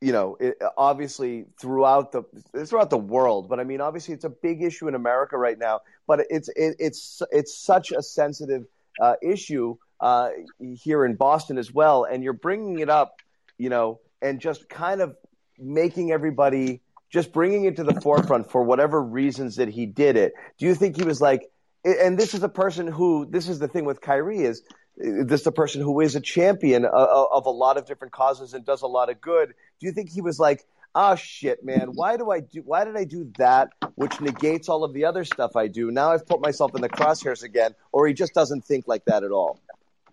you 0.00 0.12
know, 0.12 0.36
it, 0.38 0.56
obviously 0.76 1.46
throughout 1.60 2.12
the 2.12 2.22
throughout 2.66 2.90
the 2.90 2.98
world, 2.98 3.48
but 3.48 3.58
I 3.58 3.64
mean, 3.64 3.80
obviously 3.80 4.14
it's 4.14 4.24
a 4.24 4.30
big 4.30 4.62
issue 4.62 4.86
in 4.86 4.94
America 4.94 5.36
right 5.36 5.58
now. 5.58 5.80
But 6.06 6.26
it's 6.30 6.48
it, 6.50 6.76
it's 6.78 7.22
it's 7.32 7.56
such 7.58 7.90
a 7.90 8.02
sensitive 8.02 8.64
uh, 9.00 9.14
issue 9.22 9.76
uh, 10.00 10.30
here 10.60 11.04
in 11.04 11.16
Boston 11.16 11.58
as 11.58 11.72
well, 11.72 12.04
and 12.04 12.22
you're 12.22 12.32
bringing 12.32 12.78
it 12.78 12.88
up, 12.88 13.16
you 13.56 13.68
know, 13.68 14.00
and 14.22 14.40
just 14.40 14.68
kind 14.68 15.00
of 15.00 15.16
making 15.58 16.12
everybody 16.12 16.80
just 17.10 17.32
bringing 17.32 17.64
it 17.64 17.76
to 17.76 17.84
the 17.84 18.00
forefront 18.00 18.50
for 18.50 18.62
whatever 18.62 19.02
reasons 19.02 19.56
that 19.56 19.68
he 19.68 19.86
did 19.86 20.16
it. 20.16 20.34
Do 20.58 20.66
you 20.66 20.74
think 20.74 20.96
he 20.96 21.04
was 21.04 21.20
like? 21.20 21.50
And 21.84 22.18
this 22.18 22.34
is 22.34 22.42
a 22.42 22.48
person 22.48 22.86
who 22.86 23.26
this 23.30 23.48
is 23.48 23.60
the 23.60 23.68
thing 23.68 23.84
with 23.84 24.00
Kyrie 24.00 24.40
is 24.40 24.62
uh, 25.02 25.24
this 25.24 25.42
is 25.42 25.46
a 25.46 25.52
person 25.52 25.80
who 25.80 26.00
is 26.00 26.16
a 26.16 26.20
champion 26.20 26.84
of, 26.84 27.28
of, 27.32 27.46
a 27.46 27.50
lot 27.50 27.76
of 27.76 27.86
different 27.86 28.12
causes 28.12 28.52
and 28.52 28.64
does 28.64 28.82
a 28.82 28.86
lot 28.86 29.08
of 29.08 29.20
good. 29.20 29.54
Do 29.80 29.86
you 29.86 29.92
think 29.92 30.10
he 30.10 30.20
was 30.20 30.40
like, 30.40 30.66
oh 30.94 31.14
shit, 31.14 31.64
man, 31.64 31.90
why 31.94 32.16
do 32.16 32.30
I 32.30 32.40
do? 32.40 32.62
Why 32.64 32.84
did 32.84 32.96
I 32.96 33.04
do 33.04 33.30
that? 33.38 33.68
Which 33.94 34.20
negates 34.20 34.68
all 34.68 34.84
of 34.84 34.92
the 34.92 35.04
other 35.04 35.24
stuff 35.24 35.54
I 35.56 35.68
do. 35.68 35.90
Now 35.90 36.10
I've 36.10 36.26
put 36.26 36.40
myself 36.40 36.74
in 36.74 36.82
the 36.82 36.88
crosshairs 36.88 37.42
again, 37.42 37.74
or 37.92 38.06
he 38.06 38.12
just 38.12 38.34
doesn't 38.34 38.64
think 38.64 38.88
like 38.88 39.04
that 39.06 39.22
at 39.22 39.30
all. 39.30 39.60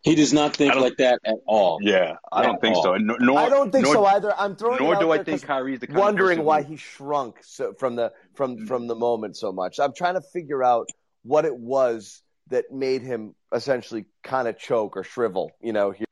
He 0.05 0.13
does 0.13 0.31
not 0.33 0.55
think 0.55 0.75
like 0.75 0.97
that 0.97 1.19
at 1.25 1.37
all. 1.47 1.79
Yeah, 1.81 2.17
I 2.31 2.43
don't 2.43 2.61
think 2.61 2.75
all. 2.77 2.83
so. 2.83 2.95
Nor, 2.97 3.17
nor, 3.19 3.39
I 3.39 3.49
don't 3.49 3.71
think 3.71 3.85
nor, 3.85 3.95
so 3.95 4.05
either. 4.05 4.33
I'm 4.37 4.55
throwing. 4.55 4.77
Nor 4.83 4.93
it 4.93 4.97
out 4.97 5.01
do 5.01 5.11
I 5.11 5.15
there 5.17 5.25
think 5.25 5.41
'cause 5.41 5.47
Kyrie's 5.47 5.79
the 5.79 5.87
kind 5.87 5.99
wondering 5.99 6.37
person 6.37 6.45
why 6.45 6.61
he 6.61 6.75
shrunk 6.77 7.37
so, 7.41 7.73
from 7.73 7.95
the 7.95 8.13
from 8.35 8.67
from 8.67 8.85
the 8.85 8.93
moment 8.93 9.35
so 9.35 9.51
much. 9.51 9.79
I'm 9.79 9.93
trying 9.95 10.13
to 10.13 10.21
figure 10.21 10.63
out 10.63 10.87
what 11.23 11.45
it 11.45 11.57
was 11.57 12.21
that 12.51 12.65
made 12.71 13.01
him 13.01 13.33
essentially 13.51 14.05
kind 14.23 14.47
of 14.47 14.59
choke 14.59 14.95
or 14.95 15.03
shrivel. 15.03 15.51
You 15.59 15.73
know, 15.73 15.89
here. 15.89 16.05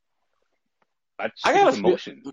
I 1.19 1.25
I 1.25 1.27
think 1.27 1.55
gotta 1.55 1.67
it's 1.69 1.77
emotion. 1.77 2.23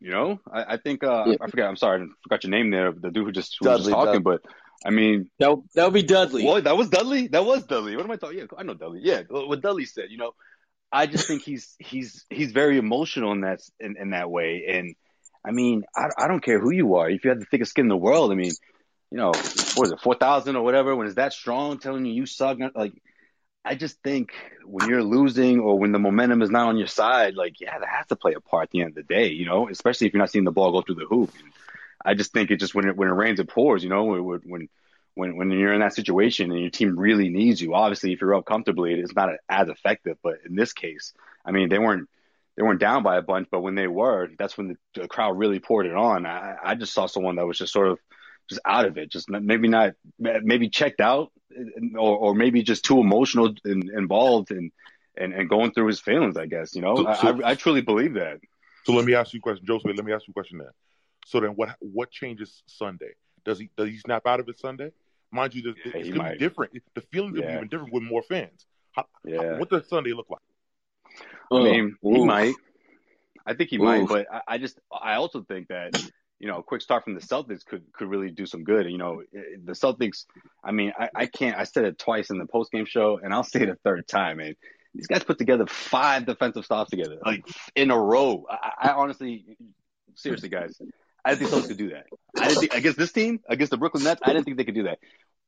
You 0.00 0.10
know, 0.10 0.40
I, 0.52 0.74
I 0.74 0.76
think 0.76 1.02
uh, 1.02 1.24
Yeah. 1.26 1.36
I 1.40 1.46
forget. 1.48 1.66
I'm 1.66 1.76
sorry, 1.76 2.02
I 2.02 2.06
forgot 2.22 2.44
your 2.44 2.50
name 2.50 2.70
there. 2.70 2.92
The 2.92 3.10
dude 3.10 3.24
who 3.24 3.32
just 3.32 3.56
who 3.60 3.68
was 3.68 3.78
just 3.80 3.90
talking, 3.90 4.22
Dud- 4.22 4.24
but 4.24 4.42
I 4.84 4.90
mean, 4.90 5.30
That 5.38 5.56
that 5.74 5.84
would 5.86 5.94
be 5.94 6.02
Dudley. 6.02 6.44
Well, 6.44 6.60
that 6.60 6.76
was 6.76 6.90
Dudley. 6.90 7.28
That 7.28 7.46
was 7.46 7.64
Dudley. 7.64 7.96
What 7.96 8.04
am 8.04 8.10
I 8.10 8.16
talking? 8.16 8.38
Yeah, 8.38 8.44
I 8.58 8.62
know 8.62 8.74
Dudley. 8.74 9.00
Yeah, 9.02 9.22
what 9.30 9.62
Dudley 9.62 9.86
said. 9.86 10.10
You 10.10 10.18
know, 10.18 10.32
I 10.90 11.06
just 11.06 11.26
think 11.26 11.42
he's 11.42 11.74
he's 11.78 12.24
he's 12.30 12.52
very 12.52 12.78
emotional 12.78 13.32
in 13.32 13.42
that 13.42 13.60
in, 13.78 13.96
in 13.96 14.10
that 14.10 14.30
way. 14.30 14.64
And 14.68 14.94
I 15.44 15.52
mean, 15.52 15.84
I 15.96 16.08
I 16.18 16.28
don't 16.28 16.42
care 16.42 16.58
who 16.60 16.70
you 16.70 16.96
are. 16.96 17.10
If 17.10 17.24
you 17.24 17.30
have 17.30 17.40
the 17.40 17.46
thickest 17.46 17.72
skin 17.72 17.86
in 17.86 17.88
the 17.88 17.96
world, 17.96 18.32
I 18.32 18.34
mean, 18.34 18.52
you 19.10 19.18
know, 19.18 19.28
what 19.28 19.86
is 19.86 19.92
it, 19.92 20.00
four 20.00 20.14
thousand 20.14 20.56
or 20.56 20.64
whatever? 20.64 20.96
When 20.96 21.06
it's 21.06 21.16
that 21.16 21.32
strong, 21.32 21.78
telling 21.78 22.04
you 22.06 22.12
you 22.12 22.26
suck, 22.26 22.58
like. 22.74 22.92
I 23.64 23.74
just 23.74 24.00
think 24.02 24.32
when 24.64 24.88
you're 24.88 25.02
losing 25.02 25.60
or 25.60 25.78
when 25.78 25.92
the 25.92 25.98
momentum 25.98 26.40
is 26.40 26.48
not 26.48 26.68
on 26.68 26.78
your 26.78 26.86
side, 26.86 27.34
like 27.34 27.60
yeah, 27.60 27.78
that 27.78 27.88
has 27.88 28.06
to 28.06 28.16
play 28.16 28.32
a 28.32 28.40
part 28.40 28.62
at 28.62 28.70
the 28.70 28.80
end 28.80 28.90
of 28.90 28.94
the 28.94 29.02
day, 29.02 29.28
you 29.28 29.44
know. 29.44 29.68
Especially 29.68 30.06
if 30.06 30.14
you're 30.14 30.20
not 30.20 30.30
seeing 30.30 30.44
the 30.44 30.52
ball 30.52 30.72
go 30.72 30.80
through 30.80 30.94
the 30.94 31.04
hoop. 31.04 31.30
I 32.02 32.14
just 32.14 32.32
think 32.32 32.50
it 32.50 32.60
just 32.60 32.74
when 32.74 32.88
it 32.88 32.96
when 32.96 33.08
it 33.08 33.12
rains, 33.12 33.40
it 33.40 33.48
pours, 33.48 33.82
you 33.82 33.90
know. 33.90 34.04
When 34.04 34.40
when 34.46 34.68
when 35.18 35.36
when 35.36 35.50
you're 35.50 35.72
in 35.74 35.80
that 35.80 35.94
situation 35.94 36.52
and 36.52 36.60
your 36.60 36.70
team 36.70 36.98
really 36.98 37.28
needs 37.28 37.60
you, 37.60 37.74
obviously 37.74 38.12
if 38.12 38.20
you're 38.20 38.34
up 38.36 38.46
comfortably, 38.46 38.94
it's 38.94 39.14
not 39.14 39.30
as 39.48 39.68
effective. 39.68 40.16
But 40.22 40.34
in 40.46 40.54
this 40.54 40.72
case, 40.72 41.12
I 41.44 41.50
mean, 41.50 41.68
they 41.68 41.78
weren't 41.78 42.08
they 42.56 42.62
weren't 42.62 42.80
down 42.80 43.02
by 43.02 43.16
a 43.18 43.22
bunch, 43.22 43.48
but 43.50 43.60
when 43.60 43.74
they 43.74 43.88
were, 43.88 44.28
that's 44.38 44.56
when 44.56 44.68
the, 44.68 44.76
the 45.02 45.08
crowd 45.08 45.36
really 45.36 45.58
poured 45.60 45.86
it 45.86 45.94
on. 45.94 46.24
I, 46.24 46.56
I 46.62 46.74
just 46.76 46.92
saw 46.92 47.06
someone 47.06 47.36
that 47.36 47.46
was 47.46 47.58
just 47.58 47.72
sort 47.72 47.88
of 47.88 47.98
just 48.48 48.60
out 48.64 48.84
of 48.86 48.96
it, 48.96 49.10
just 49.10 49.28
maybe 49.28 49.68
not, 49.68 49.94
maybe 50.18 50.68
checked 50.68 51.00
out, 51.00 51.32
or 51.96 52.16
or 52.16 52.34
maybe 52.34 52.62
just 52.62 52.84
too 52.84 53.00
emotional 53.00 53.54
and 53.64 53.90
involved 53.90 54.52
and 54.52 54.70
and 55.16 55.34
and 55.34 55.48
going 55.48 55.72
through 55.72 55.88
his 55.88 56.00
feelings. 56.00 56.36
I 56.36 56.46
guess 56.46 56.76
you 56.76 56.82
know, 56.82 56.94
So- 56.96 57.06
I, 57.08 57.14
so- 57.16 57.42
I 57.42 57.50
I 57.50 57.54
truly 57.56 57.82
believe 57.82 58.14
that. 58.14 58.38
So 58.84 58.92
let 58.94 59.04
me 59.04 59.14
ask 59.14 59.34
you 59.34 59.38
a 59.38 59.42
question, 59.42 59.66
Joseph. 59.66 59.90
Let 59.96 60.04
me 60.04 60.12
ask 60.12 60.26
you 60.28 60.32
a 60.32 60.38
question 60.40 60.58
then. 60.58 60.70
So 61.26 61.40
then, 61.40 61.50
what 61.50 61.70
what 61.80 62.10
changes 62.10 62.62
Sunday? 62.66 63.12
Does 63.44 63.58
he 63.58 63.68
does 63.76 63.88
he 63.88 63.98
snap 63.98 64.26
out 64.26 64.40
of 64.40 64.48
it 64.48 64.58
Sunday? 64.58 64.92
Mind 65.30 65.54
you, 65.54 65.70
it's, 65.70 65.78
Yeah, 65.84 66.00
it's 66.00 66.08
going 66.10 66.24
to 66.24 66.32
be 66.32 66.38
different. 66.38 66.72
The 66.94 67.00
feelings 67.00 67.36
will 67.36 67.46
be 67.46 67.52
even 67.52 67.68
different 67.68 67.92
with 67.92 68.02
more 68.02 68.22
fans. 68.22 68.66
How, 68.92 69.06
Yeah. 69.24 69.58
What 69.58 69.70
does 69.70 69.88
Sunday 69.88 70.12
look 70.12 70.26
like? 70.30 70.40
I 71.50 71.62
mean, 71.62 71.96
he 72.02 72.18
Ooh. 72.18 72.24
might. 72.24 72.54
I 73.46 73.54
think 73.54 73.70
he 73.70 73.76
Ooh. 73.78 73.82
might, 73.82 74.06
but 74.08 74.26
I, 74.32 74.40
I 74.46 74.58
just 74.58 74.78
I 74.92 75.14
also 75.14 75.42
think 75.42 75.68
that 75.68 75.92
you 76.38 76.46
know 76.46 76.58
a 76.58 76.62
quick 76.62 76.82
start 76.82 77.04
from 77.04 77.14
the 77.14 77.20
Celtics 77.20 77.64
could 77.64 77.82
could 77.94 78.08
really 78.08 78.30
do 78.30 78.44
some 78.44 78.62
good. 78.62 78.90
You 78.90 78.98
know, 78.98 79.22
eh, 79.34 79.38
eh, 79.38 79.56
the 79.64 79.72
Celtics. 79.72 80.26
I 80.62 80.72
mean, 80.72 80.92
I, 80.98 81.08
I 81.14 81.26
can't. 81.26 81.56
I 81.56 81.64
said 81.64 81.84
it 81.84 81.98
twice 81.98 82.30
in 82.30 82.38
the 82.38 82.46
post 82.46 82.70
game 82.70 82.84
show, 82.84 83.18
and 83.22 83.32
I'll 83.32 83.44
say 83.44 83.62
it 83.62 83.68
a 83.70 83.76
third 83.76 84.06
time. 84.06 84.40
And 84.40 84.54
these 84.94 85.06
guys 85.06 85.24
put 85.24 85.38
together 85.38 85.66
five 85.66 86.26
defensive 86.26 86.64
stops 86.64 86.90
together, 86.90 87.16
like 87.24 87.44
in 87.74 87.90
a 87.90 87.98
row. 87.98 88.44
I, 88.50 88.72
I 88.88 88.90
honestly, 88.90 89.56
seriously, 90.14 90.50
guys, 90.50 90.78
I 91.28 91.34
didn't 91.34 91.50
think 91.50 91.62
Celtics 91.62 91.68
could 91.68 91.76
do 91.76 91.90
that. 91.90 92.06
I 92.38 92.48
didn't 92.48 92.60
think 92.60 92.74
against 92.74 92.98
this 92.98 93.12
team, 93.12 93.40
against 93.46 93.70
the 93.70 93.76
Brooklyn 93.76 94.02
Nets, 94.02 94.22
I 94.24 94.32
didn't 94.32 94.46
think 94.46 94.56
they 94.56 94.64
could 94.64 94.74
do 94.74 94.84
that. 94.84 94.98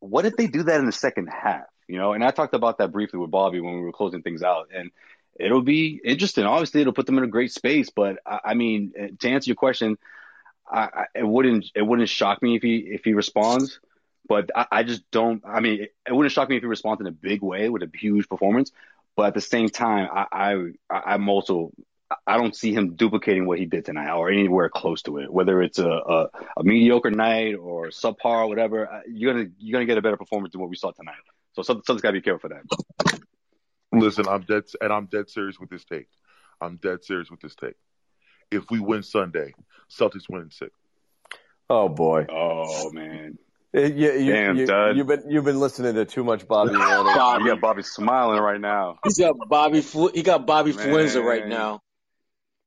What 0.01 0.27
if 0.27 0.37
they 0.37 0.47
do 0.47 0.65
that 0.65 0.79
in 0.79 0.85
the 0.85 0.93
second 0.93 1.29
half? 1.29 1.65
You 1.89 1.97
know, 1.97 2.13
and 2.13 2.23
I 2.23 2.33
talked 2.33 2.53
about 2.55 2.79
that 2.79 2.93
briefly 2.93 3.19
with 3.19 3.31
Bobby 3.31 3.61
when 3.61 3.77
we 3.77 3.81
were 3.81 3.93
closing 3.93 4.21
things 4.21 4.43
out, 4.43 4.69
and 4.75 4.91
it'll 5.39 5.63
be 5.63 5.99
interesting. 6.05 6.45
Obviously, 6.45 6.83
it'll 6.83 6.93
put 6.93 7.07
them 7.07 7.17
in 7.17 7.25
a 7.25 7.29
great 7.29 7.51
space. 7.51 7.89
But 7.89 8.19
I, 8.27 8.41
I 8.45 8.55
mean, 8.55 9.17
to 9.21 9.29
answer 9.31 9.49
your 9.49 9.57
question, 9.57 9.97
I, 10.71 10.83
I, 10.83 11.05
it 11.15 11.27
wouldn't 11.27 11.71
it 11.75 11.83
wouldn't 11.83 12.11
shock 12.11 12.43
me 12.43 12.57
if 12.57 12.63
he 12.63 12.77
if 12.77 13.05
he 13.05 13.15
responds. 13.15 13.81
But 14.29 14.51
I, 14.55 14.67
I 14.71 14.83
just 14.83 15.11
don't. 15.11 15.43
I 15.47 15.61
mean, 15.61 15.85
it, 15.85 15.95
it 16.07 16.13
wouldn't 16.13 16.33
shock 16.33 16.51
me 16.51 16.57
if 16.57 16.63
he 16.63 16.67
responds 16.67 17.01
in 17.01 17.07
a 17.07 17.13
big 17.13 17.41
way 17.41 17.71
with 17.71 17.83
a 17.83 17.91
huge 17.93 18.29
performance. 18.29 18.71
But 19.17 19.29
at 19.29 19.35
the 19.35 19.41
same 19.41 19.71
time, 19.71 20.11
I, 20.13 20.27
I 20.31 21.01
I'm 21.15 21.29
also 21.31 21.73
I 22.27 22.37
don't 22.37 22.57
see 22.57 22.73
him 22.73 22.97
duplicating 22.97 23.47
what 23.47 23.59
he 23.59 23.67
did 23.67 23.85
tonight 23.85 24.13
or 24.13 24.31
anywhere 24.31 24.69
close 24.69 25.03
to 25.03 25.19
it. 25.19 25.33
Whether 25.33 25.63
it's 25.63 25.79
a, 25.79 25.89
a, 25.89 26.29
a 26.57 26.65
mediocre 26.65 27.11
night 27.11 27.55
or 27.55 27.89
subpar 27.89 28.45
or 28.45 28.49
whatever, 28.49 28.91
uh, 28.91 29.01
you're 29.09 29.33
gonna 29.33 29.49
you're 29.59 29.73
gonna 29.73 29.87
get 29.87 29.99
a 29.99 30.03
better 30.03 30.17
performance 30.17 30.53
than 30.53 30.61
what 30.61 30.71
we 30.71 30.77
saw 30.77 30.91
tonight. 30.91 31.15
So 31.53 31.63
something, 31.63 31.85
something's 31.87 32.03
got 32.03 32.11
to 32.11 32.13
be 32.15 32.21
careful 32.21 32.49
for 32.49 32.55
that. 32.55 33.21
Listen, 33.93 34.29
I'm 34.29 34.43
dead, 34.43 34.65
and 34.81 34.93
I'm 34.93 35.07
dead 35.07 35.31
serious 35.31 35.59
with 35.59 35.71
this 35.71 35.85
take. 35.85 36.09
I'm 36.61 36.77
dead 36.77 37.05
serious 37.05 37.31
with 37.31 37.41
this 37.41 37.55
take. 37.55 37.75
If 38.51 38.71
we 38.71 38.81
win 38.81 39.03
Sunday, 39.03 39.55
Celtics 39.91 40.29
win 40.29 40.43
in 40.43 40.51
six. 40.51 40.73
Oh 41.69 41.89
boy. 41.89 42.27
Oh 42.29 42.91
man. 42.93 43.39
Uh, 43.75 43.83
you, 43.83 44.13
you, 44.13 44.33
Damn, 44.33 44.57
you, 44.57 44.67
Dud. 44.67 44.97
You've 44.97 45.07
been 45.07 45.23
you've 45.29 45.45
been 45.45 45.61
listening 45.61 45.95
to 45.95 46.05
too 46.05 46.25
much 46.25 46.47
Bobby 46.49 46.73
Warner. 46.73 47.05
Bobby, 47.15 47.45
you 47.45 47.51
got 47.51 47.61
Bobby 47.61 47.83
smiling 47.85 48.41
right 48.41 48.61
now. 48.61 48.99
He's 49.05 49.19
got 49.19 49.37
Bobby. 49.49 49.81
Fl- 49.81 50.09
he 50.09 50.23
got 50.23 50.47
Bobby 50.47 50.73
Man. 50.73 50.89
Fluenza 50.89 51.23
right 51.23 51.47
now. 51.47 51.81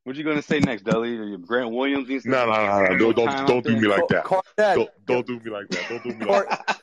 What 0.03 0.17
you 0.17 0.23
gonna 0.25 0.41
say 0.41 0.59
next, 0.59 0.84
Dudley? 0.84 1.17
Are 1.17 1.23
you 1.23 1.38
Grant 1.38 1.71
Williams? 1.71 2.09
needs 2.09 2.23
to 2.23 2.30
No, 2.30 2.45
no, 2.45 2.51
no, 2.51 2.81
no. 2.81 2.97
Don't, 2.97 3.15
don't, 3.15 3.47
don't 3.47 3.65
do 3.65 3.80
me 3.80 3.88
like 3.88 4.07
that. 4.09 4.25
Kornet. 4.25 4.75
Don't, 4.75 4.89
don't 5.05 5.27
do 5.27 5.39
me 5.39 5.49
like 5.49 5.69
that. 5.69 5.88
Don't 5.88 6.03
do 6.03 6.09
me 6.13 6.25
like 6.25 6.49
that. 6.49 6.81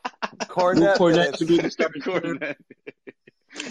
Kornet. 0.49 0.97
Kornet 0.97 1.37
to 1.37 1.45
be 1.45 1.59
the 1.59 1.71
starting 1.71 2.01
Kornet. 2.01 2.57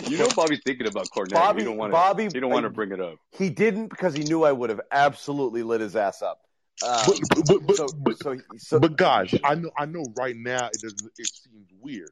You 0.08 0.18
know 0.18 0.28
Bobby's 0.36 0.60
thinking 0.64 0.88
about 0.88 1.08
Kornet. 1.10 1.32
Bobby- 1.32 1.62
you 1.62 1.70
don't 1.70 1.78
want 1.78 1.92
to. 1.92 1.94
Bobby- 1.94 2.24
you 2.26 2.42
don't 2.42 2.52
want 2.52 2.66
to 2.66 2.70
bring 2.70 2.92
it 2.92 3.00
up. 3.00 3.16
He 3.32 3.50
didn't 3.50 3.88
because 3.88 4.14
he 4.14 4.24
knew 4.24 4.44
I 4.44 4.52
would 4.52 4.70
have 4.70 4.82
absolutely 4.92 5.64
lit 5.64 5.82
his 5.82 5.96
ass 5.96 6.22
up. 6.22 6.42
Um, 6.86 7.02
But, 7.08 7.46
but, 7.46 7.66
but, 7.66 7.76
so, 7.76 7.88
but, 7.98 8.20
so, 8.20 8.38
so 8.58 8.80
but 8.80 8.98
gosh, 8.98 9.34
I 9.44 9.56
know, 9.56 9.72
I 9.78 9.86
know. 9.86 10.06
Right 10.16 10.36
now, 10.36 10.68
it 10.68 10.82
doesn't. 10.82 11.12
It 11.18 11.28
seems 11.28 11.68
weird, 11.82 12.12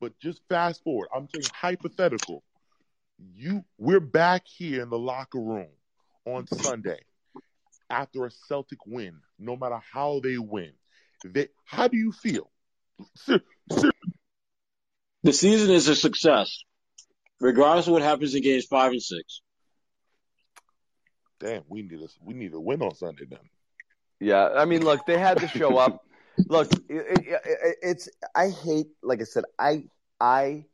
but 0.00 0.18
just 0.18 0.40
fast 0.48 0.82
forward. 0.82 1.08
I'm 1.14 1.28
saying 1.34 1.44
hypothetical. 1.52 2.42
You, 3.36 3.64
we're 3.76 4.00
back 4.00 4.46
here 4.46 4.82
in 4.82 4.88
the 4.88 4.98
locker 4.98 5.38
room 5.40 5.68
on 6.34 6.46
Sunday 6.46 6.98
after 7.88 8.24
a 8.26 8.30
Celtic 8.30 8.86
win. 8.86 9.20
No 9.38 9.56
matter 9.56 9.80
how 9.92 10.20
they 10.22 10.38
win, 10.38 10.72
they, 11.24 11.48
how 11.64 11.88
do 11.88 11.96
you 11.96 12.12
feel? 12.12 12.50
Ser- 13.16 13.42
ser- 13.72 13.90
The 15.22 15.32
season 15.32 15.70
is 15.70 15.88
a 15.88 15.96
success, 15.96 16.62
regardless 17.40 17.86
of 17.86 17.94
what 17.94 18.02
happens 18.02 18.34
in 18.34 18.42
games 18.42 18.66
five 18.66 18.92
and 18.92 19.02
six. 19.02 19.40
Damn, 21.40 21.62
we 21.68 21.82
need 21.82 22.00
a 22.00 22.08
we 22.22 22.34
need 22.34 22.52
a 22.52 22.60
win 22.60 22.82
on 22.82 22.94
Sunday 22.94 23.24
then. 23.28 23.38
Yeah, 24.20 24.50
I 24.54 24.66
mean, 24.66 24.84
look, 24.84 25.06
they 25.06 25.18
had 25.18 25.38
to 25.38 25.48
show 25.48 25.78
up. 25.78 26.04
look, 26.48 26.70
it, 26.72 26.82
it, 26.90 27.40
it, 27.44 27.76
it's 27.82 28.08
I 28.34 28.50
hate, 28.50 28.88
like 29.02 29.20
I 29.22 29.24
said, 29.24 29.44
I 29.58 29.84
I 30.20 30.66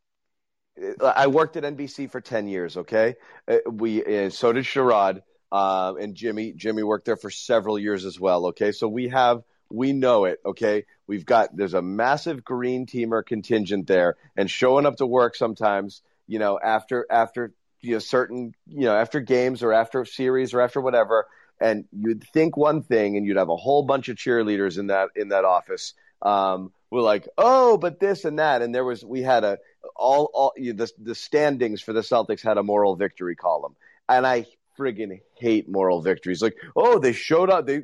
I 1.00 1.28
worked 1.28 1.56
at 1.56 1.62
NBC 1.62 2.10
for 2.10 2.20
ten 2.20 2.48
years. 2.48 2.76
Okay, 2.76 3.14
Uh, 3.46 3.58
we 3.70 4.04
and 4.04 4.32
so 4.32 4.52
did 4.52 4.64
Sherrod 4.64 5.22
uh, 5.52 5.94
and 6.00 6.14
Jimmy. 6.14 6.52
Jimmy 6.52 6.82
worked 6.82 7.06
there 7.06 7.16
for 7.16 7.30
several 7.30 7.78
years 7.78 8.04
as 8.04 8.18
well. 8.18 8.46
Okay, 8.46 8.72
so 8.72 8.88
we 8.88 9.08
have 9.08 9.42
we 9.70 9.92
know 9.92 10.24
it. 10.24 10.40
Okay, 10.44 10.84
we've 11.06 11.26
got 11.26 11.56
there's 11.56 11.74
a 11.74 11.82
massive 11.82 12.44
green 12.44 12.86
teamer 12.86 13.24
contingent 13.24 13.86
there, 13.86 14.16
and 14.36 14.50
showing 14.50 14.86
up 14.86 14.96
to 14.96 15.06
work 15.06 15.34
sometimes, 15.36 16.02
you 16.26 16.38
know, 16.38 16.58
after 16.62 17.06
after 17.10 17.52
you 17.80 17.92
know 17.92 17.98
certain 17.98 18.54
you 18.66 18.86
know 18.86 18.94
after 18.94 19.20
games 19.20 19.62
or 19.62 19.72
after 19.72 20.04
series 20.04 20.54
or 20.54 20.60
after 20.60 20.80
whatever 20.80 21.26
and 21.60 21.84
you'd 21.92 22.24
think 22.32 22.56
one 22.56 22.82
thing 22.82 23.16
and 23.16 23.26
you'd 23.26 23.36
have 23.36 23.48
a 23.48 23.56
whole 23.56 23.82
bunch 23.82 24.08
of 24.08 24.16
cheerleaders 24.16 24.78
in 24.78 24.88
that 24.88 25.10
in 25.16 25.28
that 25.28 25.44
office 25.44 25.94
um 26.22 26.72
we're 26.90 27.00
like 27.00 27.28
oh 27.38 27.76
but 27.76 28.00
this 28.00 28.24
and 28.24 28.38
that 28.38 28.62
and 28.62 28.74
there 28.74 28.84
was 28.84 29.04
we 29.04 29.22
had 29.22 29.44
a 29.44 29.58
all 29.94 30.30
all 30.34 30.52
you 30.56 30.72
know, 30.72 30.84
the 30.84 30.92
the 30.98 31.14
standings 31.14 31.80
for 31.80 31.92
the 31.92 32.00
Celtics 32.00 32.42
had 32.42 32.58
a 32.58 32.62
moral 32.62 32.96
victory 32.96 33.36
column 33.36 33.76
and 34.08 34.26
I 34.26 34.46
friggin' 34.78 35.20
hate 35.34 35.68
moral 35.68 36.00
victories 36.02 36.42
like 36.42 36.56
oh 36.74 36.98
they 36.98 37.12
showed 37.12 37.50
up 37.50 37.66
they 37.66 37.82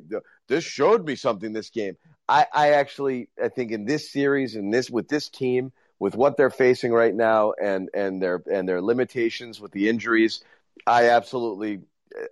this 0.48 0.64
showed 0.64 1.06
me 1.06 1.14
something 1.14 1.52
this 1.52 1.70
game 1.70 1.96
I 2.28 2.46
I 2.52 2.70
actually 2.72 3.28
I 3.42 3.48
think 3.48 3.72
in 3.72 3.84
this 3.84 4.10
series 4.10 4.54
and 4.54 4.72
this 4.72 4.90
with 4.90 5.08
this 5.08 5.28
team 5.28 5.72
with 5.98 6.14
what 6.16 6.36
they're 6.36 6.50
facing 6.50 6.92
right 6.92 7.14
now 7.14 7.52
and 7.52 7.88
and 7.94 8.22
their 8.22 8.42
and 8.50 8.68
their 8.68 8.82
limitations 8.82 9.60
with 9.60 9.72
the 9.72 9.88
injuries 9.88 10.42
I 10.86 11.10
absolutely 11.10 11.80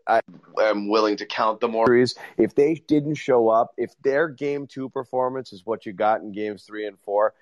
I 0.06 0.20
am 0.60 0.88
willing 0.88 1.16
to 1.16 1.26
count 1.26 1.60
them 1.60 1.72
more. 1.72 1.94
If 2.36 2.54
they 2.54 2.74
didn't 2.74 3.14
show 3.14 3.48
up, 3.48 3.72
if 3.76 3.94
their 4.02 4.28
game 4.28 4.66
two 4.66 4.88
performance 4.88 5.52
is 5.52 5.64
what 5.64 5.86
you 5.86 5.92
got 5.92 6.20
in 6.20 6.32
games 6.32 6.64
three 6.64 6.86
and 6.86 6.98
four, 7.00 7.34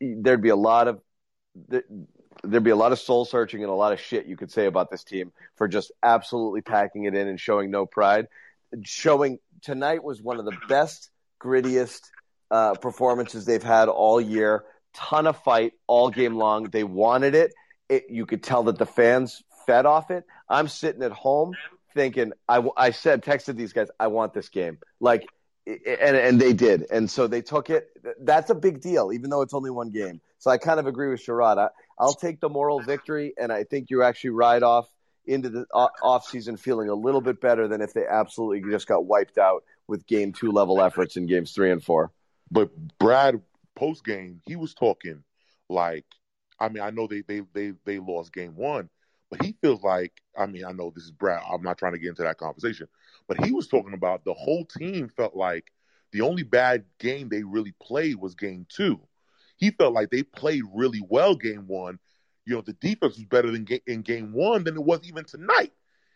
there'd 0.00 0.42
be 0.42 0.50
a 0.50 0.56
lot 0.56 0.88
of 0.88 1.00
there'd 2.44 2.64
be 2.64 2.70
a 2.70 2.76
lot 2.76 2.92
of 2.92 2.98
soul 2.98 3.24
searching 3.24 3.62
and 3.62 3.70
a 3.70 3.74
lot 3.74 3.92
of 3.92 4.00
shit 4.00 4.26
you 4.26 4.36
could 4.36 4.50
say 4.50 4.66
about 4.66 4.90
this 4.90 5.04
team 5.04 5.32
for 5.56 5.68
just 5.68 5.92
absolutely 6.02 6.62
packing 6.62 7.04
it 7.04 7.14
in 7.14 7.28
and 7.28 7.38
showing 7.40 7.70
no 7.70 7.86
pride. 7.86 8.28
Showing 8.82 9.38
tonight 9.62 10.02
was 10.02 10.22
one 10.22 10.38
of 10.38 10.44
the 10.44 10.56
best, 10.68 11.10
grittiest 11.40 12.00
uh, 12.50 12.74
performances 12.74 13.44
they've 13.44 13.62
had 13.62 13.88
all 13.88 14.20
year. 14.20 14.64
Ton 14.94 15.26
of 15.26 15.42
fight 15.42 15.72
all 15.86 16.10
game 16.10 16.36
long. 16.36 16.64
They 16.64 16.84
wanted 16.84 17.34
it. 17.34 17.52
it. 17.88 18.06
You 18.08 18.26
could 18.26 18.42
tell 18.42 18.64
that 18.64 18.78
the 18.78 18.86
fans 18.86 19.42
fed 19.66 19.86
off 19.86 20.10
it. 20.10 20.24
I'm 20.48 20.68
sitting 20.68 21.02
at 21.02 21.12
home 21.12 21.54
thinking, 21.94 22.32
I, 22.48 22.62
I 22.76 22.90
said, 22.90 23.22
texted 23.22 23.56
these 23.56 23.72
guys, 23.72 23.88
I 23.98 24.08
want 24.08 24.32
this 24.32 24.48
game. 24.48 24.78
Like, 25.00 25.26
and, 25.66 26.16
and 26.16 26.40
they 26.40 26.52
did. 26.52 26.86
And 26.90 27.10
so 27.10 27.26
they 27.26 27.42
took 27.42 27.70
it. 27.70 27.88
That's 28.20 28.50
a 28.50 28.54
big 28.54 28.80
deal, 28.80 29.12
even 29.12 29.30
though 29.30 29.42
it's 29.42 29.54
only 29.54 29.70
one 29.70 29.90
game. 29.90 30.20
So 30.40 30.50
I 30.50 30.58
kind 30.58 30.80
of 30.80 30.86
agree 30.86 31.08
with 31.08 31.24
Sherrod. 31.24 31.58
I, 31.58 31.68
I'll 31.98 32.14
take 32.14 32.40
the 32.40 32.48
moral 32.48 32.80
victory, 32.80 33.34
and 33.38 33.52
I 33.52 33.64
think 33.64 33.90
you 33.90 34.02
actually 34.02 34.30
ride 34.30 34.62
off 34.62 34.88
into 35.26 35.50
the 35.50 35.66
off 35.72 36.26
season 36.26 36.56
feeling 36.56 36.88
a 36.88 36.94
little 36.94 37.20
bit 37.20 37.40
better 37.40 37.68
than 37.68 37.82
if 37.82 37.92
they 37.92 38.06
absolutely 38.06 38.68
just 38.68 38.88
got 38.88 39.04
wiped 39.04 39.38
out 39.38 39.64
with 39.86 40.06
game 40.06 40.32
two 40.32 40.50
level 40.50 40.82
efforts 40.82 41.16
in 41.16 41.26
games 41.26 41.52
three 41.52 41.70
and 41.70 41.84
four. 41.84 42.10
But 42.50 42.70
Brad 42.98 43.40
post 43.76 44.04
game, 44.04 44.40
he 44.46 44.56
was 44.56 44.72
talking 44.72 45.22
like, 45.68 46.06
I 46.58 46.70
mean, 46.70 46.82
I 46.82 46.90
know 46.90 47.06
they 47.06 47.20
they 47.20 47.42
they 47.52 47.72
they 47.84 47.98
lost 47.98 48.32
game 48.32 48.56
one, 48.56 48.88
but 49.30 49.44
he 49.44 49.54
feels 49.60 49.82
like, 49.82 50.12
I 50.36 50.46
mean, 50.46 50.64
I 50.64 50.72
know 50.72 50.90
this 50.92 51.04
is 51.04 51.10
Brad. 51.10 51.42
I'm 51.52 51.62
not 51.62 51.76
trying 51.76 51.92
to 51.92 51.98
get 51.98 52.08
into 52.08 52.22
that 52.22 52.38
conversation, 52.38 52.88
but 53.28 53.44
he 53.44 53.52
was 53.52 53.68
talking 53.68 53.94
about 53.94 54.24
the 54.24 54.34
whole 54.34 54.64
team 54.64 55.10
felt 55.10 55.36
like 55.36 55.70
the 56.12 56.22
only 56.22 56.44
bad 56.44 56.84
game 56.98 57.28
they 57.28 57.42
really 57.42 57.74
played 57.80 58.16
was 58.16 58.34
game 58.34 58.66
two. 58.70 59.00
He 59.60 59.70
felt 59.70 59.92
like 59.92 60.10
they 60.10 60.22
played 60.22 60.62
really 60.74 61.02
well 61.08 61.36
game 61.36 61.68
one. 61.68 61.98
You 62.46 62.56
know, 62.56 62.62
the 62.62 62.72
defense 62.72 63.16
was 63.16 63.26
better 63.26 63.50
than 63.50 63.64
ga- 63.64 63.82
in 63.86 64.00
game 64.02 64.32
one 64.32 64.64
than 64.64 64.74
it 64.74 64.82
was 64.82 65.00
even 65.04 65.24
tonight. 65.24 65.72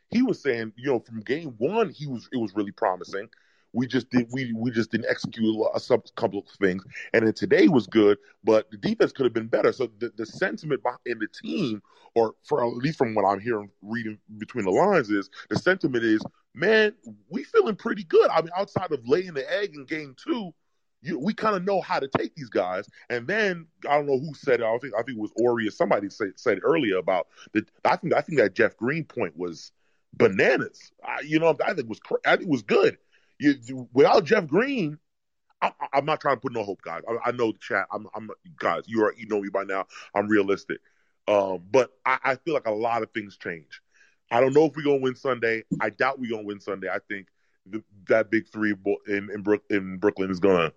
He 0.08 0.22
was 0.22 0.42
saying, 0.42 0.72
you 0.76 0.90
know, 0.90 0.98
from 0.98 1.20
game 1.20 1.54
one, 1.58 1.90
he 1.90 2.06
was 2.06 2.28
it 2.32 2.38
was 2.38 2.54
really 2.54 2.72
promising. 2.72 3.28
We 3.72 3.86
just 3.86 4.08
did 4.08 4.28
we 4.32 4.52
we 4.52 4.70
just 4.70 4.90
didn't 4.90 5.10
execute 5.10 5.44
a, 5.44 5.76
a 5.76 5.98
couple 6.16 6.38
of 6.38 6.46
things, 6.60 6.84
and 7.12 7.26
then 7.26 7.34
today 7.34 7.68
was 7.68 7.86
good, 7.86 8.18
but 8.42 8.70
the 8.70 8.76
defense 8.76 9.12
could 9.12 9.24
have 9.24 9.32
been 9.32 9.48
better. 9.48 9.72
So 9.72 9.90
the, 9.98 10.12
the 10.16 10.24
sentiment 10.24 10.80
in 11.04 11.18
the 11.18 11.26
team, 11.26 11.82
or 12.14 12.34
for 12.44 12.64
at 12.64 12.72
least 12.76 12.98
from 12.98 13.14
what 13.14 13.24
I'm 13.24 13.40
hearing, 13.40 13.70
reading 13.82 14.18
between 14.38 14.64
the 14.64 14.70
lines, 14.70 15.10
is 15.10 15.28
the 15.50 15.56
sentiment 15.58 16.04
is, 16.04 16.22
man, 16.54 16.94
we 17.28 17.42
feeling 17.42 17.74
pretty 17.74 18.04
good. 18.04 18.30
I 18.30 18.40
mean, 18.40 18.52
outside 18.56 18.92
of 18.92 19.06
laying 19.08 19.34
the 19.34 19.52
egg 19.52 19.74
in 19.74 19.84
game 19.84 20.14
two, 20.16 20.54
you, 21.04 21.18
we 21.18 21.34
kind 21.34 21.54
of 21.54 21.64
know 21.64 21.80
how 21.80 22.00
to 22.00 22.08
take 22.08 22.34
these 22.34 22.48
guys. 22.48 22.88
And 23.10 23.26
then 23.26 23.66
I 23.88 23.96
don't 23.96 24.06
know 24.06 24.18
who 24.18 24.34
said 24.34 24.60
it. 24.60 24.66
I 24.66 24.78
think 24.78 24.94
I 24.94 25.02
think 25.02 25.18
it 25.18 25.20
was 25.20 25.32
Ori 25.36 25.68
or 25.68 25.70
somebody 25.70 26.08
said, 26.08 26.32
said 26.36 26.60
earlier 26.62 26.96
about 26.96 27.28
the. 27.52 27.64
I 27.84 27.96
think 27.96 28.14
I 28.14 28.20
think 28.20 28.38
that 28.38 28.54
Jeff 28.54 28.76
Green 28.76 29.04
point 29.04 29.36
was 29.36 29.72
bananas. 30.14 30.92
I, 31.04 31.20
you 31.20 31.38
know, 31.38 31.56
I 31.64 31.74
think 31.74 31.88
was 31.88 32.00
I 32.26 32.36
think 32.36 32.48
it 32.48 32.52
was 32.52 32.62
good. 32.62 32.98
You, 33.38 33.88
without 33.92 34.24
Jeff 34.24 34.46
Green, 34.46 34.98
I, 35.60 35.72
am 35.92 36.04
not 36.04 36.20
trying 36.20 36.36
to 36.36 36.40
put 36.40 36.52
no 36.52 36.62
hope, 36.62 36.82
guys. 36.82 37.02
I, 37.08 37.28
I 37.28 37.32
know 37.32 37.52
the 37.52 37.58
chat. 37.58 37.86
I'm, 37.92 38.06
I'm, 38.14 38.30
guys. 38.58 38.82
You 38.86 39.04
are, 39.04 39.14
you 39.18 39.26
know 39.26 39.40
me 39.40 39.48
by 39.48 39.64
now. 39.64 39.86
I'm 40.14 40.28
realistic, 40.28 40.78
um, 41.28 41.62
but 41.70 41.90
I, 42.06 42.18
I, 42.24 42.34
feel 42.36 42.54
like 42.54 42.66
a 42.66 42.72
lot 42.72 43.02
of 43.02 43.10
things 43.12 43.36
change. 43.36 43.80
I 44.30 44.40
don't 44.40 44.54
know 44.54 44.64
if 44.66 44.76
we're 44.76 44.84
gonna 44.84 45.00
win 45.00 45.16
Sunday. 45.16 45.64
I 45.80 45.90
doubt 45.90 46.18
we're 46.18 46.30
gonna 46.30 46.46
win 46.46 46.60
Sunday. 46.60 46.88
I 46.88 46.98
think 47.08 47.28
the, 47.66 47.82
that 48.08 48.30
big 48.30 48.48
three 48.48 48.74
in 49.08 49.30
in, 49.32 49.42
Brook, 49.42 49.62
in 49.70 49.98
Brooklyn 49.98 50.30
is 50.30 50.40
gonna 50.40 50.72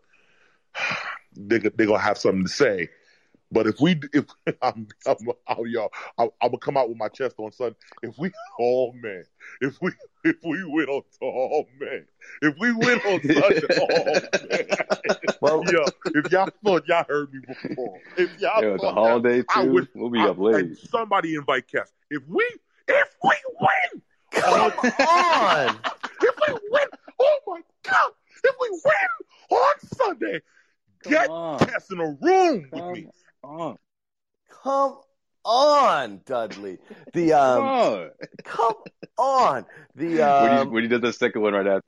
they 1.35 1.59
they're 1.59 1.87
gonna 1.87 1.99
have 1.99 2.17
something 2.17 2.43
to 2.43 2.49
say. 2.49 2.89
But 3.51 3.67
if 3.67 3.79
we, 3.79 3.99
if 4.13 4.25
I'm, 4.61 4.87
I'm, 5.05 5.15
I'm 5.47 5.65
y'all, 5.67 5.91
I'm, 6.17 6.29
I'm, 6.41 6.49
gonna 6.49 6.57
come 6.57 6.77
out 6.77 6.89
with 6.89 6.97
my 6.97 7.07
chest 7.07 7.35
on 7.37 7.51
Sunday. 7.51 7.77
If 8.03 8.17
we, 8.17 8.31
oh 8.59 8.91
man, 8.93 9.23
if 9.61 9.77
we, 9.81 9.91
if 10.23 10.35
we 10.43 10.63
win 10.65 10.87
on, 10.87 11.03
oh 11.23 11.65
man, 11.79 12.05
if 12.41 12.55
we 12.59 12.73
win 12.73 12.99
on 12.99 13.21
Sunday, 13.21 13.61
oh 13.79 14.15
man, 14.49 14.67
well, 15.41 15.63
yo, 15.71 15.85
if 16.13 16.31
y'all 16.31 16.49
thought 16.63 16.87
y'all 16.87 17.05
heard 17.07 17.31
me 17.31 17.39
before, 17.47 18.01
if 18.17 18.29
y'all 18.39 18.61
Yo, 18.61 18.73
the 18.73 18.79
thought 18.79 18.93
holiday 18.95 19.37
that, 19.37 19.49
too, 19.49 19.71
would, 19.71 19.87
we'll 19.93 20.09
be 20.09 20.19
I- 20.19 20.27
up 20.27 20.37
late. 20.37 20.77
somebody 20.77 21.35
invite 21.35 21.67
Cass. 21.67 21.91
If 22.09 22.23
we, 22.27 22.43
if 22.87 23.07
we 23.23 23.35
win, 23.59 24.01
Come 24.31 24.53
oh, 24.53 25.05
on. 25.05 25.79
if 26.21 26.35
we 26.47 26.59
win, 26.69 26.87
oh 27.19 27.39
my 27.47 27.61
god, 27.83 28.11
if 28.43 28.55
we 28.59 28.69
win 28.71 29.26
on 29.49 29.79
Sunday, 29.95 30.41
get 31.03 31.27
Cass 31.27 31.89
in 31.91 31.99
a 31.99 32.17
room 32.21 32.69
with 32.71 32.85
me. 32.93 33.07
Come 34.63 34.97
on, 35.45 36.21
Dudley. 36.25 36.77
The 37.13 37.33
um, 37.33 38.09
come 38.43 38.75
on. 39.17 39.65
The 39.95 40.07
when, 40.17 40.21
um, 40.21 40.67
you, 40.67 40.73
when 40.73 40.83
you 40.83 40.89
did 40.89 41.01
the 41.01 41.13
second 41.13 41.41
one 41.41 41.53
right 41.53 41.67
after. 41.67 41.87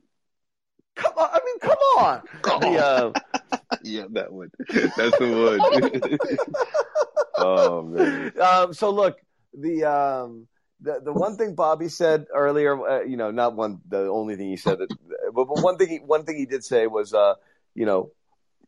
come 0.96 1.12
on. 1.16 1.28
I 1.32 1.40
mean, 1.44 1.58
come 1.58 1.78
on. 1.98 2.22
The 2.42 2.78
um, 2.78 3.12
Yeah, 3.82 4.04
that 4.10 4.32
one. 4.32 4.50
That's 4.68 5.18
the 5.18 6.18
one. 6.18 6.18
oh 7.38 7.82
man. 7.82 8.32
um, 8.40 8.74
so 8.74 8.90
look, 8.90 9.18
the 9.54 9.84
um, 9.84 10.48
the 10.80 11.00
the 11.04 11.12
one 11.12 11.36
thing 11.36 11.54
Bobby 11.54 11.88
said 11.88 12.26
earlier, 12.34 12.88
uh, 12.88 13.02
you 13.02 13.16
know, 13.16 13.30
not 13.30 13.54
one, 13.54 13.80
the 13.88 14.08
only 14.08 14.36
thing 14.36 14.48
he 14.48 14.56
said, 14.56 14.78
that, 14.78 14.88
but, 15.34 15.44
but 15.44 15.62
one 15.62 15.76
thing, 15.76 15.88
he, 15.88 15.96
one 15.98 16.24
thing 16.24 16.36
he 16.36 16.46
did 16.46 16.64
say 16.64 16.86
was, 16.86 17.14
uh, 17.14 17.34
you 17.74 17.86
know, 17.86 18.10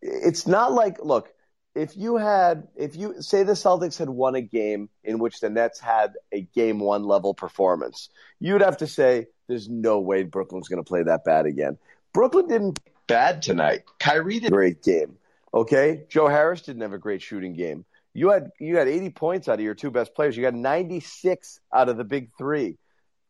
it's 0.00 0.46
not 0.46 0.72
like, 0.72 0.98
look, 1.02 1.32
if 1.74 1.96
you 1.96 2.16
had, 2.16 2.68
if 2.76 2.96
you 2.96 3.22
say 3.22 3.44
the 3.44 3.52
Celtics 3.52 3.98
had 3.98 4.10
won 4.10 4.34
a 4.34 4.42
game 4.42 4.90
in 5.04 5.18
which 5.18 5.40
the 5.40 5.48
Nets 5.48 5.80
had 5.80 6.14
a 6.32 6.42
game 6.42 6.78
one 6.78 7.04
level 7.04 7.34
performance, 7.34 8.10
you'd 8.40 8.60
have 8.60 8.76
to 8.78 8.86
say 8.86 9.26
there's 9.48 9.68
no 9.68 9.98
way 10.00 10.22
Brooklyn's 10.22 10.68
going 10.68 10.82
to 10.82 10.88
play 10.88 11.02
that 11.02 11.24
bad 11.24 11.46
again. 11.46 11.78
Brooklyn 12.12 12.46
didn't 12.46 12.78
bad 13.06 13.42
tonight. 13.42 13.82
Kyrie 13.98 14.40
did 14.40 14.52
great 14.52 14.82
game. 14.82 15.16
Okay, 15.54 16.04
Joe 16.08 16.28
Harris 16.28 16.62
didn't 16.62 16.82
have 16.82 16.92
a 16.92 16.98
great 16.98 17.22
shooting 17.22 17.54
game. 17.54 17.84
You 18.14 18.30
had 18.30 18.50
you 18.60 18.76
had 18.76 18.88
80 18.88 19.10
points 19.10 19.48
out 19.48 19.54
of 19.54 19.60
your 19.60 19.74
two 19.74 19.90
best 19.90 20.14
players. 20.14 20.36
You 20.36 20.42
got 20.42 20.54
96 20.54 21.60
out 21.72 21.88
of 21.88 21.96
the 21.96 22.04
big 22.04 22.30
three. 22.36 22.76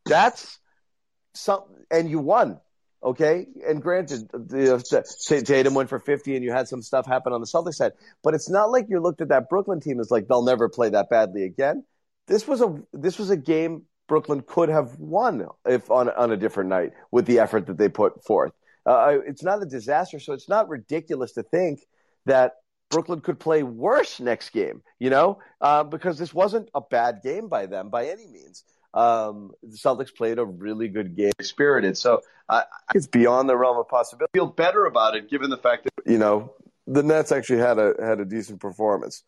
That's 0.04 0.58
some, 1.34 1.62
and 1.90 2.10
you 2.10 2.18
won. 2.18 2.60
Okay, 3.04 3.46
and 3.66 3.82
granted, 3.82 4.28
the, 4.30 5.42
Tatum 5.44 5.74
went 5.74 5.88
for 5.88 5.98
50, 5.98 6.36
and 6.36 6.44
you 6.44 6.52
had 6.52 6.68
some 6.68 6.82
stuff 6.82 7.04
happen 7.04 7.32
on 7.32 7.40
the 7.40 7.48
Celtics 7.48 7.74
side, 7.74 7.92
but 8.22 8.32
it's 8.32 8.48
not 8.48 8.70
like 8.70 8.86
you 8.88 9.00
looked 9.00 9.20
at 9.20 9.28
that 9.28 9.48
Brooklyn 9.48 9.80
team 9.80 9.98
as 9.98 10.12
like 10.12 10.28
they'll 10.28 10.44
never 10.44 10.68
play 10.68 10.88
that 10.90 11.10
badly 11.10 11.42
again. 11.42 11.84
This 12.28 12.46
was 12.46 12.60
a 12.60 12.80
this 12.92 13.18
was 13.18 13.30
a 13.30 13.36
game 13.36 13.82
Brooklyn 14.06 14.42
could 14.46 14.68
have 14.68 14.98
won 15.00 15.48
if 15.66 15.90
on 15.90 16.10
on 16.10 16.30
a 16.30 16.36
different 16.36 16.70
night 16.70 16.92
with 17.10 17.26
the 17.26 17.40
effort 17.40 17.66
that 17.66 17.76
they 17.76 17.88
put 17.88 18.22
forth. 18.24 18.52
Uh, 18.86 19.18
it's 19.26 19.42
not 19.42 19.62
a 19.62 19.66
disaster, 19.66 20.20
so 20.20 20.32
it's 20.32 20.48
not 20.48 20.68
ridiculous 20.68 21.32
to 21.32 21.42
think 21.42 21.80
that 22.26 22.52
Brooklyn 22.90 23.20
could 23.20 23.40
play 23.40 23.62
worse 23.62 24.20
next 24.20 24.50
game, 24.50 24.82
you 24.98 25.10
know, 25.10 25.38
uh, 25.60 25.82
because 25.82 26.18
this 26.18 26.34
wasn't 26.34 26.68
a 26.74 26.80
bad 26.80 27.20
game 27.22 27.48
by 27.48 27.66
them 27.66 27.88
by 27.88 28.06
any 28.06 28.26
means. 28.26 28.64
Um, 28.94 29.52
the 29.62 29.76
Celtics 29.76 30.14
played 30.14 30.38
a 30.38 30.44
really 30.44 30.88
good 30.88 31.16
game, 31.16 31.32
spirited. 31.40 31.96
So 31.96 32.20
uh, 32.48 32.62
it's 32.94 33.06
beyond 33.06 33.48
the 33.48 33.56
realm 33.56 33.78
of 33.78 33.88
possibility. 33.88 34.30
I 34.34 34.36
feel 34.36 34.46
better 34.46 34.84
about 34.84 35.16
it 35.16 35.30
given 35.30 35.50
the 35.50 35.56
fact 35.56 35.84
that 35.84 36.10
you 36.10 36.18
know 36.18 36.54
the 36.86 37.02
Nets 37.02 37.32
actually 37.32 37.60
had 37.60 37.78
a 37.78 37.94
had 38.00 38.20
a 38.20 38.24
decent 38.24 38.60
performance. 38.60 39.22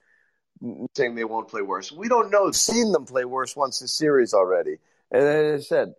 Saying 0.96 1.16
they 1.16 1.24
won't 1.24 1.48
play 1.48 1.62
worse, 1.62 1.90
we 1.90 2.08
don't 2.08 2.30
know. 2.30 2.50
Seen 2.52 2.92
them 2.92 3.06
play 3.06 3.24
worse 3.24 3.56
once 3.56 3.80
this 3.80 3.92
series 3.92 4.32
already, 4.34 4.76
and 5.10 5.22
as 5.22 5.62
I 5.62 5.64
said, 5.64 5.94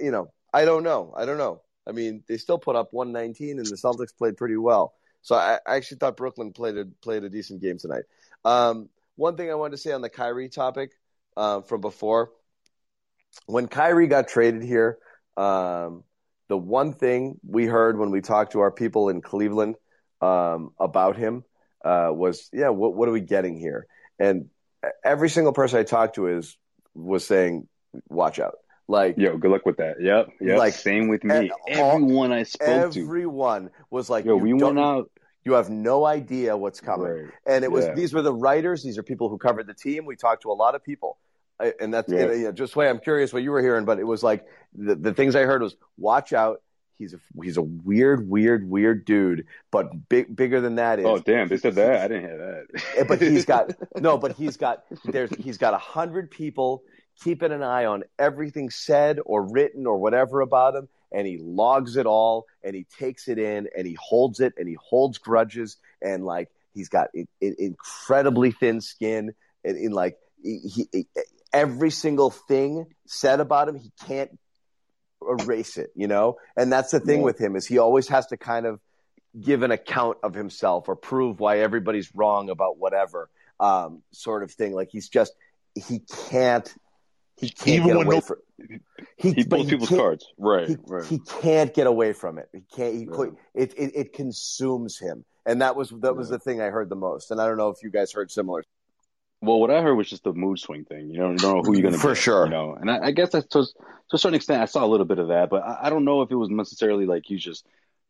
you 0.00 0.10
know, 0.10 0.30
I 0.52 0.64
don't 0.64 0.82
know. 0.82 1.14
I 1.16 1.24
don't 1.24 1.38
know. 1.38 1.62
I 1.86 1.92
mean, 1.92 2.22
they 2.28 2.36
still 2.36 2.58
put 2.58 2.76
up 2.76 2.92
119, 2.92 3.58
and 3.58 3.66
the 3.66 3.76
Celtics 3.76 4.16
played 4.16 4.36
pretty 4.36 4.56
well. 4.56 4.94
So 5.22 5.34
I, 5.34 5.58
I 5.66 5.76
actually 5.76 5.98
thought 5.98 6.16
Brooklyn 6.16 6.52
played 6.52 6.76
a 6.76 6.84
played 6.84 7.24
a 7.24 7.30
decent 7.30 7.62
game 7.62 7.78
tonight. 7.78 8.04
Um, 8.44 8.88
one 9.16 9.36
thing 9.36 9.50
I 9.50 9.54
wanted 9.54 9.72
to 9.72 9.78
say 9.78 9.92
on 9.92 10.02
the 10.02 10.10
Kyrie 10.10 10.48
topic 10.48 10.90
uh, 11.36 11.62
from 11.62 11.80
before, 11.80 12.30
when 13.46 13.68
Kyrie 13.68 14.06
got 14.06 14.28
traded 14.28 14.62
here, 14.62 14.98
um, 15.36 16.04
the 16.48 16.56
one 16.56 16.92
thing 16.92 17.38
we 17.46 17.66
heard 17.66 17.98
when 17.98 18.10
we 18.10 18.20
talked 18.20 18.52
to 18.52 18.60
our 18.60 18.70
people 18.70 19.08
in 19.08 19.20
Cleveland 19.22 19.76
um, 20.20 20.70
about 20.78 21.16
him 21.16 21.44
uh, 21.84 22.10
was, 22.12 22.48
"Yeah, 22.52 22.68
what 22.70 22.94
what 22.94 23.08
are 23.08 23.12
we 23.12 23.20
getting 23.20 23.58
here?" 23.58 23.86
And 24.18 24.48
every 25.04 25.28
single 25.30 25.52
person 25.52 25.78
I 25.78 25.82
talked 25.84 26.16
to 26.16 26.28
is 26.28 26.56
was 26.94 27.26
saying, 27.26 27.68
"Watch 28.08 28.38
out." 28.38 28.56
Like, 28.86 29.16
yo, 29.16 29.38
good 29.38 29.50
luck 29.50 29.64
with 29.64 29.78
that. 29.78 29.96
Yep, 30.00 30.28
yep. 30.42 30.58
Like, 30.58 30.74
same 30.74 31.08
with 31.08 31.24
me. 31.24 31.34
and 31.34 31.50
all- 31.80 31.92
Everyone 31.96 32.32
I 32.32 32.42
spoke 32.42 32.92
to. 32.92 33.00
everyone 33.02 33.70
was 33.90 34.10
like, 34.10 34.26
Yo, 34.26 34.36
we 34.36 34.52
went 34.52 34.78
out. 34.78 35.10
You 35.42 35.54
have 35.54 35.70
no 35.70 36.04
idea 36.04 36.54
what's 36.54 36.82
coming. 36.82 37.06
Right. 37.06 37.30
And 37.46 37.64
it 37.64 37.72
was 37.72 37.86
Yeah. 37.86 37.94
these 37.94 38.12
were 38.12 38.20
the 38.20 38.34
writers. 38.34 38.82
These 38.82 38.98
are 38.98 39.02
people 39.02 39.30
who 39.30 39.38
covered 39.38 39.66
the 39.66 39.72
team. 39.74 40.04
We 40.04 40.16
talked 40.16 40.42
to 40.42 40.50
a 40.50 40.52
lot 40.52 40.74
of 40.74 40.84
people, 40.84 41.16
I- 41.60 41.74
and 41.80 41.92
that's 41.92 42.10
Yeah. 42.12 42.32
you 42.32 42.44
know, 42.44 42.52
just 42.52 42.76
way 42.76 42.88
I'm 42.88 42.98
curious 42.98 43.32
what 43.32 43.42
you 43.42 43.50
were 43.50 43.62
hearing. 43.62 43.84
But 43.84 43.98
it 43.98 44.04
was 44.04 44.22
like 44.22 44.44
the, 44.74 44.94
the 44.94 45.14
things 45.14 45.36
I 45.36 45.42
heard 45.42 45.62
was 45.62 45.76
watch 45.96 46.32
out. 46.32 46.60
He's 46.96 47.12
a 47.12 47.18
he's 47.42 47.56
a 47.56 47.62
weird, 47.62 48.28
weird, 48.28 48.68
weird 48.68 49.04
dude. 49.04 49.46
But 49.72 50.08
big 50.08 50.34
bigger 50.34 50.60
than 50.60 50.76
that 50.76 51.00
is 51.00 51.06
Oh 51.06 51.18
damn, 51.18 51.48
they 51.48 51.56
said 51.58 51.74
that. 51.74 52.02
I 52.02 52.08
didn't 52.08 52.22
hear 52.24 52.38
that. 52.72 52.82
Eh, 52.98 53.04
but 53.08 53.20
he's 53.20 53.44
got 53.44 53.72
no, 54.00 54.16
but 54.16 54.32
he's 54.32 54.56
got 54.56 54.84
there's 55.04 55.30
he's 55.36 55.58
got 55.58 55.74
a 55.74 55.78
hundred 55.78 56.30
people 56.30 56.82
keeping 57.22 57.52
an 57.52 57.62
eye 57.62 57.84
on 57.84 58.04
everything 58.18 58.70
said 58.70 59.18
or 59.24 59.42
written 59.50 59.86
or 59.86 59.98
whatever 59.98 60.40
about 60.40 60.74
him, 60.74 60.88
and 61.12 61.26
he 61.26 61.38
logs 61.38 61.96
it 61.96 62.06
all 62.06 62.46
and 62.62 62.74
he 62.76 62.84
takes 62.98 63.26
it 63.28 63.38
in 63.38 63.68
and 63.76 63.86
he 63.86 63.96
holds 64.00 64.40
it 64.40 64.52
and 64.56 64.68
he 64.68 64.76
holds 64.80 65.18
grudges 65.18 65.76
and 66.00 66.24
like 66.24 66.48
he's 66.74 66.88
got 66.88 67.08
in, 67.14 67.26
in, 67.40 67.54
incredibly 67.58 68.50
thin 68.52 68.80
skin 68.80 69.32
and 69.64 69.76
in 69.76 69.92
like 69.92 70.16
he, 70.42 70.86
he 70.92 71.06
every 71.54 71.90
single 71.90 72.30
thing 72.30 72.86
said 73.06 73.40
about 73.40 73.68
him 73.68 73.76
he 73.76 73.90
can't 74.06 74.38
erase 75.26 75.78
it, 75.78 75.90
you 75.94 76.06
know? 76.06 76.36
And 76.56 76.70
that's 76.70 76.90
the 76.90 77.00
thing 77.00 77.20
Yeah. 77.20 77.24
with 77.24 77.38
him 77.40 77.56
is 77.56 77.66
he 77.66 77.78
always 77.78 78.08
has 78.08 78.26
to 78.26 78.36
kind 78.36 78.66
of 78.66 78.80
give 79.40 79.62
an 79.62 79.70
account 79.70 80.18
of 80.22 80.34
himself 80.34 80.88
or 80.88 80.96
prove 80.96 81.40
why 81.40 81.60
everybody's 81.60 82.14
wrong 82.14 82.50
about 82.50 82.78
whatever 82.78 83.30
um, 83.60 84.02
sort 84.12 84.42
of 84.42 84.50
thing. 84.52 84.74
Like 84.74 84.90
he's 84.90 85.08
just 85.08 85.32
he 85.74 86.00
can't 86.28 86.72
he 87.36 87.48
can't 87.48 87.68
Even 87.68 87.86
get 87.88 87.96
when 87.96 88.06
away 88.06 88.16
no- 88.16 88.20
from 88.20 88.36
He 89.16 89.44
pulls 89.44 89.68
people's 89.68 89.88
cards. 89.88 90.26
Right, 90.38 90.68
he, 90.68 90.76
right. 90.86 91.04
he 91.06 91.18
can't 91.18 91.72
get 91.74 91.86
away 91.86 92.12
from 92.12 92.38
it. 92.38 92.48
He 92.52 92.60
can't. 92.76 92.94
He 92.94 93.06
quit. 93.06 93.32
It, 93.54 93.74
it 93.76 93.92
it 93.94 94.12
consumes 94.12 94.98
him, 94.98 95.24
and 95.46 95.62
that 95.62 95.74
was 95.74 95.90
that 96.02 96.14
was 96.16 96.28
the 96.28 96.38
thing 96.38 96.60
I 96.60 96.66
heard 96.66 96.88
the 96.88 96.96
most. 96.96 97.30
And 97.32 97.40
I 97.40 97.46
don't 97.46 97.56
know 97.56 97.70
if 97.70 97.82
you 97.82 97.90
guys 97.90 98.12
heard 98.12 98.30
similar. 98.30 98.62
Well, 99.44 99.60
what 99.60 99.70
I 99.70 99.82
heard 99.82 99.94
was 99.94 100.08
just 100.08 100.24
the 100.24 100.32
mood 100.32 100.58
swing 100.58 100.84
thing. 100.84 101.10
You 101.10 101.18
know, 101.18 101.36
don't 101.36 101.42
know 101.42 101.62
who 101.62 101.74
you're 101.74 101.82
going 101.82 101.94
to 101.94 101.98
be. 101.98 102.02
For 102.02 102.14
get, 102.14 102.22
sure. 102.22 102.44
You 102.46 102.50
know, 102.50 102.76
and 102.78 102.90
I, 102.90 103.06
I 103.06 103.10
guess 103.10 103.30
that's 103.30 103.46
to, 103.48 103.64
to 103.64 104.16
a 104.16 104.18
certain 104.18 104.36
extent, 104.36 104.62
I 104.62 104.66
saw 104.66 104.84
a 104.84 104.88
little 104.88 105.06
bit 105.06 105.18
of 105.18 105.28
that, 105.28 105.50
but 105.50 105.62
I, 105.62 105.80
I 105.84 105.90
don't 105.90 106.04
know 106.04 106.22
if 106.22 106.30
it 106.30 106.36
was 106.36 106.50
necessarily 106.50 107.06
like 107.06 107.24
he's 107.26 107.42
just, 107.42 107.66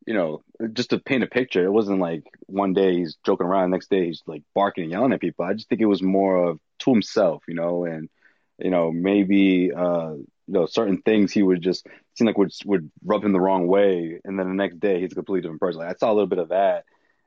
you 0.07 0.15
know, 0.15 0.43
just 0.73 0.91
to 0.91 0.99
paint 0.99 1.25
a 1.25 1.27
picture. 1.27 1.65
It 1.65 1.73
wasn't 1.73 2.01
like 2.01 2.25
one 2.47 2.73
day 2.73 2.95
he's 2.95 3.17
joking 3.25 3.47
around, 3.47 3.71
next 3.71 3.91
day 3.91 4.07
he's 4.07 4.23
like 4.27 4.43
barking 4.55 4.85
and 4.85 4.93
yelling 4.93 5.13
at 5.13 5.21
people. 5.21 5.45
I 5.45 5.55
just 5.55 5.69
think 5.69 5.81
it 5.81 5.87
was 5.87 6.03
more 6.03 6.49
of 6.49 6.61
to 6.81 6.91
himself, 6.91 7.43
you 7.49 7.55
know, 7.55 7.85
and 7.85 8.09
you 8.59 8.71
know 8.71 8.93
maybe 8.93 9.73
uh, 9.73 10.13
you 10.13 10.27
know 10.47 10.67
certain 10.67 11.03
things 11.03 11.33
he 11.33 11.43
would 11.43 11.63
just 11.63 11.87
seem 12.15 12.27
like 12.27 12.39
would 12.39 12.53
would 12.65 12.91
rub 13.05 13.25
him 13.25 13.33
the 13.33 13.41
wrong 13.41 13.67
way, 13.67 14.21
and 14.25 14.39
then 14.39 14.49
the 14.49 14.55
next 14.55 14.81
day 14.81 15.01
he's 15.01 15.13
a 15.13 15.17
completely 15.17 15.43
different 15.43 15.61
person. 15.61 15.81
Like, 15.81 15.95
I 15.95 15.99
saw 15.99 16.11
a 16.11 16.15
little 16.15 16.27
bit 16.27 16.39
of 16.39 16.51
that. 16.51 16.85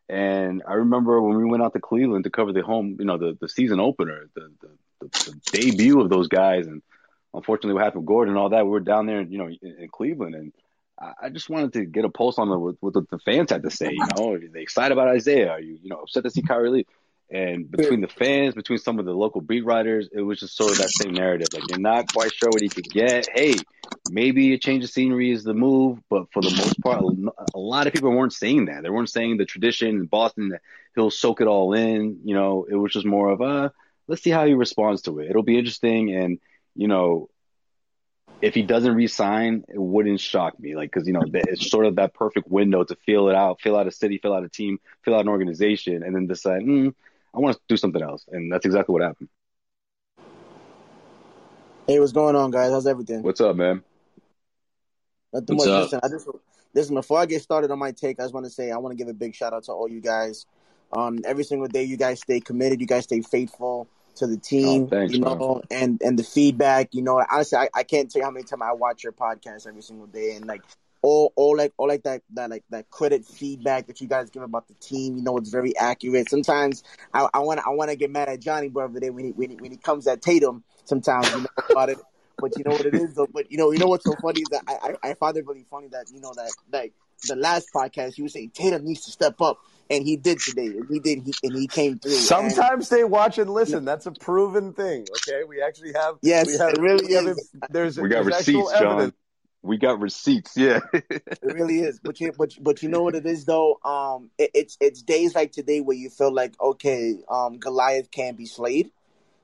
And 0.10 0.64
I 0.68 0.74
remember 0.74 1.22
when 1.22 1.38
we 1.38 1.46
went 1.46 1.64
out 1.64 1.74
to 1.74 1.80
Cleveland 1.80 2.24
to 2.24 2.30
cover 2.30 2.54
the 2.54 2.64
home, 2.64 2.96
you 3.00 3.06
know, 3.06 3.18
the, 3.18 3.38
the 3.40 3.50
season 3.50 3.80
opener, 3.80 4.30
the, 4.36 4.52
the, 4.62 4.70
the, 5.02 5.08
the 5.32 5.42
debut 5.52 6.00
of 6.00 6.10
those 6.10 6.28
guys. 6.28 6.68
And 6.68 6.82
unfortunately, 7.34 7.74
what 7.74 7.84
happened 7.84 8.04
with 8.04 8.08
Gordon 8.08 8.34
and 8.34 8.40
all 8.40 8.50
that, 8.50 8.64
we 8.66 8.72
were 8.72 8.80
down 8.80 9.06
there, 9.06 9.22
you 9.22 9.38
know, 9.38 9.48
in, 9.48 9.76
in 9.80 9.90
Cleveland. 9.90 10.36
And 10.36 10.54
I, 11.22 11.30
just 11.30 11.50
wanted 11.50 11.74
to 11.74 11.86
get 11.86 12.06
a 12.06 12.10
pulse 12.10 12.40
on 12.40 12.50
the, 12.50 12.58
what, 12.58 12.76
what 12.80 12.94
the, 12.94 13.06
the 13.12 13.20
fans 13.20 13.52
had 13.52 13.64
to 13.64 13.70
say. 13.70 13.92
You 13.92 14.08
know, 14.16 14.34
are 14.34 14.40
they 14.40 14.62
excited 14.62 14.94
about 14.94 15.10
Isaiah? 15.10 15.52
Are 15.52 15.62
you, 15.62 15.78
you 15.82 15.90
know, 15.90 15.98
upset 15.98 16.24
to 16.24 16.30
see 16.30 16.42
Kyrie 16.42 16.70
leave? 16.70 16.88
And 17.30 17.70
between 17.70 18.00
the 18.00 18.08
fans, 18.08 18.56
between 18.56 18.80
some 18.80 19.00
of 19.00 19.06
the 19.06 19.14
local 19.14 19.42
beat 19.42 19.66
writers, 19.66 20.08
it 20.14 20.22
was 20.22 20.40
just 20.40 20.56
sort 20.56 20.72
of 20.72 20.78
that 20.78 20.90
same 20.90 21.14
narrative. 21.14 21.48
Like, 21.54 21.70
you're 21.70 21.80
not 21.80 22.12
quite 22.14 22.34
sure 22.34 22.50
what 22.50 22.62
he 22.62 22.70
could 22.70 22.90
get. 22.90 23.28
Hey, 23.34 23.56
maybe 24.10 24.54
a 24.54 24.58
change 24.58 24.86
of 24.86 24.90
scenery 24.90 25.32
is 25.32 25.44
the 25.44 25.54
move, 25.54 26.00
but 26.10 26.32
for 26.32 26.42
the 26.42 26.52
most 26.52 26.80
part, 26.82 27.04
a 27.54 27.60
lot 27.60 27.86
of 27.86 27.94
people 27.94 28.12
weren't 28.12 28.32
saying 28.32 28.66
that. 28.66 28.84
They 28.84 28.90
weren't 28.90 29.10
saying 29.10 29.38
the 29.38 29.46
tradition 29.46 29.90
in 29.90 30.06
Boston 30.06 30.50
that 30.50 30.62
he'll 30.96 31.12
soak 31.12 31.42
it 31.42 31.48
all 31.48 31.74
in. 31.74 32.22
You 32.24 32.36
know, 32.36 32.66
it 32.70 32.76
was 32.76 32.94
just 32.94 33.06
more 33.06 33.30
of 33.30 33.42
a 33.42 33.74
let's 34.08 34.24
see 34.24 34.30
how 34.30 34.46
he 34.46 34.54
responds 34.54 35.04
to 35.04 35.20
it. 35.20 35.30
It'll 35.30 35.44
be 35.44 35.58
interesting, 35.58 36.14
and 36.16 36.40
you 36.76 36.88
know, 36.88 37.30
if 38.42 38.54
he 38.54 38.62
doesn't 38.62 38.96
resign, 38.96 39.66
it 39.68 39.82
wouldn't 39.82 40.20
shock 40.20 40.60
me. 40.60 40.76
Like, 40.76 40.92
because 40.92 41.08
you 41.08 41.14
know, 41.14 41.24
it's 41.26 41.70
sort 41.70 41.86
of 41.86 41.96
that 41.96 42.14
perfect 42.14 42.48
window 42.50 42.84
to 42.84 42.96
feel 43.06 43.30
it 43.30 43.36
out, 43.36 43.62
fill 43.62 43.78
out 43.78 43.88
a 43.88 43.92
city, 43.92 44.18
fill 44.18 44.34
out 44.34 44.44
a 44.44 44.50
team, 44.50 44.80
fill 45.04 45.16
out 45.16 45.22
an 45.22 45.30
organization, 45.30 46.04
and 46.04 46.16
then 46.16 46.28
decide, 46.28 46.62
mm, 46.62 46.94
I 47.34 47.40
want 47.40 47.56
to 47.56 47.62
do 47.68 47.78
something 47.78 48.02
else. 48.02 48.26
And 48.30 48.52
that's 48.52 48.66
exactly 48.66 48.94
what 48.94 49.02
happened. 49.02 49.30
Hey, 51.88 52.00
what's 52.00 52.12
going 52.12 52.36
on, 52.36 52.52
guys? 52.52 52.72
How's 52.72 52.88
everything? 52.88 53.24
What's 53.24 53.40
up, 53.40 53.56
man? 53.56 53.82
Nothing 55.34 55.56
What's 55.56 55.68
much. 55.68 55.74
up? 55.74 55.84
Listen, 55.84 56.00
I 56.04 56.08
just 56.10 56.28
listen 56.74 56.96
before 56.96 57.20
I 57.20 57.26
get 57.26 57.42
started 57.42 57.72
on 57.72 57.80
my 57.80 57.92
take. 57.92 58.20
I 58.20 58.24
just 58.24 58.34
want 58.34 58.46
to 58.46 58.50
say 58.50 58.72
I 58.72 58.78
want 58.78 58.98
to 58.98 59.02
give 59.02 59.10
a 59.10 59.14
big 59.14 59.36
shout 59.36 59.54
out 59.54 59.64
to 59.64 59.72
all 59.72 59.88
you 59.88 60.02
guys. 60.02 60.46
Um, 60.92 61.20
every 61.26 61.44
single 61.44 61.68
day, 61.68 61.84
you 61.84 61.98
guys 61.98 62.20
stay 62.22 62.40
committed. 62.40 62.82
You 62.82 62.88
guys 62.88 63.04
stay 63.04 63.22
faithful 63.22 63.88
to 64.16 64.28
the 64.28 64.38
team. 64.38 64.84
Oh, 64.84 64.88
thanks, 64.88 65.14
you 65.14 65.22
man. 65.22 65.38
know, 65.38 65.62
and 65.70 66.02
and 66.02 66.18
the 66.18 66.24
feedback. 66.24 66.94
You 66.94 67.04
know, 67.04 67.24
honestly, 67.30 67.58
I, 67.58 67.70
I 67.74 67.84
can't 67.84 68.12
tell 68.12 68.22
you 68.22 68.26
how 68.26 68.32
many 68.32 68.44
times 68.44 68.62
I 68.64 68.74
watch 68.74 69.04
your 69.04 69.14
podcast 69.14 69.68
every 69.68 69.82
single 69.82 70.08
day, 70.08 70.36
and 70.36 70.46
like 70.46 70.64
all 71.08 71.32
all 71.38 71.56
like 71.56 71.72
all 71.78 71.88
like 71.88 72.04
that 72.04 72.22
that 72.34 72.50
like 72.50 72.66
that 72.70 72.90
credit 72.90 73.24
feedback 73.24 73.88
that 73.88 74.02
you 74.02 74.08
guys 74.08 74.30
give 74.30 74.44
about 74.44 74.68
the 74.68 74.74
team. 74.74 75.16
You 75.16 75.24
know, 75.24 75.38
it's 75.38 75.50
very 75.50 75.76
accurate. 75.78 76.30
Sometimes 76.30 76.84
I 77.14 77.30
I 77.34 77.40
want 77.40 77.62
I 77.66 77.70
want 77.70 77.90
to 77.92 77.96
get 77.96 78.12
mad 78.12 78.28
at 78.28 78.42
Johnny 78.42 78.68
Bro 78.68 78.84
every 78.84 79.00
day 79.00 79.10
when 79.10 79.24
he 79.24 79.32
when 79.32 79.52
he, 79.52 79.56
when 79.56 79.72
he 79.72 79.78
comes 79.78 80.06
at 80.08 80.22
Tatum. 80.22 80.66
Sometimes 80.84 81.32
you 81.32 81.42
know 81.42 81.48
about 81.70 81.90
it. 81.90 81.98
But 82.40 82.58
you 82.58 82.66
know 82.66 82.72
what 82.72 82.86
it 82.86 82.94
is 82.94 83.14
though. 83.14 83.28
But 83.32 83.50
you 83.50 83.58
know, 83.58 83.72
you 83.72 83.80
know 83.80 83.88
what's 83.88 84.04
so 84.04 84.16
funny 84.22 84.42
is 84.42 84.50
that 84.50 84.64
I, 84.68 84.74
I, 85.04 85.12
I 85.12 85.14
found 85.14 85.38
it 85.38 85.48
really 85.48 85.64
funny 85.72 85.88
that 85.88 86.12
you 86.12 86.20
know 86.20 86.34
that 86.36 86.52
like 86.74 86.92
the 87.26 87.38
last 87.38 87.70
podcast 87.74 88.18
you 88.18 88.26
were 88.26 88.30
saying 88.30 88.52
Tatum 88.54 88.84
needs 88.84 89.06
to 89.06 89.12
step 89.12 89.40
up, 89.40 89.60
and 89.90 90.04
he 90.04 90.18
did 90.18 90.40
today. 90.40 90.68
And 90.68 90.88
he 90.90 91.00
did, 91.00 91.24
he, 91.24 91.34
and 91.42 91.56
he 91.58 91.68
came 91.68 92.00
through. 92.00 92.12
And- 92.12 92.22
Sometimes 92.22 92.90
they 92.90 93.06
watch 93.06 93.38
and 93.38 93.50
listen. 93.50 93.86
That's 93.86 94.06
a 94.08 94.12
proven 94.12 94.74
thing. 94.74 95.08
Okay, 95.24 95.46
we 95.48 95.62
actually 95.62 95.94
have. 95.94 96.16
Yes, 96.22 96.48
we 96.48 96.58
have, 96.58 96.74
it 96.74 96.82
really 96.82 97.08
we 97.08 97.14
have 97.14 97.28
is. 97.28 97.50
There's 97.70 97.98
We 97.98 98.10
got 98.10 98.26
there's 98.26 98.38
receipts, 98.40 98.74
John. 98.74 98.92
evidence. 98.92 99.16
We 99.68 99.78
got 99.78 100.00
receipts. 100.00 100.56
Yeah. 100.56 100.80
It 100.94 101.54
really 101.54 101.80
is. 101.80 102.00
But 102.00 102.20
you 102.20 102.32
but 102.38 102.54
but 102.62 102.82
you 102.82 102.90
know 102.90 103.04
what 103.04 103.16
it 103.16 103.26
is 103.26 103.46
though. 103.46 103.80
Um, 103.84 104.32
it, 104.38 104.52
it's 104.54 104.78
it's 104.80 105.02
days 105.02 105.36
like 105.36 105.52
today 105.52 105.82
where 105.82 105.96
you 105.96 106.10
feel 106.10 106.34
like 106.34 106.60
okay, 106.60 107.18
um, 107.30 107.58
Goliath 107.58 108.10
can't 108.10 108.38
be 108.38 108.46
slayed, 108.46 108.92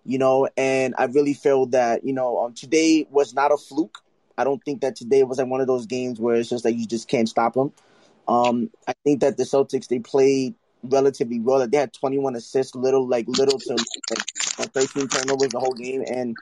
you 0.06 0.18
know. 0.18 0.48
And 0.58 0.95
I 0.98 1.06
really 1.06 1.34
feel 1.34 1.68
that 1.68 2.04
you 2.06 2.14
know 2.14 2.40
um, 2.40 2.54
today 2.54 3.06
was 3.12 3.34
not 3.34 3.52
a 3.52 3.58
fluke. 3.58 4.00
I 4.38 4.44
don't 4.44 4.64
think 4.64 4.82
that 4.82 4.95
today 4.95 5.24
was 5.24 5.38
like 5.38 5.48
one 5.48 5.62
of 5.62 5.68
those 5.68 5.86
games 5.86 6.20
where 6.20 6.36
it's 6.36 6.50
just 6.50 6.66
like 6.66 6.76
you 6.76 6.88
just 6.88 7.08
can't 7.08 7.30
stop 7.30 7.54
them. 7.54 7.72
Um, 8.28 8.72
I 8.88 8.94
think 9.04 9.22
that 9.22 9.38
the 9.38 9.44
Celtics 9.44 9.88
they 9.88 10.00
played 10.00 10.56
relatively 10.84 11.40
well. 11.40 11.68
They 11.68 11.78
had 11.78 11.94
21 11.94 12.36
assists, 12.36 12.76
little 12.76 13.08
like 13.08 13.28
little 13.28 13.60
to 13.60 13.76
like 14.58 14.72
13 14.72 15.08
turnovers 15.08 15.50
the 15.50 15.60
whole 15.60 15.74
game, 15.74 16.04
and 16.08 16.36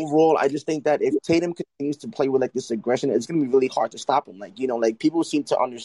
overall, 0.00 0.36
I 0.38 0.48
just 0.48 0.66
think 0.66 0.84
that 0.84 1.02
if 1.02 1.14
Tatum 1.22 1.54
continues 1.54 1.96
to 1.98 2.08
play 2.08 2.28
with 2.28 2.42
like 2.42 2.52
this 2.52 2.70
aggression, 2.70 3.10
it's 3.10 3.26
going 3.26 3.40
to 3.40 3.46
be 3.46 3.52
really 3.52 3.68
hard 3.68 3.92
to 3.92 3.98
stop 3.98 4.28
him. 4.28 4.38
Like 4.38 4.58
you 4.58 4.66
know, 4.66 4.76
like 4.76 4.98
people 4.98 5.22
seem 5.24 5.44
to 5.44 5.58
under, 5.58 5.78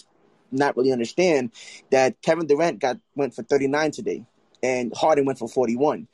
not 0.51 0.75
really 0.77 0.91
understand 0.91 1.51
that 1.91 2.21
Kevin 2.21 2.47
Durant 2.47 2.79
got 2.79 2.99
went 3.15 3.33
for 3.33 3.43
39 3.43 3.91
today, 3.91 4.25
and 4.61 4.93
Harden 4.95 5.25
went 5.25 5.39
for 5.39 5.47
41. 5.47 6.07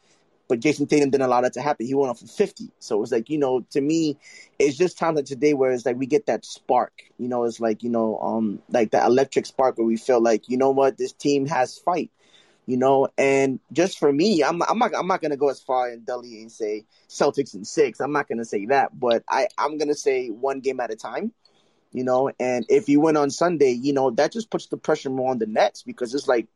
But 0.47 0.61
Jayson 0.61 0.87
Tatum 0.87 1.09
didn't 1.09 1.25
allow 1.25 1.41
that 1.41 1.53
to 1.53 1.61
happen. 1.61 1.85
He 1.85 1.93
went 1.93 2.09
off 2.09 2.19
for 2.19 2.27
50. 2.27 2.69
So 2.79 3.01
it's 3.03 3.11
like, 3.11 3.29
you 3.29 3.37
know, 3.37 3.65
to 3.71 3.81
me, 3.81 4.17
it's 4.57 4.77
just 4.77 4.97
times 4.97 5.17
like 5.17 5.25
today 5.25 5.53
where 5.53 5.71
it's 5.71 5.85
like 5.85 5.97
we 5.97 6.05
get 6.05 6.27
that 6.27 6.45
spark. 6.45 6.93
You 7.17 7.27
know, 7.27 7.43
it's 7.43 7.59
like, 7.59 7.83
you 7.83 7.89
know, 7.89 8.17
um, 8.19 8.59
like 8.69 8.91
that 8.91 9.05
electric 9.05 9.45
spark 9.45 9.77
where 9.77 9.85
we 9.85 9.97
feel 9.97 10.21
like, 10.21 10.47
you 10.47 10.57
know 10.57 10.71
what, 10.71 10.97
this 10.97 11.11
team 11.11 11.47
has 11.47 11.77
fight. 11.77 12.11
You 12.67 12.75
know, 12.75 13.07
and 13.17 13.61
just 13.71 13.97
for 13.97 14.11
me, 14.11 14.43
I'm 14.43 14.61
I'm 14.61 14.77
not 14.77 14.93
I'm 14.93 15.07
not 15.07 15.21
gonna 15.21 15.37
go 15.37 15.47
as 15.49 15.61
far 15.61 15.89
in 15.89 16.03
Dudley 16.03 16.41
and 16.41 16.51
say 16.51 16.85
Celtics 17.07 17.55
in 17.55 17.63
six. 17.63 18.01
I'm 18.01 18.11
not 18.11 18.27
gonna 18.27 18.43
say 18.43 18.65
that, 18.65 18.99
but 18.99 19.23
I 19.29 19.47
I'm 19.57 19.77
gonna 19.77 19.95
say 19.95 20.27
one 20.27 20.59
game 20.59 20.81
at 20.81 20.91
a 20.91 20.97
time. 20.97 21.31
You 21.93 22.03
know, 22.03 22.29
and 22.37 22.65
if 22.67 22.89
you 22.89 22.99
win 22.99 23.15
on 23.15 23.29
Sunday, 23.29 23.71
you 23.71 23.93
know 23.93 24.11
that 24.11 24.33
just 24.33 24.51
puts 24.51 24.67
the 24.67 24.75
pressure 24.75 25.09
more 25.09 25.31
on 25.31 25.39
the 25.39 25.45
Nets 25.45 25.81
because 25.81 26.13
it's 26.13 26.27
like 26.27 26.47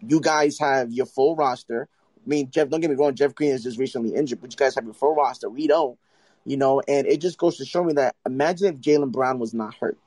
you 0.00 0.20
guys 0.20 0.58
have 0.58 0.92
your 0.92 1.04
full 1.04 1.36
roster. 1.36 1.88
I 2.24 2.28
mean, 2.28 2.50
Jeff, 2.50 2.70
don't 2.70 2.80
get 2.80 2.90
me 2.90 2.96
wrong, 2.96 3.14
Jeff 3.14 3.34
Green 3.34 3.50
is 3.50 3.62
just 3.62 3.78
recently 3.78 4.14
injured, 4.14 4.40
but 4.40 4.50
you 4.50 4.56
guys 4.56 4.74
have 4.74 4.84
your 4.84 4.94
full 4.94 5.14
roster. 5.14 5.50
We 5.50 5.66
don't, 5.66 5.98
you 6.44 6.56
know, 6.56 6.80
and 6.86 7.06
it 7.06 7.20
just 7.20 7.38
goes 7.38 7.58
to 7.58 7.66
show 7.66 7.84
me 7.84 7.94
that 7.94 8.16
imagine 8.26 8.74
if 8.74 8.80
Jaylen 8.80 9.12
Brown 9.12 9.38
was 9.38 9.54
not 9.54 9.74
hurt. 9.74 9.98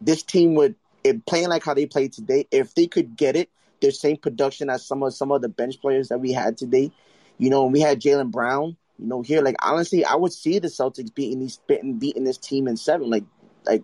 This 0.00 0.22
team 0.22 0.54
would, 0.54 0.76
if 1.02 1.24
playing 1.26 1.48
like 1.48 1.64
how 1.64 1.74
they 1.74 1.86
played 1.86 2.12
today, 2.12 2.46
if 2.50 2.74
they 2.74 2.86
could 2.86 3.16
get 3.16 3.36
it, 3.36 3.50
their 3.80 3.90
same 3.90 4.16
production 4.16 4.70
as 4.70 4.84
some 4.84 5.02
of 5.02 5.14
some 5.14 5.32
of 5.32 5.42
the 5.42 5.48
bench 5.48 5.80
players 5.80 6.08
that 6.08 6.20
we 6.20 6.32
had 6.32 6.56
today. 6.56 6.90
You 7.38 7.50
know, 7.50 7.64
we 7.66 7.80
had 7.80 8.00
Jaylen 8.00 8.30
Brown, 8.30 8.76
you 8.98 9.06
know, 9.06 9.22
here, 9.22 9.42
like 9.42 9.56
honestly, 9.62 10.04
I 10.04 10.14
would 10.14 10.32
see 10.32 10.58
the 10.58 10.68
Celtics 10.68 11.14
beating 11.14 11.40
these 11.40 11.58
beating, 11.66 11.98
beating 11.98 12.24
this 12.24 12.38
team 12.38 12.68
in 12.68 12.76
seven. 12.76 13.08
Like 13.10 13.24
like 13.64 13.82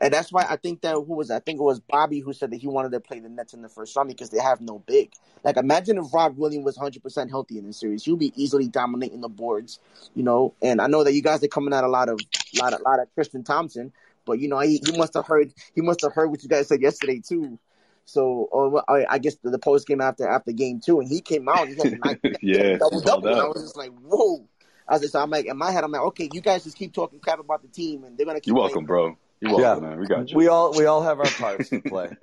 and 0.00 0.12
that's 0.12 0.32
why 0.32 0.44
I 0.48 0.56
think 0.56 0.82
that 0.82 0.94
who 0.94 1.14
was 1.14 1.30
I 1.30 1.38
think 1.38 1.60
it 1.60 1.62
was 1.62 1.80
Bobby 1.80 2.20
who 2.20 2.32
said 2.32 2.50
that 2.50 2.60
he 2.60 2.66
wanted 2.66 2.92
to 2.92 3.00
play 3.00 3.20
the 3.20 3.28
Nets 3.28 3.54
in 3.54 3.62
the 3.62 3.68
first 3.68 3.96
round 3.96 4.08
because 4.08 4.30
they 4.30 4.40
have 4.40 4.60
no 4.60 4.80
big. 4.80 5.12
Like 5.44 5.56
imagine 5.56 5.98
if 5.98 6.12
Rob 6.12 6.36
Williams 6.36 6.64
was 6.64 6.76
100 6.76 7.02
percent 7.02 7.30
healthy 7.30 7.58
in 7.58 7.66
this 7.66 7.78
series, 7.78 8.04
he'll 8.04 8.16
be 8.16 8.32
easily 8.36 8.68
dominating 8.68 9.20
the 9.20 9.28
boards, 9.28 9.78
you 10.14 10.22
know. 10.22 10.54
And 10.62 10.80
I 10.80 10.88
know 10.88 11.04
that 11.04 11.14
you 11.14 11.22
guys 11.22 11.42
are 11.44 11.48
coming 11.48 11.72
out 11.72 11.84
a 11.84 11.88
lot 11.88 12.08
of 12.08 12.20
lot 12.60 12.72
of 12.72 12.80
lot 12.82 13.00
of 13.00 13.12
Tristan 13.14 13.44
Thompson, 13.44 13.92
but 14.24 14.38
you 14.40 14.48
know 14.48 14.58
he, 14.60 14.80
he 14.84 14.96
must 14.96 15.14
have 15.14 15.26
heard 15.26 15.52
he 15.74 15.80
must 15.80 16.02
have 16.02 16.12
heard 16.12 16.30
what 16.30 16.42
you 16.42 16.48
guys 16.48 16.68
said 16.68 16.82
yesterday 16.82 17.20
too. 17.20 17.58
So, 18.06 18.48
or 18.52 18.84
I, 18.90 19.06
I 19.10 19.18
guess 19.18 19.36
the, 19.36 19.50
the 19.50 19.58
post 19.58 19.86
game 19.86 20.00
after 20.00 20.28
after 20.28 20.52
game 20.52 20.80
two, 20.80 21.00
and 21.00 21.08
he 21.08 21.20
came 21.20 21.48
out. 21.48 21.66
And 21.66 21.76
he 21.76 21.88
had 21.88 21.98
nine, 22.04 22.20
Yeah, 22.42 22.76
double 22.76 23.00
double. 23.00 23.28
And 23.28 23.40
I 23.40 23.46
was 23.46 23.62
just 23.62 23.76
like, 23.76 23.92
whoa. 23.92 24.46
I 24.86 24.92
was 24.94 25.00
just, 25.00 25.12
so 25.12 25.22
I'm 25.22 25.30
like, 25.30 25.46
in 25.46 25.56
my 25.56 25.70
head, 25.70 25.82
I'm 25.82 25.90
like, 25.90 26.02
okay, 26.02 26.28
you 26.30 26.42
guys 26.42 26.64
just 26.64 26.76
keep 26.76 26.92
talking 26.92 27.18
crap 27.18 27.40
about 27.40 27.62
the 27.62 27.68
team, 27.68 28.04
and 28.04 28.18
they're 28.18 28.26
gonna 28.26 28.40
keep. 28.40 28.48
You're 28.48 28.56
welcome, 28.56 28.84
bro. 28.84 29.16
You're 29.40 29.56
welcome, 29.56 29.84
yeah. 29.84 29.90
man. 29.90 30.00
We 30.00 30.06
got 30.06 30.30
you. 30.30 30.36
We 30.36 30.48
all 30.48 30.72
we 30.76 30.84
all 30.84 31.02
have 31.02 31.18
our 31.18 31.26
parts 31.26 31.70
to 31.70 31.80
play. 31.80 32.10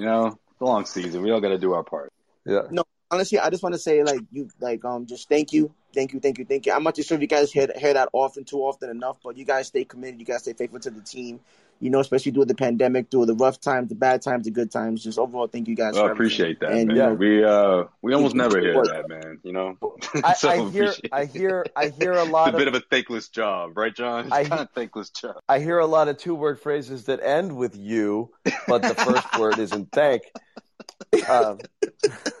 You 0.00 0.06
know, 0.06 0.26
it's 0.26 0.60
a 0.60 0.64
long 0.64 0.86
season. 0.86 1.22
We 1.22 1.30
all 1.30 1.40
got 1.40 1.48
to 1.48 1.58
do 1.58 1.74
our 1.74 1.82
part. 1.82 2.12
Yeah. 2.46 2.62
No, 2.70 2.84
honestly, 3.10 3.38
I 3.38 3.50
just 3.50 3.62
want 3.62 3.74
to 3.74 3.78
say 3.78 4.02
like 4.02 4.20
you 4.32 4.48
like 4.58 4.84
um 4.84 5.04
just 5.04 5.28
thank 5.28 5.52
you, 5.52 5.74
thank 5.94 6.14
you, 6.14 6.20
thank 6.20 6.38
you, 6.38 6.44
thank 6.44 6.64
you. 6.64 6.72
I'm 6.72 6.82
not 6.82 6.94
too 6.94 7.02
sure 7.02 7.16
if 7.16 7.20
you 7.20 7.26
guys 7.26 7.52
hear 7.52 7.68
hear 7.76 7.92
that 7.94 8.08
often, 8.12 8.44
too 8.44 8.58
often 8.58 8.88
enough, 8.88 9.18
but 9.22 9.36
you 9.36 9.44
guys 9.44 9.66
stay 9.66 9.84
committed, 9.84 10.18
you 10.18 10.26
guys 10.26 10.42
stay 10.42 10.54
faithful 10.54 10.80
to 10.80 10.90
the 10.90 11.02
team. 11.02 11.40
You 11.80 11.90
know, 11.90 12.00
especially 12.00 12.32
through 12.32 12.44
the 12.44 12.54
pandemic, 12.54 13.10
through 13.10 13.26
the 13.26 13.34
rough 13.34 13.58
times, 13.60 13.88
the 13.88 13.94
bad 13.94 14.22
times, 14.22 14.44
the 14.44 14.50
good 14.50 14.70
times. 14.70 15.02
Just 15.02 15.18
overall, 15.18 15.46
thank 15.46 15.66
you 15.66 15.74
guys. 15.74 15.94
Well, 15.94 16.06
I 16.06 16.12
appreciate 16.12 16.60
that, 16.60 16.70
And, 16.72 16.88
man. 16.88 16.96
you 16.96 17.02
know, 17.02 17.14
We 17.14 17.44
uh, 17.44 17.84
we 18.02 18.14
almost 18.14 18.34
never 18.34 18.60
hear 18.60 18.74
that, 18.74 19.08
man. 19.08 19.38
You 19.42 19.52
know, 19.52 19.76
I, 20.24 20.34
so 20.34 20.50
I 20.50 20.70
hear 20.70 20.92
I 21.10 21.24
hear 21.24 21.64
I 21.74 21.88
hear 21.88 22.12
a 22.12 22.22
It's 22.22 22.30
lot 22.30 22.54
a 22.54 22.58
bit 22.58 22.68
of 22.68 22.74
of 22.74 22.82
a 22.82 22.84
thankless 22.90 23.28
job, 23.28 23.76
right, 23.76 23.94
John? 23.94 24.24
It's 24.26 24.32
I 24.32 24.44
kind 24.44 24.60
of 24.60 24.70
thankless 24.74 25.10
job. 25.10 25.36
I 25.48 25.58
hear 25.60 25.78
a 25.78 25.86
lot 25.86 26.08
of 26.08 26.18
two 26.18 26.34
word 26.34 26.60
phrases 26.60 27.04
that 27.06 27.20
end 27.22 27.56
with 27.56 27.76
you, 27.76 28.30
but 28.68 28.82
the 28.82 28.94
first 28.94 29.26
word 29.38 29.58
isn't 29.58 29.90
thank. 29.92 30.22
Um, 31.28 31.58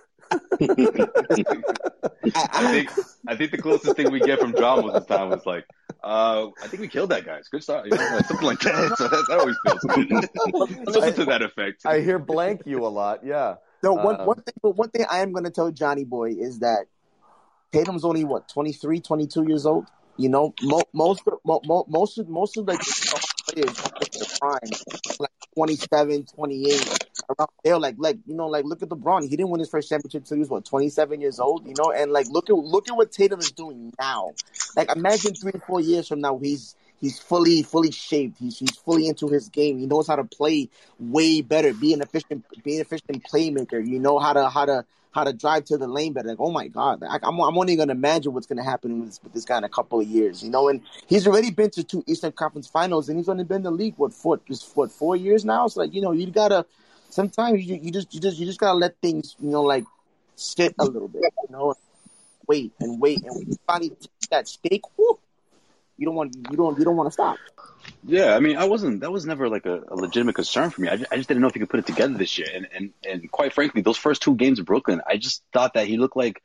I 2.34 2.72
think 2.72 2.90
I 3.26 3.36
think 3.36 3.50
the 3.50 3.58
closest 3.58 3.96
thing 3.96 4.10
we 4.10 4.20
get 4.20 4.38
from 4.40 4.54
John 4.54 4.84
was 4.84 4.94
this 4.94 5.06
time 5.06 5.30
was 5.30 5.44
like, 5.46 5.66
uh, 6.02 6.48
I 6.62 6.68
think 6.68 6.80
we 6.80 6.88
killed 6.88 7.10
that 7.10 7.24
guy. 7.24 7.36
It's 7.36 7.48
good 7.48 7.62
start, 7.62 7.86
you 7.86 7.96
know, 7.96 8.08
like 8.14 8.26
something 8.26 8.46
like 8.46 8.60
that. 8.60 8.94
So 8.98 9.08
that, 9.08 9.24
that 9.28 9.38
always 9.38 9.56
feels 9.64 9.80
good. 9.94 10.94
something 10.94 11.14
to 11.14 11.24
that 11.26 11.42
effect. 11.42 11.82
I 11.84 12.00
hear 12.00 12.18
blank 12.18 12.62
you 12.66 12.84
a 12.84 12.88
lot. 12.88 13.24
Yeah. 13.24 13.56
No, 13.82 13.94
one 13.94 14.20
Um, 14.20 14.26
one 14.26 14.36
thing, 14.42 14.54
but 14.62 14.76
one 14.76 14.90
thing 14.90 15.06
I 15.10 15.20
am 15.20 15.32
going 15.32 15.44
to 15.44 15.50
tell 15.50 15.70
Johnny 15.70 16.04
Boy 16.04 16.30
is 16.38 16.58
that 16.60 16.86
Tatum's 17.72 18.04
only 18.04 18.24
what 18.24 18.48
23, 18.48 19.00
22 19.00 19.44
years 19.46 19.66
old. 19.66 19.86
You 20.16 20.28
know, 20.28 20.54
mo- 20.62 20.82
most 20.92 21.22
mo- 21.44 21.60
mo- 21.64 21.86
most 21.88 22.18
of 22.18 22.28
most 22.28 22.56
of 22.58 22.66
like 22.66 22.78
the 22.78 23.29
players 23.52 23.74
to 23.74 24.18
the 24.18 24.38
prime 24.40 25.18
like 25.18 25.30
27, 25.54 26.24
28 26.24 27.06
around 27.38 27.48
there. 27.64 27.78
Like 27.78 27.96
like 27.98 28.18
you 28.26 28.34
know, 28.34 28.48
like 28.48 28.64
look 28.64 28.82
at 28.82 28.88
LeBron. 28.88 29.22
He 29.22 29.30
didn't 29.30 29.50
win 29.50 29.60
his 29.60 29.70
first 29.70 29.88
championship 29.88 30.22
until 30.22 30.36
he 30.36 30.40
was 30.40 30.50
what 30.50 30.64
twenty 30.64 30.88
seven 30.88 31.20
years 31.20 31.40
old. 31.40 31.66
You 31.66 31.74
know, 31.78 31.92
and 31.92 32.12
like 32.12 32.26
look 32.28 32.50
at 32.50 32.56
look 32.56 32.88
at 32.88 32.96
what 32.96 33.12
Tatum 33.12 33.40
is 33.40 33.52
doing 33.52 33.92
now. 33.98 34.32
Like 34.76 34.94
imagine 34.94 35.34
three 35.34 35.52
four 35.66 35.80
years 35.80 36.08
from 36.08 36.20
now, 36.20 36.38
he's 36.38 36.76
he's 37.00 37.18
fully 37.18 37.62
fully 37.62 37.90
shaped. 37.90 38.38
He's 38.38 38.58
he's 38.58 38.76
fully 38.76 39.08
into 39.08 39.28
his 39.28 39.48
game. 39.48 39.78
He 39.78 39.86
knows 39.86 40.06
how 40.06 40.16
to 40.16 40.24
play 40.24 40.68
way 40.98 41.40
better. 41.40 41.72
Be 41.72 41.92
an 41.92 42.02
efficient 42.02 42.44
be 42.62 42.76
an 42.76 42.80
efficient 42.82 43.24
playmaker. 43.24 43.84
You 43.84 43.98
know 43.98 44.18
how 44.18 44.32
to 44.32 44.48
how 44.48 44.64
to 44.66 44.84
how 45.12 45.24
to 45.24 45.32
drive 45.32 45.64
to 45.64 45.76
the 45.76 45.88
lane 45.88 46.12
better. 46.12 46.28
Like 46.28 46.40
oh 46.40 46.50
my 46.50 46.68
god, 46.68 47.02
I, 47.02 47.18
I'm 47.22 47.40
I'm 47.40 47.58
only 47.58 47.76
gonna 47.76 47.92
imagine 47.92 48.32
what's 48.32 48.46
gonna 48.46 48.64
happen 48.64 49.00
with 49.00 49.08
this, 49.08 49.20
with 49.22 49.32
this 49.32 49.44
guy 49.44 49.58
in 49.58 49.64
a 49.64 49.68
couple 49.68 50.00
of 50.00 50.06
years. 50.06 50.42
You 50.42 50.50
know, 50.50 50.68
and 50.68 50.82
he's 51.06 51.26
already 51.26 51.50
been 51.50 51.70
to 51.70 51.84
two 51.84 52.04
Eastern 52.06 52.32
Conference 52.32 52.68
Finals, 52.68 53.08
and 53.08 53.18
he's 53.18 53.28
only 53.28 53.44
been 53.44 53.58
in 53.58 53.62
the 53.62 53.70
league 53.70 53.94
what 53.96 54.12
four 54.12 54.40
just 54.46 54.76
what 54.76 54.90
four 54.92 55.16
years 55.16 55.44
now. 55.44 55.66
So 55.66 55.80
like 55.80 55.94
you 55.94 56.00
know 56.00 56.12
you 56.12 56.30
gotta 56.30 56.66
sometimes 57.08 57.64
you 57.64 57.76
you 57.76 57.90
just 57.90 58.14
you 58.14 58.20
just 58.20 58.38
you 58.38 58.46
just 58.46 58.60
gotta 58.60 58.78
let 58.78 58.96
things 59.00 59.36
you 59.40 59.50
know 59.50 59.62
like 59.62 59.84
sit 60.36 60.74
a 60.78 60.84
little 60.84 61.08
bit. 61.08 61.22
You 61.48 61.56
know, 61.56 61.74
wait 62.46 62.72
and 62.80 63.00
wait 63.00 63.22
and 63.22 63.34
when 63.36 63.48
you 63.48 63.56
finally 63.66 63.90
take 63.90 64.30
that 64.30 64.48
stake. 64.48 64.82
Whoo, 64.96 65.18
you 66.00 66.06
don't 66.06 66.16
want 66.16 66.32
you 66.34 66.56
don't 66.56 66.78
you 66.78 66.84
don't 66.84 66.96
want 66.96 67.06
to 67.08 67.12
stop. 67.12 67.38
Yeah, 68.02 68.34
I 68.34 68.40
mean, 68.40 68.56
I 68.56 68.64
wasn't. 68.64 69.00
That 69.02 69.12
was 69.12 69.26
never 69.26 69.48
like 69.48 69.66
a, 69.66 69.82
a 69.88 69.94
legitimate 69.94 70.34
concern 70.34 70.70
for 70.70 70.80
me. 70.80 70.88
I 70.88 70.96
just, 70.96 71.12
I 71.12 71.16
just 71.16 71.28
didn't 71.28 71.42
know 71.42 71.48
if 71.48 71.54
he 71.54 71.60
could 71.60 71.68
put 71.68 71.80
it 71.80 71.86
together 71.86 72.14
this 72.14 72.38
year. 72.38 72.48
And 72.52 72.66
and 72.74 72.92
and 73.08 73.30
quite 73.30 73.52
frankly, 73.52 73.82
those 73.82 73.98
first 73.98 74.22
two 74.22 74.34
games 74.34 74.58
of 74.58 74.64
Brooklyn, 74.66 75.02
I 75.06 75.18
just 75.18 75.42
thought 75.52 75.74
that 75.74 75.86
he 75.86 75.98
looked 75.98 76.16
like 76.16 76.42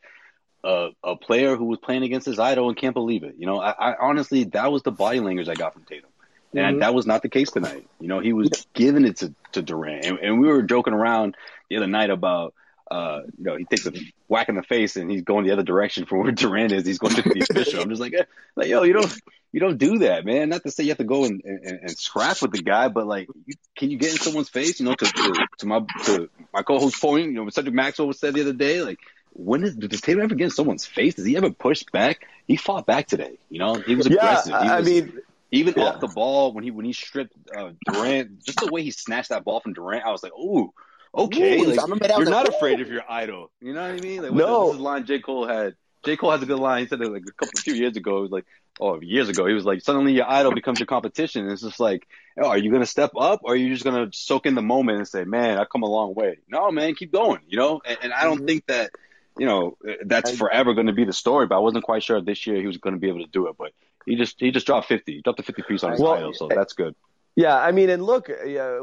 a 0.66 0.90
a 1.04 1.16
player 1.16 1.56
who 1.56 1.66
was 1.66 1.80
playing 1.80 2.04
against 2.04 2.26
his 2.26 2.40
idol 2.40 2.68
and 2.68 2.78
can't 2.78 2.94
believe 2.94 3.24
it. 3.24 3.36
You 3.38 3.46
know, 3.48 3.60
I, 3.62 3.72
I 3.72 3.96
honestly 4.02 4.44
that 4.46 4.72
was 4.72 4.84
the 4.84 4.92
body 4.92 5.22
language 5.22 5.48
I 5.48 5.56
got 5.56 5.74
from 5.74 5.86
Tatum. 5.86 6.10
And 6.56 6.78
Mhm. 6.78 6.80
that 6.82 6.94
was 6.94 7.06
not 7.06 7.22
the 7.22 7.30
case 7.30 7.52
tonight. 7.52 7.90
You 8.00 8.08
know, 8.08 8.20
he 8.20 8.34
was 8.34 8.50
giving 8.74 9.06
it 9.06 9.18
to, 9.18 9.34
to 9.54 9.62
Durant. 9.62 10.06
And, 10.06 10.20
and 10.20 10.42
we 10.42 10.48
were 10.48 10.64
joking 10.64 10.94
around 10.94 11.36
the 11.70 11.78
other 11.78 11.88
night 11.88 12.10
about, 12.10 12.54
uh, 12.92 13.22
you 13.38 13.44
know, 13.44 13.56
he 13.58 13.66
takes 13.66 13.86
a 13.86 13.94
whack 14.28 14.50
in 14.50 14.56
the 14.56 14.64
face 14.64 14.96
and 14.96 15.10
he's 15.10 15.24
going 15.24 15.46
the 15.46 15.52
other 15.54 15.64
direction 15.64 16.06
from 16.06 16.20
where 16.20 16.32
Durant 16.34 16.72
is. 16.72 16.86
He's 16.86 17.00
going 17.00 17.16
to 17.16 17.24
the 17.24 17.42
official. 17.42 17.82
I'm 17.82 17.90
just 17.90 18.02
like, 18.02 18.14
eh, 18.14 18.24
like, 18.56 18.68
yo, 18.68 18.84
you 18.84 18.94
don't, 18.94 19.14
you 19.52 19.60
don't 19.60 19.78
do 19.78 20.00
that, 20.00 20.26
man. 20.26 20.50
Not 20.50 20.64
to 20.64 20.72
say 20.72 20.84
you 20.84 20.90
have 20.90 20.98
to 21.00 21.04
go 21.04 21.26
and, 21.26 21.42
and, 21.44 21.80
and 21.84 21.98
scrap 21.98 22.42
with 22.42 22.52
the 22.52 22.60
guy, 22.60 22.90
but 22.90 23.08
like, 23.08 23.30
you, 23.46 23.56
can 23.78 23.90
you 23.92 23.98
get 23.98 24.12
in 24.12 24.18
someone's 24.18 24.50
face? 24.50 24.80
You 24.80 24.86
know, 24.86 24.96
to, 24.96 25.06
to, 25.06 25.48
to 25.60 25.66
my, 25.66 25.82
to 26.06 26.30
my 26.54 26.62
co-host 26.64 27.02
point, 27.02 27.28
you 27.28 27.34
know, 27.34 27.50
Cedric 27.50 27.74
Maxwell 27.74 28.08
was 28.08 28.20
said 28.20 28.34
the 28.34 28.42
other 28.42 28.54
day, 28.54 28.82
like, 28.82 29.00
when 29.34 29.64
is, 29.64 29.76
does 29.76 30.02
Tatum 30.02 30.24
ever 30.24 30.36
get 30.36 30.46
in 30.46 30.52
someone's 30.52 30.86
face? 30.86 31.16
Does 31.16 31.26
he 31.26 31.36
ever 31.38 31.52
push 31.52 31.84
back? 31.92 32.28
He 32.48 32.56
fought 32.56 32.86
back 32.86 33.08
today. 33.08 33.38
You 33.50 33.60
know, 33.60 33.76
he 33.76 33.96
was 33.96 34.08
Yeah, 34.08 34.16
aggressive. 34.16 34.56
He 34.58 34.70
I 34.70 34.78
was, 34.78 34.86
mean, 34.86 35.20
even 35.52 35.76
yeah. 35.76 35.84
off 35.84 36.00
the 36.00 36.08
ball 36.08 36.54
when 36.54 36.64
he 36.64 36.72
when 36.72 36.86
he 36.86 36.94
stripped 36.94 37.34
uh, 37.56 37.72
Durant, 37.86 38.44
just 38.46 38.60
the 38.60 38.68
way 38.72 38.84
he 38.84 38.92
snatched 38.92 39.30
that 39.30 39.44
ball 39.44 39.60
from 39.60 39.74
Durant, 39.74 40.06
I 40.06 40.12
was 40.12 40.24
like, 40.24 40.34
"Ooh, 40.34 40.74
okay." 41.16 41.60
Ooh, 41.60 41.66
like, 41.66 41.80
you're 41.88 42.20
like, 42.20 42.26
not 42.30 42.48
afraid 42.48 42.82
of 42.82 42.90
your 42.90 43.04
idol. 43.10 43.52
You 43.62 43.74
know 43.74 43.82
what 43.82 43.92
I 43.92 44.00
mean? 44.00 44.22
Like, 44.22 44.32
No. 44.34 44.66
this 44.66 44.72
is 44.74 44.78
the 44.78 44.84
line 44.84 45.06
J 45.06 45.20
Cole 45.20 45.48
had. 45.48 45.76
J 46.04 46.18
Cole 46.18 46.32
has 46.32 46.42
a 46.44 46.46
good 46.46 46.60
line. 46.60 46.84
He 46.84 46.88
said 46.88 47.02
it 47.02 47.10
like 47.12 47.24
a 47.28 47.32
couple, 47.32 47.58
a 47.58 47.62
few 47.62 47.74
years 47.74 47.98
ago. 47.98 48.20
It 48.20 48.22
was 48.22 48.32
like, 48.32 48.46
oh, 48.80 49.02
years 49.02 49.28
ago. 49.28 49.48
He 49.48 49.54
was 49.56 49.66
like, 49.66 49.82
suddenly 49.82 50.14
your 50.14 50.30
idol 50.30 50.54
becomes 50.54 50.80
your 50.80 50.86
competition. 50.86 51.44
And 51.44 51.52
it's 51.52 51.64
just 51.64 51.80
like, 51.80 52.08
oh, 52.40 52.48
are 52.48 52.58
you 52.58 52.72
gonna 52.72 52.86
step 52.86 53.12
up, 53.20 53.40
or 53.44 53.54
are 53.54 53.56
you 53.56 53.70
just 53.74 53.84
gonna 53.84 54.10
soak 54.14 54.46
in 54.46 54.54
the 54.54 54.62
moment 54.62 55.00
and 55.00 55.08
say, 55.08 55.24
man, 55.24 55.58
I 55.58 55.66
come 55.66 55.82
a 55.82 55.90
long 55.90 56.14
way? 56.14 56.38
No, 56.48 56.70
man, 56.72 56.94
keep 56.94 57.12
going. 57.12 57.40
You 57.48 57.58
know, 57.58 57.82
and, 57.84 57.98
and 58.04 58.14
I 58.14 58.24
don't 58.26 58.42
Mhm. 58.42 58.48
think 58.48 58.66
that. 58.68 58.92
You 59.38 59.46
know, 59.46 59.78
that's 60.06 60.32
forever 60.38 60.74
going 60.74 60.88
to 60.88 60.94
be 60.94 61.04
the 61.04 61.12
story, 61.12 61.46
but 61.46 61.58
I 61.58 61.60
wasn't 61.60 61.84
quite 61.84 62.04
sure 62.04 62.16
if 62.16 62.24
this 62.24 62.48
year 62.48 62.62
he 62.62 62.68
was 62.68 62.78
going 62.78 62.94
to 62.94 63.00
be 63.02 63.10
able 63.10 63.20
to 63.20 63.30
do 63.30 63.48
it. 63.50 63.58
But 63.60 63.74
he 64.06 64.16
just 64.16 64.40
he 64.40 64.52
just 64.52 64.66
dropped 64.66 64.88
fifty, 64.88 65.16
he 65.16 65.22
dropped 65.22 65.42
a 65.42 65.44
fifty 65.44 65.62
piece 65.62 65.84
on 65.84 65.92
his 65.92 66.00
Well, 66.00 66.14
title, 66.14 66.34
so 66.34 66.48
that's 66.48 66.72
good. 66.72 66.96
Yeah, 67.36 67.58
I 67.58 67.72
mean, 67.74 67.90
and 67.90 68.02
look, 68.04 68.30
yeah, 68.30 68.80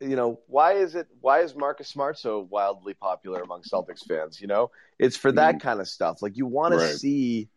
you 0.00 0.16
know, 0.16 0.40
why 0.48 0.72
is 0.72 0.96
it? 0.96 1.06
Why 1.20 1.40
is 1.40 1.54
Marcus 1.54 1.88
Smart 1.88 2.18
so 2.18 2.40
wildly 2.50 2.94
popular 2.94 3.40
among 3.40 3.62
Celtics 3.62 4.04
fans? 4.06 4.40
You 4.40 4.48
know, 4.48 4.72
it's 4.98 5.16
for 5.16 5.30
that 5.32 5.60
kind 5.60 5.80
of 5.80 5.86
stuff. 5.88 6.20
Like 6.20 6.36
you 6.36 6.46
want 6.46 6.74
to 6.74 6.88
see, 6.98 7.48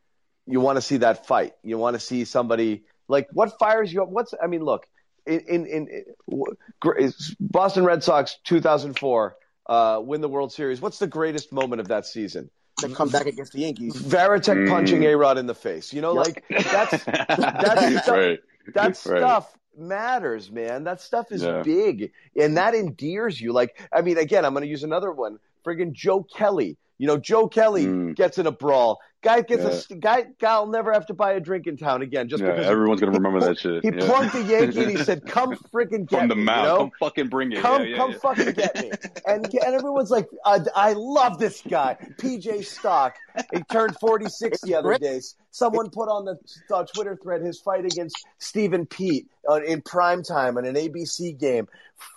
you 0.46 0.60
want 0.62 0.76
to 0.78 0.82
see 0.82 0.98
that 0.98 1.26
fight. 1.26 1.54
You 1.64 1.80
want 1.80 1.96
to 1.96 2.00
see 2.00 2.24
somebody 2.24 2.84
like 3.08 3.28
what 3.34 3.58
fires 3.58 3.92
you 3.92 4.04
up. 4.04 4.10
What's 4.10 4.36
I 4.42 4.46
mean, 4.46 4.64
look, 4.64 4.86
in 5.26 5.40
in, 5.40 5.66
in 5.66 6.06
w- 6.30 7.12
Boston 7.40 7.84
Red 7.84 8.04
Sox 8.04 8.38
2004 8.44 9.36
uh, 9.66 10.02
win 10.04 10.22
the 10.22 10.30
World 10.30 10.54
Series. 10.54 10.82
What's 10.82 11.00
the 11.00 11.08
greatest 11.08 11.52
moment 11.52 11.82
of 11.82 11.88
that 11.88 12.06
season? 12.06 12.52
To 12.82 12.90
come 12.90 13.10
back 13.10 13.26
against 13.26 13.54
the 13.54 13.62
Yankees. 13.62 13.96
Varitek 13.96 14.70
punching 14.70 15.02
Mm. 15.02 15.14
A 15.14 15.18
Rod 15.18 15.40
in 15.40 15.48
the 15.48 15.56
face. 15.56 15.92
You 15.92 16.02
know, 16.02 16.14
Yep. 16.14 16.26
like 16.28 16.46
that's 16.72 17.04
that's 17.06 18.04
stuff, 18.04 18.08
right. 18.08 18.40
that 18.76 18.84
Right. 18.86 18.96
stuff 18.96 19.57
matters, 19.78 20.52
man. 20.52 20.84
That 20.84 21.02
stuff 21.02 21.32
is 21.32 21.44
Yeah. 21.44 21.62
big, 21.64 22.12
and 22.40 22.58
that 22.58 22.74
endears 22.76 23.40
you. 23.40 23.54
Like, 23.54 23.80
I 23.92 24.02
mean, 24.02 24.18
again, 24.18 24.46
I'm 24.46 24.54
going 24.54 24.64
to 24.64 24.70
use 24.70 24.84
another 24.84 25.12
one. 25.12 25.40
Friggin' 25.66 25.92
Joe 25.94 26.24
Kelly. 26.24 26.78
You 27.00 27.06
know, 27.08 27.18
Joe 27.18 27.48
Kelly 27.48 27.86
Mm. 27.86 28.16
gets 28.16 28.38
in 28.40 28.48
a 28.48 28.52
brawl. 28.52 29.00
Guy 29.22 29.42
gets 29.42 29.90
Yeah. 29.90 29.96
a 29.96 30.00
guy. 30.00 30.26
Guy'll 30.40 30.68
never 30.68 30.92
have 30.94 31.06
to 31.08 31.14
buy 31.14 31.34
a 31.34 31.40
drink 31.40 31.68
in 31.68 31.76
town 31.78 32.02
again 32.02 32.30
just 32.30 32.42
Yeah, 32.42 32.52
because 32.52 32.66
everyone's 32.68 33.02
gonna 33.02 33.12
remember 33.12 33.40
he, 33.40 33.46
that 33.46 33.60
shit. 33.60 33.84
He 33.84 33.90
yeah. 33.92 34.06
plunked 34.06 34.36
a 34.36 34.44
Yankee 34.44 34.82
and 34.84 34.92
he 34.92 34.98
said, 35.04 35.26
"Come 35.28 35.54
friggin' 35.74 36.08
get 36.08 36.20
from 36.20 36.28
the 36.30 36.36
me," 36.36 36.44
mound. 36.44 36.62
You 36.66 36.68
know? 36.70 36.78
Come 36.78 36.92
fucking 37.00 37.28
bring 37.28 37.52
it. 37.52 37.60
Come, 37.62 37.82
yeah, 37.84 37.88
yeah, 37.90 37.98
come 37.98 38.12
yeah. 38.12 38.18
fucking 38.18 38.52
get 38.54 38.76
me. 38.82 38.92
And 39.28 39.46
and 39.46 39.76
everyone's 39.76 40.12
like, 40.12 40.28
I, 40.46 40.60
I 40.76 40.94
love 40.94 41.40
this 41.40 41.62
guy, 41.68 41.98
PJ 42.20 42.64
Stock. 42.66 43.16
He 43.54 43.62
turned 43.64 43.96
46 44.00 44.62
the 44.62 44.76
other 44.76 44.98
day. 44.98 45.20
Someone 45.58 45.90
put 45.90 46.08
on 46.08 46.26
the 46.26 46.38
uh, 46.74 46.84
Twitter 46.94 47.18
thread 47.22 47.42
his 47.42 47.60
fight 47.60 47.84
against 47.84 48.16
Stephen 48.38 48.86
Pete 48.86 49.28
uh, 49.50 49.56
in 49.56 49.82
prime 49.82 50.22
time 50.22 50.56
on 50.58 50.66
an 50.66 50.76
ABC 50.76 51.38
game. 51.38 51.68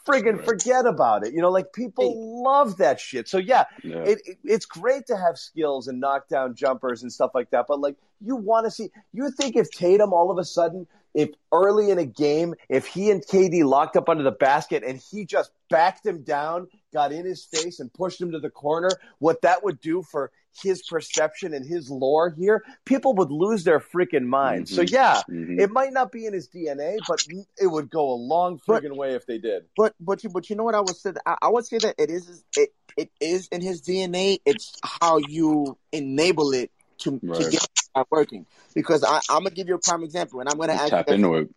Friggin' 0.07 0.45
forget 0.45 0.85
about 0.85 1.27
it. 1.27 1.33
You 1.33 1.41
know, 1.41 1.51
like 1.51 1.73
people 1.73 2.43
love 2.45 2.77
that 2.77 3.01
shit. 3.01 3.29
So 3.29 3.39
yeah, 3.39 3.65
Yeah. 3.83 3.99
it, 4.01 4.21
it 4.27 4.39
it's 4.45 4.67
great 4.67 5.07
to 5.07 5.17
have 5.17 5.39
skills 5.39 5.89
and 5.89 6.01
knockdown 6.01 6.55
jumpers 6.55 7.03
and 7.03 7.11
stuff 7.11 7.31
like 7.35 7.51
that. 7.51 7.65
But 7.67 7.81
like, 7.81 7.97
you 8.21 8.37
want 8.37 8.67
to 8.67 8.71
see. 8.71 8.91
You 9.15 9.31
think 9.31 9.57
if 9.57 9.71
Tatum 9.71 10.13
all 10.13 10.31
of 10.31 10.37
a 10.37 10.45
sudden, 10.45 10.87
if 11.15 11.31
early 11.51 11.91
in 11.91 11.99
a 11.99 12.05
game, 12.05 12.55
if 12.69 12.87
he 12.87 13.11
and 13.11 13.25
KD 13.27 13.65
locked 13.65 13.97
up 13.97 14.11
under 14.11 14.23
the 14.23 14.31
basket 14.31 14.85
and 14.87 14.99
he 15.11 15.25
just 15.25 15.51
backed 15.71 16.05
him 16.05 16.23
down, 16.25 16.69
got 16.93 17.11
in 17.11 17.25
his 17.25 17.45
face 17.45 17.81
and 17.81 17.91
pushed 17.93 18.21
him 18.21 18.33
to 18.33 18.39
the 18.39 18.51
corner, 18.51 18.91
what 19.19 19.41
that 19.43 19.65
would 19.65 19.81
do 19.81 20.03
for 20.03 20.31
his 20.63 20.83
perception 20.83 21.55
and 21.55 21.65
his 21.65 21.91
lore 21.91 22.31
here, 22.31 22.65
people 22.85 23.15
would 23.15 23.31
lose 23.31 23.65
their 23.65 23.81
freaking 23.81 24.27
minds. 24.27 24.75
So 24.75 24.83
Mhm. 24.83 24.91
yeah, 24.91 25.23
Mhm. 25.29 25.61
it 25.61 25.71
might 25.71 25.93
not 25.93 26.13
be 26.13 26.27
in 26.27 26.33
his 26.33 26.49
DNA, 26.49 26.99
but 27.07 27.21
it 27.59 27.67
would 27.67 27.91
go 27.91 28.11
a 28.11 28.15
long 28.15 28.59
friggin' 28.59 28.97
way 28.97 29.15
if 29.15 29.27
they 29.27 29.39
did. 29.39 29.67
But 29.77 29.95
but 30.01 30.23
you 30.25 30.31
but 30.31 30.51
you 30.51 30.57
know 30.57 30.65
what 30.65 30.75
I 30.75 30.81
would 30.81 30.97
say? 30.97 31.13
I, 31.25 31.37
I 31.43 31.49
would 31.49 31.67
say 31.67 31.79
that 31.79 31.95
it 31.99 32.11
is 32.11 32.45
it 32.57 32.75
it 32.97 33.11
is 33.21 33.49
in 33.49 33.61
his 33.61 33.81
DNA. 33.83 34.41
It's 34.45 34.73
how 34.83 35.19
you 35.19 35.79
enable 35.93 36.53
it 36.53 36.71
to 36.99 37.19
to 37.21 37.51
get 37.51 37.63
it 37.97 38.07
working. 38.11 38.47
Because 38.75 39.05
I, 39.05 39.21
I'm 39.31 39.43
gonna 39.45 39.51
give 39.51 39.69
you 39.69 39.75
a 39.75 39.79
prime 39.79 40.03
example, 40.03 40.41
and 40.41 40.49
I'm 40.49 40.59
gonna 40.59 40.75
ask 40.75 40.91
tap 40.91 41.09
you. 41.09 41.15
into 41.15 41.35
it. 41.37 41.51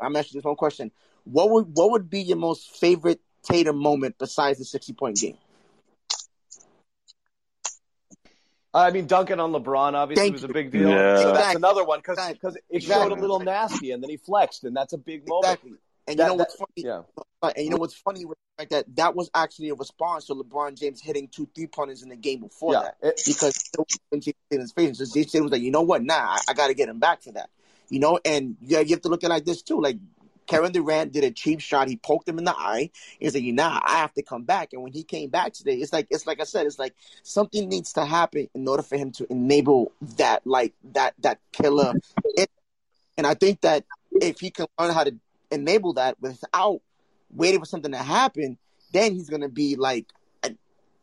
I'm 0.00 0.16
asking 0.16 0.38
this 0.38 0.44
one 0.44 0.56
question. 0.56 0.90
What 1.24 1.50
would 1.50 1.76
what 1.76 1.92
would 1.92 2.10
be 2.10 2.22
your 2.22 2.36
most 2.36 2.76
favorite 2.76 3.20
Tatum 3.44 3.76
moment 3.76 4.16
besides 4.18 4.58
the 4.58 4.64
60 4.64 4.92
point 4.94 5.18
game? 5.18 5.36
I 8.74 8.90
mean, 8.90 9.06
dunking 9.06 9.38
on 9.40 9.52
LeBron 9.52 9.94
obviously 9.94 10.22
Thank 10.24 10.32
was 10.34 10.44
a 10.44 10.48
big 10.48 10.70
deal. 10.72 10.88
Yeah. 10.90 11.16
So 11.22 11.32
that's 11.32 11.54
another 11.56 11.84
one 11.84 12.00
because 12.00 12.18
Exactly. 12.18 12.60
it 12.70 12.82
showed 12.82 13.12
a 13.12 13.14
little 13.14 13.38
nasty, 13.40 13.92
and 13.92 14.02
then 14.02 14.10
he 14.10 14.16
flexed, 14.16 14.64
and 14.64 14.76
that's 14.76 14.92
a 14.92 14.98
big 14.98 15.28
moment. 15.28 15.44
Exactly. 15.54 15.72
And 16.06 16.18
you 16.18 16.24
know 16.26 16.34
what's 16.34 16.56
that- 16.56 16.66
funny? 16.76 16.86
yeah. 16.88 17.02
And 17.56 17.64
you 17.64 17.70
know 17.70 17.76
what's 17.76 17.94
funny 17.94 18.24
with 18.24 18.36
the 18.58 18.66
that 18.66 18.96
that 18.96 19.14
was 19.16 19.30
actually 19.34 19.68
a 19.70 19.74
response 19.74 20.26
to 20.26 20.34
LeBron 20.34 20.78
James 20.78 21.00
hitting 21.00 21.28
two 21.28 21.48
three 21.54 21.66
pointers 21.66 22.02
in 22.02 22.08
the 22.08 22.16
game 22.16 22.40
before 22.40 22.72
Yeah. 22.74 22.80
that 22.82 22.96
It- 23.02 23.22
because 23.26 23.70
James 24.12 24.34
Tatum's 24.50 24.72
face. 24.72 24.98
So 24.98 25.04
James 25.14 25.34
was 25.34 25.52
like, 25.52 25.62
you 25.62 25.70
know 25.70 25.82
what? 25.82 26.02
Nah, 26.02 26.14
I, 26.14 26.38
I 26.48 26.52
got 26.54 26.66
to 26.68 26.74
get 26.74 26.88
him 26.88 26.98
back 26.98 27.22
for 27.22 27.32
that. 27.32 27.50
You 27.90 28.00
know, 28.00 28.18
and 28.24 28.56
yeah, 28.60 28.80
you 28.80 28.90
have 28.90 29.02
to 29.02 29.08
look 29.08 29.22
at 29.24 29.28
it 29.30 29.34
like 29.34 29.44
this 29.44 29.62
too. 29.62 29.80
Like 29.80 29.98
Kevin 30.46 30.72
Durant 30.72 31.12
did 31.12 31.24
a 31.24 31.30
cheap 31.30 31.60
shot. 31.60 31.88
He 31.88 31.96
poked 31.96 32.28
him 32.28 32.38
in 32.38 32.44
the 32.44 32.54
eye. 32.54 32.90
He's 33.18 33.34
like, 33.34 33.44
nah, 33.44 33.80
I 33.82 33.96
have 33.98 34.12
to 34.14 34.22
come 34.22 34.44
back. 34.44 34.72
And 34.72 34.82
when 34.82 34.92
he 34.92 35.02
came 35.02 35.30
back 35.30 35.52
today, 35.52 35.76
it's 35.76 35.92
like 35.92 36.06
it's 36.10 36.26
like 36.26 36.40
I 36.40 36.44
said, 36.44 36.66
it's 36.66 36.78
like 36.78 36.94
something 37.22 37.68
needs 37.68 37.92
to 37.94 38.04
happen 38.04 38.48
in 38.54 38.68
order 38.68 38.82
for 38.82 38.96
him 38.96 39.10
to 39.12 39.26
enable 39.30 39.92
that 40.16 40.46
like 40.46 40.74
that 40.92 41.14
that 41.20 41.38
killer. 41.52 41.94
And 43.16 43.26
I 43.26 43.34
think 43.34 43.60
that 43.62 43.84
if 44.12 44.40
he 44.40 44.50
can 44.50 44.66
learn 44.78 44.92
how 44.92 45.04
to 45.04 45.14
enable 45.50 45.94
that 45.94 46.20
without 46.20 46.80
waiting 47.30 47.60
for 47.60 47.66
something 47.66 47.92
to 47.92 47.98
happen, 47.98 48.58
then 48.92 49.14
he's 49.14 49.30
gonna 49.30 49.48
be 49.48 49.76
like 49.76 50.06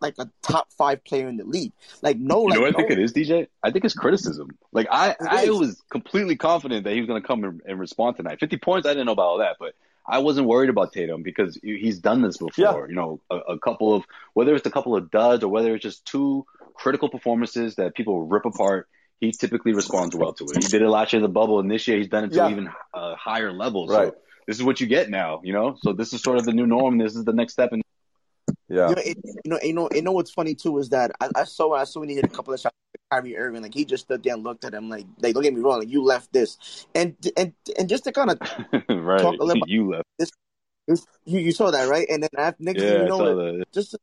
like 0.01 0.15
a 0.19 0.29
top 0.41 0.71
five 0.73 1.03
player 1.03 1.27
in 1.27 1.37
the 1.37 1.43
league. 1.45 1.73
Like 2.01 2.17
no, 2.17 2.43
You 2.43 2.49
like 2.49 2.55
know 2.55 2.61
what 2.61 2.75
I 2.75 2.77
think 2.77 2.91
it 2.91 2.99
is, 2.99 3.13
DJ? 3.13 3.47
I 3.63 3.71
think 3.71 3.85
it's 3.85 3.93
criticism. 3.93 4.57
Like 4.71 4.87
I, 4.91 5.15
I 5.19 5.49
was 5.49 5.81
completely 5.89 6.35
confident 6.35 6.83
that 6.85 6.93
he 6.93 6.99
was 7.01 7.07
going 7.07 7.21
to 7.21 7.27
come 7.27 7.43
and, 7.43 7.61
and 7.65 7.79
respond 7.79 8.17
tonight. 8.17 8.39
Fifty 8.39 8.57
points, 8.57 8.87
I 8.87 8.91
didn't 8.91 9.05
know 9.05 9.11
about 9.13 9.25
all 9.27 9.37
that, 9.39 9.57
but 9.59 9.75
I 10.07 10.19
wasn't 10.19 10.47
worried 10.47 10.69
about 10.69 10.93
Tatum 10.93 11.21
because 11.23 11.57
he's 11.61 11.99
done 11.99 12.21
this 12.21 12.37
before. 12.37 12.51
Yeah. 12.57 12.87
You 12.89 12.95
know, 12.95 13.21
a, 13.29 13.35
a 13.53 13.59
couple 13.59 13.93
of 13.95 14.03
whether 14.33 14.55
it's 14.55 14.65
a 14.65 14.71
couple 14.71 14.95
of 14.95 15.11
duds 15.11 15.43
or 15.43 15.47
whether 15.49 15.73
it's 15.75 15.83
just 15.83 16.05
two 16.05 16.45
critical 16.73 17.09
performances 17.09 17.75
that 17.75 17.93
people 17.95 18.23
rip 18.23 18.45
apart. 18.45 18.87
He 19.19 19.31
typically 19.31 19.73
responds 19.73 20.15
well 20.15 20.33
to 20.33 20.45
it. 20.45 20.63
He 20.63 20.67
did 20.67 20.81
it 20.81 20.89
last 20.89 21.13
year 21.13 21.19
in 21.19 21.21
the 21.21 21.29
bubble, 21.29 21.59
and 21.59 21.69
this 21.69 21.87
year 21.87 21.97
he's 21.97 22.07
done 22.07 22.23
it 22.23 22.29
to 22.29 22.37
Yeah. 22.37 22.49
even 22.49 22.69
uh, 22.91 23.13
higher 23.15 23.51
levels. 23.51 23.91
Right. 23.91 24.07
So 24.07 24.15
this 24.47 24.57
is 24.57 24.63
what 24.63 24.81
you 24.81 24.87
get 24.87 25.11
now. 25.11 25.41
You 25.43 25.53
know, 25.53 25.77
so 25.79 25.93
this 25.93 26.11
is 26.11 26.23
sort 26.23 26.39
of 26.39 26.45
the 26.45 26.53
new 26.53 26.65
norm. 26.65 26.97
This 26.97 27.15
is 27.15 27.23
the 27.23 27.31
next 27.31 27.53
step 27.53 27.71
in 27.71 27.83
Yeah. 28.71 28.89
You 28.89 28.95
know, 28.95 29.01
it, 29.05 29.17
you 29.25 29.51
know, 29.51 29.59
you 29.61 29.73
know, 29.73 29.89
you 29.93 30.01
know 30.01 30.11
what's 30.13 30.31
funny 30.31 30.55
too 30.55 30.77
is 30.77 30.89
that 30.89 31.11
I, 31.19 31.29
I 31.35 31.43
saw 31.43 31.73
I 31.73 31.83
saw 31.83 31.99
when 31.99 32.09
he 32.09 32.15
hit 32.15 32.25
a 32.25 32.29
couple 32.29 32.53
of 32.53 32.59
shots 32.59 32.75
Kyrie 33.11 33.37
Irving, 33.37 33.61
like 33.61 33.73
he 33.73 33.83
just 33.83 34.05
stood 34.05 34.23
there 34.23 34.33
and 34.33 34.43
looked 34.43 34.63
at 34.63 34.73
him 34.73 34.89
like, 34.89 35.05
like 35.19 35.33
don't 35.33 35.43
get 35.43 35.53
me 35.53 35.59
wrong, 35.59 35.79
like 35.79 35.89
you 35.89 36.03
left 36.03 36.31
this, 36.31 36.87
and 36.95 37.15
and 37.35 37.53
and 37.77 37.89
just 37.89 38.05
to 38.05 38.11
kind 38.11 38.31
of 38.31 38.39
right. 38.89 39.21
talk 39.21 39.39
a 39.39 39.43
little 39.43 39.67
You 39.67 39.91
left. 39.91 40.05
this, 40.17 40.31
this 40.87 41.05
you, 41.25 41.39
you 41.39 41.51
saw 41.51 41.71
that 41.71 41.89
right, 41.89 42.07
and 42.09 42.23
then 42.23 42.29
after, 42.37 42.63
next 42.63 42.81
thing 42.81 43.01
you 43.01 43.07
know, 43.07 43.39
it, 43.39 43.67
just 43.73 43.95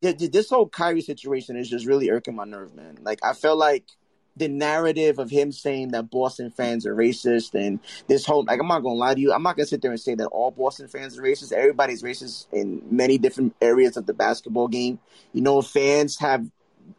yeah, 0.00 0.12
th- 0.12 0.30
this 0.30 0.48
whole 0.48 0.68
Kyrie 0.68 1.00
situation 1.00 1.56
is 1.56 1.68
just 1.68 1.86
really 1.86 2.10
irking 2.10 2.36
my 2.36 2.44
nerve, 2.44 2.74
man. 2.74 2.98
Like 3.02 3.18
I 3.24 3.32
feel 3.32 3.56
like 3.56 3.88
the 4.36 4.48
narrative 4.48 5.18
of 5.18 5.30
him 5.30 5.52
saying 5.52 5.88
that 5.88 6.10
Boston 6.10 6.50
fans 6.50 6.86
are 6.86 6.94
racist 6.94 7.54
and 7.54 7.78
this 8.08 8.26
whole 8.26 8.44
like 8.44 8.60
I'm 8.60 8.68
not 8.68 8.80
gonna 8.80 8.94
lie 8.94 9.14
to 9.14 9.20
you, 9.20 9.32
I'm 9.32 9.42
not 9.42 9.56
gonna 9.56 9.66
sit 9.66 9.82
there 9.82 9.92
and 9.92 10.00
say 10.00 10.14
that 10.16 10.26
all 10.26 10.50
Boston 10.50 10.88
fans 10.88 11.18
are 11.18 11.22
racist. 11.22 11.52
Everybody's 11.52 12.02
racist 12.02 12.46
in 12.52 12.82
many 12.90 13.18
different 13.18 13.54
areas 13.60 13.96
of 13.96 14.06
the 14.06 14.14
basketball 14.14 14.68
game. 14.68 14.98
You 15.32 15.42
know, 15.42 15.62
fans 15.62 16.18
have 16.18 16.48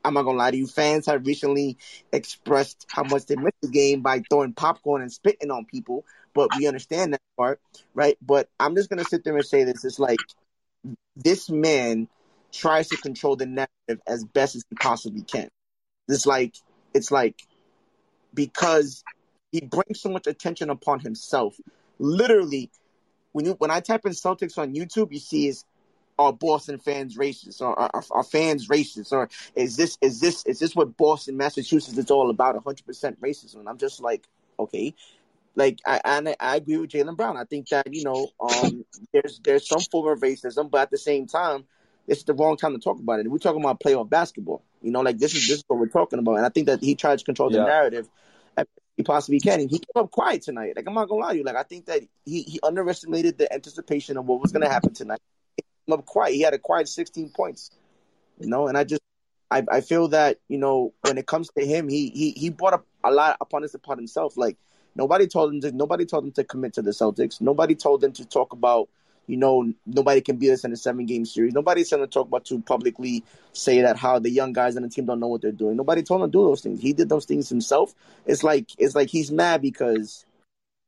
I'm 0.03 0.13
not 0.13 0.23
gonna 0.23 0.37
lie 0.37 0.51
to 0.51 0.57
you, 0.57 0.67
fans 0.67 1.05
have 1.07 1.25
recently 1.25 1.77
expressed 2.11 2.85
how 2.89 3.03
much 3.03 3.25
they 3.25 3.35
miss 3.35 3.53
the 3.61 3.67
game 3.67 4.01
by 4.01 4.21
throwing 4.29 4.53
popcorn 4.53 5.01
and 5.01 5.11
spitting 5.11 5.51
on 5.51 5.65
people, 5.65 6.05
but 6.33 6.49
we 6.57 6.67
understand 6.67 7.13
that 7.13 7.21
part, 7.37 7.59
right? 7.93 8.17
But 8.21 8.49
I'm 8.59 8.75
just 8.75 8.89
gonna 8.89 9.03
sit 9.03 9.23
there 9.23 9.35
and 9.35 9.45
say 9.45 9.63
this. 9.63 9.83
It's 9.83 9.99
like 9.99 10.19
this 11.15 11.49
man 11.49 12.07
tries 12.51 12.87
to 12.89 12.97
control 12.97 13.35
the 13.35 13.45
narrative 13.45 14.01
as 14.07 14.23
best 14.23 14.55
as 14.55 14.63
he 14.69 14.75
possibly 14.75 15.21
can. 15.21 15.49
It's 16.07 16.25
like 16.25 16.55
it's 16.95 17.11
like 17.11 17.39
because 18.33 19.03
he 19.51 19.61
brings 19.61 20.01
so 20.01 20.09
much 20.09 20.27
attention 20.27 20.69
upon 20.69 20.99
himself. 21.01 21.55
Literally, 21.99 22.71
when 23.33 23.45
you 23.45 23.51
when 23.53 23.69
I 23.69 23.81
type 23.81 24.05
in 24.05 24.13
Celtics 24.13 24.57
on 24.57 24.73
YouTube, 24.73 25.11
you 25.11 25.19
see 25.19 25.47
is 25.47 25.65
are 26.17 26.31
Boston 26.31 26.79
fans 26.79 27.17
racist 27.17 27.59
or 27.59 27.77
are 27.77 28.23
fans 28.23 28.69
racist 28.69 29.11
or 29.11 29.29
is 29.55 29.75
this 29.75 29.97
is 30.01 30.21
this 30.21 30.45
is 30.45 30.59
this 30.59 30.73
what 30.73 30.95
Boston, 30.95 31.35
Massachusetts 31.35 31.97
is 31.97 32.09
all 32.09 32.29
about? 32.29 32.55
hundred 32.63 32.85
percent 32.85 33.19
racism. 33.21 33.59
And 33.59 33.69
I'm 33.69 33.77
just 33.77 34.01
like, 34.01 34.23
okay. 34.57 34.95
Like 35.57 35.79
I 35.85 35.99
I, 36.05 36.35
I 36.39 36.55
agree 36.55 36.77
with 36.77 36.91
Jaylen 36.91 37.17
Brown. 37.17 37.35
I 37.35 37.43
think 37.43 37.67
that, 37.69 37.93
you 37.93 38.03
know, 38.03 38.29
um 38.39 38.85
there's 39.11 39.41
there's 39.43 39.67
some 39.67 39.81
form 39.81 40.07
of 40.13 40.19
racism, 40.21 40.71
but 40.71 40.81
at 40.81 40.91
the 40.91 40.97
same 40.97 41.27
time, 41.27 41.65
it's 42.07 42.23
the 42.23 42.33
wrong 42.33 42.57
time 42.57 42.73
to 42.73 42.79
talk 42.79 42.99
about 42.99 43.19
it. 43.19 43.29
We're 43.29 43.37
talking 43.37 43.61
about 43.61 43.79
playoff 43.79 44.09
basketball. 44.09 44.63
You 44.81 44.91
know, 44.91 45.01
like 45.01 45.17
this 45.17 45.33
is 45.33 45.47
this 45.47 45.57
is 45.57 45.63
what 45.67 45.79
we're 45.79 45.87
talking 45.87 46.19
about. 46.19 46.35
And 46.35 46.45
I 46.45 46.49
think 46.49 46.67
that 46.67 46.81
he 46.81 46.95
tried 46.95 47.19
to 47.19 47.25
control 47.25 47.49
the 47.49 47.57
Yeah. 47.57 47.65
narrative 47.65 48.09
as 48.57 48.65
he 48.97 49.03
possibly 49.03 49.39
can. 49.39 49.59
And 49.59 49.69
he 49.69 49.79
came 49.79 50.03
up 50.03 50.11
quiet 50.11 50.43
tonight. 50.43 50.73
Like 50.75 50.87
I'm 50.87 50.93
not 50.93 51.09
gonna 51.09 51.21
lie 51.21 51.31
to 51.31 51.37
you. 51.37 51.43
Like 51.43 51.55
I 51.55 51.63
think 51.63 51.85
that 51.85 52.01
he, 52.25 52.43
he 52.43 52.59
underestimated 52.61 53.37
the 53.37 53.51
anticipation 53.51 54.17
of 54.17 54.25
what 54.25 54.41
was 54.41 54.51
gonna 54.51 54.69
happen 54.69 54.93
tonight. 54.93 55.19
He 55.57 55.63
came 55.87 55.97
up 55.97 56.05
quiet. 56.05 56.33
He 56.33 56.41
had 56.41 56.53
a 56.53 56.59
quiet 56.59 56.87
16 56.87 57.29
points. 57.29 57.71
You 58.39 58.47
know, 58.47 58.67
and 58.67 58.77
I 58.77 58.83
just 58.83 59.01
I, 59.49 59.63
I 59.71 59.81
feel 59.81 60.09
that 60.09 60.39
you 60.47 60.57
know 60.57 60.93
when 61.01 61.17
it 61.17 61.25
comes 61.25 61.49
to 61.57 61.65
him, 61.65 61.87
he 61.87 62.09
he 62.09 62.31
he 62.31 62.49
brought 62.49 62.73
up 62.73 62.85
a 63.03 63.11
lot 63.11 63.37
upon 63.41 63.61
this 63.61 63.73
upon 63.73 63.97
himself. 63.97 64.37
Like 64.37 64.57
nobody 64.95 65.25
told 65.27 65.53
him 65.53 65.61
to 65.61 65.71
nobody 65.71 66.05
told 66.05 66.25
him 66.25 66.31
to 66.33 66.43
commit 66.43 66.73
to 66.73 66.81
the 66.81 66.91
Celtics. 66.91 67.41
Nobody 67.41 67.75
told 67.75 68.03
him 68.03 68.11
to 68.13 68.25
talk 68.25 68.53
about 68.53 68.89
you 69.27 69.37
know 69.37 69.73
nobody 69.85 70.21
can 70.21 70.37
beat 70.37 70.51
us 70.51 70.63
in 70.63 70.71
a 70.71 70.77
seven 70.77 71.05
game 71.05 71.25
series. 71.25 71.53
Nobody's 71.53 71.89
going 71.89 72.01
to 72.01 72.07
talk 72.07 72.27
about 72.27 72.45
to 72.45 72.59
publicly 72.61 73.23
say 73.53 73.81
that 73.81 73.97
how 73.97 74.19
the 74.19 74.29
young 74.29 74.53
guys 74.53 74.75
on 74.75 74.83
the 74.83 74.89
team 74.89 75.05
don't 75.05 75.19
know 75.19 75.27
what 75.27 75.41
they're 75.41 75.51
doing. 75.51 75.77
Nobody 75.77 76.03
told 76.03 76.21
him 76.21 76.27
to 76.27 76.31
do 76.31 76.43
those 76.43 76.61
things. 76.61 76.81
He 76.81 76.93
did 76.93 77.09
those 77.09 77.25
things 77.25 77.49
himself. 77.49 77.93
It's 78.25 78.43
like 78.43 78.69
it's 78.77 78.95
like 78.95 79.09
he's 79.09 79.31
mad 79.31 79.61
because. 79.61 80.25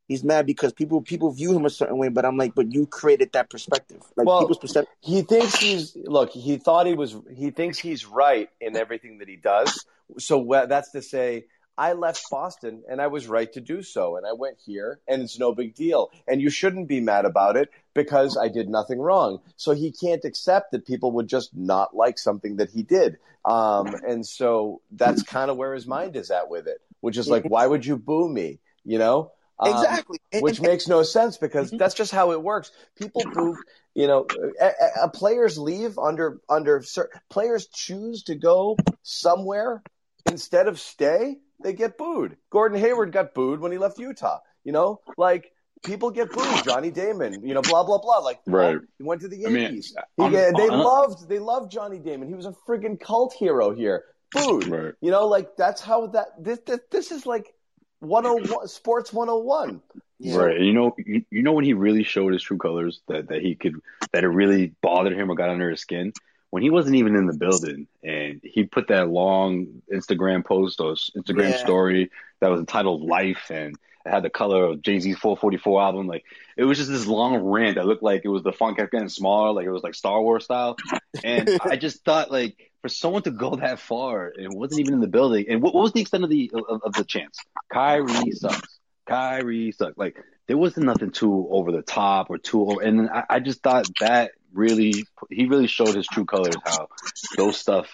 He's 0.10 0.24
mad 0.24 0.46
because 0.46 0.72
people 0.72 1.02
people 1.02 1.32
view 1.32 1.54
him 1.54 1.66
a 1.66 1.70
certain 1.70 1.98
way, 1.98 2.08
but 2.08 2.24
I'm 2.24 2.38
like, 2.38 2.56
but 2.56 2.72
you 2.72 2.86
created 2.86 3.34
that 3.34 3.50
perspective. 3.50 4.02
Like 4.16 4.26
Well, 4.26 4.40
people's 4.40 4.58
perspective. 4.58 4.94
he 5.02 5.22
thinks 5.22 5.58
he's 5.58 5.98
look. 5.98 6.32
He 6.32 6.56
thought 6.56 6.88
he 6.88 6.94
was. 6.94 7.14
He 7.36 7.52
thinks 7.52 7.78
he's 7.78 8.06
right 8.06 8.48
in 8.62 8.78
everything 8.78 9.18
that 9.18 9.28
he 9.28 9.36
does. 9.36 9.86
So 10.18 10.66
that's 10.70 10.92
to 10.92 11.02
say, 11.02 11.48
I 11.78 11.94
left 11.94 12.24
Boston 12.32 12.84
and 12.90 13.00
I 13.00 13.08
was 13.08 13.28
right 13.28 13.52
to 13.54 13.62
do 13.62 13.84
so, 13.84 14.18
and 14.18 14.26
I 14.26 14.34
went 14.34 14.58
here, 14.66 15.00
and 15.08 15.22
it's 15.22 15.38
no 15.38 15.54
big 15.54 15.76
deal. 15.76 16.10
And 16.28 16.42
you 16.42 16.50
shouldn't 16.50 16.88
be 16.88 17.02
mad 17.02 17.26
about 17.26 17.56
it 17.56 17.70
because 17.98 18.38
I 18.38 18.48
did 18.48 18.70
nothing 18.70 19.00
wrong. 19.00 19.40
So 19.58 19.74
he 19.74 19.92
can't 19.92 20.24
accept 20.24 20.72
that 20.72 20.86
people 20.86 21.12
would 21.14 21.28
just 21.28 21.54
not 21.56 21.96
like 21.96 22.18
something 22.20 22.58
that 22.58 22.70
he 22.70 22.84
did. 22.84 23.18
Um, 23.44 23.88
and 24.08 24.26
so 24.26 24.82
that's 24.92 25.24
kind 25.24 25.50
of 25.50 25.58
where 25.58 25.74
his 25.74 25.88
mind 25.88 26.16
is 26.16 26.32
at 26.32 26.50
with 26.50 26.68
it, 26.68 26.80
which 27.02 27.18
is 27.18 27.28
like, 27.28 27.44
why 27.50 27.66
would 27.66 27.86
you 27.86 27.98
boo 27.98 28.30
me? 28.30 28.60
You 28.86 29.00
know. 29.00 29.32
Um, 29.60 29.74
Exactly. 29.74 30.20
Which 30.40 30.62
makes 30.62 30.88
no 30.88 31.02
sense 31.02 31.38
because 31.38 31.72
that's 31.72 31.96
just 31.96 32.12
how 32.12 32.32
it 32.32 32.44
works. 32.44 32.72
People 32.96 33.24
boo, 33.34 33.58
you 33.96 34.06
know, 34.06 34.28
a, 34.62 34.72
a- 35.04 35.10
players 35.10 35.58
leave 35.58 35.98
under 35.98 36.40
under 36.48 36.84
players 37.30 37.66
choose 37.68 38.24
to 38.24 38.36
go 38.36 38.78
somewhere 39.02 39.82
instead 40.28 40.68
of 40.68 40.80
stay. 40.80 41.40
They 41.64 41.74
get 41.74 41.98
booed. 41.98 42.38
Gordon 42.52 42.80
Hayward 42.80 43.12
got 43.12 43.34
booed 43.34 43.60
when 43.60 43.72
he 43.72 43.80
left 43.80 43.98
Utah. 43.98 44.42
You 44.64 44.74
know, 44.74 45.02
like 45.18 45.52
people 45.84 46.12
get 46.12 46.32
booed. 46.32 46.64
Johnny 46.66 46.92
Damon, 46.92 47.46
you 47.46 47.54
know, 47.54 47.62
blah 47.62 47.84
blah 47.84 47.98
blah. 48.00 48.18
Like 48.20 48.40
Right. 48.46 48.76
Oh, 48.78 48.86
he 48.98 49.04
went 49.04 49.22
to 49.22 49.28
the 49.28 49.46
I 49.46 49.50
mean, 49.50 49.64
Yankees. 49.64 49.96
He, 50.18 50.30
they 50.30 50.46
I'm- 50.48 50.54
loved 50.80 51.28
they 51.30 51.40
loved 51.40 51.72
Johnny 51.72 52.00
Damon. 52.00 52.28
He 52.28 52.34
was 52.36 52.46
a 52.46 52.56
friggin' 52.68 53.00
cult 53.00 53.34
hero 53.34 53.74
here. 53.74 54.04
Booed. 54.32 54.68
Right. 54.68 54.94
You 55.02 55.12
know, 55.12 55.28
like 55.28 55.56
that's 55.56 55.82
how 55.82 56.08
that 56.08 56.28
this 56.40 56.60
this, 56.66 56.80
this 56.92 57.12
is 57.12 57.26
like 57.26 57.54
101 58.00 58.68
sports 58.68 59.12
101. 59.14 59.82
Right. 60.26 60.58
And 60.58 60.66
you 60.66 60.74
know, 60.74 60.96
you, 60.98 61.24
you 61.32 61.44
know 61.44 61.54
when 61.54 61.64
he 61.66 61.74
really 61.74 62.04
showed 62.04 62.34
his 62.34 62.42
true 62.44 62.58
colors 62.58 63.02
that, 63.08 63.30
that 63.30 63.42
he 63.42 63.56
could, 63.56 63.76
that 64.12 64.24
it 64.24 64.28
really 64.28 64.74
bothered 64.82 65.14
him 65.14 65.30
or 65.32 65.36
got 65.36 65.50
under 65.50 65.70
his 65.70 65.82
skin 65.82 66.12
when 66.50 66.64
he 66.64 66.70
wasn't 66.70 66.96
even 66.96 67.16
in 67.16 67.26
the 67.28 67.34
building 67.38 67.88
and 68.04 68.40
he 68.44 68.64
put 68.64 68.88
that 68.88 69.10
long 69.10 69.82
Instagram 69.94 70.44
post 70.46 70.80
or 70.80 70.94
Instagram 71.16 71.52
Yeah. 71.52 71.58
story 71.58 72.12
that 72.40 72.50
was 72.50 72.60
entitled 72.60 73.02
Life 73.04 73.50
and 73.52 73.76
had 74.08 74.24
the 74.24 74.30
color 74.30 74.66
of 74.66 74.82
Jay-Z's 74.82 75.18
444 75.18 75.82
album. 75.82 76.08
Like 76.08 76.24
it 76.56 76.64
was 76.64 76.78
just 76.78 76.90
this 76.90 77.08
long 77.08 77.38
rant 77.38 77.76
that 77.76 77.86
looked 77.86 78.04
like 78.04 78.22
it 78.24 78.30
was 78.30 78.44
the 78.44 78.52
font 78.52 78.78
kept 78.78 78.92
getting 78.92 79.10
smaller, 79.10 79.52
like 79.52 79.66
it 79.66 79.72
was 79.72 79.84
like 79.84 79.96
Star 79.96 80.22
Wars 80.22 80.46
style. 80.46 80.78
And 81.24 81.50
I 81.62 81.76
just 81.76 82.04
thought 82.04 82.32
like 82.32 82.72
for 82.82 82.90
someone 82.90 83.24
to 83.24 83.32
go 83.32 83.56
that 83.56 83.80
far 83.80 84.32
and 84.36 84.54
wasn't 84.54 84.82
even 84.82 84.96
in 84.96 85.00
the 85.00 85.08
building. 85.08 85.46
And 85.50 85.62
what, 85.62 85.74
what 85.74 85.84
was 85.84 85.94
the 85.94 86.02
extent 86.02 86.24
of 86.24 86.30
the, 86.30 86.52
of, 86.54 86.82
of 86.84 86.94
the 86.94 87.04
chance? 87.04 87.40
Kyrie 87.72 88.32
sucks. 88.32 88.80
Kyrie 89.08 89.72
sucks. 89.72 89.98
Like 89.98 90.18
there 90.48 90.58
wasn't 90.58 90.86
nothing 90.86 91.12
too 91.12 91.48
over 91.52 91.72
the 91.72 91.82
top 91.82 92.30
or 92.30 92.38
too 92.38 92.70
over. 92.70 92.82
And 92.82 93.10
I, 93.10 93.24
I 93.30 93.40
just 93.40 93.62
thought 93.62 93.88
that 94.00 94.32
really, 94.54 95.06
he 95.30 95.46
really 95.46 95.68
showed 95.68 95.96
his 95.96 96.08
true 96.08 96.26
colors. 96.26 96.56
How 96.64 96.88
those 97.36 97.58
stuff, 97.58 97.90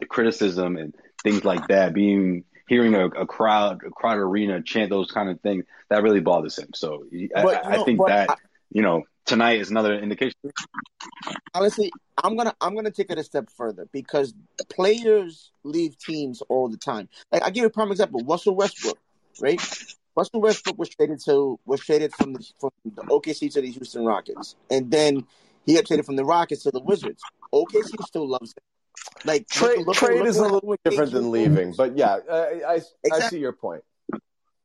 the 0.00 0.06
criticism 0.06 0.76
and 0.76 0.94
things 1.22 1.44
like 1.44 1.68
that, 1.68 1.92
being 1.92 2.44
hearing 2.66 2.94
a, 2.94 3.06
a 3.06 3.26
crowd, 3.26 3.82
a 3.86 3.90
crowd 3.90 4.18
arena 4.18 4.62
chant 4.62 4.90
those 4.90 5.10
kind 5.10 5.28
of 5.28 5.40
things, 5.40 5.64
that 5.90 6.02
really 6.02 6.20
bothers 6.20 6.58
him. 6.58 6.68
So 6.74 7.04
I, 7.36 7.42
But, 7.42 7.64
you 7.64 7.70
I 7.70 7.76
know, 7.76 7.84
think 7.84 8.06
that 8.06 8.30
I- 8.30 8.36
you 8.70 8.82
know 8.82 9.04
tonight 9.24 9.60
is 9.60 9.70
another 9.70 9.94
indication. 9.98 10.34
honestly, 11.54 11.92
I'm 12.22 12.36
gonna 12.36 12.54
I'm 12.60 12.74
gonna 12.74 12.90
take 12.90 13.10
it 13.10 13.18
a 13.18 13.24
step 13.24 13.48
further 13.50 13.86
because 13.92 14.34
players 14.68 15.50
leave 15.62 15.96
teams 15.98 16.42
all 16.48 16.68
the 16.68 16.76
time. 16.76 17.08
Like 17.32 17.42
I 17.42 17.50
give 17.50 17.62
you 17.62 17.66
a 17.68 17.70
prime 17.70 17.90
example, 17.90 18.20
Russell 18.24 18.54
Westbrook, 18.56 18.98
right? 19.40 19.60
Russell 20.16 20.40
Westbrook 20.40 20.78
was 20.78 20.88
traded 20.88 21.20
to 21.24 21.58
was 21.66 21.80
traded 21.80 22.12
from 22.14 22.32
the 22.34 22.44
from 22.60 22.70
the 22.84 23.02
OKC 23.02 23.52
to 23.54 23.60
the 23.60 23.70
Houston 23.70 24.04
Rockets, 24.04 24.56
and 24.70 24.90
then 24.90 25.26
he 25.66 25.74
got 25.74 25.86
traded 25.86 26.06
from 26.06 26.16
the 26.16 26.24
Rockets 26.24 26.62
to 26.64 26.70
the 26.70 26.80
Wizards. 26.80 27.22
OKC 27.52 28.02
still 28.06 28.28
loves 28.28 28.50
him. 28.52 28.62
Like 29.24 29.48
Trade 29.48 29.78
look- 29.78 29.86
look- 29.88 29.96
trade 29.96 30.18
look 30.18 30.26
is 30.28 30.36
a 30.38 30.42
little 30.42 30.60
bit 30.70 30.80
different 30.84 31.12
than 31.12 31.30
leaving, 31.30 31.72
but 31.76 31.96
yeah, 31.96 32.18
I 32.30 32.62
I, 32.76 32.80
I 33.12 33.20
see 33.28 33.38
your 33.38 33.52
point. 33.52 33.82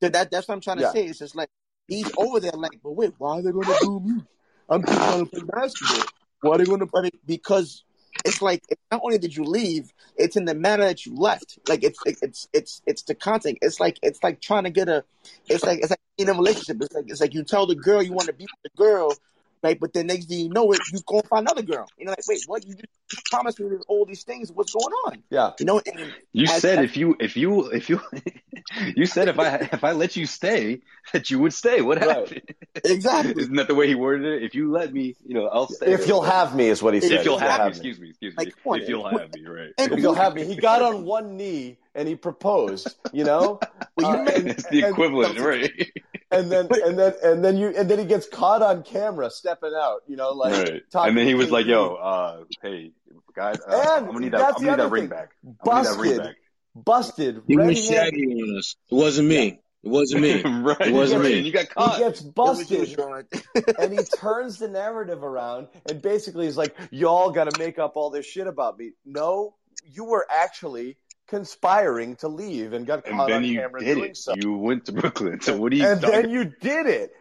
So 0.01 0.09
that 0.09 0.31
that's 0.31 0.47
what 0.47 0.55
I'm 0.55 0.61
trying 0.61 0.77
to 0.77 0.83
Yeah. 0.83 0.91
say. 0.91 1.05
It's 1.05 1.19
just 1.19 1.35
like 1.35 1.49
he's 1.87 2.09
over 2.17 2.39
there, 2.39 2.51
like, 2.53 2.79
but 2.83 2.91
wait, 2.91 3.13
why 3.17 3.39
are 3.39 3.41
they 3.41 3.51
going 3.51 3.65
to 3.67 3.77
boo 3.81 3.99
me? 3.99 4.21
I'm 4.69 4.85
just 4.85 4.97
trying 4.97 5.25
to 5.25 5.31
play 5.31 5.41
basketball. 5.43 6.05
Why 6.41 6.55
are 6.55 6.57
they 6.59 6.65
going 6.65 6.79
to 6.79 6.87
play? 6.87 7.09
Because 7.25 7.83
it's 8.25 8.41
like 8.41 8.63
it's 8.69 8.81
not 8.91 9.01
only 9.03 9.17
did 9.17 9.35
you 9.35 9.43
leave, 9.43 9.91
it's 10.15 10.35
in 10.35 10.45
the 10.45 10.53
manner 10.55 10.85
that 10.85 11.05
you 11.05 11.15
left. 11.15 11.59
Like 11.67 11.83
it's 11.83 11.99
it's 12.05 12.47
it's 12.53 12.81
it's 12.85 13.03
the 13.03 13.15
content. 13.15 13.57
It's 13.61 13.79
like 13.79 13.97
it's 14.03 14.23
like 14.23 14.41
trying 14.41 14.63
to 14.65 14.69
get 14.69 14.87
a. 14.89 15.03
It's 15.47 15.63
like 15.63 15.79
it's 15.79 15.89
like 15.89 15.99
in 16.17 16.29
a 16.29 16.33
relationship. 16.33 16.77
It's 16.81 16.93
like 16.93 17.05
it's 17.07 17.21
like 17.21 17.33
you 17.33 17.43
tell 17.43 17.65
the 17.65 17.75
girl 17.75 18.01
you 18.03 18.13
want 18.13 18.27
to 18.27 18.33
be 18.33 18.43
with 18.43 18.71
the 18.71 18.77
girl. 18.83 19.13
Right, 19.61 19.77
but 19.77 19.91
then 19.91 20.07
next 20.07 20.27
thing 20.29 20.39
you 20.39 20.49
know 20.49 20.71
it, 20.71 20.79
you 20.93 20.99
go 21.05 21.19
find 21.29 21.45
another 21.45 21.63
girl. 21.63 21.85
You 21.97 22.05
know, 22.05 22.11
like, 22.11 22.25
wait, 22.29 22.39
what? 22.47 22.65
You 22.65 22.75
just 23.09 23.25
promised 23.25 23.59
me 23.59 23.75
all 23.89 24.05
these 24.05 24.23
things. 24.23 24.51
What's 24.53 24.73
going 24.73 24.93
on? 25.07 25.21
Yeah. 25.29 25.51
You 25.59 25.65
know, 25.65 25.81
and 25.85 26.13
You 26.31 26.45
as- 26.45 26.61
said 26.61 26.79
as- 26.79 26.85
if 26.85 26.95
you 26.95 27.17
if 27.19 27.35
you 27.35 27.65
if 27.65 27.89
you 27.89 27.99
you 28.95 29.05
said 29.05 29.27
if 29.27 29.37
I 29.37 29.55
if 29.73 29.83
I 29.83 29.91
let 29.91 30.15
you 30.15 30.25
stay 30.27 30.79
that 31.13 31.29
you 31.29 31.39
would 31.39 31.51
stay. 31.53 31.81
What 31.81 31.97
happened? 31.97 32.41
Exactly. 32.85 33.33
Isn't 33.41 33.55
that 33.55 33.67
the 33.67 33.75
way 33.75 33.87
he 33.87 33.95
worded 33.95 34.25
it? 34.41 34.43
If 34.43 34.55
you 34.55 34.71
let 34.71 34.93
me, 34.93 35.15
you 35.25 35.33
know, 35.33 35.47
I'll 35.47 35.67
stay. 35.67 35.91
If 35.91 36.07
you'll 36.07 36.21
have 36.21 36.55
me 36.55 36.67
is 36.69 36.81
what 36.81 36.93
he 36.93 37.01
said. 37.01 37.11
If 37.11 37.25
you'll 37.25 37.35
If 37.35 37.41
you'll 37.41 37.49
have 37.49 37.59
me, 37.59 37.63
have 37.63 37.65
me. 37.65 37.69
excuse 37.71 37.99
me, 37.99 38.09
excuse 38.11 38.37
me. 38.37 38.45
Like, 38.45 38.53
come 38.63 38.73
on, 38.73 38.81
if 38.81 38.87
you'll 38.87 39.03
man. 39.03 39.19
have 39.19 39.33
me, 39.33 39.45
right? 39.45 39.69
If 39.77 39.99
you'll 39.99 40.13
have 40.13 40.35
me, 40.35 40.45
he 40.45 40.55
got 40.55 40.81
on 40.81 41.03
one 41.03 41.35
knee 41.35 41.77
and 41.95 42.07
he 42.07 42.15
proposed. 42.15 42.95
You 43.11 43.25
know, 43.25 43.59
Well, 43.97 44.15
you 44.15 44.21
Uh, 44.21 44.23
know- 44.23 44.31
and- 44.31 44.47
It's 44.51 44.63
the 44.69 44.83
and- 44.83 44.91
equivalent, 44.93 45.37
right? 45.39 45.91
And 46.31 46.51
then 46.51 46.67
and 46.85 46.97
then 46.97 47.13
and 47.23 47.43
then 47.43 47.57
you 47.57 47.69
and 47.69 47.89
then 47.89 47.99
he 47.99 48.05
gets 48.05 48.27
caught 48.27 48.61
on 48.61 48.83
camera 48.83 49.29
stepping 49.29 49.73
out. 49.75 50.01
You 50.07 50.15
know, 50.15 50.31
like 50.31 50.53
right. 50.53 50.81
talking 50.91 51.09
And 51.09 51.17
then 51.17 51.27
he 51.27 51.33
was 51.33 51.51
like, 51.51 51.65
"Yo, 51.65 51.95
uh, 51.95 52.43
hey, 52.61 52.91
guys, 53.33 53.59
uh, 53.67 53.71
And 53.71 53.89
I'm 53.89 54.05
gonna 54.07 54.19
need 54.19 54.33
that. 54.33 54.39
that's 54.39 54.59
I'm 54.59 54.65
gonna 54.65 54.77
need 54.77 54.83
that 54.83 54.91
ring 54.91 55.07
back. 55.07 55.31
I'm 55.43 55.55
gonna 55.63 55.81
need 55.81 55.87
that 55.87 55.99
ring 55.99 56.11
Busted, 56.11 56.17
back." 56.17 56.35
busted, 56.75 57.41
He 57.47 57.57
was 57.57 57.85
shaggy 57.85 58.25
on 58.25 58.57
us. 58.57 58.75
It 58.91 58.95
wasn't 58.95 59.27
me. 59.27 59.59
It 59.81 59.89
wasn't 59.89 60.21
me. 60.21 60.41
right. 60.61 60.81
It 60.81 60.93
wasn't 60.93 61.23
me. 61.23 61.39
You 61.39 61.51
got 61.51 61.69
caught. 61.69 61.97
He 61.97 62.03
gets 62.03 62.21
busted, 62.21 62.99
and 63.79 63.93
he 63.93 64.03
turns 64.17 64.59
the 64.59 64.67
narrative 64.67 65.23
around, 65.23 65.67
and 65.87 66.01
basically 66.01 66.45
he's 66.45 66.57
like, 66.57 66.75
"Y'all 66.91 67.31
got 67.31 67.49
to 67.51 67.59
make 67.59 67.79
up 67.79 67.95
all 67.95 68.09
this 68.09 68.25
shit 68.25 68.47
about 68.47 68.77
me." 68.77 68.91
No, 69.05 69.55
you 69.85 70.05
were 70.05 70.27
actually 70.29 70.97
conspiring 71.29 72.15
to 72.17 72.27
leave 72.27 72.73
and 72.73 72.85
got 72.85 73.05
and 73.05 73.15
caught 73.15 73.29
then 73.29 73.37
on 73.37 73.43
you 73.45 73.59
camera 73.59 73.79
did 73.81 73.95
doing 73.95 74.11
it. 74.11 74.17
so. 74.17 74.33
You 74.35 74.57
went 74.57 74.85
to 74.85 74.91
Brooklyn. 74.91 75.39
So 75.41 75.57
what 75.57 75.71
are 75.71 75.75
you 75.75 75.85
and 75.85 76.01
talking 76.01 76.21
then 76.23 76.29
you 76.31 76.45
did 76.45 76.87
it. 76.87 77.11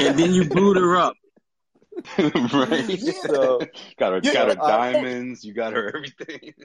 And 0.00 0.18
then 0.18 0.32
you 0.32 0.44
booed 0.44 0.76
her 0.76 0.96
up. 0.96 1.14
right? 2.18 3.00
So 3.22 3.60
got 3.98 4.12
her, 4.12 4.20
Yeah, 4.22 4.32
got 4.32 4.48
her 4.56 4.62
uh, 4.62 4.68
diamonds. 4.68 5.44
You 5.44 5.52
got 5.54 5.72
her 5.72 5.88
everything. 5.94 6.54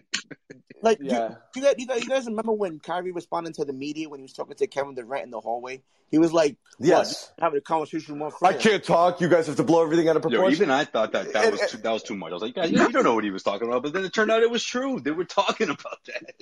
Like 0.81 0.97
Yeah. 1.01 1.35
you, 1.55 1.61
you 1.61 1.61
guys, 1.61 1.75
you 1.77 1.87
guys, 1.87 2.03
you 2.03 2.09
guys 2.09 2.25
remember 2.25 2.51
when 2.51 2.77
Kyrie 2.79 3.13
responded 3.13 3.53
to 3.55 3.63
the 3.65 3.71
media 3.71 4.09
when 4.09 4.19
he 4.19 4.23
was 4.23 4.33
talking 4.33 4.55
to 4.55 4.67
Kevin 4.67 4.95
Durant 4.95 5.23
in 5.23 5.31
the 5.31 5.39
hallway? 5.39 5.81
He 6.11 6.17
was 6.17 6.33
like, 6.33 6.57
Yes. 6.79 7.31
Having 7.39 7.59
a 7.59 7.61
conversation 7.61 8.19
with 8.19 8.33
one 8.39 8.53
I 8.53 8.57
can't 8.57 8.83
talk. 8.83 9.21
You 9.21 9.29
guys 9.29 9.47
have 9.47 9.55
to 9.55 9.63
blow 9.63 9.81
everything 9.83 10.09
out 10.09 10.17
of 10.17 10.23
Yo, 10.25 10.29
proportion. 10.29 10.55
even 10.57 10.71
I 10.71 10.83
thought 10.83 11.13
that 11.13 11.31
that 11.33 11.51
was 11.53 11.61
too, 11.71 11.77
that 11.77 11.91
was 11.91 12.03
too 12.03 12.15
much. 12.17 12.31
I 12.31 12.33
was 12.33 12.41
like, 12.43 12.53
guys, 12.55 12.69
you, 12.69 12.81
you 12.81 12.89
don't 12.89 13.03
know 13.05 13.15
what 13.15 13.23
he 13.23 13.31
was 13.31 13.43
talking 13.43 13.67
about. 13.67 13.83
But 13.83 13.93
then 13.93 14.03
it 14.03 14.13
turned 14.13 14.29
out 14.29 14.43
it 14.43 14.51
was 14.51 14.63
true. 14.63 14.99
They 14.99 15.11
were 15.11 15.23
talking 15.25 15.69
about 15.69 15.99
that. 16.07 16.33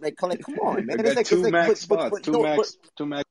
Like, 0.00 0.16
come- 0.16 0.30
like 0.30 0.42
come 0.42 0.56
on, 0.58 0.86
man. 0.86 1.00
I 1.00 1.02
It's 1.02 1.10
got 1.10 1.16
like, 1.16 1.26
two 1.26 1.34
it's 1.36 1.44
like, 1.44 1.52
max 1.52 1.68
but, 1.68 1.78
spots. 1.78 2.02
but, 2.02 2.10
but, 2.10 2.22
two 2.24 2.32
no, 2.32 2.42
max. 2.42 2.76
but, 2.76 2.90
two 2.96 3.06
max. 3.06 3.24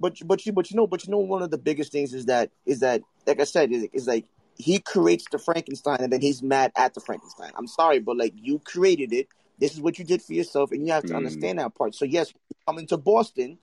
But, 0.00 0.18
but 0.24 0.44
you, 0.44 0.52
but 0.52 0.70
you 0.70 0.76
know, 0.76 0.86
but 0.86 1.04
you 1.04 1.10
know, 1.10 1.18
one 1.18 1.42
of 1.42 1.50
the 1.50 1.58
biggest 1.58 1.92
things 1.92 2.12
is 2.14 2.26
that, 2.26 2.50
is 2.66 2.80
that, 2.80 3.02
like 3.26 3.40
I 3.40 3.44
said, 3.44 3.72
is, 3.72 3.86
is 3.92 4.06
like 4.06 4.26
he 4.56 4.78
creates 4.78 5.24
the 5.30 5.38
Frankenstein 5.38 5.98
and 6.00 6.12
then 6.12 6.20
he's 6.20 6.42
mad 6.42 6.72
at 6.76 6.94
the 6.94 7.00
Frankenstein. 7.00 7.52
I'm 7.56 7.66
sorry, 7.66 7.98
but 8.00 8.16
like 8.16 8.34
you 8.36 8.58
created 8.58 9.12
it. 9.12 9.28
This 9.58 9.72
is 9.72 9.80
what 9.80 9.98
you 9.98 10.04
did 10.04 10.20
for 10.20 10.32
yourself, 10.32 10.72
and 10.72 10.84
you 10.84 10.92
have 10.92 11.04
to 11.04 11.12
Mm. 11.12 11.18
understand 11.18 11.58
that 11.60 11.74
part. 11.76 11.94
So 11.94 12.04
yes, 12.04 12.32
coming 12.66 12.86
to 12.88 12.96
Boston, 12.96 13.58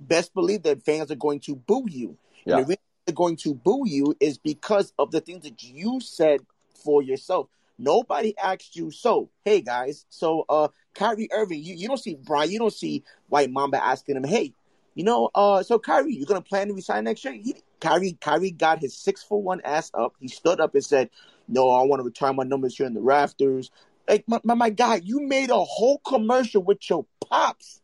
best 0.00 0.34
believe 0.34 0.62
that 0.64 0.82
fans 0.84 1.10
are 1.10 1.16
going 1.16 1.40
to 1.40 1.54
boo 1.54 1.84
you. 1.88 2.18
Yeah. 2.44 2.56
And 2.56 2.64
the 2.64 2.68
reason 2.68 2.82
they're 3.06 3.14
going 3.14 3.36
to 3.36 3.54
boo 3.54 3.84
you 3.86 4.16
is 4.18 4.38
because 4.38 4.92
of 4.98 5.12
the 5.12 5.20
things 5.20 5.44
that 5.44 5.62
you 5.62 6.00
said 6.00 6.40
for 6.74 7.00
yourself. 7.02 7.48
Nobody 7.78 8.36
asked 8.38 8.74
you, 8.74 8.90
so, 8.90 9.28
hey 9.44 9.60
guys, 9.60 10.04
so 10.08 10.44
uh 10.48 10.68
Kyrie 10.94 11.28
Irving, 11.32 11.62
you, 11.62 11.74
you 11.74 11.86
don't 11.88 11.98
see 11.98 12.16
Brian, 12.16 12.50
you 12.50 12.58
don't 12.58 12.72
see 12.72 13.04
White 13.28 13.50
Mamba 13.50 13.82
asking 13.84 14.16
him, 14.16 14.24
hey, 14.24 14.52
you 14.96 15.04
know, 15.04 15.30
uh, 15.34 15.62
so 15.62 15.78
Kyrie, 15.78 16.14
you're 16.14 16.26
gonna 16.26 16.40
plan 16.40 16.68
to 16.68 16.74
resign 16.74 17.04
next 17.04 17.22
year? 17.22 17.34
He, 17.34 17.54
Kyrie, 17.80 18.16
Kyrie 18.18 18.50
got 18.50 18.80
his 18.80 18.96
six 18.96 19.22
for 19.22 19.40
one 19.40 19.60
ass 19.62 19.90
up. 19.92 20.14
He 20.18 20.26
stood 20.26 20.58
up 20.58 20.74
and 20.74 20.82
said, 20.82 21.10
"No, 21.46 21.68
I 21.68 21.82
want 21.82 22.00
to 22.00 22.04
retire 22.04 22.32
my 22.32 22.44
numbers 22.44 22.78
here 22.78 22.86
in 22.86 22.94
the 22.94 23.02
rafters." 23.02 23.70
Like 24.08 24.24
my, 24.26 24.40
my, 24.42 24.54
my 24.54 24.70
guy, 24.70 25.02
you 25.04 25.20
made 25.20 25.50
a 25.50 25.62
whole 25.62 25.98
commercial 25.98 26.62
with 26.62 26.88
your 26.88 27.04
pops 27.20 27.82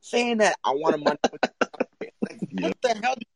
saying 0.00 0.38
that 0.38 0.56
I 0.64 0.70
want 0.70 0.94
to 0.94 1.00
money. 1.02 1.18
like, 2.02 2.40
what 2.52 2.80
the 2.82 3.00
hell 3.02 3.14
did 3.16 3.26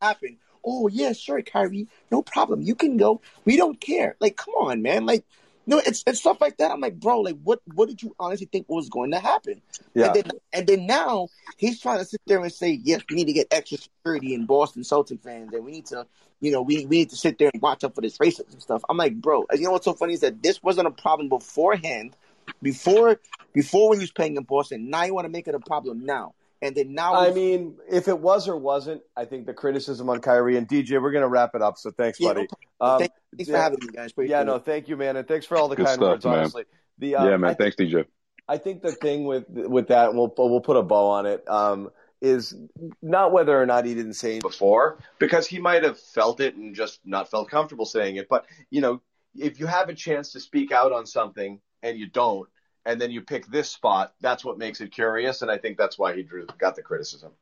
happen? 0.00 0.38
Oh 0.64 0.86
yeah, 0.86 1.12
sure, 1.14 1.42
Kyrie, 1.42 1.88
no 2.12 2.22
problem. 2.22 2.62
You 2.62 2.76
can 2.76 2.96
go. 2.96 3.20
We 3.44 3.56
don't 3.56 3.80
care. 3.80 4.14
Like, 4.20 4.36
come 4.36 4.54
on, 4.54 4.82
man. 4.82 5.04
Like, 5.04 5.24
no, 5.68 5.82
it's 5.84 6.02
it's 6.06 6.20
stuff 6.20 6.40
like 6.40 6.56
that. 6.56 6.70
I'm 6.70 6.80
like, 6.80 6.98
bro, 6.98 7.20
like, 7.20 7.36
what 7.44 7.60
what 7.74 7.90
did 7.90 8.02
you 8.02 8.16
honestly 8.18 8.48
think 8.50 8.66
was 8.70 8.88
going 8.88 9.10
to 9.10 9.20
happen? 9.20 9.60
Yeah. 9.92 10.06
And 10.06 10.14
then 10.14 10.30
and 10.54 10.66
then 10.66 10.86
now 10.86 11.28
he's 11.58 11.78
trying 11.78 11.98
to 11.98 12.06
sit 12.06 12.22
there 12.26 12.42
and 12.42 12.50
say, 12.50 12.80
yes, 12.82 13.02
we 13.10 13.16
need 13.16 13.26
to 13.26 13.34
get 13.34 13.48
extra 13.50 13.76
security 13.76 14.32
in 14.32 14.46
Boston 14.46 14.82
Celtic 14.82 15.22
fans, 15.22 15.52
and 15.52 15.62
we 15.62 15.72
need 15.72 15.84
to, 15.86 16.06
you 16.40 16.52
know, 16.52 16.62
we 16.62 16.86
we 16.86 17.00
need 17.00 17.10
to 17.10 17.16
sit 17.16 17.38
there 17.38 17.50
and 17.52 17.60
watch 17.60 17.84
out 17.84 17.94
for 17.94 18.00
this 18.00 18.16
racism 18.16 18.62
stuff. 18.62 18.82
I'm 18.88 18.96
like, 18.96 19.20
bro, 19.20 19.44
you 19.52 19.64
know 19.64 19.72
what's 19.72 19.84
so 19.84 19.92
funny 19.92 20.14
is 20.14 20.20
that 20.20 20.42
this 20.42 20.62
wasn't 20.62 20.88
a 20.88 20.90
problem 20.90 21.28
beforehand, 21.28 22.16
before 22.62 23.20
before 23.52 23.90
when 23.90 23.98
he 23.98 24.04
was 24.04 24.10
playing 24.10 24.38
in 24.38 24.44
Boston. 24.44 24.88
Now 24.88 25.04
you 25.04 25.12
want 25.12 25.26
to 25.26 25.30
make 25.30 25.48
it 25.48 25.54
a 25.54 25.60
problem 25.60 26.06
now, 26.06 26.32
and 26.62 26.74
then 26.74 26.92
now 26.94 27.14
I 27.14 27.30
mean, 27.32 27.76
if 27.90 28.08
it 28.08 28.18
was 28.18 28.48
or 28.48 28.56
wasn't, 28.56 29.02
I 29.16 29.24
think 29.24 29.46
the 29.46 29.54
criticism 29.54 30.08
on 30.08 30.20
Kyrie 30.20 30.56
and 30.56 30.68
DJ, 30.68 31.00
we're 31.00 31.12
going 31.12 31.22
to 31.22 31.28
wrap 31.28 31.54
it 31.54 31.62
up. 31.62 31.78
So 31.78 31.90
thanks, 31.90 32.18
Yeah, 32.20 32.28
buddy. 32.34 32.46
problem. 32.48 32.68
Um, 32.80 32.98
Thank- 33.00 33.12
thanks 33.36 33.50
for 33.50 33.56
having 33.56 33.78
me, 33.80 33.86
guys. 33.92 34.10
Appreciate 34.10 34.30
yeah, 34.36 34.42
it. 34.42 34.44
no, 34.46 34.58
thank 34.58 34.88
you, 34.88 34.96
man, 34.96 35.16
and 35.16 35.26
thanks 35.28 35.46
for 35.46 35.56
all 35.56 35.68
the 35.68 35.76
Good 35.76 35.86
kind 35.86 35.96
stuff, 35.96 36.08
words. 36.10 36.24
man. 36.24 36.38
Honestly, 36.38 36.64
the 36.98 37.16
um, 37.16 37.28
yeah, 37.28 37.36
man. 37.36 37.50
I, 37.50 37.54
Thanks, 37.54 37.76
DJ. 37.76 38.04
I 38.48 38.56
think 38.58 38.82
the 38.82 38.92
thing 38.92 39.24
with 39.24 39.44
with 39.48 39.88
that, 39.88 40.14
we'll 40.14 40.32
we'll 40.36 40.60
put 40.60 40.76
a 40.76 40.82
bow 40.82 41.10
on 41.10 41.26
it. 41.26 41.48
Um, 41.48 41.90
is 42.20 42.56
not 43.00 43.30
whether 43.30 43.60
or 43.60 43.64
not 43.66 43.84
he 43.84 43.94
didn't 43.94 44.14
say 44.14 44.38
it 44.38 44.42
before, 44.42 44.98
because 45.20 45.46
he 45.46 45.60
might 45.60 45.84
have 45.84 46.00
felt 46.00 46.40
it 46.40 46.56
and 46.56 46.74
just 46.74 46.98
not 47.04 47.30
felt 47.30 47.48
comfortable 47.48 47.84
saying 47.86 48.16
it. 48.16 48.28
But 48.28 48.46
you 48.70 48.80
know, 48.80 49.00
if 49.36 49.60
you 49.60 49.66
have 49.66 49.88
a 49.88 49.94
chance 49.94 50.32
to 50.32 50.40
speak 50.40 50.72
out 50.72 50.90
on 50.92 51.06
something 51.06 51.60
and 51.82 51.96
you 51.98 52.08
don't, 52.08 52.48
and 52.88 52.98
then 52.98 53.10
you 53.10 53.20
pick 53.20 53.46
this 53.46 53.70
spot, 53.70 54.14
that's 54.22 54.42
what 54.42 54.56
makes 54.56 54.80
it 54.80 54.92
curious, 54.92 55.42
and 55.42 55.50
I 55.50 55.58
think 55.58 55.76
that's 55.76 55.98
why 55.98 56.16
he 56.16 56.22
drew 56.22 56.46
got 56.58 56.74
the 56.74 56.80
criticism. 56.82 57.32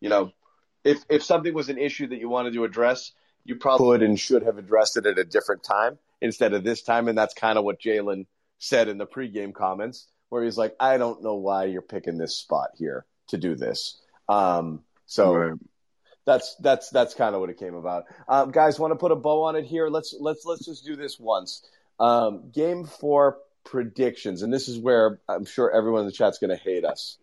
You 0.00 0.08
know, 0.08 0.32
if 0.82 1.04
if 1.10 1.22
something 1.22 1.52
was 1.52 1.68
an 1.68 1.76
issue 1.76 2.06
that 2.06 2.18
you 2.18 2.30
wanted 2.30 2.54
to 2.54 2.64
address, 2.64 3.12
you 3.44 3.56
probably 3.56 3.98
could 3.98 4.02
and 4.02 4.18
should 4.18 4.42
have 4.44 4.56
addressed 4.56 4.96
it 4.96 5.04
at 5.04 5.18
a 5.18 5.24
different 5.24 5.62
time 5.62 5.98
instead 6.22 6.54
of 6.54 6.64
this 6.64 6.82
time, 6.82 7.06
and 7.06 7.18
that's 7.18 7.34
kind 7.34 7.58
of 7.58 7.64
what 7.64 7.82
Jaylen 7.82 8.24
said 8.58 8.88
in 8.88 8.96
the 8.96 9.06
pregame 9.06 9.52
comments, 9.52 10.06
where 10.30 10.42
he's 10.42 10.56
like, 10.56 10.74
"I 10.80 10.96
don't 10.96 11.22
know 11.22 11.34
why 11.34 11.64
you're 11.64 11.82
picking 11.82 12.16
this 12.16 12.38
spot 12.38 12.70
here 12.78 13.04
to 13.28 13.36
do 13.36 13.56
this." 13.56 14.00
Um, 14.26 14.84
so 15.04 15.58
that's 16.24 16.56
that's 16.60 16.88
that's 16.88 17.12
kind 17.12 17.34
of 17.34 17.42
what 17.42 17.50
it 17.50 17.58
came 17.58 17.74
about. 17.74 18.04
Um, 18.26 18.52
guys, 18.52 18.78
want 18.78 18.92
to 18.92 18.96
put 18.96 19.12
a 19.12 19.16
bow 19.16 19.42
on 19.42 19.54
it 19.54 19.66
here? 19.66 19.88
Let's 19.88 20.16
let's 20.18 20.46
let's 20.46 20.64
just 20.64 20.86
do 20.86 20.96
this 20.96 21.20
once. 21.20 21.62
Um, 22.00 22.50
game 22.52 22.84
four 22.84 23.38
predictions, 23.70 24.42
and 24.42 24.52
this 24.52 24.68
is 24.68 24.78
where 24.78 25.20
I'm 25.28 25.44
sure 25.44 25.70
everyone 25.70 26.00
in 26.00 26.06
the 26.06 26.12
chat's 26.12 26.38
going 26.38 26.50
to 26.50 26.56
hate 26.56 26.84
us. 26.84 27.18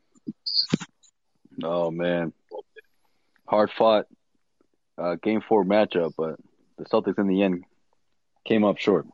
Oh 1.64 1.90
man, 1.92 2.34
hard 3.48 3.72
fought 3.72 4.06
uh, 4.98 5.16
game 5.22 5.42
four 5.48 5.64
matchup, 5.64 6.14
but 6.18 6.40
the 6.78 6.86
Celtics 6.86 7.18
in 7.18 7.28
the 7.28 7.42
end 7.42 7.64
came 8.46 8.64
up 8.64 8.78
short. 8.78 9.08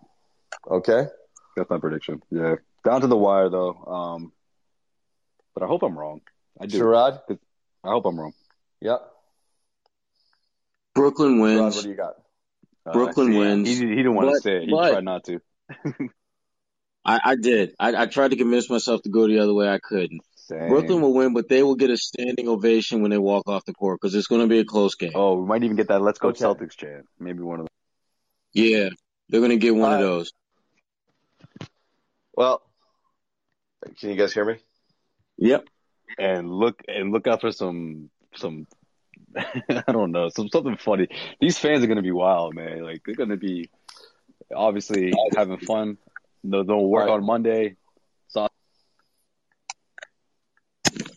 Okay, 0.69 1.05
that's 1.55 1.69
my 1.69 1.77
prediction. 1.77 2.21
Yeah, 2.31 2.55
down 2.83 3.01
to 3.01 3.07
the 3.07 3.17
wire 3.17 3.49
though. 3.49 3.75
Um, 3.75 4.31
but 5.53 5.63
I 5.63 5.67
hope 5.67 5.83
I'm 5.83 5.97
wrong. 5.97 6.21
I 6.59 6.65
do. 6.65 6.79
Sherrod? 6.79 7.21
I 7.83 7.89
hope 7.89 8.05
I'm 8.05 8.19
wrong. 8.19 8.33
Yep. 8.81 9.01
Brooklyn 10.93 11.39
Rod, 11.39 11.43
wins. 11.43 11.75
what 11.75 11.83
do 11.83 11.89
you 11.89 11.95
got? 11.95 12.15
Uh, 12.85 12.93
Brooklyn 12.93 13.31
see, 13.31 13.37
wins. 13.37 13.67
He, 13.67 13.75
he 13.75 13.95
didn't 13.95 14.15
want 14.15 14.31
to 14.31 14.41
say 14.41 14.57
it. 14.57 14.63
He 14.63 14.71
but- 14.71 14.91
tried 14.91 15.03
not 15.03 15.23
to. 15.25 15.41
I, 17.03 17.19
I 17.23 17.35
did. 17.35 17.73
I, 17.79 18.03
I 18.03 18.05
tried 18.05 18.29
to 18.31 18.37
convince 18.37 18.69
myself 18.69 19.01
to 19.03 19.09
go 19.09 19.27
the 19.27 19.39
other 19.39 19.53
way. 19.53 19.67
I 19.67 19.79
couldn't. 19.79 20.21
Same. 20.35 20.69
Brooklyn 20.69 21.01
will 21.01 21.13
win, 21.13 21.33
but 21.33 21.49
they 21.49 21.63
will 21.63 21.75
get 21.75 21.89
a 21.89 21.97
standing 21.97 22.47
ovation 22.47 23.01
when 23.01 23.09
they 23.11 23.17
walk 23.17 23.47
off 23.47 23.65
the 23.65 23.73
court 23.73 23.99
because 23.99 24.13
it's 24.13 24.27
going 24.27 24.41
to 24.41 24.47
be 24.47 24.59
a 24.59 24.65
close 24.65 24.95
game. 24.95 25.11
Oh, 25.15 25.35
we 25.39 25.47
might 25.47 25.63
even 25.63 25.77
get 25.77 25.87
that 25.87 26.01
"Let's 26.01 26.19
Go 26.19 26.29
Okay. 26.29 26.43
Celtics" 26.43 26.75
chant. 26.75 27.07
Maybe 27.19 27.39
one 27.41 27.61
of 27.61 27.65
them. 27.65 27.71
Yeah, 28.53 28.89
they're 29.29 29.39
going 29.39 29.51
to 29.51 29.57
get 29.57 29.75
one 29.75 29.93
of 29.93 29.99
Uh, 29.99 30.03
those. 30.03 30.33
Well, 32.35 32.61
can 33.99 34.09
you 34.09 34.15
guys 34.15 34.33
hear 34.33 34.45
me? 34.45 34.57
Yep. 35.37 35.65
And 36.19 36.51
look 36.51 36.81
and 36.87 37.11
look 37.11 37.27
out 37.27 37.41
for 37.41 37.51
some 37.51 38.09
some. 38.35 38.67
I 39.35 39.91
don't 39.91 40.11
know 40.11 40.29
some 40.29 40.49
something 40.49 40.77
funny. 40.77 41.07
These 41.39 41.57
fans 41.57 41.83
are 41.83 41.87
gonna 41.87 42.01
be 42.01 42.11
wild, 42.11 42.53
man. 42.53 42.83
Like 42.83 43.01
they're 43.05 43.15
gonna 43.15 43.37
be 43.37 43.69
obviously 44.53 45.13
having 45.35 45.57
fun. 45.57 45.97
They'll, 46.43 46.63
they'll 46.63 46.85
work 46.85 47.07
Right. 47.07 47.13
on 47.13 47.25
Monday. 47.25 47.75
So 48.27 48.47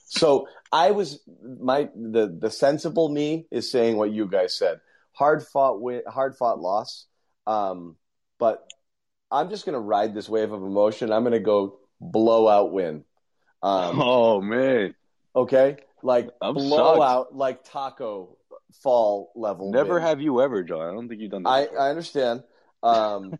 So 0.07 0.49
I 0.73 0.91
was 0.91 1.21
my 1.59 1.89
the 1.95 2.37
the 2.39 2.51
sensible 2.51 3.09
me 3.09 3.47
is 3.51 3.71
saying 3.71 3.97
what 3.97 4.13
you 4.13 4.27
guys 4.27 4.57
said. 4.57 4.81
Hard 5.13 5.43
fought 5.47 5.81
win, 5.81 6.03
hard 6.07 6.37
fought 6.37 6.61
loss. 6.61 7.07
Um, 7.47 7.97
but 8.39 8.69
I'm 9.31 9.51
just 9.51 9.67
gonna 9.67 9.81
ride 9.81 10.15
this 10.15 10.29
wave 10.29 10.53
of 10.53 10.63
emotion. 10.63 11.13
I'm 11.13 11.25
gonna 11.25 11.41
go 11.41 11.79
blowout 12.01 12.73
win. 12.73 13.05
Um, 13.63 14.01
oh 14.03 14.41
man, 14.41 14.95
okay, 15.35 15.77
like 16.03 16.31
I'm 16.41 16.55
blowout, 16.55 17.35
like 17.35 17.65
Tacko 17.65 18.37
Fall 18.83 19.33
level. 19.35 19.73
never 19.73 19.95
win. 19.95 20.03
have 20.03 20.21
you 20.21 20.41
ever, 20.41 20.63
John. 20.63 20.89
I 20.89 20.93
don't 20.93 21.09
think 21.09 21.21
you've 21.21 21.31
done 21.31 21.45
that. 21.45 21.49
I 21.49 21.67
I 21.87 21.91
understand. 21.91 22.43
Um, 22.85 23.39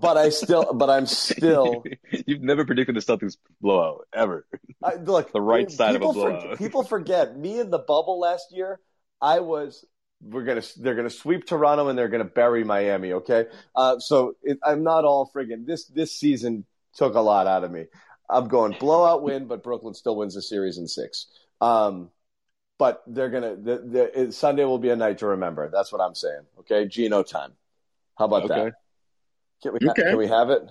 but 0.00 0.16
I 0.16 0.28
still, 0.28 0.72
but 0.72 0.88
I'm 0.88 1.06
still. 1.06 1.84
You've 2.26 2.40
never 2.42 2.64
predicted 2.64 2.94
the 2.94 3.00
Celtics 3.00 3.36
blowout 3.60 4.06
ever. 4.14 4.46
I, 4.82 4.94
look, 4.94 5.32
The 5.32 5.40
right 5.40 5.70
side 5.70 5.96
of 5.96 6.02
a 6.02 6.06
people 6.06 6.12
for- 6.14 6.30
blowout. 6.30 6.58
people 6.58 6.82
forget 6.84 7.36
me 7.36 7.58
in 7.58 7.70
the 7.70 7.78
bubble 7.80 8.20
last 8.20 8.52
year. 8.52 8.80
I 9.20 9.40
was. 9.40 9.84
We're 10.24 10.44
gonna. 10.44 10.62
They're 10.76 10.94
gonna 10.94 11.10
sweep 11.10 11.46
Toronto 11.46 11.88
and 11.88 11.98
they're 11.98 12.08
gonna 12.08 12.24
bury 12.24 12.62
Miami. 12.62 13.12
Okay. 13.12 13.46
Uh, 13.74 13.98
so 13.98 14.36
it, 14.42 14.58
I'm 14.64 14.84
not 14.84 15.04
all 15.04 15.28
friggin' 15.34 15.66
this. 15.66 15.86
This 15.86 16.12
season 16.12 16.64
took 16.94 17.14
a 17.14 17.20
lot 17.20 17.48
out 17.48 17.64
of 17.64 17.72
me. 17.72 17.86
I'm 18.30 18.46
going 18.46 18.76
blowout 18.78 19.22
win, 19.24 19.46
but 19.46 19.64
Brooklyn 19.64 19.94
still 19.94 20.14
wins 20.16 20.34
the 20.36 20.42
series 20.42 20.78
in 20.78 20.86
six. 20.86 21.26
Um, 21.60 22.10
but 22.78 23.02
they're 23.08 23.30
gonna. 23.30 23.56
The, 23.56 23.78
the, 23.78 24.20
it, 24.22 24.34
Sunday 24.34 24.64
will 24.64 24.78
be 24.78 24.90
a 24.90 24.96
night 24.96 25.18
to 25.18 25.26
remember. 25.26 25.68
That's 25.72 25.90
what 25.90 26.00
I'm 26.00 26.14
saying. 26.14 26.42
Okay, 26.60 26.86
Gino 26.86 27.24
time. 27.24 27.54
How 28.18 28.26
about 28.26 28.44
Okay. 28.44 28.54
that? 28.64 28.74
Can 29.62 29.72
we, 29.80 29.90
Okay. 29.90 30.02
can 30.02 30.18
we 30.18 30.28
have 30.28 30.50
it? 30.50 30.62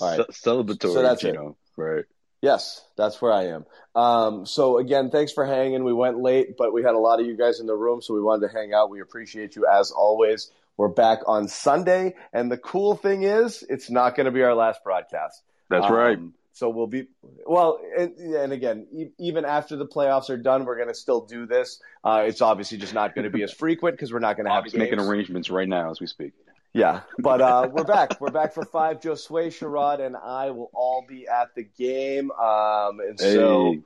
All 0.00 0.08
right. 0.18 0.20
Ce- 0.30 0.42
celebratory, 0.44 0.92
So 0.92 1.02
that's 1.02 1.22
you 1.22 1.30
it. 1.30 1.34
know. 1.34 1.56
Right. 1.76 2.04
Yes, 2.42 2.84
that's 2.96 3.22
where 3.22 3.32
I 3.32 3.44
am. 3.48 3.64
Um, 3.94 4.46
so 4.46 4.78
again, 4.78 5.10
thanks 5.10 5.32
for 5.32 5.44
hanging. 5.46 5.84
We 5.84 5.92
went 5.92 6.18
late, 6.20 6.56
but 6.58 6.72
we 6.72 6.82
had 6.82 6.94
a 6.94 6.98
lot 6.98 7.20
of 7.20 7.26
you 7.26 7.36
guys 7.36 7.60
in 7.60 7.66
the 7.66 7.74
room, 7.76 8.02
so 8.02 8.14
we 8.14 8.20
wanted 8.20 8.48
to 8.48 8.52
hang 8.52 8.74
out. 8.74 8.90
We 8.90 9.00
appreciate 9.00 9.54
you 9.54 9.66
as 9.66 9.90
always. 9.92 10.50
We're 10.76 10.88
back 10.88 11.20
on 11.26 11.46
Sunday, 11.48 12.14
and 12.32 12.50
the 12.50 12.56
cool 12.58 12.96
thing 12.96 13.22
is, 13.22 13.62
it's 13.68 13.90
not 13.90 14.16
going 14.16 14.24
to 14.24 14.32
be 14.32 14.42
our 14.42 14.54
last 14.54 14.82
broadcast. 14.82 15.40
That's 15.70 15.86
Um, 15.86 15.92
right. 15.92 16.18
So 16.54 16.68
we'll 16.68 16.86
be 16.88 17.06
well, 17.46 17.78
and, 17.96 18.14
and 18.16 18.52
again, 18.52 18.86
e- 18.92 19.12
even 19.18 19.44
after 19.44 19.76
the 19.76 19.86
playoffs 19.86 20.28
are 20.28 20.36
done, 20.36 20.64
we're 20.66 20.76
going 20.76 20.88
to 20.88 20.94
still 20.94 21.20
do 21.24 21.46
this. 21.46 21.80
Uh, 22.04 22.24
it's 22.26 22.42
obviously 22.42 22.76
just 22.76 22.92
not 22.92 23.14
going 23.14 23.24
to 23.24 23.30
be 23.30 23.42
as 23.42 23.52
frequent 23.52 23.96
because 23.96 24.12
we're 24.12 24.18
not 24.18 24.36
going 24.36 24.44
to 24.46 24.50
have 24.52 24.60
Bobby's 24.64 24.74
making 24.74 24.98
games. 24.98 25.08
arrangements 25.08 25.48
right 25.50 25.68
now 25.68 25.90
as 25.90 26.00
we 26.00 26.06
speak. 26.06 26.32
Yeah, 26.74 27.00
but 27.18 27.40
uh, 27.40 27.68
we're 27.72 27.84
back. 27.84 28.20
We're 28.20 28.30
back 28.30 28.54
for 28.54 28.64
five. 28.64 29.00
Josue, 29.00 29.48
Sherrod, 29.48 30.00
and 30.00 30.16
I 30.16 30.50
will 30.50 30.70
all 30.72 31.04
be 31.06 31.28
at 31.28 31.54
the 31.54 31.64
game, 31.64 32.30
um, 32.32 33.00
and 33.00 33.20
so 33.20 33.76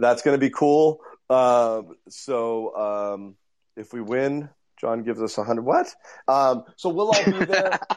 that's 0.00 0.22
going 0.22 0.34
to 0.34 0.40
be 0.40 0.50
cool. 0.50 1.00
Um, 1.30 1.96
so 2.08 2.76
um, 2.76 3.36
if 3.76 3.92
we 3.92 4.00
win, 4.00 4.48
John 4.80 5.02
gives 5.02 5.22
us 5.22 5.38
a 5.38 5.44
hundred. 5.44 5.62
What? 5.62 5.94
Um, 6.26 6.64
so 6.76 6.88
we'll 6.88 7.10
all 7.10 7.24
be 7.24 7.44
there. 7.44 7.78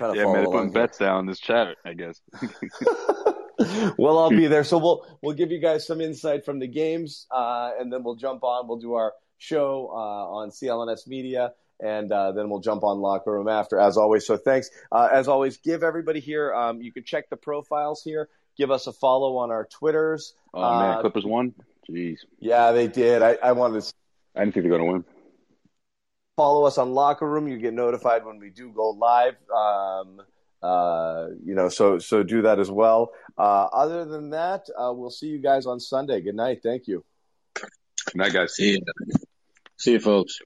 Yeah, 0.00 0.32
man, 0.32 0.44
putting 0.44 0.70
bets 0.70 0.98
down 0.98 1.20
in 1.20 1.26
this 1.26 1.40
chat, 1.40 1.76
I 1.84 1.92
guess. 1.92 2.20
we'll 3.98 4.16
all 4.16 4.30
be 4.30 4.46
there. 4.46 4.62
So 4.62 4.78
we'll 4.78 5.04
we'll 5.22 5.34
give 5.34 5.50
you 5.50 5.58
guys 5.58 5.86
some 5.86 6.00
insight 6.00 6.44
from 6.44 6.60
the 6.60 6.68
games, 6.68 7.26
uh, 7.32 7.72
and 7.78 7.92
then 7.92 8.04
we'll 8.04 8.14
jump 8.14 8.44
on. 8.44 8.68
We'll 8.68 8.78
do 8.78 8.94
our 8.94 9.12
show 9.38 9.88
uh, 9.90 10.30
on 10.36 10.50
CLNS 10.50 11.08
Media, 11.08 11.52
and 11.80 12.10
uh, 12.12 12.32
then 12.32 12.50
we'll 12.50 12.60
jump 12.60 12.82
on 12.84 12.98
Locker 13.00 13.32
Room 13.32 13.48
after, 13.48 13.78
as 13.78 13.96
always. 13.96 14.26
So 14.26 14.36
thanks, 14.36 14.70
uh, 14.92 15.08
as 15.12 15.28
always. 15.28 15.56
Give 15.58 15.82
everybody 15.82 16.20
here. 16.20 16.52
Um, 16.54 16.80
you 16.82 16.92
can 16.92 17.04
check 17.04 17.30
the 17.30 17.36
profiles 17.36 18.02
here. 18.02 18.28
Give 18.56 18.70
us 18.70 18.86
a 18.86 18.92
follow 18.92 19.36
on 19.36 19.50
our 19.50 19.66
Twitters. 19.66 20.34
Oh 20.52 20.60
man, 20.78 20.96
Uh, 20.96 21.00
Clippers 21.00 21.24
won. 21.24 21.54
Jeez, 21.88 22.18
yeah, 22.38 22.72
they 22.72 22.88
did. 22.88 23.22
I, 23.22 23.38
I 23.42 23.52
wanted 23.52 23.82
to 23.82 23.92
I 24.34 24.40
didn't 24.40 24.54
think 24.54 24.64
they're 24.64 24.76
gonna 24.78 24.90
win. 24.90 25.04
follow 26.36 26.64
us 26.64 26.76
on 26.78 26.92
Locker 26.92 27.28
Room. 27.28 27.48
You 27.48 27.58
get 27.58 27.72
notified 27.74 28.24
when 28.24 28.38
we 28.38 28.50
do 28.50 28.70
go 28.70 28.90
live. 28.90 29.36
Um, 29.50 30.20
uh, 30.62 31.28
you 31.44 31.54
know, 31.54 31.68
so 31.68 31.98
so 31.98 32.22
do 32.22 32.42
that 32.42 32.58
as 32.58 32.70
well. 32.70 33.12
Uh, 33.38 33.68
other 33.72 34.04
than 34.04 34.30
that, 34.30 34.68
uh, 34.76 34.92
we'll 34.92 35.10
see 35.10 35.28
you 35.28 35.38
guys 35.38 35.66
on 35.66 35.78
Sunday. 35.80 36.20
Good 36.20 36.34
night. 36.34 36.60
Thank 36.62 36.88
you. 36.88 37.04
Good 37.54 38.16
night, 38.16 38.32
guys. 38.32 38.54
See 38.56 38.72
you. 38.72 38.80
See 39.78 39.92
you, 39.92 40.00
folks. 40.00 40.38